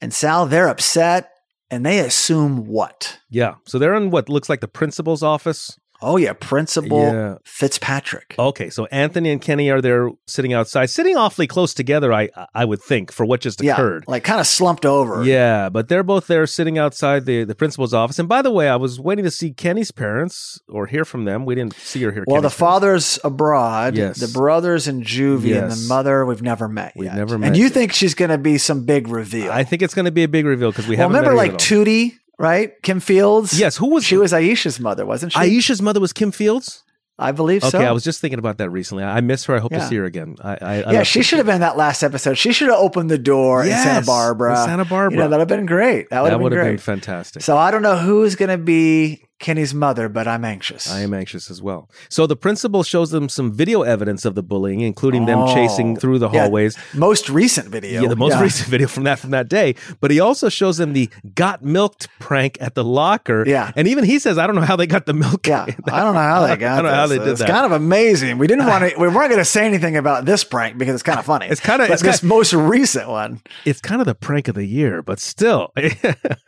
and 0.00 0.12
Sal, 0.12 0.46
they're 0.46 0.68
upset, 0.68 1.30
and 1.70 1.84
they 1.86 2.00
assume 2.00 2.66
what? 2.66 3.18
Yeah. 3.30 3.54
So 3.64 3.78
they're 3.78 3.94
in 3.94 4.10
what 4.10 4.28
looks 4.28 4.48
like 4.48 4.60
the 4.60 4.68
principal's 4.68 5.22
office. 5.22 5.79
Oh, 6.02 6.16
yeah, 6.16 6.32
Principal 6.32 7.00
Yeah. 7.00 7.34
Fitzpatrick. 7.44 8.34
Okay. 8.38 8.70
So 8.70 8.86
Anthony 8.86 9.30
and 9.30 9.40
Kenny 9.40 9.70
are 9.70 9.80
there 9.80 10.10
sitting 10.26 10.52
outside, 10.52 10.86
sitting 10.90 11.16
awfully 11.16 11.46
close 11.46 11.74
together. 11.74 12.12
I 12.12 12.28
I 12.54 12.64
would 12.64 12.80
think 12.82 13.12
for 13.12 13.24
what 13.26 13.40
just 13.40 13.62
yeah, 13.62 13.74
occurred. 13.74 14.04
like 14.08 14.24
kind 14.24 14.40
of 14.40 14.46
slumped 14.46 14.86
over. 14.86 15.22
Yeah, 15.24 15.68
but 15.68 15.88
they're 15.88 16.02
both 16.02 16.26
there 16.26 16.46
sitting 16.46 16.78
outside 16.78 17.26
the, 17.26 17.44
the 17.44 17.54
principal's 17.54 17.92
office. 17.94 18.18
And 18.18 18.28
by 18.28 18.42
the 18.42 18.50
way, 18.50 18.68
I 18.68 18.76
was 18.76 18.98
waiting 18.98 19.24
to 19.24 19.30
see 19.30 19.52
Kenny's 19.52 19.90
parents 19.90 20.58
or 20.68 20.86
hear 20.86 21.04
from 21.04 21.24
them. 21.26 21.44
We 21.44 21.54
didn't 21.54 21.74
see 21.74 22.04
or 22.04 22.12
hear 22.12 22.24
Well, 22.26 22.40
the 22.40 22.48
Kenny's 22.48 22.56
parents. 22.56 22.56
father's 22.56 23.18
abroad. 23.24 23.96
Yes. 23.96 24.18
The 24.20 24.28
brothers 24.28 24.88
in 24.88 25.02
juvie, 25.02 25.60
and 25.60 25.70
the 25.70 25.84
mother 25.88 26.24
we've 26.24 26.42
never 26.42 26.68
met 26.68 26.92
We've 26.96 27.06
yet. 27.06 27.16
never 27.16 27.34
And 27.36 27.56
you 27.56 27.64
yet. 27.64 27.72
think 27.72 27.92
she's 27.92 28.14
going 28.14 28.30
to 28.30 28.38
be 28.38 28.58
some 28.58 28.84
big 28.84 29.08
reveal? 29.08 29.50
I 29.52 29.64
think 29.64 29.82
it's 29.82 29.94
going 29.94 30.06
to 30.06 30.10
be 30.12 30.22
a 30.24 30.28
big 30.28 30.46
reveal 30.46 30.70
because 30.70 30.86
we 30.88 30.96
well, 30.96 31.08
haven't 31.08 31.16
remember 31.16 31.36
met 31.36 31.42
like 31.42 31.52
yet 31.52 31.72
at 31.72 31.78
all. 31.78 31.84
Tootie, 31.84 32.12
right? 32.40 32.72
Kim 32.82 33.00
Fields. 33.00 33.58
Yes, 33.58 33.76
who 33.76 33.90
was 33.90 34.04
She 34.04 34.16
was 34.16 34.32
Aisha's 34.32 34.80
mother, 34.80 35.04
wasn't 35.06 35.32
she? 35.32 35.38
Aisha's 35.38 35.82
mother 35.82 36.00
was 36.00 36.12
Kim 36.12 36.32
Fields. 36.32 36.82
I 37.18 37.32
believe 37.32 37.62
Okay, 37.62 37.70
so. 37.70 37.78
Okay, 37.78 37.86
I 37.86 37.92
was 37.92 38.02
just 38.02 38.22
thinking 38.22 38.38
about 38.38 38.56
that 38.58 38.70
recently. 38.70 39.04
I 39.04 39.20
miss 39.20 39.44
her. 39.44 39.54
I 39.54 39.58
hope 39.58 39.72
to 39.72 39.86
see 39.86 39.96
her 39.96 40.06
again. 40.06 40.36
I, 40.42 40.56
I, 40.60 40.82
I 40.82 40.92
yeah, 40.92 41.02
she 41.02 41.22
should 41.22 41.36
have 41.36 41.44
been 41.44 41.56
in 41.56 41.60
that 41.60 41.76
last 41.76 42.02
episode. 42.02 42.38
She 42.38 42.50
should 42.54 42.68
have 42.70 42.78
opened 42.78 43.10
the 43.10 43.18
door 43.18 43.62
in 43.62 43.68
Santa 43.68 44.06
Barbara. 44.06 44.58
in 44.58 44.66
Santa 44.66 44.84
Barbara. 44.86 45.16
You 45.16 45.22
know, 45.24 45.28
that'd 45.28 45.40
have 45.40 45.58
been 45.58 45.66
great. 45.66 46.08
That 46.08 46.22
would 46.22 46.32
have 46.32 46.40
been 46.40 46.52
have 46.52 46.66
been 46.66 46.78
fantastic. 46.78 47.42
so 47.42 47.58
I 47.58 47.70
don't 47.70 47.82
know 47.82 47.98
who's 47.98 48.36
going 48.36 48.48
to 48.48 48.56
be 48.56 49.26
Kenny's 49.40 49.74
mother, 49.74 50.08
but 50.08 50.28
I'm 50.28 50.44
anxious. 50.44 50.88
I 50.88 51.00
am 51.00 51.12
anxious 51.14 51.50
as 51.50 51.60
well. 51.60 51.88
So 52.08 52.26
the 52.26 52.36
principal 52.36 52.82
shows 52.82 53.10
them 53.10 53.28
some 53.28 53.52
video 53.52 53.82
evidence 53.82 54.24
of 54.24 54.34
the 54.34 54.42
bullying, 54.42 54.80
including 54.80 55.26
them 55.26 55.38
Oh. 55.40 55.54
chasing 55.54 55.96
through 55.96 56.18
the 56.20 56.28
Yeah, 56.30 56.42
hallways. 56.42 56.76
Most 56.94 57.28
recent 57.28 57.68
video. 57.68 58.02
Yeah, 58.02 58.08
the 58.08 58.16
most 58.16 58.38
recent 58.40 58.68
video 58.68 58.86
from 58.86 59.04
that 59.04 59.18
from 59.18 59.30
that 59.30 59.48
day. 59.48 59.74
But 60.00 60.10
he 60.10 60.20
also 60.20 60.48
shows 60.48 60.76
them 60.76 60.92
the 60.92 61.08
got 61.34 61.64
milked 61.64 62.08
prank 62.20 62.58
at 62.60 62.74
the 62.74 62.84
locker. 62.84 63.44
Yeah. 63.46 63.72
and 63.74 63.88
even 63.88 64.04
he 64.04 64.18
says, 64.18 64.38
"I 64.38 64.46
don't 64.46 64.54
know 64.56 64.60
how 64.62 64.76
they 64.76 64.86
got 64.86 65.06
the 65.06 65.14
milk." 65.14 65.46
Yeah, 65.46 65.64
I 65.90 66.00
don't 66.02 66.14
know 66.14 66.20
how 66.20 66.46
they 66.46 66.56
got. 66.56 66.78
I 66.78 66.82
don't 66.82 66.90
know 66.90 66.96
how 66.96 67.06
they 67.06 67.18
did 67.18 67.28
it's 67.28 67.40
that. 67.40 67.48
kind 67.48 67.64
of 67.66 67.72
amazing. 67.72 68.36
We 68.38 68.46
didn't 68.46 68.66
want 68.72 68.90
to. 68.92 68.98
We 69.00 69.08
weren't 69.08 69.30
going 69.30 69.38
to 69.38 69.44
say 69.44 69.64
anything 69.64 69.96
about 69.96 70.26
this 70.26 70.44
prank 70.44 70.76
because 70.78 70.94
it's 70.94 71.02
kind 71.02 71.18
of 71.18 71.24
funny. 71.24 71.46
It's 71.46 71.60
kinda- 71.60 71.90
it's 71.90 72.02
this 72.02 72.20
kinda- 72.20 72.34
most 72.34 72.52
recent 72.52 73.08
one. 73.08 73.40
It's 73.64 73.80
kind 73.80 74.00
of 74.02 74.06
the 74.06 74.14
prank 74.14 74.48
of 74.48 74.54
the 74.54 74.66
year, 74.66 75.00
but 75.02 75.18
still. 75.18 75.72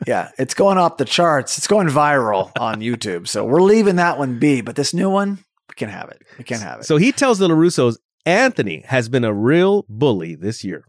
Yeah, 0.06 0.30
it's 0.36 0.52
going 0.54 0.78
off 0.78 0.96
the 0.96 1.04
charts. 1.04 1.56
It's 1.58 1.66
going 1.68 1.88
viral 1.88 2.50
on 2.58 2.80
YouTube. 2.82 3.28
So 3.28 3.44
we're 3.44 3.62
leaving 3.62 3.96
that 3.96 4.18
one 4.18 4.38
be. 4.38 4.60
But 4.60 4.76
this 4.76 4.92
new 4.94 5.10
one, 5.10 5.38
we 5.68 5.74
can 5.76 5.88
have 5.88 6.08
it. 6.10 6.22
We 6.38 6.44
can 6.44 6.60
have 6.60 6.80
it. 6.80 6.84
so 6.84 6.96
he 6.96 7.12
tells 7.12 7.38
the 7.38 7.48
LaRussos 7.48 7.96
Anthony 8.24 8.84
has 8.86 9.08
been 9.08 9.24
a 9.24 9.32
real 9.34 9.84
bully 9.88 10.34
this 10.34 10.62
year. 10.64 10.84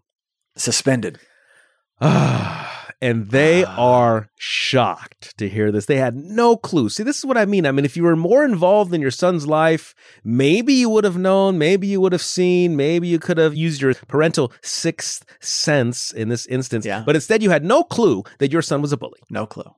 Suspended. 0.56 1.20
and 2.02 3.30
they 3.32 3.66
ah. 3.66 3.76
are 3.78 4.30
shocked 4.38 5.38
to 5.38 5.50
hear 5.50 5.72
this. 5.72 5.88
They 5.88 5.98
had 5.98 6.16
no 6.16 6.56
clue. 6.56 6.89
See, 6.89 7.04
this 7.04 7.18
is 7.18 7.26
what 7.26 7.38
I 7.38 7.46
mean. 7.46 7.66
I 7.66 7.72
mean, 7.72 7.86
if 7.86 7.98
you 7.98 8.04
were 8.04 8.16
more 8.16 8.46
involved 8.46 8.94
in 8.94 9.02
your 9.02 9.12
son's 9.12 9.48
life, 9.48 9.94
maybe 10.24 10.74
you 10.74 10.89
would 10.89 11.04
have 11.04 11.18
known, 11.18 11.58
maybe 11.58 11.88
you 11.88 12.00
would 12.02 12.14
have 12.14 12.22
seen, 12.22 12.76
maybe 12.76 13.08
you 13.08 13.20
could 13.20 13.38
have 13.38 13.56
used 13.56 13.82
your 13.82 13.94
parental 13.94 14.54
sixth 14.62 15.26
sense 15.41 16.12
in 16.14 16.30
this 16.30 16.46
instance. 16.46 16.86
Yeah. 16.86 17.04
But 17.06 17.16
instead, 17.16 17.44
you 17.44 17.50
had 17.50 17.66
no 17.66 17.84
clue 17.84 18.24
that 18.39 18.52
your 18.52 18.62
son 18.62 18.82
was 18.82 18.94
a 18.94 18.98
bully. 18.98 19.20
No 19.30 19.46
clue. 19.46 19.70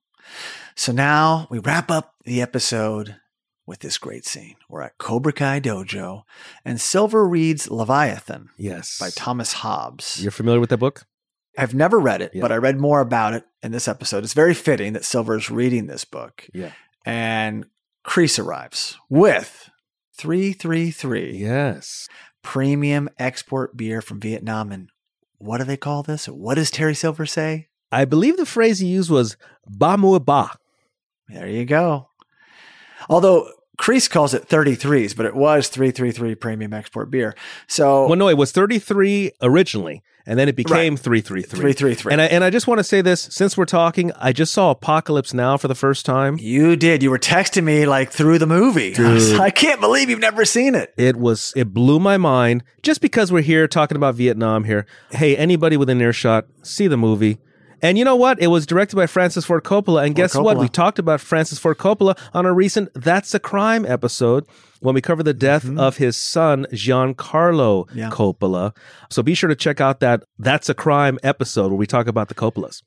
So 0.75 0.91
now 0.91 1.47
we 1.49 1.59
wrap 1.59 1.89
up 1.89 2.15
the 2.25 2.41
episode 2.41 3.15
with 3.65 3.79
this 3.79 3.97
great 3.97 4.25
scene. 4.25 4.55
We're 4.69 4.81
at 4.81 4.97
Cobra 4.97 5.33
Kai 5.33 5.59
Dojo, 5.59 6.23
and 6.63 6.79
Silver 6.79 7.27
reads 7.27 7.69
Leviathan 7.71 8.49
Yes. 8.57 8.99
by 8.99 9.09
Thomas 9.09 9.53
Hobbes. 9.53 10.21
You're 10.21 10.31
familiar 10.31 10.59
with 10.59 10.69
that 10.69 10.77
book? 10.77 11.05
I've 11.57 11.73
never 11.73 11.97
read 11.97 12.21
it, 12.21 12.31
Yeah. 12.33 12.41
but 12.41 12.51
I 12.51 12.57
read 12.57 12.79
more 12.79 12.99
about 12.99 13.33
it 13.33 13.45
in 13.63 13.71
this 13.71 13.87
episode. 13.87 14.23
It's 14.23 14.33
very 14.33 14.53
fitting 14.53 14.93
that 14.93 15.05
Silver 15.05 15.37
is 15.37 15.49
reading 15.49 15.87
this 15.87 16.03
book. 16.05 16.45
Yeah. 16.53 16.71
And 17.05 17.65
Kreese 18.05 18.37
arrives 18.43 18.97
with 19.09 19.69
333 20.17 21.37
Yes. 21.37 22.07
premium 22.43 23.09
export 23.17 23.77
beer 23.77 24.01
from 24.01 24.19
Vietnam. 24.19 24.71
And 24.71 24.89
what 25.37 25.59
do 25.59 25.63
they 25.63 25.77
call 25.77 26.03
this? 26.03 26.27
What 26.27 26.55
does 26.55 26.69
Terry 26.69 26.93
Silver 26.93 27.25
say? 27.25 27.69
I 27.91 28.03
believe 28.05 28.35
the 28.37 28.45
phrase 28.45 28.79
he 28.79 28.87
used 28.87 29.09
was 29.09 29.37
ba 29.65 29.95
mua 29.97 30.19
ba. 30.23 30.51
There 31.29 31.47
you 31.47 31.65
go. 31.65 32.09
Although 33.09 33.49
Kreese 33.77 34.09
calls 34.09 34.33
it 34.33 34.47
33s, 34.47 35.15
but 35.15 35.25
it 35.25 35.35
was 35.35 35.67
333 35.67 36.35
premium 36.35 36.73
export 36.73 37.11
beer. 37.11 37.35
So 37.67 38.07
Well, 38.07 38.15
no, 38.17 38.29
it 38.29 38.37
was 38.37 38.51
33 38.53 39.31
originally, 39.41 40.01
and 40.25 40.39
then 40.39 40.47
it 40.47 40.55
became 40.55 40.95
333. 40.95 41.59
333. 41.59 42.11
And 42.13 42.21
I, 42.21 42.25
and 42.27 42.43
I 42.43 42.49
just 42.49 42.67
want 42.67 42.79
to 42.79 42.83
say 42.85 43.01
this 43.01 43.21
since 43.23 43.57
we're 43.57 43.65
talking, 43.65 44.13
I 44.17 44.31
just 44.31 44.53
saw 44.53 44.71
Apocalypse 44.71 45.33
Now 45.33 45.57
for 45.57 45.67
the 45.67 45.75
first 45.75 46.05
time. 46.05 46.37
you 46.39 46.77
did. 46.77 47.03
You 47.03 47.11
were 47.11 47.19
texting 47.19 47.65
me 47.65 47.85
like 47.85 48.11
through 48.11 48.39
the 48.39 48.47
movie. 48.47 48.95
I, 48.97 49.13
was- 49.13 49.33
I 49.33 49.49
can't 49.49 49.81
believe 49.81 50.09
you've 50.09 50.19
never 50.19 50.45
seen 50.45 50.73
it. 50.73 50.93
It 50.95 51.17
was 51.17 51.51
it 51.57 51.73
blew 51.73 51.99
my 51.99 52.17
mind 52.17 52.63
just 52.81 53.01
because 53.01 53.29
we're 53.31 53.41
here 53.41 53.67
talking 53.67 53.97
about 53.97 54.15
Vietnam 54.15 54.63
here. 54.63 54.85
Hey, 55.11 55.35
anybody 55.35 55.75
within 55.75 55.99
earshot, 55.99 56.45
see 56.63 56.87
the 56.87 56.97
movie. 56.97 57.39
And 57.85 57.99
you 57.99 58.03
know 58.03 58.15
what? 58.15 58.41
It 58.41 58.47
was 58.47 58.65
directed 58.65 58.95
by 58.95 59.05
Francis 59.05 59.45
Ford 59.45 59.63
Coppola. 59.63 60.03
And 60.03 60.15
guess 60.15 60.35
what? 60.35 60.57
We 60.57 60.67
talked 60.67 60.97
about 60.97 61.21
Francis 61.21 61.59
Ford 61.59 61.77
Coppola 61.77 62.17
on 62.33 62.47
a 62.47 62.51
recent 62.51 62.89
That's 62.95 63.35
a 63.35 63.39
Crime 63.39 63.85
episode 63.85 64.45
when 64.79 64.95
we 64.95 65.01
covered 65.01 65.23
the 65.23 65.35
death 65.35 65.63
mm-hmm. 65.63 65.79
of 65.79 65.97
his 65.97 66.17
son, 66.17 66.65
Giancarlo 66.71 67.87
Yeah. 67.93 68.09
Coppola. 68.09 68.75
So 69.11 69.21
be 69.21 69.35
sure 69.35 69.49
to 69.49 69.55
check 69.55 69.79
out 69.79 69.99
that 69.99 70.23
That's 70.39 70.67
a 70.67 70.73
Crime 70.73 71.19
episode 71.21 71.67
where 71.67 71.77
we 71.77 71.85
talk 71.85 72.07
about 72.07 72.27
the 72.27 72.35
Coppolas. 72.35 72.81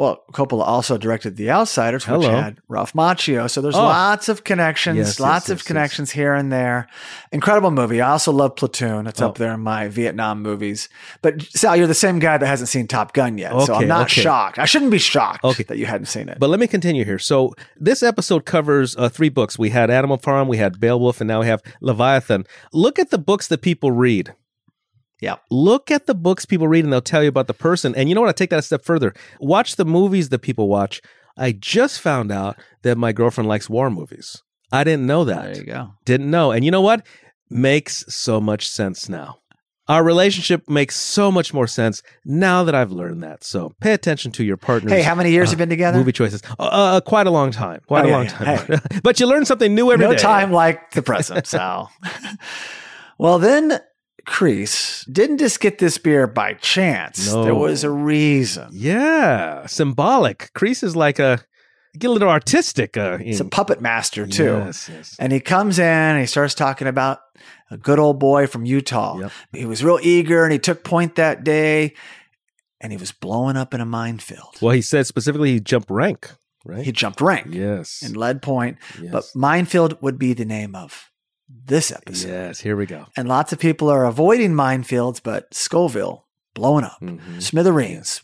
Well, 0.00 0.24
Coppola 0.32 0.62
also 0.66 0.96
directed 0.96 1.36
The 1.36 1.50
Outsiders, 1.50 2.08
which 2.08 2.22
Hello. 2.24 2.40
had 2.40 2.56
Ralph 2.68 2.94
Macchio. 2.94 3.50
So 3.50 3.60
there's 3.60 3.74
Oh. 3.76 3.82
lots 3.82 4.30
of 4.30 4.44
connections, 4.44 4.96
Yes, 4.96 5.06
yes, 5.08 5.20
lots 5.20 5.48
yes, 5.50 5.60
of 5.60 5.66
connections 5.66 6.12
here 6.12 6.32
and 6.32 6.50
there. 6.50 6.86
Incredible 7.32 7.70
movie. 7.70 8.00
I 8.00 8.12
also 8.12 8.32
love 8.32 8.56
Platoon. 8.56 9.06
It's 9.06 9.20
Oh. 9.20 9.26
up 9.26 9.36
there 9.36 9.52
in 9.52 9.60
my 9.60 9.88
Vietnam 9.88 10.40
movies. 10.40 10.88
But 11.20 11.42
Sal, 11.42 11.76
you're 11.76 11.86
the 11.86 11.92
same 11.92 12.18
guy 12.18 12.38
that 12.38 12.46
hasn't 12.46 12.70
seen 12.70 12.86
Top 12.86 13.12
Gun 13.12 13.36
yet. 13.36 13.52
so 13.66 13.74
I'm 13.74 13.88
not 13.88 14.10
okay. 14.10 14.22
shocked. 14.22 14.58
I 14.58 14.64
shouldn't 14.64 14.90
be 14.90 14.96
shocked 14.98 15.44
Okay. 15.44 15.64
that 15.64 15.76
you 15.76 15.84
hadn't 15.84 16.06
seen 16.06 16.30
it. 16.30 16.38
But 16.40 16.48
let 16.48 16.60
me 16.60 16.66
continue 16.66 17.04
here. 17.04 17.18
So 17.18 17.54
this 17.78 18.02
episode 18.02 18.46
covers 18.46 18.96
uh, 18.96 19.10
three 19.10 19.28
books. 19.28 19.58
We 19.58 19.68
had 19.68 19.90
Animal 19.90 20.16
Farm, 20.16 20.48
we 20.48 20.56
had 20.56 20.80
Beowulf, 20.80 21.20
and 21.20 21.28
now 21.28 21.40
we 21.40 21.46
have 21.46 21.60
Leviathan. 21.82 22.46
Look 22.72 22.98
at 22.98 23.10
the 23.10 23.18
books 23.18 23.48
that 23.48 23.60
people 23.60 23.92
read. 23.92 24.32
Yeah. 25.20 25.36
Look 25.50 25.90
at 25.90 26.06
the 26.06 26.14
books 26.14 26.44
people 26.46 26.66
read, 26.68 26.84
and 26.84 26.92
they'll 26.92 27.00
tell 27.02 27.22
you 27.22 27.28
about 27.28 27.46
the 27.46 27.54
person. 27.54 27.94
And 27.94 28.08
you 28.08 28.14
know 28.14 28.20
what? 28.22 28.30
I 28.30 28.32
take 28.32 28.50
that 28.50 28.58
a 28.58 28.62
step 28.62 28.84
further. 28.84 29.12
Watch 29.40 29.76
the 29.76 29.84
movies 29.84 30.30
that 30.30 30.38
people 30.40 30.68
watch. 30.68 31.00
I 31.36 31.52
just 31.52 32.00
found 32.00 32.32
out 32.32 32.56
that 32.82 32.96
my 32.98 33.12
girlfriend 33.12 33.48
likes 33.48 33.68
war 33.68 33.90
movies. 33.90 34.42
I 34.72 34.84
didn't 34.84 35.06
know 35.06 35.24
that. 35.24 35.42
there 35.44 35.56
you 35.56 35.64
go. 35.64 35.90
Didn't 36.04 36.30
know. 36.30 36.52
And 36.52 36.64
you 36.64 36.70
know 36.70 36.80
what? 36.80 37.06
Makes 37.50 38.04
so 38.08 38.40
much 38.40 38.68
sense 38.68 39.08
now. 39.08 39.36
Our 39.88 40.04
relationship 40.04 40.68
makes 40.68 40.94
so 40.94 41.32
much 41.32 41.52
more 41.52 41.66
sense 41.66 42.00
now 42.24 42.62
that 42.62 42.76
I've 42.76 42.92
learned 42.92 43.24
that. 43.24 43.42
So 43.42 43.72
pay 43.80 43.92
attention 43.92 44.30
to 44.32 44.44
your 44.44 44.56
partner. 44.56 44.88
Hey, 44.90 45.02
how 45.02 45.16
many 45.16 45.32
years 45.32 45.48
uh, 45.48 45.50
have 45.50 45.58
you 45.58 45.62
been 45.62 45.68
together? 45.70 45.98
movie 45.98 46.12
choices. 46.12 46.42
Uh, 46.60 46.62
uh, 46.62 47.00
quite 47.00 47.26
a 47.26 47.30
long 47.30 47.50
time. 47.50 47.80
Quite 47.88 48.04
Oh, 48.04 48.06
a 48.06 48.10
yeah, 48.10 48.16
long 48.16 48.24
yeah. 48.26 48.56
time. 48.56 48.80
but 49.02 49.18
you 49.18 49.26
learn 49.26 49.44
something 49.44 49.74
new 49.74 49.90
every 49.90 50.06
day. 50.06 50.12
no 50.12 50.16
time 50.16 50.52
like 50.52 50.92
the 50.92 51.02
present, 51.02 51.44
Sal. 51.48 51.90
well, 53.18 53.40
then 53.40 53.80
Kreese 54.26 55.10
didn't 55.12 55.38
just 55.38 55.60
get 55.60 55.78
this 55.78 55.98
beer 55.98 56.26
by 56.26 56.54
chance. 56.54 57.32
No. 57.32 57.44
There 57.44 57.54
was 57.54 57.84
a 57.84 57.90
reason. 57.90 58.68
Yeah, 58.72 59.66
symbolic. 59.66 60.50
Kreese 60.54 60.82
is 60.82 60.96
like 60.96 61.18
a 61.18 61.40
get 61.98 62.08
a 62.08 62.12
little 62.12 62.28
artistic. 62.28 62.96
Uh, 62.96 63.18
It's 63.20 63.40
a 63.40 63.44
puppet 63.44 63.80
master 63.80 64.26
too. 64.26 64.62
Yes, 64.64 64.88
yes. 64.88 65.16
And 65.18 65.32
he 65.32 65.40
comes 65.40 65.78
in 65.78 65.84
and 65.84 66.20
he 66.20 66.26
starts 66.26 66.54
talking 66.54 66.86
about 66.86 67.18
a 67.70 67.76
good 67.76 67.98
old 67.98 68.18
boy 68.18 68.46
from 68.46 68.64
Utah. 68.64 69.18
Yep. 69.18 69.32
He 69.52 69.66
was 69.66 69.84
real 69.84 69.98
eager 70.02 70.44
and 70.44 70.52
he 70.52 70.58
took 70.58 70.84
point 70.84 71.16
that 71.16 71.44
day 71.44 71.94
and 72.80 72.92
he 72.92 72.98
was 72.98 73.12
blowing 73.12 73.56
up 73.56 73.74
in 73.74 73.80
a 73.80 73.86
minefield. 73.86 74.56
Well, 74.60 74.74
he 74.74 74.82
said 74.82 75.06
specifically 75.06 75.52
he 75.52 75.60
jumped 75.60 75.90
rank, 75.90 76.30
right? 76.64 76.84
He 76.84 76.92
jumped 76.92 77.20
rank 77.20 77.48
yes. 77.50 78.02
in 78.02 78.14
lead 78.14 78.42
point, 78.42 78.78
yes. 79.00 79.12
but 79.12 79.24
minefield 79.34 80.00
would 80.00 80.18
be 80.18 80.32
the 80.32 80.44
name 80.44 80.74
of 80.74 81.09
this 81.64 81.90
episode. 81.92 82.28
yes. 82.28 82.60
Here 82.60 82.76
we 82.76 82.86
go. 82.86 83.06
And 83.16 83.28
lots 83.28 83.52
of 83.52 83.58
people 83.58 83.88
are 83.90 84.04
avoiding 84.04 84.52
minefields, 84.52 85.20
but 85.22 85.52
Scoville 85.54 86.26
blowing 86.54 86.84
up, 86.84 86.98
Mhm. 87.00 87.42
smithereens. 87.42 88.22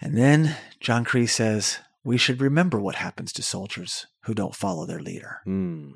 And 0.00 0.16
then 0.16 0.56
John 0.80 1.04
Cree 1.04 1.26
says, 1.26 1.78
We 2.04 2.16
should 2.16 2.40
remember 2.40 2.78
what 2.78 2.94
happens 2.94 3.32
to 3.34 3.42
soldiers 3.42 4.06
who 4.22 4.32
don't 4.34 4.54
follow 4.54 4.86
their 4.86 5.00
leader. 5.00 5.40
Mm. 5.46 5.94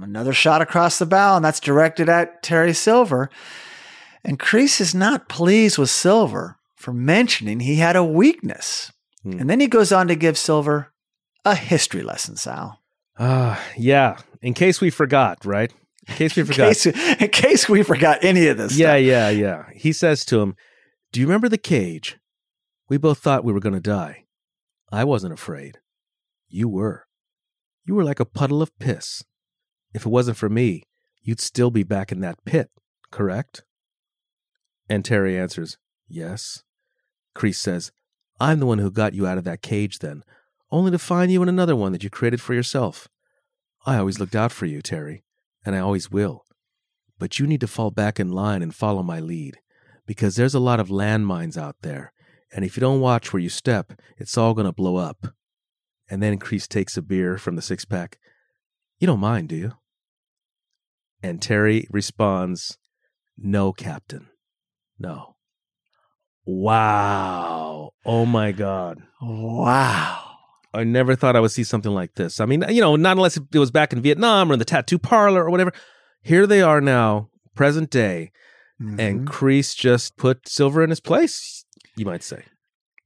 Another 0.00 0.32
shot 0.32 0.62
across 0.62 0.98
the 0.98 1.04
bow, 1.06 1.36
and 1.36 1.44
that's 1.44 1.60
directed 1.60 2.08
at 2.08 2.42
Terry 2.42 2.72
Silver. 2.72 3.28
And 4.24 4.38
Kreese 4.38 4.80
is 4.80 4.94
not 4.94 5.28
pleased 5.28 5.76
with 5.78 5.90
Silver 5.90 6.58
for 6.76 6.92
mentioning 6.94 7.60
he 7.60 7.76
had 7.76 7.96
a 7.96 8.04
weakness. 8.04 8.92
Hmm. 9.24 9.40
And 9.40 9.50
then 9.50 9.60
he 9.60 9.66
goes 9.66 9.92
on 9.92 10.06
to 10.08 10.14
give 10.14 10.38
Silver 10.38 10.92
a 11.44 11.54
history 11.56 12.02
lesson, 12.02 12.36
Sal. 12.36 12.79
Ah, 13.22 13.62
yeah. 13.76 14.16
In 14.40 14.54
case 14.54 14.80
we 14.80 14.88
forgot, 14.90 15.44
right? 15.44 15.70
In 16.08 16.14
case 16.14 16.34
we 16.36 16.40
In 16.40 16.46
forgot. 16.46 16.68
case, 16.68 16.86
in 16.86 17.28
case 17.28 17.68
we 17.68 17.82
forgot 17.82 18.24
any 18.24 18.46
of 18.46 18.56
this 18.56 18.76
yeah, 18.76 18.94
stuff. 18.94 19.02
yeah, 19.02 19.28
yeah. 19.28 19.64
He 19.74 19.92
says 19.92 20.24
to 20.26 20.40
him, 20.40 20.56
Do 21.12 21.20
you 21.20 21.26
remember 21.26 21.48
the 21.48 21.58
cage? 21.58 22.16
We 22.88 22.96
both 22.96 23.18
thought 23.18 23.44
we 23.44 23.52
were 23.52 23.60
going 23.60 23.74
to 23.74 23.80
die. 23.80 24.24
I 24.90 25.04
wasn't 25.04 25.34
afraid. 25.34 25.78
You 26.48 26.68
were. 26.68 27.04
You 27.84 27.94
were 27.94 28.04
like 28.04 28.18
a 28.20 28.24
puddle 28.24 28.62
of 28.62 28.76
piss. 28.78 29.22
If 29.94 30.06
it 30.06 30.08
wasn't 30.08 30.38
for 30.38 30.48
me, 30.48 30.84
you'd 31.22 31.40
still 31.40 31.70
be 31.70 31.82
back 31.84 32.10
in 32.10 32.20
that 32.20 32.42
pit, 32.44 32.70
correct? 33.10 33.62
And 34.88 35.04
Terry 35.04 35.38
answers, 35.38 35.76
Yes. 36.08 36.62
Kreese 37.36 37.56
says, 37.56 37.92
I'm 38.40 38.58
the 38.58 38.66
one 38.66 38.78
who 38.78 38.90
got 38.90 39.14
you 39.14 39.26
out 39.26 39.38
of 39.38 39.44
that 39.44 39.62
cage 39.62 39.98
then, 40.00 40.24
only 40.70 40.90
to 40.90 40.98
find 40.98 41.32
you 41.32 41.42
in 41.42 41.48
another 41.48 41.76
one 41.76 41.92
that 41.92 42.02
you 42.02 42.10
created 42.10 42.40
for 42.40 42.54
yourself. 42.54 43.08
I 43.86 43.96
always 43.96 44.18
looked 44.18 44.36
out 44.36 44.52
for 44.52 44.66
you, 44.66 44.82
Terry, 44.82 45.24
and 45.64 45.74
I 45.74 45.78
always 45.78 46.10
will. 46.10 46.44
But 47.18 47.38
you 47.38 47.46
need 47.46 47.60
to 47.60 47.66
fall 47.66 47.90
back 47.90 48.20
in 48.20 48.30
line 48.30 48.62
and 48.62 48.74
follow 48.74 49.02
my 49.02 49.20
lead, 49.20 49.58
because 50.06 50.36
there's 50.36 50.54
a 50.54 50.60
lot 50.60 50.80
of 50.80 50.88
landmines 50.88 51.56
out 51.56 51.76
there, 51.82 52.12
and 52.52 52.64
if 52.64 52.76
you 52.76 52.80
don't 52.80 53.00
watch 53.00 53.32
where 53.32 53.42
you 53.42 53.48
step, 53.48 53.92
it's 54.18 54.36
all 54.36 54.54
going 54.54 54.66
to 54.66 54.72
blow 54.72 54.96
up. 54.96 55.28
And 56.08 56.22
then 56.22 56.38
Kreese 56.38 56.66
takes 56.66 56.96
a 56.96 57.02
beer 57.02 57.38
from 57.38 57.56
the 57.56 57.62
six 57.62 57.84
pack. 57.84 58.18
You 58.98 59.06
don't 59.06 59.20
mind, 59.20 59.48
do 59.48 59.56
you? 59.56 59.72
And 61.22 61.40
Terry 61.40 61.86
responds, 61.90 62.78
No, 63.38 63.72
Captain. 63.72 64.28
No. 64.98 65.36
Wow. 66.44 67.92
Oh 68.04 68.26
my 68.26 68.52
God. 68.52 68.98
Wow. 69.20 70.29
I 70.72 70.84
never 70.84 71.14
thought 71.16 71.36
I 71.36 71.40
would 71.40 71.50
see 71.50 71.64
something 71.64 71.92
like 71.92 72.14
this. 72.14 72.38
I 72.40 72.46
mean, 72.46 72.64
you 72.68 72.80
know, 72.80 72.96
not 72.96 73.16
unless 73.16 73.36
it 73.36 73.52
was 73.54 73.70
back 73.70 73.92
in 73.92 74.00
Vietnam 74.00 74.50
or 74.50 74.52
in 74.54 74.58
the 74.58 74.64
tattoo 74.64 74.98
parlor 74.98 75.44
or 75.44 75.50
whatever. 75.50 75.72
Here 76.22 76.46
they 76.46 76.62
are 76.62 76.80
now, 76.80 77.28
present 77.54 77.90
day, 77.90 78.30
and 78.78 78.98
Mhm. 78.98 79.24
Kreese 79.24 79.74
just 79.76 80.16
put 80.16 80.48
Silver 80.48 80.82
in 80.84 80.90
his 80.90 81.00
place, 81.00 81.64
you 81.96 82.04
might 82.04 82.22
say. 82.22 82.44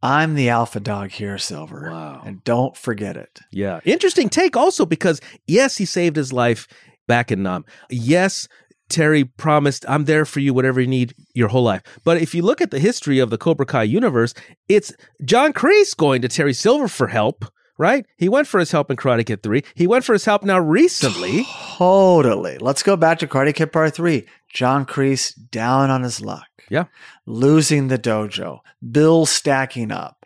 I'm 0.02 0.34
the 0.34 0.50
alpha 0.50 0.80
dog 0.80 1.12
here, 1.12 1.38
Silver. 1.38 1.88
Wow. 1.90 2.22
And 2.26 2.44
don't 2.44 2.76
forget 2.76 3.16
it. 3.16 3.40
Yeah. 3.50 3.80
Interesting 3.84 4.28
take 4.28 4.56
also 4.56 4.84
because, 4.84 5.20
yes, 5.46 5.78
he 5.78 5.86
saved 5.86 6.16
his 6.16 6.32
life 6.32 6.68
back 7.08 7.32
in 7.32 7.42
Nam. 7.42 7.64
Yes, 7.88 8.46
Terry 8.88 9.24
promised, 9.24 9.84
I'm 9.88 10.04
there 10.04 10.24
for 10.24 10.40
you, 10.40 10.52
whatever 10.54 10.80
you 10.80 10.86
need 10.86 11.14
your 11.34 11.48
whole 11.48 11.62
life. 11.62 11.82
But 12.04 12.20
if 12.20 12.34
you 12.34 12.42
look 12.42 12.60
at 12.60 12.70
the 12.70 12.78
history 12.78 13.18
of 13.18 13.30
the 13.30 13.38
Cobra 13.38 13.66
Kai 13.66 13.84
universe, 13.84 14.34
it's 14.68 14.92
John 15.24 15.52
Kreese 15.52 15.96
going 15.96 16.22
to 16.22 16.28
Terry 16.28 16.52
Silver 16.52 16.86
for 16.88 17.06
help, 17.08 17.44
right? 17.78 18.04
He 18.18 18.28
went 18.28 18.46
for 18.46 18.60
his 18.60 18.70
help 18.72 18.90
in 18.90 18.96
Karate 18.96 19.24
Kid 19.26 19.42
3. 19.42 19.62
He 19.74 19.86
went 19.86 20.04
for 20.04 20.12
his 20.12 20.24
help 20.26 20.42
now 20.44 20.58
recently. 20.58 21.46
Totally. 21.76 22.58
Let's 22.58 22.82
go 22.82 22.96
back 22.96 23.18
to 23.20 23.26
Karate 23.26 23.54
Kid 23.54 23.72
Part 23.72 23.94
3. 23.94 24.26
John 24.52 24.86
Kreese 24.86 25.32
down 25.50 25.90
on 25.90 26.02
his 26.02 26.20
luck. 26.20 26.46
Yeah. 26.70 26.84
Losing 27.26 27.88
the 27.88 27.98
dojo. 27.98 28.60
Bill 28.88 29.26
stacking 29.26 29.90
up. 29.92 30.24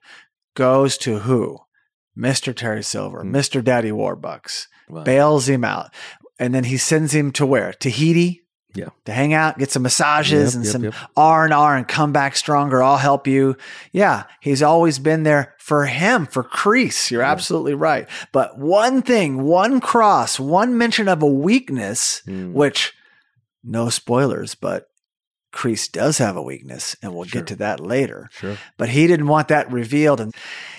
Goes 0.55 0.99
to 0.99 1.21
who? 1.21 1.59
Mr. 2.17 2.55
Terry 2.55 2.83
Silver, 2.83 3.23
Hmm. 3.23 3.35
Mr. 3.35 3.63
Daddy 3.63 3.91
Warbucks. 3.93 4.67
Wow. 4.89 5.05
Bails 5.05 5.49
him 5.49 5.65
out. 5.65 5.93
And 6.39 6.55
then 6.55 6.65
he 6.65 6.77
sends 6.77 7.15
him 7.15 7.31
to 7.33 7.47
where? 7.47 7.73
Tahiti? 7.73 8.43
Yeah. 8.75 8.91
To 9.07 9.13
hang 9.13 9.33
out, 9.33 9.59
get 9.59 9.71
some 9.73 9.83
massages 9.83 10.53
Yep, 10.53 10.57
and 10.57 10.65
yep, 10.65 10.73
some 10.73 10.85
yep. 10.85 10.95
R 11.17 11.45
and 11.45 11.55
R 11.55 11.77
and 11.77 11.89
come 11.89 12.13
back 12.13 12.37
stronger. 12.37 12.83
I'll 12.83 12.99
help 12.99 13.27
you. 13.27 13.57
Yeah, 13.93 14.25
he's 14.41 14.63
always 14.63 14.99
been 14.99 15.23
there 15.23 15.55
for 15.59 15.87
him, 15.87 16.27
for 16.27 16.45
Kreese. 16.45 17.11
You're 17.11 17.23
absolutely 17.23 17.75
right. 17.75 18.07
But 18.31 18.59
one 18.59 19.03
thing, 19.03 19.43
one 19.43 19.81
cross, 19.81 20.39
one 20.39 20.77
mention 20.79 21.09
of 21.09 21.23
a 21.23 21.27
weakness, 21.27 22.23
Mm. 22.27 22.53
which 22.53 22.93
no 23.65 23.89
spoilers, 23.89 24.55
but 24.55 24.89
Kreese 25.53 25.91
does 25.91 26.19
have 26.19 26.37
a 26.37 26.43
weakness, 26.43 26.95
and 27.03 27.15
we'll 27.15 27.25
Sure. 27.25 27.41
get 27.41 27.49
to 27.49 27.57
that 27.57 27.81
later. 27.81 28.29
Sure. 28.33 28.57
But 28.77 28.91
he 28.91 29.07
didn't 29.07 29.29
want 29.29 29.49
that 29.49 29.71
revealed. 29.73 30.21
And 30.21 30.35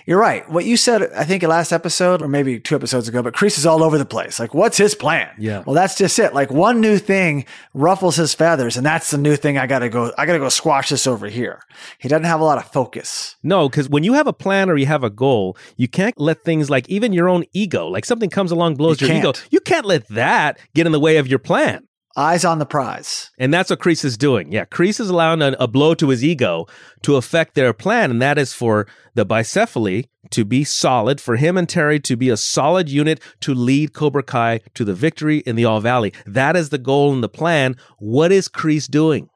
you're 0.06 0.20
right. 0.20 0.48
What 0.50 0.66
you 0.66 0.78
said, 0.78 1.12
I 1.16 1.24
think, 1.24 1.42
last 1.44 1.72
episode, 1.72 2.22
or 2.22 2.28
maybe 2.28 2.60
two 2.60 2.76
episodes 2.76 3.08
ago, 3.08 3.24
but 3.24 3.34
Kreese 3.34 3.58
is 3.58 3.66
all 3.66 3.84
over 3.84 3.98
the 3.98 4.06
place. 4.06 4.40
Like, 4.40 4.54
what's 4.54 4.78
his 4.78 4.94
plan? 4.94 5.28
Yeah. 5.40 5.64
Well, 5.66 5.74
that's 5.74 5.96
just 5.98 6.18
it. 6.20 6.34
Like 6.36 6.52
one 6.52 6.82
new 6.82 7.00
thing 7.00 7.46
ruffles 7.74 8.18
his 8.18 8.34
feathers, 8.36 8.78
and 8.78 8.86
that's 8.86 9.10
the 9.12 9.18
new 9.18 9.36
thing 9.36 9.58
I 9.58 9.66
gotta 9.66 9.90
go, 9.90 10.12
I 10.18 10.26
gotta 10.28 10.40
go 10.40 10.50
squash 10.50 10.90
this 10.90 11.08
over 11.08 11.28
here. 11.28 11.62
He 11.98 12.08
doesn't 12.08 12.26
have 12.26 12.40
a 12.40 12.46
lot 12.46 12.60
of 12.60 12.66
focus. 12.72 13.36
No, 13.42 13.68
because 13.70 13.90
when 13.90 14.04
you 14.04 14.14
have 14.14 14.28
a 14.28 14.34
plan 14.34 14.70
or 14.70 14.78
you 14.78 14.86
have 14.86 15.04
a 15.04 15.10
goal, 15.10 15.58
you 15.78 15.88
can't 15.88 16.20
let 16.20 16.44
things 16.44 16.70
like 16.70 16.88
even 16.90 17.12
your 17.12 17.28
own 17.28 17.44
ego, 17.54 17.88
like 17.88 18.06
something 18.06 18.30
comes 18.30 18.52
along, 18.52 18.76
blows 18.76 19.02
You 19.02 19.08
your 19.08 19.18
ego, 19.18 19.34
can't. 19.34 19.48
you 19.52 19.60
can't 19.62 19.86
let 19.86 20.08
that 20.10 20.60
get 20.76 20.86
in 20.86 20.92
the 20.92 21.00
way 21.00 21.18
of 21.18 21.28
your 21.28 21.40
plan. 21.40 21.88
Eyes 22.18 22.44
on 22.44 22.60
the 22.60 22.66
prize. 22.66 23.30
And 23.38 23.54
that's 23.54 23.70
what 23.70 23.80
Kreese 23.80 24.04
is 24.04 24.18
doing. 24.18 24.52
Yeah, 24.52 24.66
Kreese 24.66 25.00
is 25.00 25.10
allowing 25.10 25.42
a, 25.42 25.56
a 25.60 25.68
blow 25.68 25.94
to 25.96 26.10
his 26.10 26.24
ego 26.24 26.66
to 27.04 27.16
affect 27.16 27.54
their 27.54 27.72
plan, 27.72 28.10
and 28.12 28.22
that 28.22 28.38
is 28.38 28.52
for 28.52 28.88
the 29.14 29.26
bicephaly 29.26 30.08
to 30.32 30.44
be 30.44 30.64
solid, 30.64 31.22
for 31.22 31.36
him 31.36 31.58
and 31.58 31.70
Terry 31.70 32.00
to 32.02 32.16
be 32.16 32.30
a 32.30 32.38
solid 32.38 32.90
unit 32.90 33.22
to 33.42 33.54
lead 33.54 33.94
Cobra 33.94 34.24
Kai 34.24 34.62
to 34.74 34.84
the 34.84 34.94
victory 34.94 35.40
in 35.40 35.56
the 35.56 35.66
All 35.66 35.80
Valley. 35.80 36.12
That 36.26 36.56
is 36.56 36.70
the 36.70 36.78
goal 36.78 37.14
and 37.14 37.24
the 37.24 37.30
plan. 37.30 37.76
What 38.00 38.32
is 38.32 38.50
Kreese 38.50 38.90
doing? 38.90 39.30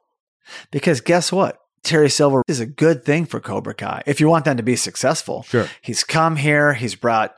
Because 0.72 1.00
guess 1.00 1.32
what? 1.32 1.60
Terry 1.84 2.10
Silver 2.10 2.44
is 2.48 2.60
a 2.60 2.66
good 2.66 3.04
thing 3.04 3.26
for 3.26 3.40
Cobra 3.40 3.74
Kai 3.74 4.04
if 4.06 4.20
you 4.20 4.30
want 4.30 4.46
them 4.46 4.58
to 4.58 4.64
be 4.64 4.76
successful. 4.76 5.44
Sure. 5.44 5.68
He's 5.82 6.04
come 6.04 6.38
here, 6.38 6.74
he's 6.74 6.96
brought 6.96 7.36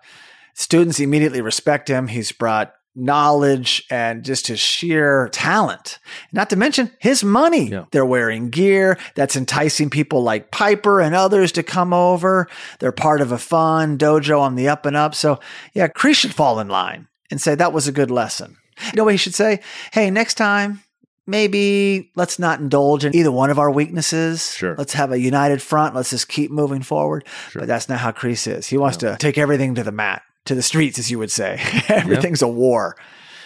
students 0.54 1.00
immediately 1.00 1.42
respect 1.42 1.90
him, 1.90 2.08
he's 2.08 2.32
brought 2.32 2.74
knowledge 2.96 3.86
and 3.90 4.24
just 4.24 4.48
his 4.48 4.60
sheer 4.60 5.30
talent. 5.32 6.00
Not 6.32 6.50
to 6.50 6.56
mention 6.56 6.92
his 7.00 7.24
money. 7.24 7.70
Yeah. 7.70 7.86
They're 7.92 8.06
wearing 8.06 8.50
gear 8.50 8.98
that's 9.16 9.36
enticing 9.36 9.90
people 9.90 10.24
like 10.24 10.52
Piper 10.52 11.02
and 11.02 11.14
others 11.14 11.52
to 11.54 11.64
come 11.64 11.94
over. 11.94 12.48
They're 12.80 12.92
part 12.92 13.22
of 13.22 13.32
a 13.32 13.38
fun 13.38 13.98
dojo 13.98 14.40
on 14.40 14.56
the 14.56 14.70
up 14.70 14.86
and 14.86 14.96
up. 14.96 15.16
So, 15.16 15.40
yeah, 15.74 15.88
Kreese 15.88 16.16
should 16.16 16.34
fall 16.34 16.60
in 16.60 16.68
line 16.68 17.08
and 17.30 17.42
say 17.42 17.56
that 17.56 17.74
was 17.74 17.88
a 17.88 17.92
good 17.92 18.12
lesson. 18.12 18.58
You 18.86 18.98
know 18.98 19.04
what 19.06 19.14
he 19.14 19.18
should 19.18 19.36
say? 19.36 19.62
Hey, 19.92 20.12
next 20.12 20.36
time, 20.36 20.82
maybe 21.28 22.12
let's 22.16 22.40
not 22.40 22.60
indulge 22.60 23.06
in 23.06 23.16
either 23.16 23.32
one 23.32 23.50
of 23.50 23.60
our 23.60 23.72
weaknesses. 23.72 24.54
Sure. 24.54 24.76
Let's 24.78 24.94
have 24.94 25.12
a 25.12 25.20
united 25.20 25.62
front. 25.62 25.96
Let's 25.96 26.10
just 26.10 26.28
keep 26.28 26.52
moving 26.52 26.82
forward. 26.82 27.26
Sure. 27.50 27.62
But 27.62 27.68
that's 27.68 27.90
not 27.90 28.00
how 28.00 28.12
Kreese 28.12 28.52
is. 28.52 28.68
He 28.68 28.78
wants 28.78 28.98
to 28.98 29.16
take 29.18 29.38
everything 29.38 29.76
to 29.76 29.84
the 29.84 29.92
mat, 29.92 30.24
to 30.46 30.56
the 30.56 30.62
streets, 30.62 30.98
as 31.00 31.10
you 31.12 31.20
would 31.20 31.32
say. 31.32 31.60
Everything's 31.90 32.42
a 32.42 32.48
war. 32.48 32.96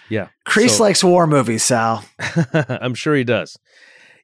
Yeah. 0.09 0.29
Kreese 0.47 0.71
So- 0.71 0.83
likes 0.83 1.03
war 1.03 1.27
movies, 1.27 1.63
Sal. 1.63 2.03
I'm 2.53 2.93
sure 2.95 3.15
he 3.15 3.23
does. 3.23 3.57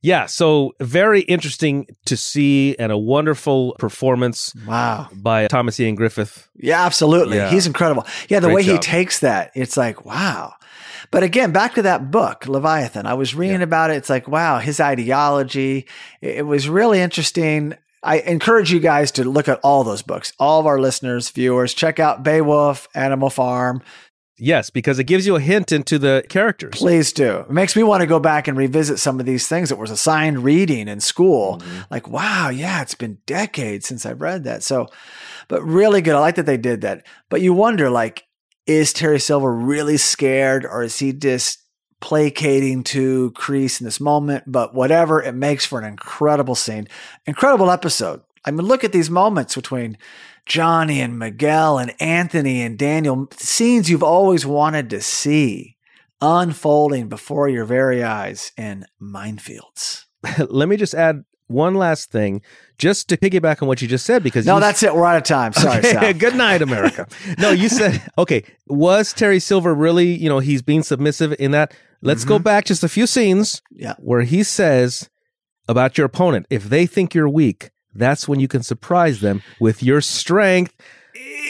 Yeah, 0.01 0.27
so 0.27 0.73
very 0.79 1.21
interesting 1.21 1.87
to 2.05 2.15
see 2.15 2.75
and 2.77 2.91
a 2.91 2.97
wonderful 2.97 3.75
performance 3.79 4.53
Wow. 4.67 5.09
by 5.11 5.47
Thomas 5.47 5.79
Ian 5.79 5.95
Griffith. 5.95 6.47
Yeah, 6.57 6.85
absolutely. 6.85 7.37
Yeah. 7.37 7.49
He's 7.49 7.65
incredible. 7.65 8.05
Yeah, 8.29 8.39
the 8.39 8.47
Great 8.49 8.67
way 8.67 8.73
he 8.73 8.77
takes 8.77 9.19
that, 9.21 9.49
it's 9.55 9.77
like, 9.77 10.05
wow. 10.05 10.53
But 11.09 11.23
again, 11.23 11.51
back 11.51 11.73
to 11.75 11.81
that 11.83 12.11
book, 12.11 12.45
Leviathan. 12.47 13.07
I 13.07 13.15
was 13.15 13.33
reading 13.33 13.63
about 13.63 13.89
it. 13.89 13.95
It's 13.97 14.09
like, 14.09 14.27
wow, 14.27 14.59
his 14.59 14.79
ideology. 14.79 15.87
It 16.21 16.45
was 16.45 16.69
really 16.69 16.99
interesting. 16.99 17.73
I 18.05 18.19
encourage 18.19 18.71
you 18.71 18.79
guys 18.79 19.11
to 19.13 19.23
look 19.23 19.47
at 19.47 19.59
all 19.63 19.83
those 19.83 20.03
books. 20.03 20.31
All 20.39 20.59
of 20.59 20.67
our 20.67 20.79
listeners, 20.79 21.29
viewers, 21.31 21.73
check 21.73 21.99
out 21.99 22.23
Beowulf, 22.23 22.87
Animal 22.93 23.31
Farm. 23.31 23.81
Yes, 24.37 24.69
because 24.69 24.99
it 24.99 25.05
gives 25.05 25.25
you 25.25 25.37
a 25.37 25.39
hint 25.39 25.71
into 25.71 25.97
the 25.97 26.23
characters. 26.29 26.75
Please 26.75 27.13
do. 27.13 27.39
It 27.39 27.51
makes 27.51 27.75
me 27.75 27.83
want 27.83 28.01
to 28.01 28.07
go 28.07 28.19
back 28.19 28.47
and 28.47 28.57
revisit 28.57 28.99
some 28.99 29.19
of 29.19 29.25
these 29.25 29.47
things 29.47 29.69
that 29.69 29.77
was 29.77 29.91
assigned 29.91 30.43
reading 30.43 30.87
in 30.87 30.99
school. 30.99 31.59
Mm-hmm. 31.59 31.81
Like, 31.89 32.07
wow, 32.07 32.49
yeah, 32.49 32.81
it's 32.81 32.95
been 32.95 33.19
decades 33.25 33.87
since 33.87 34.05
I've 34.05 34.21
read 34.21 34.43
that. 34.43 34.61
So, 34.61 34.87
but 35.47 35.63
really 35.63 36.01
good. 36.01 36.15
I 36.15 36.19
like 36.19 36.35
that 36.35 36.45
they 36.45 36.57
did 36.57 36.81
that. 36.81 37.07
But 37.29 37.41
you 37.41 37.53
wonder, 37.53 37.89
like, 37.89 38.25
is 38.67 38.93
Terry 38.93 39.19
Silver 39.19 39.53
really 39.53 39.97
scared 39.97 40.65
or 40.65 40.83
is 40.83 40.99
he 40.99 41.13
just 41.13 41.59
placating 42.05 42.83
to 42.83 43.31
Kreese 43.31 43.81
in 43.81 43.85
this 43.85 43.99
moment? 43.99 44.43
But 44.45 44.75
whatever, 44.75 45.23
it 45.23 45.33
makes 45.33 45.65
for 45.65 45.79
an 45.79 45.85
incredible 45.85 46.53
scene, 46.53 46.87
incredible 47.25 47.71
episode. 47.71 48.21
I 48.45 48.51
mean, 48.51 48.67
look 48.67 48.83
at 48.83 48.91
these 48.91 49.09
moments 49.09 49.55
between 49.55 49.97
Johnny 50.45 51.01
and 51.01 51.17
Miguel 51.17 51.79
and 51.79 51.99
Anthony 51.99 52.61
and 52.61 52.77
Daniel, 52.77 53.27
scenes 53.37 53.89
you've 53.89 54.03
always 54.03 54.45
wanted 54.45 54.91
to 54.91 55.01
see 55.01 55.77
unfolding 56.21 57.09
before 57.09 57.49
your 57.49 57.65
very 57.65 58.03
eyes 58.03 58.51
in 58.55 58.85
minefields. 59.01 60.05
Let 60.37 60.69
me 60.69 60.77
just 60.77 60.93
add 60.93 61.23
one 61.47 61.75
last 61.75 62.11
thing, 62.11 62.41
just 62.77 63.07
to 63.09 63.17
piggyback 63.17 63.61
on 63.61 63.67
what 63.67 63.81
you 63.81 63.87
just 63.87 64.05
said, 64.05 64.23
because 64.23 64.45
No, 64.45 64.59
that's 64.59 64.81
it. 64.83 64.93
We're 64.95 65.05
out 65.05 65.17
of 65.17 65.23
time. 65.23 65.53
Sorry, 65.53 65.79
Okay, 65.79 66.13
Good 66.25 66.35
night, 66.35 66.61
America. 66.61 67.07
no, 67.37 67.51
you 67.51 67.69
said 67.69 68.01
okay. 68.17 68.43
Was 68.67 69.13
Terry 69.13 69.39
Silver 69.39 69.73
really? 69.75 70.13
You 70.15 70.29
know, 70.29 70.39
he's 70.39 70.61
being 70.61 70.83
submissive 70.83 71.35
in 71.39 71.51
that. 71.51 71.73
Let's 72.01 72.25
go 72.25 72.37
back 72.39 72.65
just 72.65 72.83
a 72.83 72.89
few 72.89 73.07
scenes 73.07 73.61
Mm-hmm. 73.73 73.81
Yeah. 73.83 73.93
where 73.99 74.21
he 74.21 74.43
says 74.43 75.09
about 75.67 75.97
your 75.97 76.05
opponent, 76.05 76.45
if 76.49 76.65
they 76.65 76.85
think 76.85 77.13
you're 77.15 77.29
weak, 77.29 77.71
that's 77.93 78.27
when 78.27 78.39
you 78.39 78.47
can 78.47 78.61
surprise 78.63 79.21
them 79.21 79.41
with 79.59 79.81
your 79.81 80.01
strength. 80.01 80.73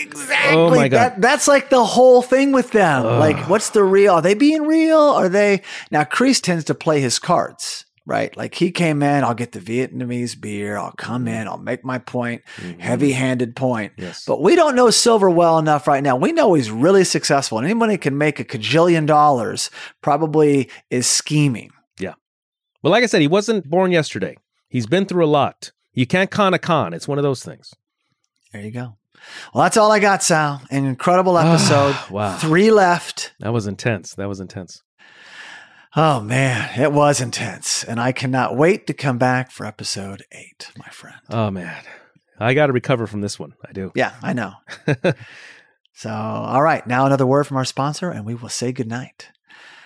Exactly. 0.01 0.57
Oh 0.57 0.69
my 0.69 0.87
God. 0.87 0.97
That, 1.13 1.21
that's 1.21 1.47
like 1.47 1.69
the 1.69 1.83
whole 1.83 2.21
thing 2.21 2.51
with 2.51 2.71
them. 2.71 3.03
Like, 3.03 3.49
what's 3.49 3.71
the 3.71 3.83
real? 3.83 4.13
Are 4.15 4.21
they 4.21 4.33
being 4.35 4.63
real? 4.63 4.99
Are 4.99 5.29
they 5.29 5.61
now? 5.91 6.03
Kreese 6.03 6.41
tends 6.41 6.63
to 6.65 6.75
play 6.75 7.01
his 7.01 7.17
cards, 7.19 7.84
right? 8.05 8.35
Like 8.37 8.55
he 8.55 8.71
came 8.71 9.01
in, 9.01 9.23
I'll 9.23 9.33
get 9.33 9.51
the 9.51 9.59
Vietnamese 9.59 10.39
beer, 10.39 10.77
I'll 10.77 10.91
come 10.91 11.25
mm-hmm. 11.25 11.35
in, 11.35 11.47
I'll 11.47 11.57
make 11.57 11.83
my 11.83 11.97
point, 11.97 12.43
mm-hmm. 12.57 12.79
heavy-handed 12.79 13.55
point. 13.55 13.93
Yes. 13.97 14.25
But 14.25 14.41
we 14.41 14.55
don't 14.55 14.75
know 14.75 14.89
Silver 14.89 15.29
well 15.29 15.57
enough 15.57 15.87
right 15.87 16.03
now. 16.03 16.15
We 16.15 16.31
know 16.31 16.53
he's 16.53 16.71
really 16.71 17.03
successful, 17.03 17.57
and 17.57 17.65
anyone 17.65 17.89
who 17.89 17.97
can 17.97 18.17
make 18.17 18.39
a 18.39 18.45
cajillion 18.45 19.05
dollars 19.05 19.69
probably 20.01 20.69
is 20.89 21.07
scheming. 21.07 21.71
Yeah. 21.99 22.13
Well, 22.81 22.91
like 22.91 23.03
I 23.03 23.07
said, 23.07 23.21
he 23.21 23.27
wasn't 23.27 23.69
born 23.69 23.91
yesterday. 23.91 24.37
He's 24.69 24.87
been 24.87 25.05
through 25.05 25.25
a 25.25 25.27
lot. 25.27 25.71
You 25.93 26.05
can't 26.05 26.29
con 26.29 26.53
a 26.53 26.59
con. 26.59 26.93
It's 26.93 27.07
one 27.07 27.17
of 27.17 27.23
those 27.23 27.43
things. 27.43 27.73
There 28.51 28.61
you 28.61 28.71
go. 28.71 28.97
Well, 29.53 29.63
that's 29.63 29.77
all 29.77 29.91
I 29.91 29.99
got, 29.99 30.21
Sal. 30.21 30.61
An 30.69 30.85
incredible 30.85 31.37
ah, 31.37 31.49
episode. 31.49 31.95
Wow. 32.11 32.37
Three 32.37 32.71
left. 32.71 33.33
That 33.39 33.53
was 33.53 33.65
intense. 33.67 34.13
That 34.15 34.27
was 34.27 34.39
intense. 34.39 34.83
Oh 35.97 36.19
man, 36.19 36.77
it 36.77 36.91
was 36.91 37.21
intense. 37.21 37.83
And 37.83 38.01
I 38.01 38.11
cannot 38.11 38.57
wait 38.57 38.85
to 38.87 38.93
come 38.93 39.17
back 39.17 39.49
for 39.49 39.65
episode 39.65 40.23
eight, 40.33 40.69
my 40.77 40.89
friend. 40.89 41.15
Oh 41.29 41.49
man, 41.49 41.83
I 42.37 42.53
got 42.53 42.67
to 42.67 42.73
recover 42.73 43.07
from 43.07 43.21
this 43.21 43.39
one. 43.39 43.53
I 43.65 43.71
do. 43.71 43.93
Yeah, 43.95 44.13
I 44.21 44.33
know. 44.33 44.53
so, 45.93 46.09
all 46.09 46.61
right. 46.61 46.85
Now 46.85 47.05
another 47.05 47.25
word 47.25 47.45
from 47.45 47.55
our 47.57 47.65
sponsor, 47.65 48.09
and 48.09 48.25
we 48.25 48.35
will 48.35 48.49
say 48.49 48.73
goodnight. 48.73 49.29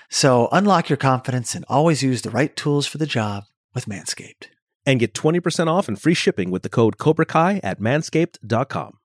So, 0.10 0.50
unlock 0.52 0.90
your 0.90 0.98
confidence 0.98 1.54
and 1.54 1.64
always 1.70 2.02
use 2.02 2.24
the 2.24 2.32
right 2.32 2.56
tools 2.56 2.88
for 2.88 2.98
the 2.98 3.06
job 3.06 3.44
with 3.76 3.86
Manscaped. 3.86 4.48
And 4.88 5.00
get 5.00 5.14
20% 5.14 5.68
off 5.68 5.88
and 5.88 6.02
free 6.02 6.16
shipping 6.16 6.50
with 6.50 6.64
the 6.64 6.70
code 6.70 6.98
Cobra 6.98 7.26
Kai 7.26 7.60
at 7.62 7.80
manscaped.com. 7.80 8.99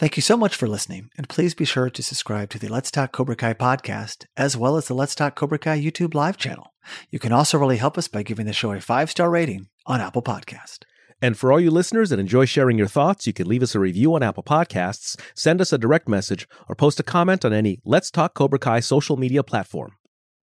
Thank 0.00 0.16
you 0.16 0.22
so 0.22 0.38
much 0.38 0.56
for 0.56 0.66
listening, 0.66 1.10
and 1.18 1.28
please 1.28 1.54
be 1.54 1.66
sure 1.66 1.90
to 1.90 2.02
subscribe 2.02 2.48
to 2.50 2.58
the 2.58 2.68
Let's 2.68 2.90
Talk 2.90 3.12
Cobra 3.12 3.36
Kai 3.36 3.52
podcast, 3.52 4.24
as 4.34 4.56
well 4.56 4.78
as 4.78 4.88
the 4.88 4.94
Let's 4.94 5.14
Talk 5.14 5.36
Cobra 5.36 5.58
Kai 5.58 5.78
YouTube 5.78 6.14
live 6.14 6.38
channel. 6.38 6.72
You 7.10 7.18
can 7.18 7.32
also 7.32 7.58
really 7.58 7.76
help 7.76 7.98
us 7.98 8.08
by 8.08 8.22
giving 8.22 8.46
the 8.46 8.54
show 8.54 8.72
a 8.72 8.80
five 8.80 9.10
star 9.10 9.28
rating 9.28 9.66
on 9.84 10.00
Apple 10.00 10.22
Podcast. 10.22 10.84
And 11.20 11.36
for 11.36 11.52
all 11.52 11.60
you 11.60 11.70
listeners 11.70 12.08
that 12.08 12.18
enjoy 12.18 12.46
sharing 12.46 12.78
your 12.78 12.86
thoughts, 12.86 13.26
you 13.26 13.34
can 13.34 13.46
leave 13.46 13.62
us 13.62 13.74
a 13.74 13.78
review 13.78 14.14
on 14.14 14.22
Apple 14.22 14.42
Podcasts, 14.42 15.20
send 15.34 15.60
us 15.60 15.70
a 15.70 15.76
direct 15.76 16.08
message, 16.08 16.48
or 16.66 16.74
post 16.74 16.98
a 16.98 17.02
comment 17.02 17.44
on 17.44 17.52
any 17.52 17.82
Let's 17.84 18.10
Talk 18.10 18.32
Cobra 18.32 18.58
Kai 18.58 18.80
social 18.80 19.18
media 19.18 19.42
platform. 19.42 19.96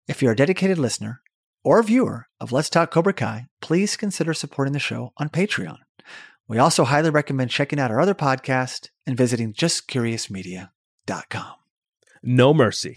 If 0.07 0.21
you're 0.21 0.33
a 0.33 0.37
dedicated 0.37 0.77
listener 0.77 1.23
or 1.65 1.83
viewer 1.83 2.27
of 2.41 2.53
Let's 2.53 2.69
Talk 2.69 2.91
Cobra 2.91 3.15
Kai, 3.15 3.47
please 3.63 3.97
consider 3.97 4.35
supporting 4.35 4.75
the 4.75 4.79
show 4.79 5.15
on 5.17 5.31
Patreon. 5.31 5.79
We 6.51 6.59
also 6.59 6.85
highly 6.85 7.11
recommend 7.11 7.53
checking 7.53 7.79
out 7.79 7.93
our 7.93 8.01
other 8.01 8.13
podcast 8.13 8.89
and 9.07 9.17
visiting 9.17 9.53
justcuriousmedia.com. 9.53 11.55
No 12.25 12.53
mercy. 12.53 12.97